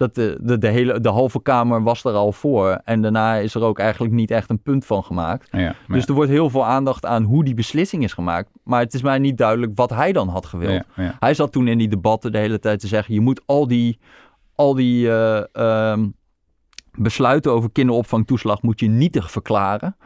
Dat 0.00 0.14
de, 0.14 0.38
de, 0.42 0.58
de, 0.58 0.68
hele, 0.68 1.00
de 1.00 1.08
halve 1.08 1.42
Kamer 1.42 1.82
was 1.82 2.04
er 2.04 2.12
al 2.12 2.32
voor. 2.32 2.80
En 2.84 3.02
daarna 3.02 3.36
is 3.36 3.54
er 3.54 3.62
ook 3.62 3.78
eigenlijk 3.78 4.14
niet 4.14 4.30
echt 4.30 4.50
een 4.50 4.62
punt 4.62 4.86
van 4.86 5.04
gemaakt. 5.04 5.48
Ja, 5.52 5.74
Dus 5.88 6.06
er 6.06 6.14
wordt 6.14 6.30
heel 6.30 6.50
veel 6.50 6.64
aandacht 6.64 7.06
aan 7.06 7.22
hoe 7.22 7.44
die 7.44 7.54
beslissing 7.54 8.02
is 8.04 8.12
gemaakt. 8.12 8.50
Maar 8.64 8.80
het 8.80 8.94
is 8.94 9.02
mij 9.02 9.18
niet 9.18 9.38
duidelijk 9.38 9.72
wat 9.74 9.90
hij 9.90 10.12
dan 10.12 10.28
had 10.28 10.46
gewild. 10.46 10.84
ja. 10.96 11.16
Hij 11.18 11.34
zat 11.34 11.52
toen 11.52 11.68
in 11.68 11.78
die 11.78 11.88
debatten 11.88 12.32
de 12.32 12.38
hele 12.38 12.58
tijd 12.58 12.80
te 12.80 12.86
zeggen: 12.86 13.14
je 13.14 13.20
moet 13.20 13.42
al 13.46 13.66
die, 13.66 13.98
al 14.54 14.74
die 14.74 15.10
eh, 15.10 15.42
ehm, 15.52 16.08
besluiten 16.92 17.52
over 17.52 17.70
kinderopvangtoeslag 17.72 18.62
moet 18.62 18.80
je 18.80 18.88
nietig 18.88 19.30
verklaren. 19.30 19.96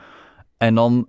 En 0.56 0.74
dan 0.74 1.08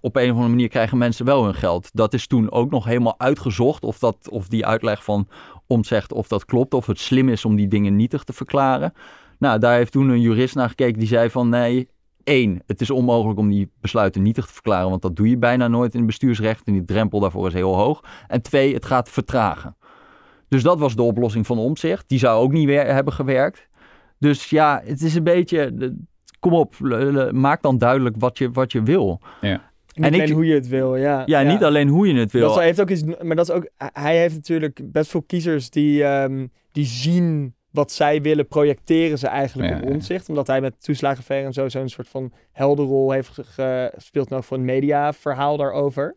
op 0.00 0.16
een 0.16 0.24
of 0.24 0.30
andere 0.30 0.48
manier 0.48 0.68
krijgen 0.68 0.98
mensen 0.98 1.24
wel 1.24 1.44
hun 1.44 1.54
geld. 1.54 1.90
Dat 1.92 2.12
is 2.14 2.26
toen 2.26 2.50
ook 2.50 2.70
nog 2.70 2.84
helemaal 2.84 3.18
uitgezocht 3.18 3.82
of, 3.82 3.98
dat, 3.98 4.28
of 4.30 4.48
die 4.48 4.66
uitleg 4.66 5.04
van 5.04 5.28
omzegt 5.66 6.12
of 6.12 6.28
dat 6.28 6.44
klopt. 6.44 6.74
Of 6.74 6.86
het 6.86 6.98
slim 6.98 7.28
is 7.28 7.44
om 7.44 7.56
die 7.56 7.68
dingen 7.68 7.96
nietig 7.96 8.24
te 8.24 8.32
verklaren. 8.32 8.92
Nou, 9.38 9.58
daar 9.58 9.76
heeft 9.76 9.92
toen 9.92 10.08
een 10.08 10.20
jurist 10.20 10.54
naar 10.54 10.68
gekeken 10.68 10.98
die 10.98 11.08
zei 11.08 11.30
van 11.30 11.48
nee, 11.48 11.88
één, 12.24 12.62
het 12.66 12.80
is 12.80 12.90
onmogelijk 12.90 13.38
om 13.38 13.50
die 13.50 13.70
besluiten 13.80 14.22
nietig 14.22 14.46
te 14.46 14.52
verklaren, 14.52 14.90
want 14.90 15.02
dat 15.02 15.16
doe 15.16 15.28
je 15.28 15.36
bijna 15.38 15.68
nooit 15.68 15.92
in 15.92 15.98
het 15.98 16.06
bestuursrecht 16.06 16.66
en 16.66 16.72
die 16.72 16.84
drempel 16.84 17.20
daarvoor 17.20 17.46
is 17.46 17.52
heel 17.52 17.76
hoog. 17.76 18.04
En 18.26 18.42
twee, 18.42 18.74
het 18.74 18.84
gaat 18.84 19.10
vertragen. 19.10 19.76
Dus 20.48 20.62
dat 20.62 20.78
was 20.78 20.96
de 20.96 21.02
oplossing 21.02 21.46
van 21.46 21.58
omzicht. 21.58 22.08
Die 22.08 22.18
zou 22.18 22.42
ook 22.42 22.52
niet 22.52 22.66
weer 22.66 22.86
hebben 22.86 23.12
gewerkt. 23.12 23.68
Dus 24.18 24.50
ja, 24.50 24.82
het 24.84 25.02
is 25.02 25.14
een 25.14 25.24
beetje, 25.24 25.94
kom 26.40 26.52
op, 26.52 26.74
maak 27.30 27.62
dan 27.62 27.78
duidelijk 27.78 28.16
wat 28.18 28.38
je, 28.38 28.50
wat 28.50 28.72
je 28.72 28.82
wil. 28.82 29.20
Niet 29.94 30.06
En 30.06 30.14
ik- 30.14 30.20
alleen 30.20 30.32
hoe 30.34 30.46
je 30.46 30.54
het 30.54 30.68
wil, 30.68 30.96
ja. 30.96 31.22
Ja, 31.26 31.42
niet 31.42 31.64
alleen 31.64 31.88
hoe 31.88 32.06
je 32.06 32.14
het 32.18 32.32
wil. 32.32 32.48
Dat 32.48 32.58
heeft 32.58 32.80
ook 32.80 32.90
iets, 32.90 33.02
maar 33.22 33.36
dat 33.36 33.48
is 33.48 33.54
ook, 33.54 33.68
hij 33.76 34.18
heeft 34.18 34.34
natuurlijk 34.34 34.80
best 34.92 35.10
veel 35.10 35.22
kiezers 35.22 35.70
die, 35.70 36.04
ehm, 36.04 36.46
die 36.72 36.84
zien 36.86 37.54
wat 37.70 37.92
zij 37.92 38.22
willen, 38.22 38.46
projecteren 38.48 39.18
ze 39.18 39.26
eigenlijk 39.26 39.70
Ja, 39.70 39.76
op 39.76 39.84
ja. 39.84 39.90
omzicht. 39.90 40.28
Omdat 40.28 40.46
hij 40.46 40.60
met 40.60 40.74
toeslagenaffaire 40.82 41.46
en 41.46 41.52
zo 41.52 41.68
zo'n 41.68 41.88
soort 41.88 42.08
van 42.08 42.32
helderrol 42.52 43.10
heeft 43.10 43.30
ge- 43.42 43.90
gespeeld 43.94 44.28
nog 44.28 44.46
voor 44.46 44.56
een 44.56 44.64
mediaverhaal 44.64 45.56
daarover. 45.56 46.16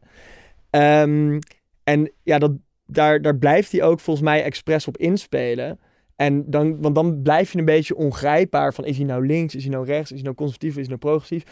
Ehm, 0.69 1.39
en 1.83 2.11
ja, 2.23 2.37
dat, 2.39 2.51
daar, 2.85 3.21
daar 3.21 3.37
blijft 3.37 3.71
hij 3.71 3.83
ook 3.83 3.99
volgens 3.99 4.25
mij 4.25 4.43
expres 4.43 4.87
op 4.87 4.97
inspelen. 4.97 5.79
En 6.15 6.43
dan, 6.47 6.81
want 6.81 6.95
dan 6.95 7.21
blijf 7.21 7.51
je 7.51 7.59
een 7.59 7.65
beetje 7.65 7.95
ongrijpbaar 7.95 8.73
van 8.73 8.85
is 8.85 8.97
hij 8.97 9.05
nou 9.05 9.25
links, 9.25 9.55
is 9.55 9.63
hij 9.63 9.71
nou 9.73 9.85
rechts, 9.85 10.09
is 10.11 10.15
hij 10.15 10.23
nou 10.23 10.35
conservatief, 10.35 10.69
is 10.71 10.75
hij 10.77 10.87
nou 10.87 10.99
progressief. 10.99 11.43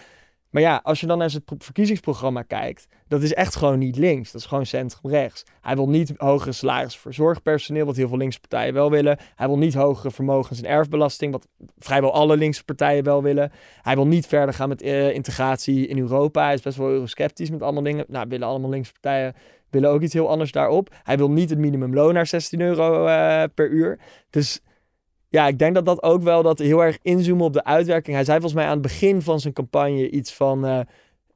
Maar 0.49 0.61
ja, 0.61 0.79
als 0.83 0.99
je 0.99 1.07
dan 1.07 1.17
naar 1.17 1.29
zijn 1.29 1.43
pro- 1.43 1.55
verkiezingsprogramma 1.59 2.41
kijkt, 2.41 2.87
dat 3.07 3.21
is 3.21 3.33
echt 3.33 3.55
gewoon 3.55 3.79
niet 3.79 3.97
links. 3.97 4.31
Dat 4.31 4.41
is 4.41 4.47
gewoon 4.47 4.65
centrum 4.65 5.11
rechts. 5.11 5.43
Hij 5.61 5.75
wil 5.75 5.89
niet 5.89 6.13
hogere 6.17 6.51
salarissen 6.51 7.01
voor 7.01 7.13
zorgpersoneel, 7.13 7.85
wat 7.85 7.95
heel 7.95 8.07
veel 8.07 8.17
linkse 8.17 8.39
partijen 8.39 8.73
wel 8.73 8.91
willen. 8.91 9.17
Hij 9.35 9.47
wil 9.47 9.57
niet 9.57 9.73
hogere 9.73 10.11
vermogens- 10.11 10.61
en 10.61 10.69
erfbelasting, 10.69 11.31
wat 11.31 11.47
vrijwel 11.77 12.13
alle 12.13 12.37
linkse 12.37 12.63
partijen 12.63 13.03
wel 13.03 13.23
willen. 13.23 13.51
Hij 13.81 13.95
wil 13.95 14.07
niet 14.07 14.27
verder 14.27 14.53
gaan 14.53 14.69
met 14.69 14.81
eh, 14.81 15.13
integratie 15.13 15.87
in 15.87 15.97
Europa. 15.99 16.43
Hij 16.43 16.53
is 16.53 16.61
best 16.61 16.77
wel 16.77 16.89
eurosceptisch 16.89 17.49
met 17.49 17.61
allemaal 17.61 17.83
dingen. 17.83 18.05
Nou, 18.07 18.25
willen 18.29 18.47
allemaal 18.47 18.69
linkse 18.69 18.91
partijen 18.91 19.35
willen 19.69 19.89
ook 19.89 20.01
iets 20.01 20.13
heel 20.13 20.29
anders 20.29 20.51
daarop. 20.51 20.95
Hij 21.03 21.17
wil 21.17 21.31
niet 21.31 21.49
het 21.49 21.59
minimumloon 21.59 22.13
naar 22.13 22.27
16 22.27 22.61
euro 22.61 23.05
eh, 23.05 23.43
per 23.55 23.69
uur. 23.69 23.99
Dus 24.29 24.61
ja, 25.35 25.47
ik 25.47 25.59
denk 25.59 25.75
dat 25.75 25.85
dat 25.85 26.03
ook 26.03 26.21
wel 26.23 26.43
dat 26.43 26.59
heel 26.59 26.83
erg 26.83 26.97
inzoomen 27.01 27.45
op 27.45 27.53
de 27.53 27.63
uitwerking. 27.63 28.15
Hij 28.15 28.25
zei 28.25 28.39
volgens 28.39 28.59
mij 28.61 28.69
aan 28.69 28.79
het 28.79 28.81
begin 28.81 29.21
van 29.21 29.39
zijn 29.39 29.53
campagne 29.53 30.09
iets 30.09 30.33
van... 30.33 30.65
eh, 30.65 30.79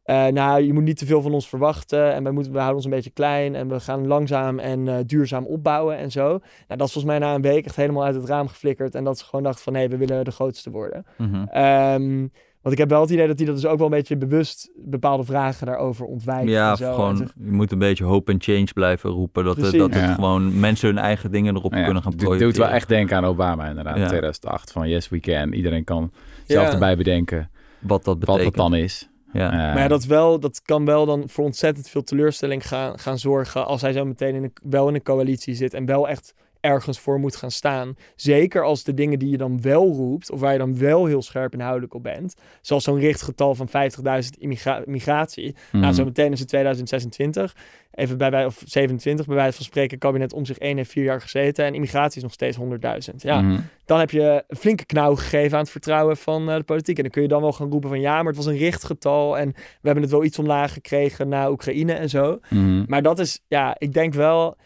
eh, 0.03 0.33
nou, 0.33 0.61
je 0.61 0.73
moet 0.73 0.83
niet 0.83 0.97
te 0.97 1.05
veel 1.05 1.21
van 1.21 1.33
ons 1.33 1.49
verwachten. 1.49 2.13
En 2.13 2.23
wij 2.23 2.31
moeten, 2.31 2.51
we 2.51 2.57
houden 2.57 2.77
ons 2.77 2.85
een 2.85 2.95
beetje 2.95 3.09
klein. 3.09 3.55
En 3.55 3.69
we 3.69 3.79
gaan 3.79 4.07
langzaam 4.07 4.59
en 4.59 4.87
eh, 4.87 4.95
duurzaam 5.05 5.45
opbouwen 5.45 5.97
en 5.97 6.11
zo. 6.11 6.27
Nou, 6.27 6.39
dat 6.67 6.87
is 6.87 6.93
volgens 6.93 7.03
mij 7.03 7.19
na 7.19 7.35
een 7.35 7.41
week 7.41 7.65
echt 7.65 7.75
helemaal 7.75 8.03
uit 8.03 8.15
het 8.15 8.25
raam 8.25 8.47
geflikkerd. 8.47 8.95
En 8.95 9.03
dat 9.03 9.19
ze 9.19 9.25
gewoon 9.25 9.43
dachten 9.43 9.63
van, 9.63 9.73
nee, 9.73 9.89
we 9.89 9.97
willen 9.97 10.25
de 10.25 10.31
grootste 10.31 10.69
worden. 10.69 11.05
Ehm, 11.51 12.27
want 12.61 12.73
ik 12.73 12.77
heb 12.77 12.89
wel 12.89 13.01
het 13.01 13.09
idee 13.09 13.27
dat 13.27 13.37
hij 13.37 13.45
dat 13.47 13.55
dus 13.55 13.65
ook 13.65 13.77
wel 13.77 13.85
een 13.87 13.93
beetje 13.93 14.17
bewust 14.17 14.71
bepaalde 14.75 15.23
vragen 15.23 15.65
daarover 15.67 16.05
ontwijkt. 16.05 16.49
Ja, 16.49 16.71
en 16.71 16.77
zo. 16.77 16.87
En 16.87 16.93
gewoon, 16.93 17.29
je 17.35 17.51
moet 17.51 17.71
een 17.71 17.79
beetje 17.79 18.03
hope 18.03 18.31
and 18.31 18.43
change 18.43 18.67
blijven 18.73 19.09
roepen. 19.09 19.43
Dat, 19.43 19.55
het- 19.55 19.61
Precies. 19.69 19.79
dat 19.79 19.93
het 19.93 20.03
Ja. 20.09 20.13
gewoon 20.13 20.59
mensen 20.59 20.87
hun 20.87 20.97
eigen 20.97 21.31
dingen 21.31 21.55
erop 21.55 21.73
Ja, 21.73 21.83
kunnen 21.83 22.01
gaan 22.03 22.11
het 22.11 22.21
projecteren. 22.21 22.53
doet 22.53 22.63
wel 22.65 22.73
echt 22.75 22.87
denken 22.87 23.17
aan 23.17 23.25
Obama 23.25 23.67
inderdaad, 23.69 23.95
Ja. 23.95 24.01
in 24.01 24.07
2008. 24.07 24.71
Van 24.71 24.89
yes, 24.89 25.09
we 25.09 25.19
can. 25.19 25.53
Iedereen 25.53 25.83
kan 25.83 26.11
zelf 26.45 26.67
Ja. 26.67 26.73
erbij 26.73 26.97
bedenken 26.97 27.49
wat 27.79 28.03
dat 28.03 28.17
wat 28.17 28.19
betekent. 28.25 28.55
dat 28.55 28.69
dan 28.69 28.75
is. 28.79 29.09
Ja. 29.33 29.51
Eh, 29.51 29.57
Maar 29.57 29.77
ja, 29.79 29.87
dat, 29.87 30.05
wel, 30.05 30.39
dat 30.39 30.61
kan 30.61 30.85
wel 30.85 31.05
dan 31.05 31.23
voor 31.29 31.43
ontzettend 31.45 31.89
veel 31.89 32.03
teleurstelling 32.03 32.67
gaan, 32.67 32.99
gaan 32.99 33.17
zorgen 33.19 33.65
als 33.65 33.81
hij 33.81 33.93
zo 33.93 34.05
meteen 34.05 34.35
in 34.35 34.43
een, 34.43 34.53
wel 34.63 34.87
in 34.87 34.95
een 34.95 35.03
coalitie 35.03 35.53
zit 35.53 35.73
en 35.73 35.85
wel 35.85 36.07
echt 36.09 36.33
ergens 36.61 36.99
voor 36.99 37.19
moet 37.19 37.35
gaan 37.35 37.51
staan. 37.51 37.95
Zeker 38.15 38.63
als 38.63 38.83
de 38.83 38.93
dingen 38.93 39.19
die 39.19 39.29
je 39.29 39.37
dan 39.37 39.61
wel 39.61 39.91
roept, 39.93 40.31
of 40.31 40.39
waar 40.39 40.51
je 40.51 40.57
dan 40.57 40.77
wel 40.77 41.05
heel 41.05 41.21
scherp 41.21 41.53
inhoudelijk 41.53 41.93
op 41.93 42.03
bent, 42.03 42.35
zoals 42.61 42.83
zo'n 42.83 42.99
richtgetal 42.99 43.55
van 43.55 43.67
50.000 43.69 44.37
immigra- 44.39 44.81
migratie. 44.85 45.55
mhm. 45.71 45.81
Nou, 45.81 45.93
zo 45.93 46.03
meteen 46.03 46.31
is 46.31 46.39
het 46.39 46.47
2026, 46.47 47.55
even 47.91 48.17
bij 48.17 48.31
wij, 48.31 48.45
of 48.45 48.61
27 48.65 49.25
bij 49.25 49.35
wijze 49.35 49.55
van 49.55 49.65
spreken, 49.65 49.97
kabinet 49.97 50.33
om 50.33 50.45
zich 50.45 50.57
1 50.57 50.77
heeft 50.77 50.91
vier 50.91 51.03
jaar 51.03 51.21
gezeten 51.21 51.65
en 51.65 51.73
immigratie 51.73 52.17
is 52.17 52.23
nog 52.23 52.33
steeds 52.33 52.57
100.000. 52.57 53.21
Ja, 53.21 53.41
Mhm. 53.41 53.59
dan 53.85 53.99
heb 53.99 54.11
je 54.11 54.43
een 54.47 54.57
flinke 54.57 54.85
knauw 54.85 55.15
gegeven 55.15 55.53
aan 55.57 55.63
het 55.63 55.71
vertrouwen 55.71 56.17
van 56.17 56.49
eh, 56.49 56.55
de 56.55 56.63
politiek. 56.63 56.95
En 56.97 57.03
dan 57.03 57.11
kun 57.11 57.21
je 57.21 57.27
dan 57.27 57.41
wel 57.41 57.53
gaan 57.53 57.69
roepen 57.71 57.89
van 57.89 57.99
ja, 57.99 58.15
maar 58.17 58.25
het 58.33 58.35
was 58.35 58.45
een 58.45 58.57
richtgetal 58.57 59.37
en 59.37 59.51
we 59.55 59.61
hebben 59.81 60.03
het 60.03 60.11
wel 60.11 60.23
iets 60.23 60.39
omlaag 60.39 60.73
gekregen 60.73 61.27
na 61.29 61.49
Oekraïne 61.51 61.93
en 61.93 62.09
zo. 62.09 62.39
Mhm. 62.49 62.83
Maar 62.87 63.01
dat 63.01 63.19
is, 63.19 63.39
ja, 63.47 63.75
ik 63.77 63.93
denk 63.93 64.13
wel, 64.13 64.57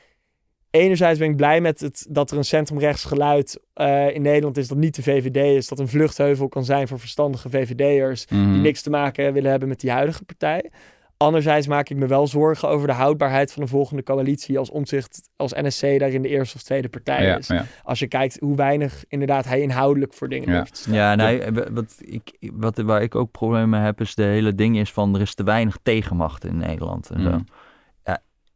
enerzijds 0.76 1.20
ben 1.20 1.30
ik 1.30 1.36
blij 1.36 1.62
met 1.62 1.80
het, 1.80 2.06
dat 2.10 2.32
er 2.32 2.38
een 2.38 2.44
centrumrechts 2.46 3.04
geluid 3.04 3.60
eh, 3.74 4.16
in 4.16 4.22
Nederland 4.22 4.58
is 4.58 4.68
dat 4.68 4.78
niet 4.78 4.96
de 4.96 5.04
VVD 5.04 5.36
is. 5.58 5.68
Dat 5.68 5.80
een 5.80 5.88
vluchtheuvel 5.88 6.48
kan 6.48 6.66
zijn 6.66 6.88
voor 6.88 7.00
verstandige 7.00 7.50
VVD'ers 7.50 8.26
Mhm. 8.30 8.52
die 8.52 8.62
niks 8.62 8.82
te 8.82 8.90
maken 8.90 9.34
willen 9.34 9.50
hebben 9.52 9.70
met 9.70 9.80
die 9.80 9.92
huidige 9.92 10.24
partij. 10.26 10.72
Anderzijds 11.18 11.68
maak 11.68 11.90
ik 11.90 11.98
me 11.98 12.08
wel 12.08 12.28
zorgen 12.28 12.70
over 12.70 12.88
de 12.88 12.94
houdbaarheid 12.94 13.52
van 13.54 13.64
de 13.64 13.70
volgende 13.70 14.04
coalitie 14.04 14.58
als 14.58 14.70
omzicht 14.70 15.30
als 15.36 15.52
NSC 15.54 15.82
daarin 16.00 16.22
de 16.22 16.28
eerste 16.30 16.56
of 16.56 16.64
tweede 16.64 16.90
partij 16.90 17.26
Ja, 17.26 17.38
is. 17.38 17.48
ja. 17.48 17.66
Als 17.84 18.00
je 18.00 18.08
kijkt 18.08 18.38
hoe 18.40 18.56
weinig 18.56 19.04
inderdaad 19.08 19.46
hij 19.46 19.62
inhoudelijk 19.62 20.14
voor 20.14 20.30
dingen 20.30 20.50
Ja. 20.52 20.58
heeft. 20.58 20.78
staan. 20.78 20.94
Ja, 20.94 21.16
nee, 21.16 21.42
wat, 21.72 21.96
ik, 22.00 22.32
wat, 22.54 22.78
waar 22.78 23.02
ik 23.02 23.16
ook 23.16 23.32
problemen 23.32 23.70
mee 23.70 23.82
heb, 23.82 24.02
is 24.02 24.16
de 24.16 24.24
hele 24.24 24.56
ding 24.56 24.78
is 24.78 24.92
van 24.92 25.16
er 25.16 25.22
is 25.22 25.34
te 25.36 25.44
weinig 25.44 25.78
tegenmacht 25.84 26.46
in 26.46 26.58
Nederland. 26.58 27.10
En 27.10 27.22
zo. 27.22 27.30
Mm. 27.30 27.36
Ja, 27.36 27.44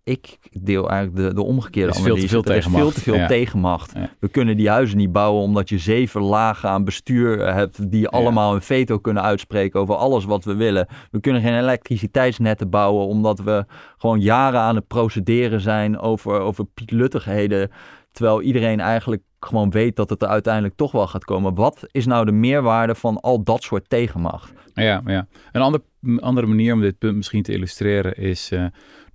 ik 0.07 0.37
deel 0.51 0.89
eigenlijk 0.89 1.27
de, 1.27 1.33
de 1.33 1.43
omgekeerde 1.43 1.89
Er 1.91 1.95
is 1.97 2.01
veel 2.03 2.05
te 2.05 2.11
analyse. 2.19 2.29
veel 2.43 2.43
er 2.51 2.57
is 2.57 2.65
veel 2.65 2.91
te 2.91 3.01
veel 3.01 3.15
Ja. 3.15 3.27
tegenmacht. 3.27 3.91
Ja. 3.95 4.09
We 4.19 4.27
kunnen 4.27 4.57
die 4.57 4.69
huizen 4.69 4.97
niet 4.97 5.11
bouwen 5.11 5.41
omdat 5.43 5.69
je 5.69 5.77
zeven 5.77 6.21
lagen 6.21 6.69
aan 6.69 6.83
bestuur 6.83 7.53
hebt 7.53 7.91
die 7.91 8.07
allemaal 8.07 8.53
een 8.55 8.61
veto 8.61 8.97
kunnen 8.99 9.23
uitspreken 9.23 9.79
over 9.79 9.95
alles 9.95 10.25
wat 10.25 10.43
we 10.43 10.55
willen. 10.55 10.87
We 11.11 11.19
kunnen 11.19 11.41
geen 11.41 11.57
elektriciteitsnetten 11.57 12.69
bouwen 12.69 13.05
omdat 13.07 13.39
we 13.39 13.65
gewoon 13.97 14.19
jaren 14.19 14.59
aan 14.59 14.75
het 14.75 14.87
procederen 14.87 15.61
zijn 15.61 15.99
over, 15.99 16.39
over 16.39 16.65
pietluttigheden. 16.65 17.71
Terwijl 18.11 18.41
iedereen 18.41 18.79
eigenlijk 18.79 19.21
gewoon 19.39 19.69
weet 19.71 19.95
dat 19.95 20.09
het 20.09 20.21
er 20.21 20.27
uiteindelijk 20.27 20.75
toch 20.75 20.91
wel 20.91 21.07
gaat 21.07 21.23
komen. 21.25 21.55
Wat 21.55 21.87
is 21.91 22.05
nou 22.05 22.25
de 22.25 22.31
meerwaarde 22.31 22.95
van 22.95 23.19
al 23.19 23.43
dat 23.43 23.63
soort 23.63 23.89
tegenmacht? 23.89 24.53
Ja, 24.73 25.01
ja. 25.05 25.27
Een 25.51 25.61
ander, 25.61 25.81
andere 26.19 26.47
manier 26.47 26.73
om 26.73 26.81
dit 26.81 26.97
punt 26.97 27.15
misschien 27.15 27.43
te 27.43 27.51
illustreren 27.51 28.15
is 28.17 28.51
eh, 28.51 28.65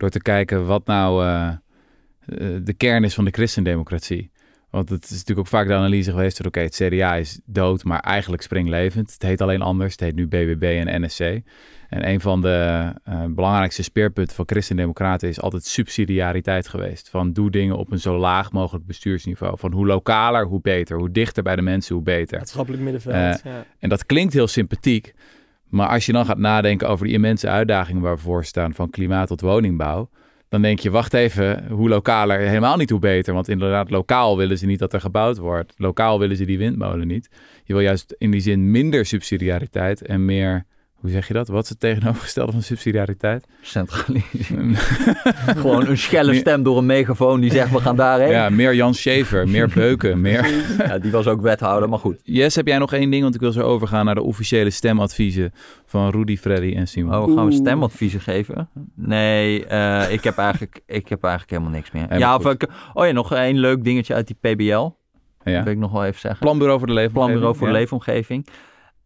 door 0.03 0.11
te 0.11 0.23
kijken 0.23 0.67
wat 0.67 0.87
nou 0.87 1.25
eh, 1.25 1.49
eh, 1.49 1.57
de 2.63 2.73
kern 2.73 3.05
is 3.05 3.15
van 3.15 3.25
de 3.25 3.31
christendemocratie. 3.31 4.31
Want 4.71 4.89
het 4.89 5.05
is 5.05 5.11
natuurlijk 5.11 5.39
ook 5.39 5.47
vaak 5.47 5.67
de 5.67 5.75
analyse 5.75 6.11
geweest 6.11 6.37
dat 6.37 6.47
oké, 6.47 6.61
het 6.61 6.75
CDA 6.75 7.15
is 7.15 7.41
dood, 7.45 7.85
maar 7.85 8.01
eigenlijk 8.01 8.43
springlevend. 8.43 9.13
Het 9.13 9.23
heet 9.23 9.41
alleen 9.41 9.63
anders, 9.63 9.93
het 9.93 10.01
heet 10.01 10.15
nu 10.15 10.27
BBB 10.27 10.85
en 10.87 11.03
NSC. 11.03 11.21
En 11.89 12.09
een 12.09 12.21
van 12.21 12.41
de 12.41 12.93
eh, 13.05 13.25
belangrijkste 13.29 13.83
speerpunten 13.83 14.37
van 14.37 14.45
christendemocraten 14.49 15.29
is 15.29 15.41
altijd 15.41 15.65
subsidiariteit 15.65 16.69
geweest. 16.69 17.09
Van 17.09 17.33
doe 17.33 17.51
dingen 17.51 17.77
op 17.77 17.93
een 17.93 18.01
zo 18.01 18.19
laag 18.19 18.53
mogelijk 18.53 18.87
bestuursniveau. 18.87 19.59
Van 19.59 19.73
hoe 19.73 19.87
lokaler, 19.87 20.47
hoe 20.47 20.61
beter. 20.61 20.99
Hoe 20.99 21.11
dichter 21.11 21.43
bij 21.43 21.57
de 21.57 21.63
mensen, 21.63 21.95
hoe 21.95 22.05
beter. 22.05 22.39
Maatschappelijk 22.39 22.83
middenveld. 22.83 23.43
Ja. 23.45 23.65
En 23.79 23.89
dat 23.89 24.07
klinkt 24.07 24.33
heel 24.33 24.49
sympathiek. 24.49 25.15
Maar 25.73 25.89
als 25.89 26.07
je 26.07 26.13
dan 26.13 26.27
gaat 26.27 26.39
nadenken 26.39 26.89
over 26.89 27.07
die 27.07 27.15
immense 27.15 27.49
uitdagingen 27.49 28.03
waar 28.03 28.15
we 28.15 28.21
voor 28.21 28.45
staan, 28.45 28.75
van 28.75 28.91
klimaat 28.91 29.29
tot 29.29 29.41
woningbouw, 29.41 30.11
dan 30.49 30.63
denk 30.63 30.79
je, 30.79 30.91
wacht 30.91 31.15
even, 31.15 31.69
hoe 31.69 31.89
lokaler, 31.89 32.39
helemaal 32.39 32.77
niet 32.77 32.91
hoe 32.91 32.99
beter. 32.99 33.35
Want 33.35 33.49
inderdaad, 33.49 33.91
lokaal 33.91 34.37
willen 34.37 34.59
ze 34.59 34.67
niet 34.67 34.79
dat 34.79 34.93
er 34.93 35.01
gebouwd 35.01 35.39
wordt. 35.39 35.75
Lokaal 35.77 36.19
willen 36.19 36.37
ze 36.37 36.45
die 36.45 36.59
windmolen 36.59 37.07
niet. 37.07 37.29
Je 37.65 37.73
wil 37.73 37.83
juist 37.83 38.15
in 38.19 38.31
die 38.31 38.41
zin 38.41 38.71
minder 38.71 39.07
subsidiariteit 39.07 40.03
en 40.03 40.25
meer, 40.25 40.67
hoe 41.03 41.11
zeg 41.11 41.27
je 41.29 41.33
dat? 41.35 41.49
Wat 41.49 41.63
is 41.63 41.69
het 41.69 41.81
tegenovergestelde 41.81 42.53
van 42.53 42.63
subsidiariteit? 42.63 43.47
Centralisering. 43.61 44.79
Gewoon 45.63 45.87
een 45.87 45.99
schelle 45.99 46.35
stem 46.35 46.63
door 46.63 46.79
een 46.79 46.87
megafoon 46.87 47.41
die 47.41 47.51
zegt 47.51 47.71
we 47.71 47.81
gaan 47.81 47.97
daarheen. 47.97 48.31
ja, 48.31 48.49
meer 48.51 48.75
Jan 48.75 48.95
Schever, 48.95 49.49
meer 49.49 49.69
beuken, 49.75 50.21
meer... 50.21 50.51
Ja, 50.79 50.99
die 50.99 51.11
was 51.11 51.27
ook 51.27 51.41
wethouder, 51.41 51.89
maar 51.89 51.99
goed. 51.99 52.21
Yes, 52.23 52.55
heb 52.55 52.67
jij 52.67 52.79
nog 52.79 52.93
één 52.93 53.11
ding? 53.11 53.23
Want 53.23 53.35
ik 53.35 53.41
wil 53.41 53.53
zo 53.53 53.61
overgaan 53.61 54.05
naar 54.05 54.15
de 54.15 54.23
officiële 54.23 54.71
stemadviezen 54.71 55.53
van 55.87 56.11
Rudy, 56.11 56.37
Freddy 56.37 56.75
en 56.77 56.89
Simon. 56.89 57.15
Oh, 57.15 57.37
gaan 57.37 57.47
we 57.47 57.53
stemadviezen 57.53 58.21
geven? 58.21 58.69
Nee, 58.95 59.67
eh, 59.67 60.13
ik, 60.13 60.25
heb 60.25 60.37
eigenlijk, 60.39 60.81
ik 60.87 61.09
heb 61.09 61.23
eigenlijk 61.23 61.53
helemaal 61.53 61.73
niks 61.75 61.91
meer. 61.91 62.03
Helemaal 62.09 62.41
ja, 62.41 62.47
of 62.49 62.53
ik, 62.53 62.69
oh 62.95 63.07
ja, 63.07 63.13
nog 63.13 63.33
één 63.33 63.59
leuk 63.59 63.85
dingetje 63.85 64.15
uit 64.15 64.27
die 64.27 64.37
PBL. 64.41 64.63
ja. 64.73 64.91
Dat 65.45 65.65
wil 65.65 65.73
ik 65.73 65.79
nog 65.79 65.93
wel 65.93 66.05
even 66.05 66.21
zeggen. 66.21 66.41
Planbureau 66.41 66.79
voor 66.79 66.89
de 66.89 66.93
leefomgeving. 66.95 67.27
Planbureau 67.29 67.57
voor 67.57 67.67
de 67.67 67.73
Ja. 67.73 67.79
leefomgeving. 67.79 68.47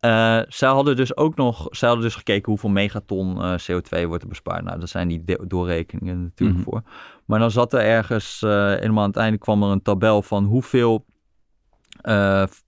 Eh, 0.07 0.41
zij 0.49 0.69
hadden 0.69 0.97
dus 0.97 1.17
ook 1.17 1.37
nog, 1.37 1.67
zij 1.71 1.89
hadden 1.89 2.07
dus 2.07 2.17
gekeken 2.17 2.51
hoeveel 2.51 2.71
megaton 2.71 3.43
eh, 3.43 3.55
CO2 3.59 4.07
wordt 4.07 4.23
er 4.23 4.29
bespaard. 4.29 4.65
Nou, 4.65 4.79
daar 4.79 4.89
zijn 4.89 5.09
die 5.09 5.25
doorrekeningen 5.47 6.23
natuurlijk 6.23 6.59
Mhm. 6.59 6.71
voor. 6.71 6.83
Maar 7.25 7.39
dan 7.39 7.51
zat 7.51 7.73
er 7.73 7.81
ergens, 7.81 8.43
eh, 8.43 8.51
helemaal 8.51 9.03
aan 9.03 9.09
het 9.09 9.19
einde 9.19 9.39
kwam 9.39 9.63
er 9.63 9.69
een 9.69 9.83
tabel 9.83 10.23
van 10.23 10.45
hoeveel 10.45 11.05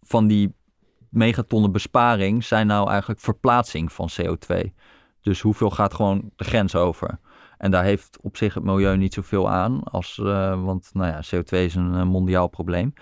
van 0.01 0.27
die 0.27 0.55
megatonnen 1.11 1.73
besparing 1.73 2.45
zijn 2.45 2.67
nou 2.67 2.89
eigenlijk 2.91 3.21
verplaatsing 3.21 3.93
van 3.93 4.09
CO2. 4.21 4.73
Dus 5.21 5.41
hoeveel 5.41 5.71
gaat 5.71 5.95
gewoon 5.95 6.31
de 6.37 6.45
grens 6.45 6.75
over? 6.75 7.19
En 7.59 7.71
daar 7.71 7.85
heeft 7.85 8.19
op 8.23 8.37
zich 8.37 8.55
het 8.55 8.65
milieu 8.65 8.97
niet 8.97 9.15
zoveel 9.15 9.51
aan, 9.51 9.83
als, 9.83 10.17
want 10.63 10.91
nou 10.93 11.07
ja, 11.07 11.21
CO2 11.37 11.65
is 11.65 11.75
een 11.75 12.09
mondiaal 12.09 12.49
probleem. 12.49 12.93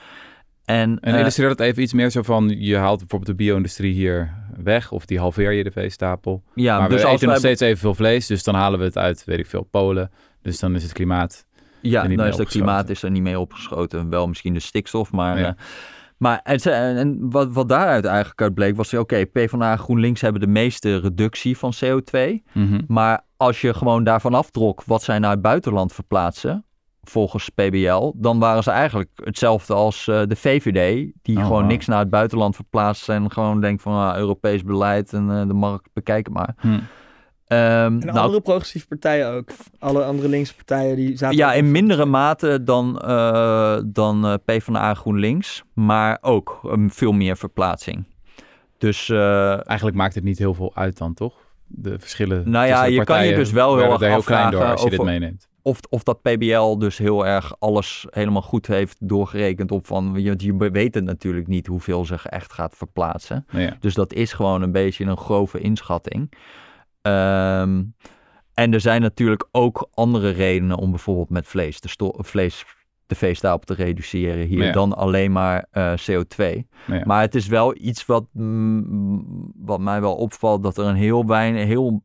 En, 0.66 0.98
En 1.00 1.14
eh, 1.14 1.20
illustreer 1.20 1.48
dat 1.48 1.60
even 1.60 1.82
iets 1.82 1.92
meer 1.92 2.10
zo 2.10 2.22
van, 2.22 2.54
je 2.58 2.76
haalt 2.76 2.98
bijvoorbeeld 2.98 3.30
de 3.38 3.44
bio-industrie 3.44 3.94
hier 3.94 4.34
weg, 4.62 4.92
of 4.92 5.06
die 5.06 5.18
halveer 5.18 5.52
je 5.52 5.64
de 5.64 5.70
veestapel. 5.70 6.42
ja, 6.54 6.78
maar 6.78 6.88
dus 6.88 7.00
we 7.00 7.06
als 7.06 7.14
eten 7.14 7.28
nog 7.28 7.38
steeds 7.38 7.60
evenveel 7.60 7.94
vlees, 7.94 8.26
dus 8.26 8.44
dan 8.44 8.54
halen 8.54 8.78
we 8.78 8.84
het 8.84 8.98
uit, 8.98 9.24
weet 9.24 9.38
ik 9.38 9.46
veel, 9.46 9.62
Polen. 9.62 10.10
Dus 10.42 10.58
dan 10.58 10.74
is 10.74 10.82
het 10.82 10.92
klimaat... 10.92 11.46
Ja, 11.80 12.02
dan 12.02 12.16
mee 12.16 12.28
is 12.28 12.36
het 12.36 12.48
klimaat 12.48 12.88
is 12.88 13.02
er 13.02 13.10
niet 13.10 13.22
mee 13.22 13.38
opgeschoten. 13.38 14.10
Wel 14.10 14.26
misschien 14.26 14.54
de 14.54 14.60
stikstof, 14.60 15.12
maar... 15.12 15.38
Ja. 15.38 15.46
eh, 15.46 15.52
maar 16.16 16.40
het, 16.42 16.66
en, 16.66 17.30
wat, 17.30 17.52
wat 17.52 17.68
daaruit 17.68 18.04
eigenlijk 18.04 18.40
uit 18.40 18.54
bleek 18.54 18.76
was... 18.76 18.94
Oké, 18.94 19.26
PvdA 19.26 19.72
en 19.72 19.78
GroenLinks 19.78 20.20
hebben 20.20 20.40
de 20.40 20.46
meeste 20.46 20.98
reductie 20.98 21.58
van 21.58 21.74
CO2. 21.84 22.18
Mhm. 22.52 22.80
Maar 22.88 23.24
als 23.36 23.60
je 23.60 23.74
gewoon 23.74 24.04
daarvan 24.04 24.34
aftrok 24.34 24.84
wat 24.84 25.02
zij 25.02 25.18
naar 25.18 25.30
het 25.30 25.42
buitenland 25.42 25.92
verplaatsen... 25.92 26.65
volgens 27.10 27.48
PBL, 27.48 28.12
dan 28.16 28.38
waren 28.38 28.62
ze 28.62 28.70
eigenlijk 28.70 29.10
hetzelfde 29.14 29.74
als 29.74 30.08
eh, 30.08 30.22
de 30.26 30.36
VVD... 30.36 31.12
die 31.22 31.38
Oh, 31.38 31.46
gewoon 31.46 31.66
niks 31.66 31.86
naar 31.86 31.98
het 31.98 32.10
buitenland 32.10 32.54
verplaatst... 32.54 33.08
en 33.08 33.30
gewoon 33.30 33.60
denkt 33.60 33.82
van 33.82 33.92
ah, 33.92 34.18
Europees 34.18 34.64
beleid 34.64 35.12
en 35.12 35.30
eh, 35.30 35.46
de 35.46 35.54
markt, 35.54 35.88
bekijk 35.92 36.26
het 36.26 36.34
maar. 36.34 36.54
Hm. 36.58 36.68
Ehm, 36.68 36.80
En 37.46 37.98
nou, 37.98 38.18
andere 38.18 38.40
progressieve 38.40 38.86
partijen 38.86 39.30
ook. 39.30 39.48
Alle 39.78 40.04
andere 40.04 40.28
linkse 40.28 40.54
partijen 40.54 40.96
die 40.96 41.16
zaten... 41.16 41.36
Ja, 41.36 41.52
in 41.52 41.70
mindere 41.70 42.04
mate 42.04 42.62
dan, 42.62 42.98
eh 42.98 43.78
dan 43.86 44.26
eh 44.26 44.34
PvdA 44.44 44.94
GroenLinks, 44.94 45.62
maar 45.74 46.18
ook 46.20 46.60
um, 46.64 46.90
veel 46.90 47.12
meer 47.12 47.36
verplaatsing. 47.36 48.04
Dus 48.78 49.08
eh, 49.08 49.68
Eigenlijk 49.68 49.96
maakt 49.96 50.14
het 50.14 50.24
niet 50.24 50.38
heel 50.38 50.54
veel 50.54 50.72
uit 50.74 50.98
dan, 50.98 51.14
toch? 51.14 51.34
De 51.66 51.98
verschillen 51.98 52.50
Nou 52.50 52.66
ja, 52.66 52.72
tussen 52.72 52.90
de 52.90 52.94
je 52.94 53.04
kan 53.04 53.26
je 53.26 53.34
dus 53.34 53.50
wel 53.50 53.76
heel 53.76 53.88
werden 53.88 54.08
erg 54.08 54.14
heel 54.14 54.22
klein 54.22 54.50
door 54.50 54.60
afvragen 54.60 54.82
als 54.82 54.90
je 54.92 54.96
dit 54.96 55.06
meeneemt. 55.06 55.48
Of, 55.66 55.80
of 55.88 56.02
dat 56.02 56.22
PBL 56.22 56.76
dus 56.78 56.98
heel 56.98 57.26
erg 57.26 57.54
alles 57.58 58.06
helemaal 58.10 58.42
goed 58.42 58.66
heeft 58.66 58.96
doorgerekend 59.00 59.70
op 59.70 59.86
van, 59.86 60.12
je, 60.16 60.34
je 60.36 60.70
weet 60.70 60.94
het 60.94 61.04
natuurlijk 61.04 61.46
niet 61.46 61.66
hoeveel 61.66 62.04
zich 62.04 62.26
echt 62.26 62.52
gaat 62.52 62.76
verplaatsen. 62.76 63.46
Nou 63.50 63.64
ja. 63.64 63.76
Dus 63.80 63.94
dat 63.94 64.12
is 64.12 64.32
gewoon 64.32 64.62
een 64.62 64.72
beetje 64.72 65.04
een 65.04 65.16
grove 65.16 65.58
inschatting. 65.58 66.32
Ehm, 67.02 67.82
en 68.54 68.72
er 68.72 68.80
zijn 68.80 69.00
natuurlijk 69.00 69.48
ook 69.52 69.88
andere 69.94 70.30
redenen 70.30 70.76
om 70.76 70.90
bijvoorbeeld 70.90 71.30
met 71.30 71.46
vlees 71.46 71.78
sto- 71.82 72.14
vlees 72.16 72.64
de 73.06 73.14
veestapel 73.14 73.76
te 73.76 73.82
reduceren 73.82 74.46
hier 74.46 74.64
Ja. 74.64 74.72
dan 74.72 74.96
alleen 74.96 75.32
maar 75.32 75.66
eh, 75.70 75.92
CO2. 75.92 76.66
Ja. 76.86 77.02
Maar 77.04 77.20
het 77.20 77.34
is 77.34 77.46
wel 77.46 77.74
iets 77.76 78.06
wat, 78.06 78.24
mm, 78.32 79.52
wat 79.56 79.80
mij 79.80 80.00
wel 80.00 80.14
opvalt, 80.14 80.62
dat 80.62 80.78
er 80.78 80.84
een 80.86 80.94
heel 80.94 81.26
weinig, 81.26 81.64
heel 81.64 82.02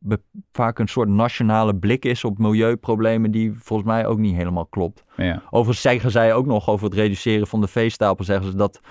vaak 0.52 0.80
een 0.80 0.88
soort 0.88 1.10
nationale 1.10 1.76
blik 1.76 2.06
is 2.06 2.24
op 2.24 2.38
milieuproblemen 2.38 3.32
die 3.32 3.54
volgens 3.58 3.90
mij 3.90 4.06
ook 4.06 4.18
niet 4.18 4.36
helemaal 4.36 4.66
klopt. 4.66 5.04
Ja. 5.18 5.42
Overigens 5.50 5.82
zeggen 5.82 6.12
zij 6.12 6.34
ook 6.34 6.46
nog 6.46 6.70
over 6.70 6.86
het 6.86 6.94
reduceren 6.96 7.48
van 7.48 7.62
de 7.62 7.68
veestapel, 7.68 8.26
zeggen 8.26 8.46
ze 8.52 8.56
dat 8.58 8.82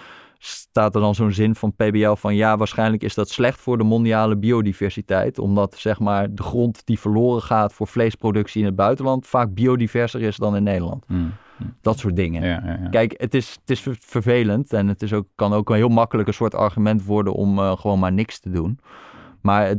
staat 0.43 0.95
er 0.95 1.01
dan 1.01 1.15
zo'n 1.15 1.33
zin 1.33 1.55
van 1.55 1.75
PBL 1.75 2.13
van 2.15 2.35
ja, 2.35 2.57
waarschijnlijk 2.57 3.03
is 3.03 3.15
dat 3.15 3.29
slecht 3.29 3.61
voor 3.61 3.79
de 3.79 3.85
mondiale 3.85 4.37
biodiversiteit, 4.37 5.39
omdat 5.39 5.75
zeg 5.79 5.99
maar 5.99 6.35
de 6.35 6.43
grond 6.43 6.87
die 6.87 6.99
verloren 7.01 7.43
gaat 7.43 7.73
voor 7.73 7.87
vleesproductie 7.87 8.61
in 8.61 8.67
het 8.67 8.77
buitenland 8.77 9.27
vaak 9.27 9.55
biodiverser 9.55 10.23
is 10.23 10.37
dan 10.37 10.57
in 10.57 10.63
Nederland. 10.63 11.05
Hm. 11.07 11.15
Dat 11.81 11.99
soort 11.99 12.17
dingen. 12.17 12.43
Ja, 12.43 12.63
ja, 12.65 12.79
ja. 12.83 12.89
Kijk, 12.89 13.15
het 13.17 13.35
is, 13.35 13.51
het 13.61 13.71
is 13.71 13.81
ver- 13.81 13.99
vervelend 14.01 14.73
en 14.73 14.89
het 14.89 15.03
is 15.03 15.13
ook, 15.13 15.27
kan 15.35 15.53
ook 15.53 15.71
een 15.71 15.77
heel 15.77 15.89
makkelijk 15.89 16.29
een 16.29 16.35
soort 16.35 16.55
argument 16.55 17.05
worden 17.05 17.33
om 17.33 17.59
eh, 17.59 17.77
gewoon 17.77 17.99
maar 17.99 18.13
niks 18.13 18.39
te 18.41 18.51
doen. 18.51 18.79
Maar 19.41 19.67
het, 19.67 19.79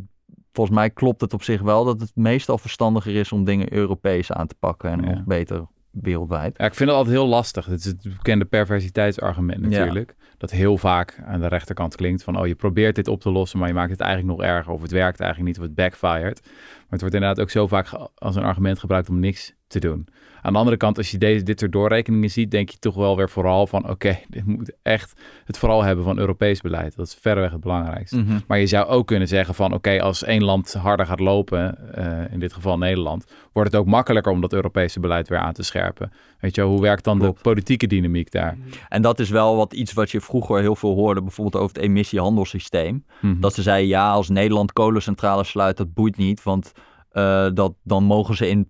volgens 0.52 0.78
mij 0.78 0.90
klopt 0.90 1.22
het 1.22 1.34
op 1.34 1.44
zich 1.44 1.62
wel 1.62 1.86
dat 1.86 2.02
het 2.02 2.12
meestal 2.16 2.58
verstandiger 2.58 3.16
is 3.16 3.32
om 3.32 3.44
dingen 3.44 3.74
Europees 3.74 4.32
aan 4.32 4.48
te 4.48 4.56
pakken 4.60 4.90
en 4.92 5.02
nog 5.02 5.24
beter 5.24 5.68
wereldwijd. 5.92 6.58
Ja, 6.58 6.66
ik 6.66 6.76
vind 6.76 6.90
het 6.90 6.98
altijd 6.98 7.16
heel 7.16 7.28
lastig. 7.28 7.66
Het 7.66 7.80
is 7.80 7.86
het 7.86 8.04
bekende 8.04 8.46
perversiteitsargument 8.46 9.62
Ja. 9.62 9.68
natuurlijk. 9.68 10.16
Dat 10.38 10.52
heel 10.52 10.78
vaak 10.78 11.22
aan 11.26 11.40
de 11.40 11.48
rechterkant 11.48 11.96
klinkt 11.96 12.24
van... 12.24 12.40
oh, 12.40 12.48
je 12.48 12.56
probeert 12.56 12.96
dit 12.96 13.08
op 13.08 13.22
te 13.22 13.32
lossen, 13.32 13.60
maar 13.60 13.68
je 13.68 13.74
maakt 13.74 13.92
het 13.92 14.00
eigenlijk 14.00 14.38
nog 14.38 14.48
erger... 14.48 14.74
of 14.74 14.82
het 14.82 14.92
werkt 14.92 15.20
eigenlijk 15.20 15.50
niet, 15.50 15.60
of 15.60 15.66
het 15.66 15.76
backfired. 15.76 16.42
Maar 16.44 16.90
het 16.90 17.00
wordt 17.02 17.16
inderdaad 17.16 17.42
ook 17.42 17.50
zo 17.50 17.68
vaak 17.68 18.10
als 18.16 18.36
een 18.36 18.44
argument 18.44 18.80
gebruikt 18.80 19.10
om 19.10 19.20
niks 19.20 19.54
te 19.68 19.80
doen. 19.80 20.08
Aan 20.42 20.54
de 20.54 20.60
andere 20.60 20.78
kant, 20.78 20.98
als 20.98 21.12
je 21.12 21.18
deze, 21.18 21.44
dit 21.44 21.60
soort 21.60 21.72
doorrekeningen 21.72 22.30
ziet, 22.30 22.52
denk 22.52 22.70
je 22.70 22.78
toch 22.80 22.96
wel 22.96 23.18
weer 23.18 23.30
vooral 23.30 23.68
van 23.68 23.90
oké, 23.90 24.20
dit 24.30 24.46
moet 24.46 24.72
echt 24.82 25.22
het 25.46 25.58
vooral 25.58 25.84
hebben 25.84 26.04
van 26.04 26.20
Europees 26.20 26.62
beleid. 26.62 26.96
Dat 26.96 27.08
is 27.08 27.18
verreweg 27.22 27.52
het 27.52 27.62
belangrijkste. 27.62 28.18
Mhm. 28.18 28.40
Maar 28.48 28.60
je 28.60 28.68
zou 28.68 28.88
ook 28.88 29.08
kunnen 29.08 29.28
zeggen 29.28 29.56
van 29.56 29.74
oké, 29.74 30.02
als 30.02 30.24
één 30.24 30.44
land 30.44 30.74
harder 30.74 31.06
gaat 31.06 31.20
lopen, 31.20 31.94
eh, 31.96 32.34
in 32.34 32.40
dit 32.40 32.54
geval 32.54 32.78
Nederland, 32.78 33.26
wordt 33.54 33.72
het 33.72 33.82
ook 33.82 33.88
makkelijker 33.88 34.32
om 34.32 34.42
dat 34.42 34.54
Europese 34.54 35.00
beleid 35.00 35.30
weer 35.30 35.40
aan 35.40 35.54
te 35.54 35.64
scherpen. 35.64 36.12
Weet 36.40 36.56
je, 36.56 36.62
hoe 36.62 36.82
werkt 36.82 37.04
dan 37.04 37.20
Klopt. 37.20 37.36
de 37.36 37.44
politieke 37.44 37.88
dynamiek 37.88 38.32
daar? 38.32 38.58
En 38.90 39.02
dat 39.02 39.20
is 39.20 39.30
wel 39.30 39.56
wat 39.56 39.74
iets 39.74 39.94
wat 39.94 40.12
je 40.12 40.22
vroeger 40.22 40.60
heel 40.60 40.76
veel 40.76 40.94
hoorde, 40.94 41.22
bijvoorbeeld 41.22 41.64
over 41.64 41.76
het 41.76 41.86
emissiehandelssysteem. 41.86 43.06
Mhm. 43.20 43.40
Dat 43.40 43.54
ze 43.54 43.62
zeiden, 43.62 43.88
ja, 43.88 44.12
als 44.12 44.30
Nederland 44.30 44.74
kolencentrales 44.74 45.50
sluit, 45.50 45.78
dat 45.78 45.94
boeit 45.94 46.18
niet, 46.18 46.44
want 46.44 46.72
eh, 47.12 47.48
dat, 47.54 47.74
dan 47.84 48.04
mogen 48.04 48.36
ze 48.36 48.50
in 48.50 48.70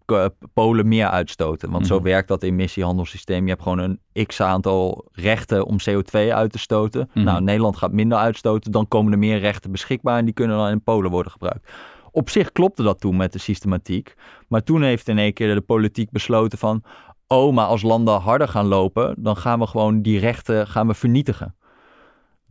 Polen 0.54 0.88
meer 0.88 1.08
uitstoten. 1.08 1.72
Want 1.72 1.88
zo 1.88 1.96
Mhm. 1.96 2.04
werkt 2.04 2.28
dat 2.28 2.44
emissiehandelssysteem. 2.44 3.44
Je 3.44 3.50
hebt 3.50 3.62
gewoon 3.62 3.80
een 3.80 4.26
x-aantal 4.26 5.08
rechten 5.12 5.66
om 5.66 5.78
CO2 5.90 6.34
uit 6.34 6.52
te 6.52 6.60
stoten. 6.60 7.10
Mhm. 7.14 7.26
Nou, 7.26 7.42
Nederland 7.42 7.78
gaat 7.78 7.92
minder 7.92 8.18
uitstoten, 8.18 8.72
dan 8.72 8.88
komen 8.88 9.12
er 9.12 9.18
meer 9.20 9.40
rechten 9.40 9.72
beschikbaar 9.72 10.18
en 10.18 10.26
die 10.26 10.34
kunnen 10.34 10.58
dan 10.58 10.70
in 10.70 10.84
Polen 10.84 11.12
worden 11.12 11.32
gebruikt. 11.32 11.72
Op 12.12 12.30
zich 12.30 12.52
klopte 12.52 12.84
dat 12.84 13.00
toen 13.00 13.16
met 13.18 13.34
de 13.34 13.40
systematiek. 13.40 14.14
Maar 14.48 14.64
toen 14.64 14.82
heeft 14.82 15.08
in 15.08 15.18
één 15.18 15.34
keer 15.34 15.54
de 15.56 15.62
politiek 15.62 16.12
besloten 16.12 16.58
van... 16.58 16.84
oh, 17.28 17.54
maar 17.54 17.66
als 17.66 17.82
landen 17.82 18.20
harder 18.20 18.48
gaan 18.48 18.66
lopen... 18.68 19.16
dan 19.18 19.38
gaan 19.38 19.60
we 19.60 19.68
gewoon 19.68 20.02
die 20.02 20.20
rechten 20.20 20.68
gaan 20.68 20.88
we 20.88 20.94
vernietigen. 20.94 21.56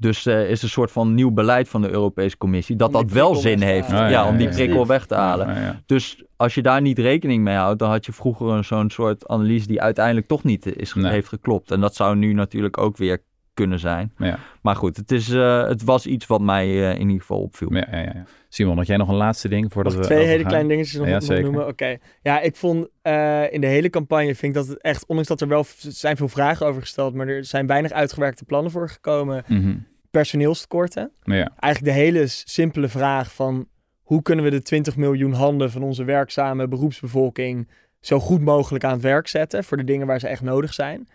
Dus 0.00 0.26
er 0.26 0.48
is 0.48 0.62
een 0.62 0.68
soort 0.68 0.92
van 0.92 1.14
nieuw 1.14 1.30
beleid 1.30 1.68
van 1.68 1.82
de 1.82 1.90
Europese 1.90 2.36
Commissie... 2.36 2.76
dat 2.76 2.92
dat 2.92 3.10
wel 3.10 3.34
zin 3.34 3.60
heeft. 3.60 3.90
ja, 3.90 4.08
ja, 4.08 4.28
om 4.28 4.36
die 4.36 4.48
prikkel 4.48 4.86
weg 4.86 5.06
te 5.06 5.14
halen. 5.14 5.82
Dus 5.86 6.22
als 6.36 6.54
je 6.54 6.62
daar 6.62 6.80
niet 6.80 6.98
rekening 6.98 7.42
mee 7.44 7.56
houdt... 7.56 7.78
dan 7.78 7.90
had 7.90 8.06
je 8.06 8.12
vroeger 8.12 8.48
een 8.48 8.64
zo'n 8.64 8.90
soort 8.90 9.28
analyse... 9.28 9.66
die 9.66 9.80
uiteindelijk 9.80 10.26
toch 10.26 10.44
niet 10.44 10.76
is, 10.76 10.94
Nee. 10.94 11.10
heeft 11.10 11.28
geklopt. 11.28 11.70
En 11.70 11.80
dat 11.80 11.94
zou 11.94 12.16
nu 12.16 12.32
natuurlijk 12.32 12.78
ook 12.78 12.96
weer 12.96 13.22
kunnen 13.60 13.78
zijn. 13.78 14.12
Ja. 14.16 14.38
Maar 14.62 14.76
goed, 14.76 14.96
het, 14.96 15.10
is, 15.10 15.30
eh, 15.30 15.66
het 15.68 15.82
was 15.84 16.06
iets 16.06 16.26
wat 16.26 16.40
mij 16.40 16.66
eh, 16.66 16.94
in 16.94 17.00
ieder 17.00 17.20
geval 17.20 17.40
opviel. 17.40 17.74
Ja, 17.74 17.86
ja, 17.90 17.98
ja. 17.98 18.24
Simon, 18.48 18.76
had 18.76 18.86
jij 18.86 18.96
nog 18.96 19.08
een 19.08 19.14
laatste 19.14 19.48
ding 19.48 19.72
voordat 19.72 19.92
Nog 19.92 20.02
we 20.02 20.08
twee 20.08 20.26
hele 20.26 20.44
kleine 20.44 20.68
dingetjes 20.68 20.98
nog, 20.98 21.06
Ja, 21.06 21.12
nog 21.12 21.22
zeker. 21.22 21.42
noemen. 21.42 21.66
Oké. 21.66 21.96
Ja, 22.22 22.40
ik 22.40 22.56
vond 22.56 22.88
eh, 23.02 23.52
in 23.52 23.60
de 23.60 23.66
hele 23.66 23.90
campagne 23.90 24.34
vind 24.34 24.42
ik 24.42 24.54
dat 24.54 24.68
het 24.68 24.82
echt, 24.82 25.06
ondanks 25.06 25.28
dat 25.28 25.40
er 25.40 25.48
wel 25.48 25.64
zijn 25.78 26.16
veel 26.16 26.28
vragen 26.28 26.66
over 26.66 26.80
gesteld, 26.80 27.14
maar 27.14 27.28
er 27.28 27.44
zijn 27.44 27.66
weinig 27.66 27.92
uitgewerkte 27.92 28.44
plannen 28.44 28.70
voor 28.70 28.88
gekomen. 28.88 29.44
Personeelstekorten. 30.10 31.10
Ja. 31.22 31.52
Eigenlijk 31.58 31.94
de 31.94 32.00
hele 32.00 32.26
simpele 32.26 32.88
vraag 32.88 33.34
van 33.34 33.68
hoe 34.02 34.22
kunnen 34.22 34.44
we 34.44 34.50
de 34.50 34.62
20 34.62 34.96
miljoen 34.96 35.32
handen 35.32 35.70
van 35.70 35.82
onze 35.82 36.04
werkzame 36.04 36.68
beroepsbevolking 36.68 37.68
zo 38.00 38.20
goed 38.20 38.40
mogelijk 38.40 38.84
aan 38.84 38.92
het 38.92 39.02
werk 39.02 39.28
zetten 39.28 39.64
voor 39.64 39.76
de 39.76 39.84
dingen 39.84 40.06
waar 40.06 40.20
ze 40.20 40.28
echt 40.28 40.42
nodig 40.42 40.72
zijn. 40.74 41.08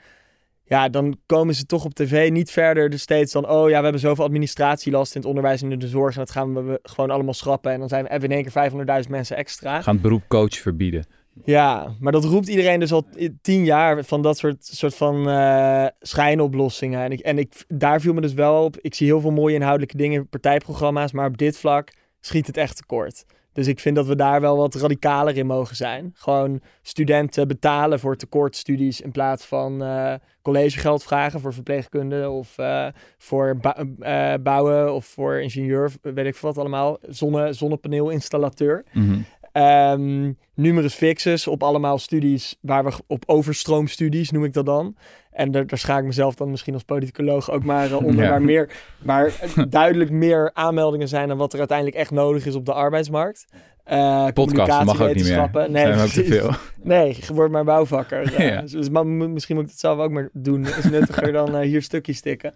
Ja, 0.67 0.89
dan 0.89 1.17
komen 1.25 1.55
ze 1.55 1.65
toch 1.65 1.85
op 1.85 1.93
tv 1.93 2.31
niet 2.31 2.51
verder 2.51 2.89
dus 2.89 3.01
steeds 3.01 3.31
dan, 3.31 3.49
oh 3.49 3.69
ja, 3.69 3.77
we 3.77 3.83
hebben 3.83 3.99
zoveel 3.99 4.23
administratielast 4.23 5.15
in 5.15 5.21
het 5.21 5.29
onderwijs 5.29 5.61
en 5.61 5.71
in 5.71 5.79
de 5.79 5.87
zorg 5.87 6.13
en 6.13 6.19
dat 6.19 6.31
gaan 6.31 6.53
we 6.53 6.79
gewoon 6.83 7.09
allemaal 7.09 7.33
schrappen 7.33 7.71
en 7.71 7.79
dan 7.79 7.89
zijn 7.89 8.03
we, 8.03 8.09
hebben 8.09 8.29
we 8.29 8.35
in 8.35 8.43
één 8.43 8.51
keer 8.85 9.03
500.000 9.03 9.09
mensen 9.09 9.37
extra. 9.37 9.81
Gaan 9.81 9.93
het 9.93 10.03
beroep 10.03 10.23
coach 10.27 10.55
verbieden. 10.55 11.05
Ja, 11.43 11.95
maar 11.99 12.11
dat 12.11 12.23
roept 12.23 12.47
iedereen 12.47 12.79
dus 12.79 12.91
al 12.91 13.05
tien 13.41 13.65
jaar 13.65 14.03
van 14.03 14.21
dat 14.21 14.37
soort, 14.37 14.65
soort 14.65 14.95
van 14.95 15.29
eh, 15.29 15.85
schijnoplossingen. 15.99 17.03
En, 17.03 17.11
ik, 17.11 17.19
en 17.19 17.37
ik, 17.37 17.65
daar 17.67 18.01
viel 18.01 18.13
me 18.13 18.21
dus 18.21 18.33
wel 18.33 18.63
op. 18.63 18.77
Ik 18.81 18.95
zie 18.95 19.07
heel 19.07 19.21
veel 19.21 19.31
mooie 19.31 19.55
inhoudelijke 19.55 19.97
dingen 19.97 20.19
in 20.19 20.29
partijprogramma's, 20.29 21.11
maar 21.11 21.27
op 21.27 21.37
dit 21.37 21.57
vlak 21.57 21.91
schiet 22.19 22.47
het 22.47 22.57
echt 22.57 22.75
tekort. 22.75 23.25
Dus 23.55 23.67
ik 23.67 23.79
vind 23.79 23.95
dat 23.95 24.05
we 24.05 24.15
daar 24.15 24.41
wel 24.41 24.57
wat 24.57 24.75
radicaler 24.75 25.37
in 25.37 25.45
mogen 25.45 25.75
zijn. 25.75 26.11
Gewoon 26.15 26.61
studenten 26.81 27.47
betalen 27.47 27.99
voor 27.99 28.15
tekortstudies 28.15 29.01
in 29.01 29.11
plaats 29.11 29.45
van 29.45 29.83
eh, 29.83 30.13
collegegeld 30.41 31.03
vragen 31.03 31.39
voor 31.39 31.53
verpleegkunde 31.53 32.29
of 32.29 32.57
eh, 32.57 32.87
voor 33.17 33.57
eh, 33.99 34.33
bouwen 34.43 34.93
of 34.93 35.05
voor 35.05 35.41
ingenieur, 35.41 35.91
weet 36.01 36.25
ik 36.25 36.35
wat 36.35 36.57
allemaal. 36.57 36.97
Zonne, 37.01 37.53
zonnepaneelinstallateur. 37.53 38.85
Mhm. 38.91 39.19
Ehm, 39.55 40.31
numerus 40.53 40.93
fixus 40.93 41.47
op 41.47 41.63
allemaal 41.63 41.97
studies 41.97 42.57
waar 42.61 42.83
we 42.83 42.91
op 43.07 43.23
overstroomstudies 43.25 44.31
noem 44.31 44.43
ik 44.43 44.53
dat 44.53 44.65
dan. 44.65 44.95
En 45.31 45.51
daar, 45.51 45.67
daar 45.67 45.79
schaak 45.79 45.99
ik 45.99 46.05
mezelf 46.05 46.35
dan 46.35 46.49
misschien 46.49 46.73
als 46.73 46.83
politicoloog 46.83 47.51
ook 47.51 47.63
maar 47.63 47.91
eh, 47.91 48.05
onder. 48.05 48.23
Ja. 48.23 48.29
Waar, 48.29 48.41
meer, 48.41 48.69
waar 49.03 49.25
eh, 49.25 49.63
duidelijk 49.69 50.11
meer 50.11 50.51
aanmeldingen 50.53 51.07
zijn 51.07 51.27
dan 51.27 51.37
wat 51.37 51.53
er 51.53 51.59
uiteindelijk 51.59 51.97
echt 51.97 52.11
nodig 52.11 52.45
is 52.45 52.55
op 52.55 52.65
de 52.65 52.73
arbeidsmarkt. 52.73 53.45
Eh 53.83 54.27
Podcast 54.33 54.85
mag 54.85 55.01
ook 55.01 55.15
niet 55.15 55.27
meer. 55.27 55.49
Nee, 55.69 55.85
Zijn 55.85 55.99
ook 55.99 56.07
te 56.07 56.25
veel. 56.25 56.51
Nee, 56.83 57.17
je 57.19 57.33
wordt 57.33 57.51
maar 57.51 57.63
bouwvakker. 57.63 58.33
Ja. 58.43 58.61
dus, 58.61 58.89
maar 58.89 59.07
misschien 59.07 59.55
moet 59.55 59.65
ik 59.65 59.71
het 59.71 59.79
zelf 59.79 59.99
ook 59.99 60.11
maar 60.11 60.29
doen. 60.33 60.63
Dat 60.63 60.77
is 60.77 60.83
nuttiger 60.83 61.31
dan 61.31 61.55
eh, 61.55 61.61
hier 61.61 61.81
stukjes 61.81 62.17
stikken. 62.17 62.53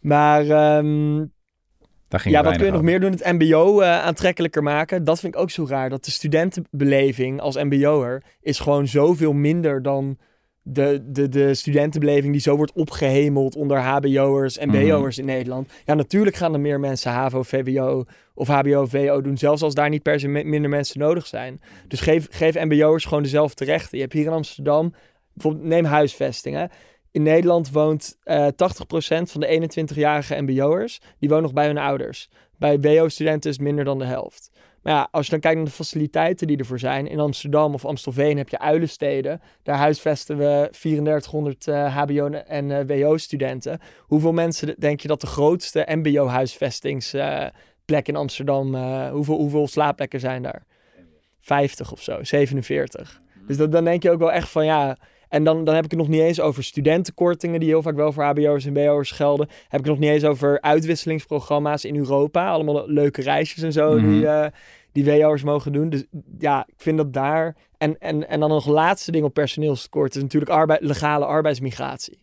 Maar 0.00 0.48
ehm, 0.48 1.24
Daar 2.08 2.20
ging 2.20 2.34
ja, 2.34 2.42
wat 2.42 2.56
kun 2.56 2.66
je 2.66 2.72
nog 2.72 2.82
meer 2.82 3.00
doen? 3.00 3.10
Het 3.10 3.32
MBO 3.32 3.80
eh, 3.80 3.98
aantrekkelijker 4.04 4.62
maken. 4.62 5.04
Dat 5.04 5.20
vind 5.20 5.34
ik 5.34 5.40
ook 5.40 5.50
zo 5.50 5.66
raar. 5.68 5.90
Dat 5.90 6.04
de 6.04 6.10
studentenbeleving 6.10 7.40
als 7.40 7.56
MBO'er 7.56 8.22
is 8.40 8.58
gewoon 8.58 8.86
zoveel 8.86 9.32
minder 9.32 9.82
dan 9.82 10.18
de, 10.62 11.02
de, 11.06 11.28
de 11.28 11.54
studentenbeleving 11.54 12.32
die 12.32 12.40
zo 12.40 12.56
wordt 12.56 12.72
opgehemeld 12.72 13.56
onder 13.56 13.78
HBO'ers 13.78 14.58
en 14.58 14.68
Mhm. 14.68 14.88
BO'ers 14.88 15.18
in 15.18 15.24
Nederland. 15.24 15.72
Ja, 15.84 15.94
natuurlijk 15.94 16.36
gaan 16.36 16.52
er 16.52 16.60
meer 16.60 16.80
mensen 16.80 17.10
HAVO, 17.10 17.42
VWO 17.42 18.04
of 18.34 18.48
HBO, 18.48 18.86
VO 18.86 19.20
doen. 19.20 19.36
Zelfs 19.38 19.62
als 19.62 19.74
daar 19.74 19.88
niet 19.88 20.02
per 20.02 20.20
se 20.20 20.28
minder 20.28 20.70
mensen 20.70 21.00
nodig 21.00 21.26
zijn. 21.26 21.60
Dus 21.88 22.00
geef, 22.00 22.26
geef 22.30 22.54
MBO'ers 22.54 23.04
gewoon 23.04 23.22
dezelfde 23.22 23.64
rechten. 23.64 23.96
Je 23.96 24.02
hebt 24.02 24.14
hier 24.14 24.26
in 24.26 24.32
Amsterdam, 24.32 24.94
bijvoorbeeld 25.32 25.64
neem 25.64 25.84
huisvestingen. 25.84 26.70
In 27.16 27.22
Nederland 27.22 27.70
woont 27.70 28.18
eh 28.22 28.46
80% 28.46 28.48
van 29.22 29.40
de 29.40 29.86
21-jarige 29.92 30.40
MBO'ers, 30.40 31.00
die 31.18 31.28
wonen 31.28 31.44
nog 31.44 31.52
bij 31.52 31.66
hun 31.66 31.78
ouders. 31.78 32.28
Bij 32.58 32.80
WO-studenten 32.80 33.50
is 33.50 33.56
het 33.56 33.64
minder 33.64 33.84
dan 33.84 33.98
de 33.98 34.04
helft. 34.04 34.50
Maar 34.82 34.92
ja, 34.92 35.08
als 35.10 35.24
je 35.24 35.30
dan 35.30 35.40
kijkt 35.40 35.56
naar 35.56 35.66
de 35.66 35.72
faciliteiten 35.72 36.46
die 36.46 36.56
ervoor 36.56 36.78
zijn. 36.78 37.06
In 37.06 37.20
Amsterdam 37.20 37.74
of 37.74 37.84
Amstelveen 37.84 38.36
heb 38.36 38.48
je 38.48 38.58
uilensteden. 38.58 39.40
Daar 39.62 39.76
huisvesten 39.76 40.38
we 40.38 40.68
3400 40.70 41.68
eh, 41.68 41.96
HBO- 41.96 42.30
en 42.30 42.70
eh, 42.70 42.86
WO-studenten. 42.86 43.80
Hoeveel 44.00 44.32
mensen 44.32 44.74
denk 44.78 45.00
je 45.00 45.08
dat 45.08 45.20
de 45.20 45.26
grootste 45.26 45.86
MBO-huisvestingsplek 45.88 48.08
in 48.08 48.16
Amsterdam... 48.16 48.74
hoeveel, 49.10 49.36
hoeveel 49.36 49.68
slaapplekken 49.68 50.20
zijn 50.20 50.42
daar? 50.42 50.62
50 51.40 51.92
of 51.92 52.02
zo, 52.02 52.22
47. 52.22 53.20
Dus 53.46 53.56
dan 53.56 53.84
denk 53.84 54.02
je 54.02 54.10
ook 54.10 54.18
wel 54.18 54.32
echt 54.32 54.48
van 54.48 54.64
ja... 54.64 54.96
En 55.28 55.44
dan, 55.44 55.64
dan 55.64 55.74
heb 55.74 55.84
ik 55.84 55.90
het 55.90 56.00
nog 56.00 56.08
niet 56.08 56.20
eens 56.20 56.40
over 56.40 56.64
studentenkortingen 56.64 57.60
die 57.60 57.68
heel 57.68 57.82
vaak 57.82 57.94
wel 57.94 58.12
voor 58.12 58.22
HBO'ers 58.24 58.64
en 58.64 58.72
BO'ers 58.72 59.10
gelden. 59.10 59.46
Heb 59.48 59.80
ik 59.80 59.86
het 59.86 59.94
nog 59.94 59.98
niet 59.98 60.10
eens 60.10 60.24
over 60.24 60.60
uitwisselingsprogramma's 60.60 61.84
in 61.84 61.96
Europa. 61.96 62.48
Allemaal 62.48 62.88
leuke 62.88 63.22
reisjes 63.22 63.62
en 63.62 63.72
zo 63.72 63.98
Mhm. 63.98 64.08
die, 64.08 64.26
eh, 64.26 64.46
die 64.92 65.04
WO'ers 65.04 65.42
mogen 65.42 65.72
doen. 65.72 65.88
Dus 65.88 66.04
ja, 66.38 66.64
ik 66.66 66.74
vind 66.76 66.96
dat 66.96 67.12
daar... 67.12 67.56
En, 67.78 67.98
en, 67.98 68.28
en 68.28 68.40
dan 68.40 68.48
nog 68.48 68.66
laatste 68.66 69.10
ding 69.12 69.24
op 69.24 69.34
personeelstekort 69.34 70.16
is 70.16 70.22
natuurlijk 70.22 70.52
arbeid, 70.52 70.80
legale 70.80 71.24
arbeidsmigratie. 71.24 72.18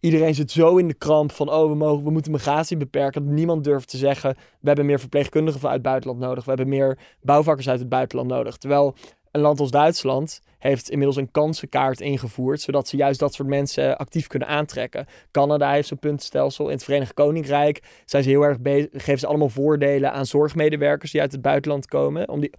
Iedereen 0.00 0.34
zit 0.34 0.50
zo 0.50 0.76
in 0.76 0.88
de 0.88 0.94
kramp 0.94 1.32
van, 1.32 1.50
oh, 1.52 1.68
we, 1.68 1.74
mogen, 1.74 2.04
we 2.04 2.10
moeten 2.10 2.32
migratie 2.32 2.76
beperken. 2.76 3.24
Dat 3.24 3.32
niemand 3.34 3.64
durft 3.64 3.88
te 3.88 3.96
zeggen, 3.96 4.34
we 4.60 4.66
hebben 4.66 4.86
meer 4.86 5.00
verpleegkundigen 5.00 5.62
uit 5.62 5.72
het 5.72 5.82
buitenland 5.82 6.20
nodig. 6.20 6.44
We 6.44 6.48
hebben 6.50 6.68
meer 6.68 6.98
bouwvakkers 7.22 7.68
uit 7.68 7.78
het 7.78 7.88
buitenland 7.88 8.28
nodig. 8.30 8.56
Terwijl 8.56 8.94
een 9.30 9.40
land 9.40 9.60
als 9.60 9.70
Duitsland 9.70 10.40
heeft 10.58 10.90
inmiddels 10.90 11.16
een 11.16 11.30
kansenkaart 11.30 12.00
ingevoerd, 12.00 12.60
zodat 12.60 12.88
ze 12.88 12.96
juist 12.96 13.20
dat 13.20 13.34
soort 13.34 13.48
mensen 13.48 13.96
actief 13.96 14.26
kunnen 14.26 14.48
aantrekken. 14.48 15.06
Canada 15.30 15.72
heeft 15.72 15.88
zo'n 15.88 15.98
puntenstelsel. 15.98 16.66
In 16.66 16.74
het 16.74 16.84
Verenigd 16.84 17.14
Koninkrijk 17.14 17.82
zijn 18.04 18.22
ze 18.22 18.28
heel 18.28 18.42
erg 18.42 18.60
bezig, 18.60 18.88
geven 18.92 19.18
ze 19.18 19.26
allemaal 19.26 19.48
voordelen 19.48 20.12
aan 20.12 20.26
zorgmedewerkers 20.26 21.10
die 21.12 21.20
uit 21.20 21.32
het 21.32 21.42
buitenland 21.42 21.86
komen. 21.86 22.28
Om 22.28 22.40
die, 22.40 22.52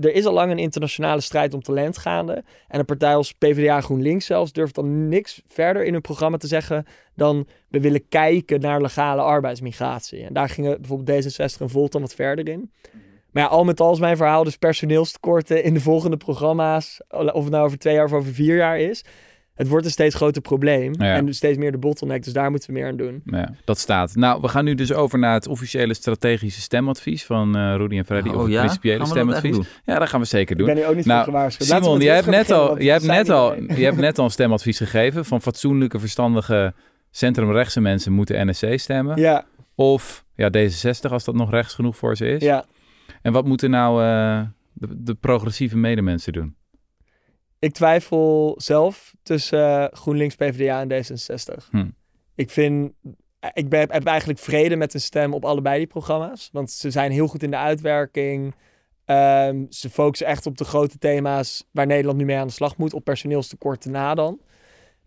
er 0.00 0.14
is 0.14 0.24
al 0.24 0.32
lang 0.32 0.50
een 0.50 0.58
internationale 0.58 1.20
strijd 1.20 1.54
om 1.54 1.62
talent 1.62 1.98
gaande. 1.98 2.44
En 2.68 2.78
een 2.78 2.84
partij 2.84 3.14
als 3.14 3.32
PvdA 3.32 3.80
GroenLinks 3.80 4.26
zelfs 4.26 4.52
durft 4.52 4.74
dan 4.74 5.08
niks 5.08 5.42
verder 5.46 5.84
in 5.84 5.92
hun 5.92 6.02
programma 6.02 6.36
te 6.36 6.46
zeggen 6.46 6.84
dan 7.14 7.46
we 7.68 7.80
willen 7.80 8.08
kijken 8.08 8.60
naar 8.60 8.80
legale 8.80 9.22
arbeidsmigratie. 9.22 10.24
En 10.24 10.32
daar 10.32 10.48
gingen 10.48 10.80
bijvoorbeeld 10.80 11.24
D66 11.24 11.60
en 11.60 11.70
Volt 11.70 11.92
dan 11.92 12.00
wat 12.00 12.14
verder 12.14 12.48
in. 12.48 12.70
Maar 13.34 13.42
ja, 13.42 13.48
al 13.48 13.64
met 13.64 13.80
al 13.80 13.92
is 13.92 13.98
mijn 13.98 14.16
verhaal 14.16 14.44
dus 14.44 14.56
personeelstekorten 14.56 15.62
in 15.64 15.74
de 15.74 15.80
volgende 15.80 16.16
programma's, 16.16 17.00
of 17.08 17.42
het 17.42 17.52
nou 17.52 17.64
over 17.64 17.78
twee 17.78 17.94
jaar 17.94 18.04
of 18.04 18.12
over 18.12 18.32
vier 18.34 18.56
jaar 18.56 18.78
is. 18.78 19.04
Het 19.54 19.68
wordt 19.68 19.84
een 19.84 19.90
steeds 19.90 20.14
groter 20.14 20.42
probleem 20.42 20.92
Ja. 20.98 21.14
en 21.14 21.26
dus 21.26 21.36
steeds 21.36 21.58
meer 21.58 21.72
de 21.72 21.78
bottleneck, 21.78 22.24
dus 22.24 22.32
daar 22.32 22.50
moeten 22.50 22.68
we 22.70 22.74
meer 22.78 22.86
aan 22.88 22.96
doen. 22.96 23.22
Ja, 23.24 23.50
dat 23.64 23.78
staat. 23.78 24.14
Nou, 24.14 24.40
we 24.40 24.48
gaan 24.48 24.64
nu 24.64 24.74
dus 24.74 24.92
over 24.92 25.18
naar 25.18 25.32
het 25.34 25.48
officiële 25.48 25.94
strategische 25.94 26.60
stemadvies 26.60 27.24
van 27.24 27.56
eh 27.56 27.74
Rudy 27.76 27.96
en 27.98 28.04
Freddy. 28.04 28.28
Oh 28.28 28.34
of 28.36 28.42
het 28.42 28.50
ja? 28.52 28.58
principiële 28.58 28.98
Gaan 29.06 29.08
we 29.08 29.14
dat 29.14 29.28
echt 29.28 29.38
stemadvies. 29.38 29.66
doen? 29.84 29.94
Ja, 29.94 29.98
dat 29.98 30.08
gaan 30.08 30.20
we 30.20 30.26
zeker 30.26 30.50
Ik 30.50 30.56
doen. 30.56 30.66
ben 30.66 30.76
hier 30.76 30.88
ook 30.88 30.94
niet 30.94 31.04
Nou, 31.04 31.24
voor 31.24 31.32
gewaarschuwd. 31.32 31.68
Simon, 31.68 32.00
jij 32.00 32.14
hebt, 32.14 32.26
net 32.26 32.50
al, 32.50 32.78
jij, 32.82 32.92
hebt 32.92 33.06
net 33.06 33.28
al, 33.30 33.60
jij 33.62 33.84
hebt 33.84 33.96
net 33.96 34.18
al 34.18 34.24
een 34.24 34.30
stemadvies 34.30 34.78
gegeven. 34.78 35.24
Van 35.24 35.40
fatsoenlijke, 35.42 35.98
verstandige, 35.98 36.74
centrumrechtse 37.10 37.80
mensen 37.80 38.12
moeten 38.12 38.46
NSC 38.48 38.66
stemmen. 38.78 39.20
Ja, 39.20 39.44
Of 39.74 40.24
ja, 40.34 40.48
D66 40.56 41.10
als 41.10 41.24
dat 41.24 41.34
nog 41.34 41.50
rechts 41.50 41.74
genoeg 41.74 41.96
voor 41.96 42.16
ze 42.16 42.26
is. 42.28 42.42
ja. 42.42 42.64
En 43.24 43.32
wat 43.32 43.44
moeten 43.44 43.70
nou 43.70 44.02
eh, 44.02 44.42
de, 44.72 45.02
de 45.02 45.14
progressieve 45.14 45.76
medemensen 45.76 46.32
doen? 46.32 46.56
Ik 47.58 47.72
twijfel 47.72 48.54
zelf 48.56 49.14
tussen 49.22 49.80
eh, 49.80 49.98
GroenLinks, 49.98 50.34
PvdA 50.34 50.80
en 50.80 50.92
D66. 50.92 51.70
Hm. 51.70 51.88
Ik 52.34 52.50
vind... 52.50 52.92
Ik 53.52 53.68
ben, 53.68 53.92
heb 53.92 54.04
eigenlijk 54.04 54.38
vrede 54.38 54.76
met 54.76 54.94
een 54.94 55.00
stem 55.00 55.34
op 55.34 55.44
allebei 55.44 55.78
die 55.78 55.86
programma's. 55.86 56.48
Want 56.52 56.70
ze 56.70 56.90
zijn 56.90 57.12
heel 57.12 57.26
goed 57.26 57.42
in 57.42 57.50
de 57.50 57.56
uitwerking. 57.56 58.54
Ehm, 59.04 59.64
ze 59.68 59.90
focussen 59.90 60.26
echt 60.26 60.46
op 60.46 60.56
de 60.56 60.64
grote 60.64 60.98
thema's 60.98 61.64
waar 61.70 61.86
Nederland 61.86 62.18
nu 62.18 62.24
mee 62.24 62.36
aan 62.36 62.46
de 62.46 62.52
slag 62.52 62.76
moet. 62.76 62.94
Op 62.94 63.04
personeelstekort 63.04 63.84
na 63.84 64.14
dan. 64.14 64.40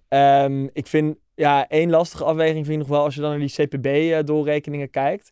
Ehm, 0.08 0.68
ik 0.74 0.88
vind, 0.88 1.18
ja, 1.36 1.68
één 1.68 1.90
lastige 1.90 2.24
afweging 2.24 2.66
vind 2.66 2.82
ik 2.82 2.88
nog 2.88 2.98
wel 2.98 3.04
als 3.04 3.16
je 3.16 3.22
dan 3.22 3.30
naar 3.30 3.48
die 3.48 3.68
CPB-doorrekeningen 3.68 4.90
kijkt. 4.90 5.32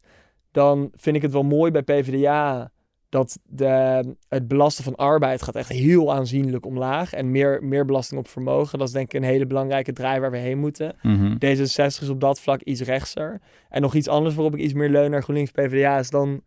Dan 0.52 0.92
vind 0.96 1.16
ik 1.16 1.22
het 1.22 1.32
wel 1.32 1.44
mooi 1.44 1.72
bij 1.72 1.84
PvdA 1.84 2.72
dat 3.16 3.40
de, 3.44 4.16
het 4.30 4.48
belasten 4.48 4.84
van 4.84 4.96
arbeid 4.96 5.42
gaat 5.42 5.56
echt 5.56 5.70
heel 5.70 6.14
aanzienlijk 6.14 6.66
omlaag. 6.66 7.14
En 7.14 7.32
meer, 7.32 7.64
meer 7.64 7.86
belasting 7.86 8.20
op 8.20 8.28
vermogen. 8.28 8.80
Dat 8.80 8.88
is 8.88 8.94
denk 8.94 9.14
ik 9.14 9.22
een 9.22 9.28
hele 9.28 9.46
belangrijke 9.46 9.94
draai 9.94 10.20
waar 10.20 10.32
we 10.32 10.38
heen 10.38 10.58
moeten. 10.58 10.96
Mhm. 11.02 11.34
D66 11.34 12.02
is 12.02 12.10
op 12.10 12.22
dat 12.22 12.40
vlak 12.40 12.62
iets 12.62 12.82
rechtser. 12.82 13.42
En 13.70 13.82
nog 13.82 13.96
iets 13.96 14.08
anders 14.08 14.36
waarop 14.36 14.54
ik 14.54 14.62
iets 14.62 14.74
meer 14.74 14.90
leun 14.90 15.12
naar 15.12 15.24
GroenLinks 15.24 15.52
PvdA 15.52 16.00
is 16.00 16.10
dan... 16.10 16.42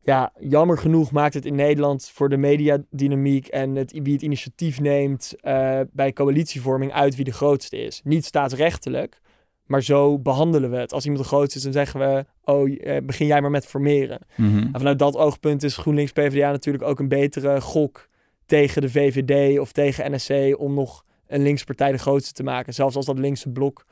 Ja, 0.00 0.32
jammer 0.38 0.78
genoeg 0.78 1.12
maakt 1.12 1.34
het 1.34 1.46
in 1.46 1.54
Nederland 1.54 2.10
voor 2.14 2.28
de 2.28 2.36
mediadynamiek 2.36 3.46
en 3.46 3.74
het, 3.74 4.00
wie 4.02 4.12
het 4.12 4.22
initiatief 4.22 4.80
neemt 4.80 5.34
eh, 5.40 5.80
bij 5.92 6.12
coalitievorming 6.12 6.92
uit 6.92 7.16
wie 7.16 7.24
de 7.24 7.32
grootste 7.32 7.76
is. 7.76 8.00
Niet 8.04 8.24
staatsrechtelijk, 8.24 9.20
maar 9.66 9.82
zo 9.82 10.18
behandelen 10.18 10.70
we 10.70 10.76
het. 10.76 10.92
Als 10.92 11.04
iemand 11.04 11.22
de 11.22 11.28
grootste 11.28 11.56
is, 11.58 11.64
dan 11.64 11.72
zeggen 11.72 12.00
we, 12.00 12.24
oh, 12.44 12.70
eh, 12.80 13.02
begin 13.02 13.26
jij 13.26 13.40
maar 13.40 13.50
met 13.50 13.66
formeren. 13.66 14.18
Mhm. 14.36 14.56
En 14.58 14.70
vanuit 14.72 14.98
dat 14.98 15.16
oogpunt 15.16 15.62
is 15.62 15.76
GroenLinks 15.76 16.12
PvdA 16.12 16.50
natuurlijk 16.50 16.84
ook 16.84 16.98
een 16.98 17.08
betere 17.08 17.60
gok 17.60 18.08
tegen 18.46 18.82
de 18.82 18.90
VVD 18.90 19.58
of 19.58 19.72
tegen 19.72 20.12
NSC 20.14 20.54
om 20.58 20.74
nog 20.74 21.04
een 21.26 21.42
linkspartij 21.42 21.92
de 21.92 21.98
grootste 21.98 22.32
te 22.32 22.42
maken. 22.42 22.74
Zelfs 22.74 22.96
als 22.96 23.06
dat 23.06 23.18
linkse 23.18 23.50
blok 23.50 23.84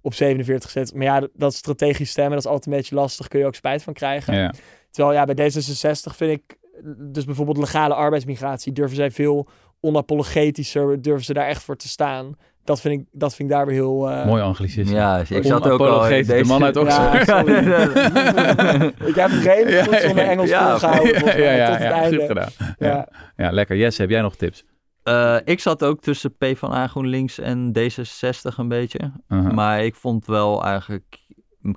op 0.00 0.14
47 0.14 0.70
zet. 0.70 0.94
Maar 0.94 1.04
ja, 1.04 1.20
dat- 1.20 1.30
dat 1.34 1.54
strategisch 1.54 2.10
stemmen, 2.10 2.32
dat 2.32 2.40
is 2.44 2.46
altijd 2.50 2.66
een 2.66 2.78
beetje 2.78 2.94
lastig. 2.94 3.28
Kun 3.28 3.38
je 3.40 3.46
ook 3.46 3.54
spijt 3.54 3.82
van 3.82 3.92
krijgen. 3.92 4.34
Ja. 4.34 4.52
Terwijl 4.90 5.14
ja, 5.16 5.24
bij 5.24 5.50
D66 5.50 6.16
vind 6.16 6.32
ik, 6.40 6.56
dus 6.98 7.24
bijvoorbeeld 7.24 7.56
legale 7.58 7.94
arbeidsmigratie, 7.94 8.72
durven 8.72 8.96
zij 8.96 9.10
veel 9.10 9.48
onapologetischer, 9.80 11.02
durven 11.02 11.24
ze 11.24 11.32
daar 11.32 11.46
echt 11.46 11.62
voor 11.62 11.76
te 11.76 11.88
staan. 11.88 12.36
Dat 12.66 12.80
vind 12.80 13.00
ik, 13.00 13.06
dat 13.12 13.34
vind 13.34 13.50
ik 13.50 13.56
daar 13.56 13.66
weer 13.66 13.74
heel... 13.74 14.10
eh, 14.10 14.26
Mooi 14.26 14.42
anglicisme. 14.42 14.94
Ja, 14.94 15.18
ik 15.18 15.26
zat 15.44 15.46
ook 15.46 15.80
al... 15.80 15.86
Onapologetisch, 15.86 16.26
de 16.42 16.44
man 16.44 16.64
uit 16.64 16.76
Oxford. 16.76 17.26
Ja, 17.26 17.38
ik 19.10 19.14
heb 19.14 19.30
het 19.30 19.42
redelijk 19.42 19.82
goed 19.88 20.00
zonder 20.00 20.24
Engels 20.24 20.48
Ja, 20.48 20.70
volgehouden 20.70 21.12
ja, 21.14 21.20
tot 21.20 21.28
het 21.28 21.82
ja, 21.82 21.90
einde. 21.90 22.16
goed 22.18 22.26
gedaan. 22.26 22.48
Ja. 22.78 23.08
Ja. 23.36 23.50
Lekker. 23.50 23.76
Jesse, 23.76 24.00
heb 24.00 24.10
jij 24.10 24.20
nog 24.20 24.36
tips? 24.36 24.64
Eh, 25.02 25.36
ik 25.44 25.60
zat 25.60 25.84
ook 25.84 26.00
tussen 26.00 26.36
PvdA, 26.36 26.86
GroenLinks 26.86 27.38
en 27.38 27.72
D66 27.78 28.56
een 28.56 28.68
beetje. 28.68 29.12
Uh-huh. 29.28 29.52
Maar 29.52 29.84
ik 29.84 29.94
vond 29.94 30.26
wel 30.26 30.64
eigenlijk 30.64 31.18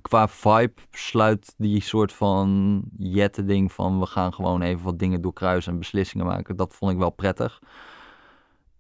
qua 0.02 0.28
vibe 0.28 0.74
sluit 0.92 1.54
die 1.58 1.82
soort 1.82 2.14
van 2.14 2.82
jette 2.98 3.46
ding 3.46 3.72
van 3.72 4.00
we 4.00 4.06
gaan 4.06 4.34
gewoon 4.34 4.62
even 4.62 4.84
wat 4.84 5.00
dingen 5.00 5.22
doorkruisen 5.22 5.72
en 5.74 5.80
beslissingen 5.80 6.26
maken. 6.26 6.56
Dat 6.56 6.76
vond 6.76 6.92
ik 6.92 6.98
wel 6.98 7.10
prettig. 7.10 7.60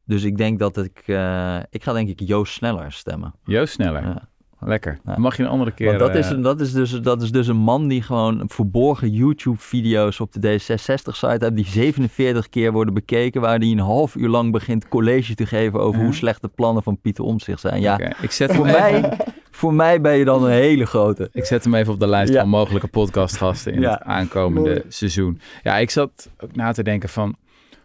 Dus 0.10 0.24
ik 0.24 0.38
denk 0.38 0.60
dat 0.60 0.78
ik, 0.78 1.04
eh, 1.06 1.58
ik 1.70 1.84
ga 1.84 1.94
denk 1.94 2.10
ik 2.10 2.20
Joost 2.20 2.54
Sneller 2.54 2.92
stemmen. 2.92 3.34
Joost 3.44 3.74
Sneller. 3.74 4.02
Ja. 4.02 4.28
Lekker. 4.60 5.00
Ja. 5.06 5.18
Mag 5.18 5.38
je 5.38 5.44
een 5.44 5.50
andere 5.50 5.72
keer... 5.72 5.86
Want 5.88 6.00
dat, 6.00 6.16
is, 6.16 6.32
eh, 6.32 6.44
dat, 6.44 6.60
is 6.62 6.72
dus, 6.72 6.92
dat 6.92 7.22
is 7.22 7.32
dus 7.32 7.48
een 7.48 7.58
man 7.58 7.88
die 7.88 8.02
gewoon 8.02 8.44
verborgen 8.48 9.12
YouTube-video's 9.12 10.20
op 10.20 10.34
de 10.34 10.60
D66-site 10.60 11.38
heeft, 11.40 11.56
die 11.56 11.66
47 11.66 12.50
keer 12.50 12.72
worden 12.72 12.94
bekeken, 12.94 13.42
waar 13.42 13.58
hij 13.58 13.68
een 13.68 13.80
half 13.80 14.16
uur 14.16 14.30
lang 14.30 14.52
begint 14.52 14.88
college 14.88 15.36
te 15.36 15.46
geven 15.46 15.80
over 15.80 16.02
hoe 16.02 16.14
slecht 16.14 16.42
de 16.42 16.48
plannen 16.56 16.84
van 16.84 17.00
Pieter 17.02 17.24
Omtzigt 17.24 17.60
zijn. 17.60 17.82
Ja. 17.82 18.00
Ik, 18.22 18.32
zet 18.32 18.56
voor, 18.56 18.66
even, 18.66 19.02
mij, 19.02 19.18
voor 19.52 19.74
mij 19.74 20.02
ben 20.02 20.18
je 20.18 20.26
dan 20.26 20.44
een 20.44 20.52
hele 20.52 20.86
grote. 20.86 21.30
ik 21.34 21.46
zet 21.46 21.64
hem 21.64 21.74
even 21.74 21.94
op 21.94 22.00
de 22.00 22.08
lijst 22.08 22.34
Ja. 22.34 22.40
van 22.40 22.50
mogelijke 22.50 22.88
podcastgasten 22.88 23.74
in 23.74 23.84
het 23.84 24.02
aankomende 24.02 24.70
Mooi. 24.70 24.82
seizoen. 24.88 25.40
Ja, 25.64 25.78
ik 25.78 25.90
zat 25.90 26.30
ook 26.40 26.56
na 26.56 26.72
te 26.72 26.84
denken 26.84 27.10
van... 27.10 27.36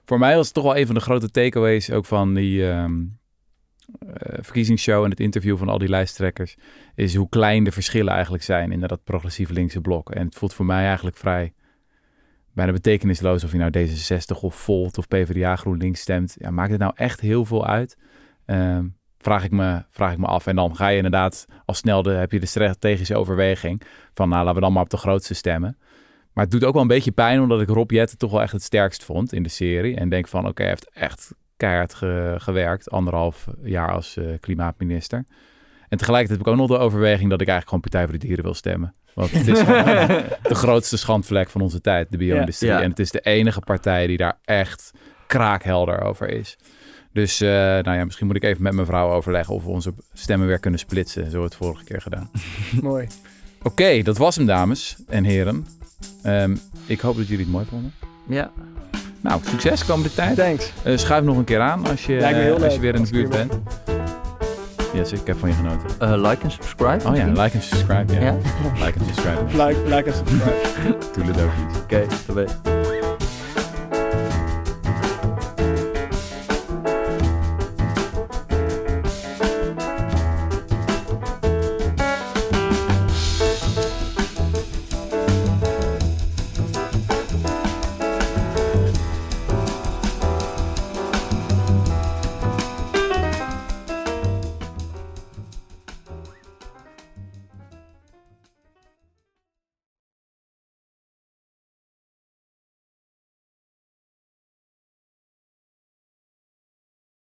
Voor 0.04 0.18
mij 0.18 0.36
was 0.36 0.44
het 0.44 0.54
toch 0.54 0.64
wel 0.64 0.76
een 0.76 0.86
van 0.86 0.94
de 0.94 1.00
grote 1.00 1.30
takeaways 1.30 1.90
ook 1.90 2.04
van 2.04 2.34
die 2.34 2.68
eh, 2.68 2.84
verkiezingsshow 4.40 5.04
en 5.04 5.10
het 5.10 5.20
interview 5.20 5.58
van 5.58 5.68
al 5.68 5.78
die 5.78 5.88
lijsttrekkers. 5.88 6.56
Is 6.94 7.14
hoe 7.14 7.28
klein 7.28 7.64
de 7.64 7.72
verschillen 7.72 8.12
eigenlijk 8.12 8.44
zijn 8.44 8.72
in 8.72 8.80
dat 8.80 9.04
progressief 9.04 9.50
linkse 9.50 9.80
blok. 9.80 10.10
En 10.10 10.24
het 10.24 10.34
voelt 10.34 10.54
voor 10.54 10.66
mij 10.66 10.86
eigenlijk 10.86 11.16
vrij 11.16 11.52
bijna 12.52 12.72
betekenisloos 12.72 13.44
of 13.44 13.52
je 13.52 13.58
nou 13.58 13.72
D66 13.78 14.40
of 14.40 14.54
Volt 14.54 14.98
of 14.98 15.08
PvdA 15.08 15.56
GroenLinks 15.56 16.00
stemt. 16.00 16.36
Ja, 16.38 16.50
maakt 16.50 16.70
het 16.70 16.80
nou 16.80 16.92
echt 16.94 17.20
heel 17.20 17.44
veel 17.44 17.66
uit? 17.66 17.98
Ehm, 18.44 18.86
vraag, 19.18 19.44
ik 19.44 19.50
me, 19.50 19.84
vraag 19.90 20.12
ik 20.12 20.18
me 20.18 20.26
af. 20.26 20.46
En 20.46 20.56
dan 20.56 20.76
ga 20.76 20.88
je 20.88 20.96
inderdaad 20.96 21.46
al 21.64 21.74
snel 21.74 22.02
de, 22.02 22.10
heb 22.10 22.32
je 22.32 22.40
de 22.40 22.46
strategische 22.46 23.16
overweging 23.16 23.82
van 24.14 24.28
nou 24.28 24.40
laten 24.40 24.54
we 24.54 24.60
dan 24.60 24.72
maar 24.72 24.82
op 24.82 24.90
de 24.90 24.96
grootste 24.96 25.34
stemmen. 25.34 25.78
Maar 26.34 26.44
het 26.44 26.52
doet 26.52 26.64
ook 26.64 26.72
wel 26.72 26.82
een 26.82 26.88
beetje 26.88 27.10
pijn 27.12 27.40
omdat 27.40 27.60
ik 27.60 27.68
Rob 27.68 27.90
Jetten 27.90 28.18
toch 28.18 28.30
wel 28.30 28.42
echt 28.42 28.52
het 28.52 28.62
sterkst 28.62 29.04
vond 29.04 29.32
in 29.32 29.42
de 29.42 29.48
serie. 29.48 29.96
En 29.96 30.08
denk 30.08 30.28
van 30.28 30.46
oké, 30.48 30.60
hij 30.62 30.70
heeft 30.70 30.90
echt 30.92 31.30
keihard 31.56 31.94
ge- 31.94 32.34
gewerkt. 32.38 32.90
Anderhalf 32.90 33.46
jaar 33.62 33.92
als 33.92 34.16
eh, 34.16 34.24
klimaatminister. 34.40 35.24
En 35.88 35.98
tegelijkertijd 35.98 36.38
heb 36.38 36.48
ik 36.48 36.52
ook 36.60 36.68
nog 36.68 36.78
de 36.78 36.84
overweging 36.84 37.30
dat 37.30 37.40
ik 37.40 37.48
eigenlijk 37.48 37.68
gewoon 37.68 37.80
Partij 37.80 38.02
voor 38.02 38.12
de 38.18 38.26
Dieren 38.26 38.44
wil 38.44 38.54
stemmen. 38.54 38.94
Want 39.14 39.30
het 39.30 39.46
is 39.48 39.58
de 40.50 40.54
grootste 40.54 40.96
schandvlek 40.96 41.50
van 41.50 41.60
onze 41.60 41.80
tijd, 41.80 42.10
de 42.10 42.16
bio-industrie. 42.16 42.70
Ja. 42.70 42.76
Ja. 42.76 42.82
En 42.82 42.90
het 42.90 42.98
is 42.98 43.10
de 43.10 43.20
enige 43.20 43.60
partij 43.60 44.06
die 44.06 44.16
daar 44.16 44.38
echt 44.44 44.90
kraakhelder 45.26 46.00
over 46.02 46.28
is. 46.28 46.56
Dus 47.12 47.40
eh, 47.40 47.48
nou 47.48 47.92
ja, 47.96 48.04
misschien 48.04 48.26
moet 48.26 48.36
ik 48.36 48.42
even 48.44 48.62
met 48.62 48.72
mijn 48.72 48.86
vrouw 48.86 49.10
overleggen 49.12 49.54
of 49.54 49.64
we 49.64 49.70
onze 49.70 49.94
stemmen 50.12 50.46
weer 50.46 50.58
kunnen 50.60 50.80
splitsen. 50.80 51.14
Zo 51.24 51.30
hebben 51.30 51.38
we 51.40 51.46
het 51.46 51.56
vorige 51.56 51.84
keer 51.84 52.00
gedaan. 52.00 52.30
Mooi. 52.82 53.06
Oké, 53.62 54.02
dat 54.02 54.18
was 54.18 54.36
hem 54.36 54.46
dames 54.46 54.96
en 55.08 55.24
heren. 55.24 55.66
Ehm, 56.22 56.56
ik 56.86 57.00
hoop 57.00 57.16
dat 57.16 57.28
jullie 57.28 57.44
het 57.44 57.52
mooi 57.52 57.66
vonden. 57.70 57.92
Ja. 58.26 58.50
Nou, 59.20 59.40
succes 59.44 59.84
komende 59.84 60.14
tijd. 60.14 60.36
Thanks. 60.36 60.72
Eh, 60.82 60.96
schuif 60.96 61.24
nog 61.24 61.36
een 61.36 61.44
keer 61.44 61.60
aan 61.60 61.86
als 61.86 62.06
je, 62.06 62.12
heel 62.12 62.64
als 62.64 62.74
je 62.74 62.80
weer 62.80 62.94
in 62.94 63.02
de 63.04 63.10
buurt 63.10 63.30
bent. 63.30 63.52
Yes, 64.94 65.12
ik 65.12 65.26
heb 65.26 65.38
van 65.38 65.48
je 65.48 65.54
genoten. 65.54 65.88
Eh, 65.98 66.30
like 66.30 66.42
en 66.42 66.50
subscribe. 66.50 67.08
Oh 67.08 67.16
ja, 67.16 67.26
like 67.26 67.56
en 67.56 67.62
subscribe. 67.62 68.12
Ja. 68.12 68.20
Ja? 68.20 68.36
Like 68.84 68.98
en 68.98 69.04
subscribe. 69.04 69.64
Like, 69.64 69.96
like 69.96 70.10
en 70.10 70.14
subscribe. 70.16 70.98
Toedeledokies. 71.12 71.78
Oké, 71.82 72.06
dat 72.26 72.34
weet 72.34 72.93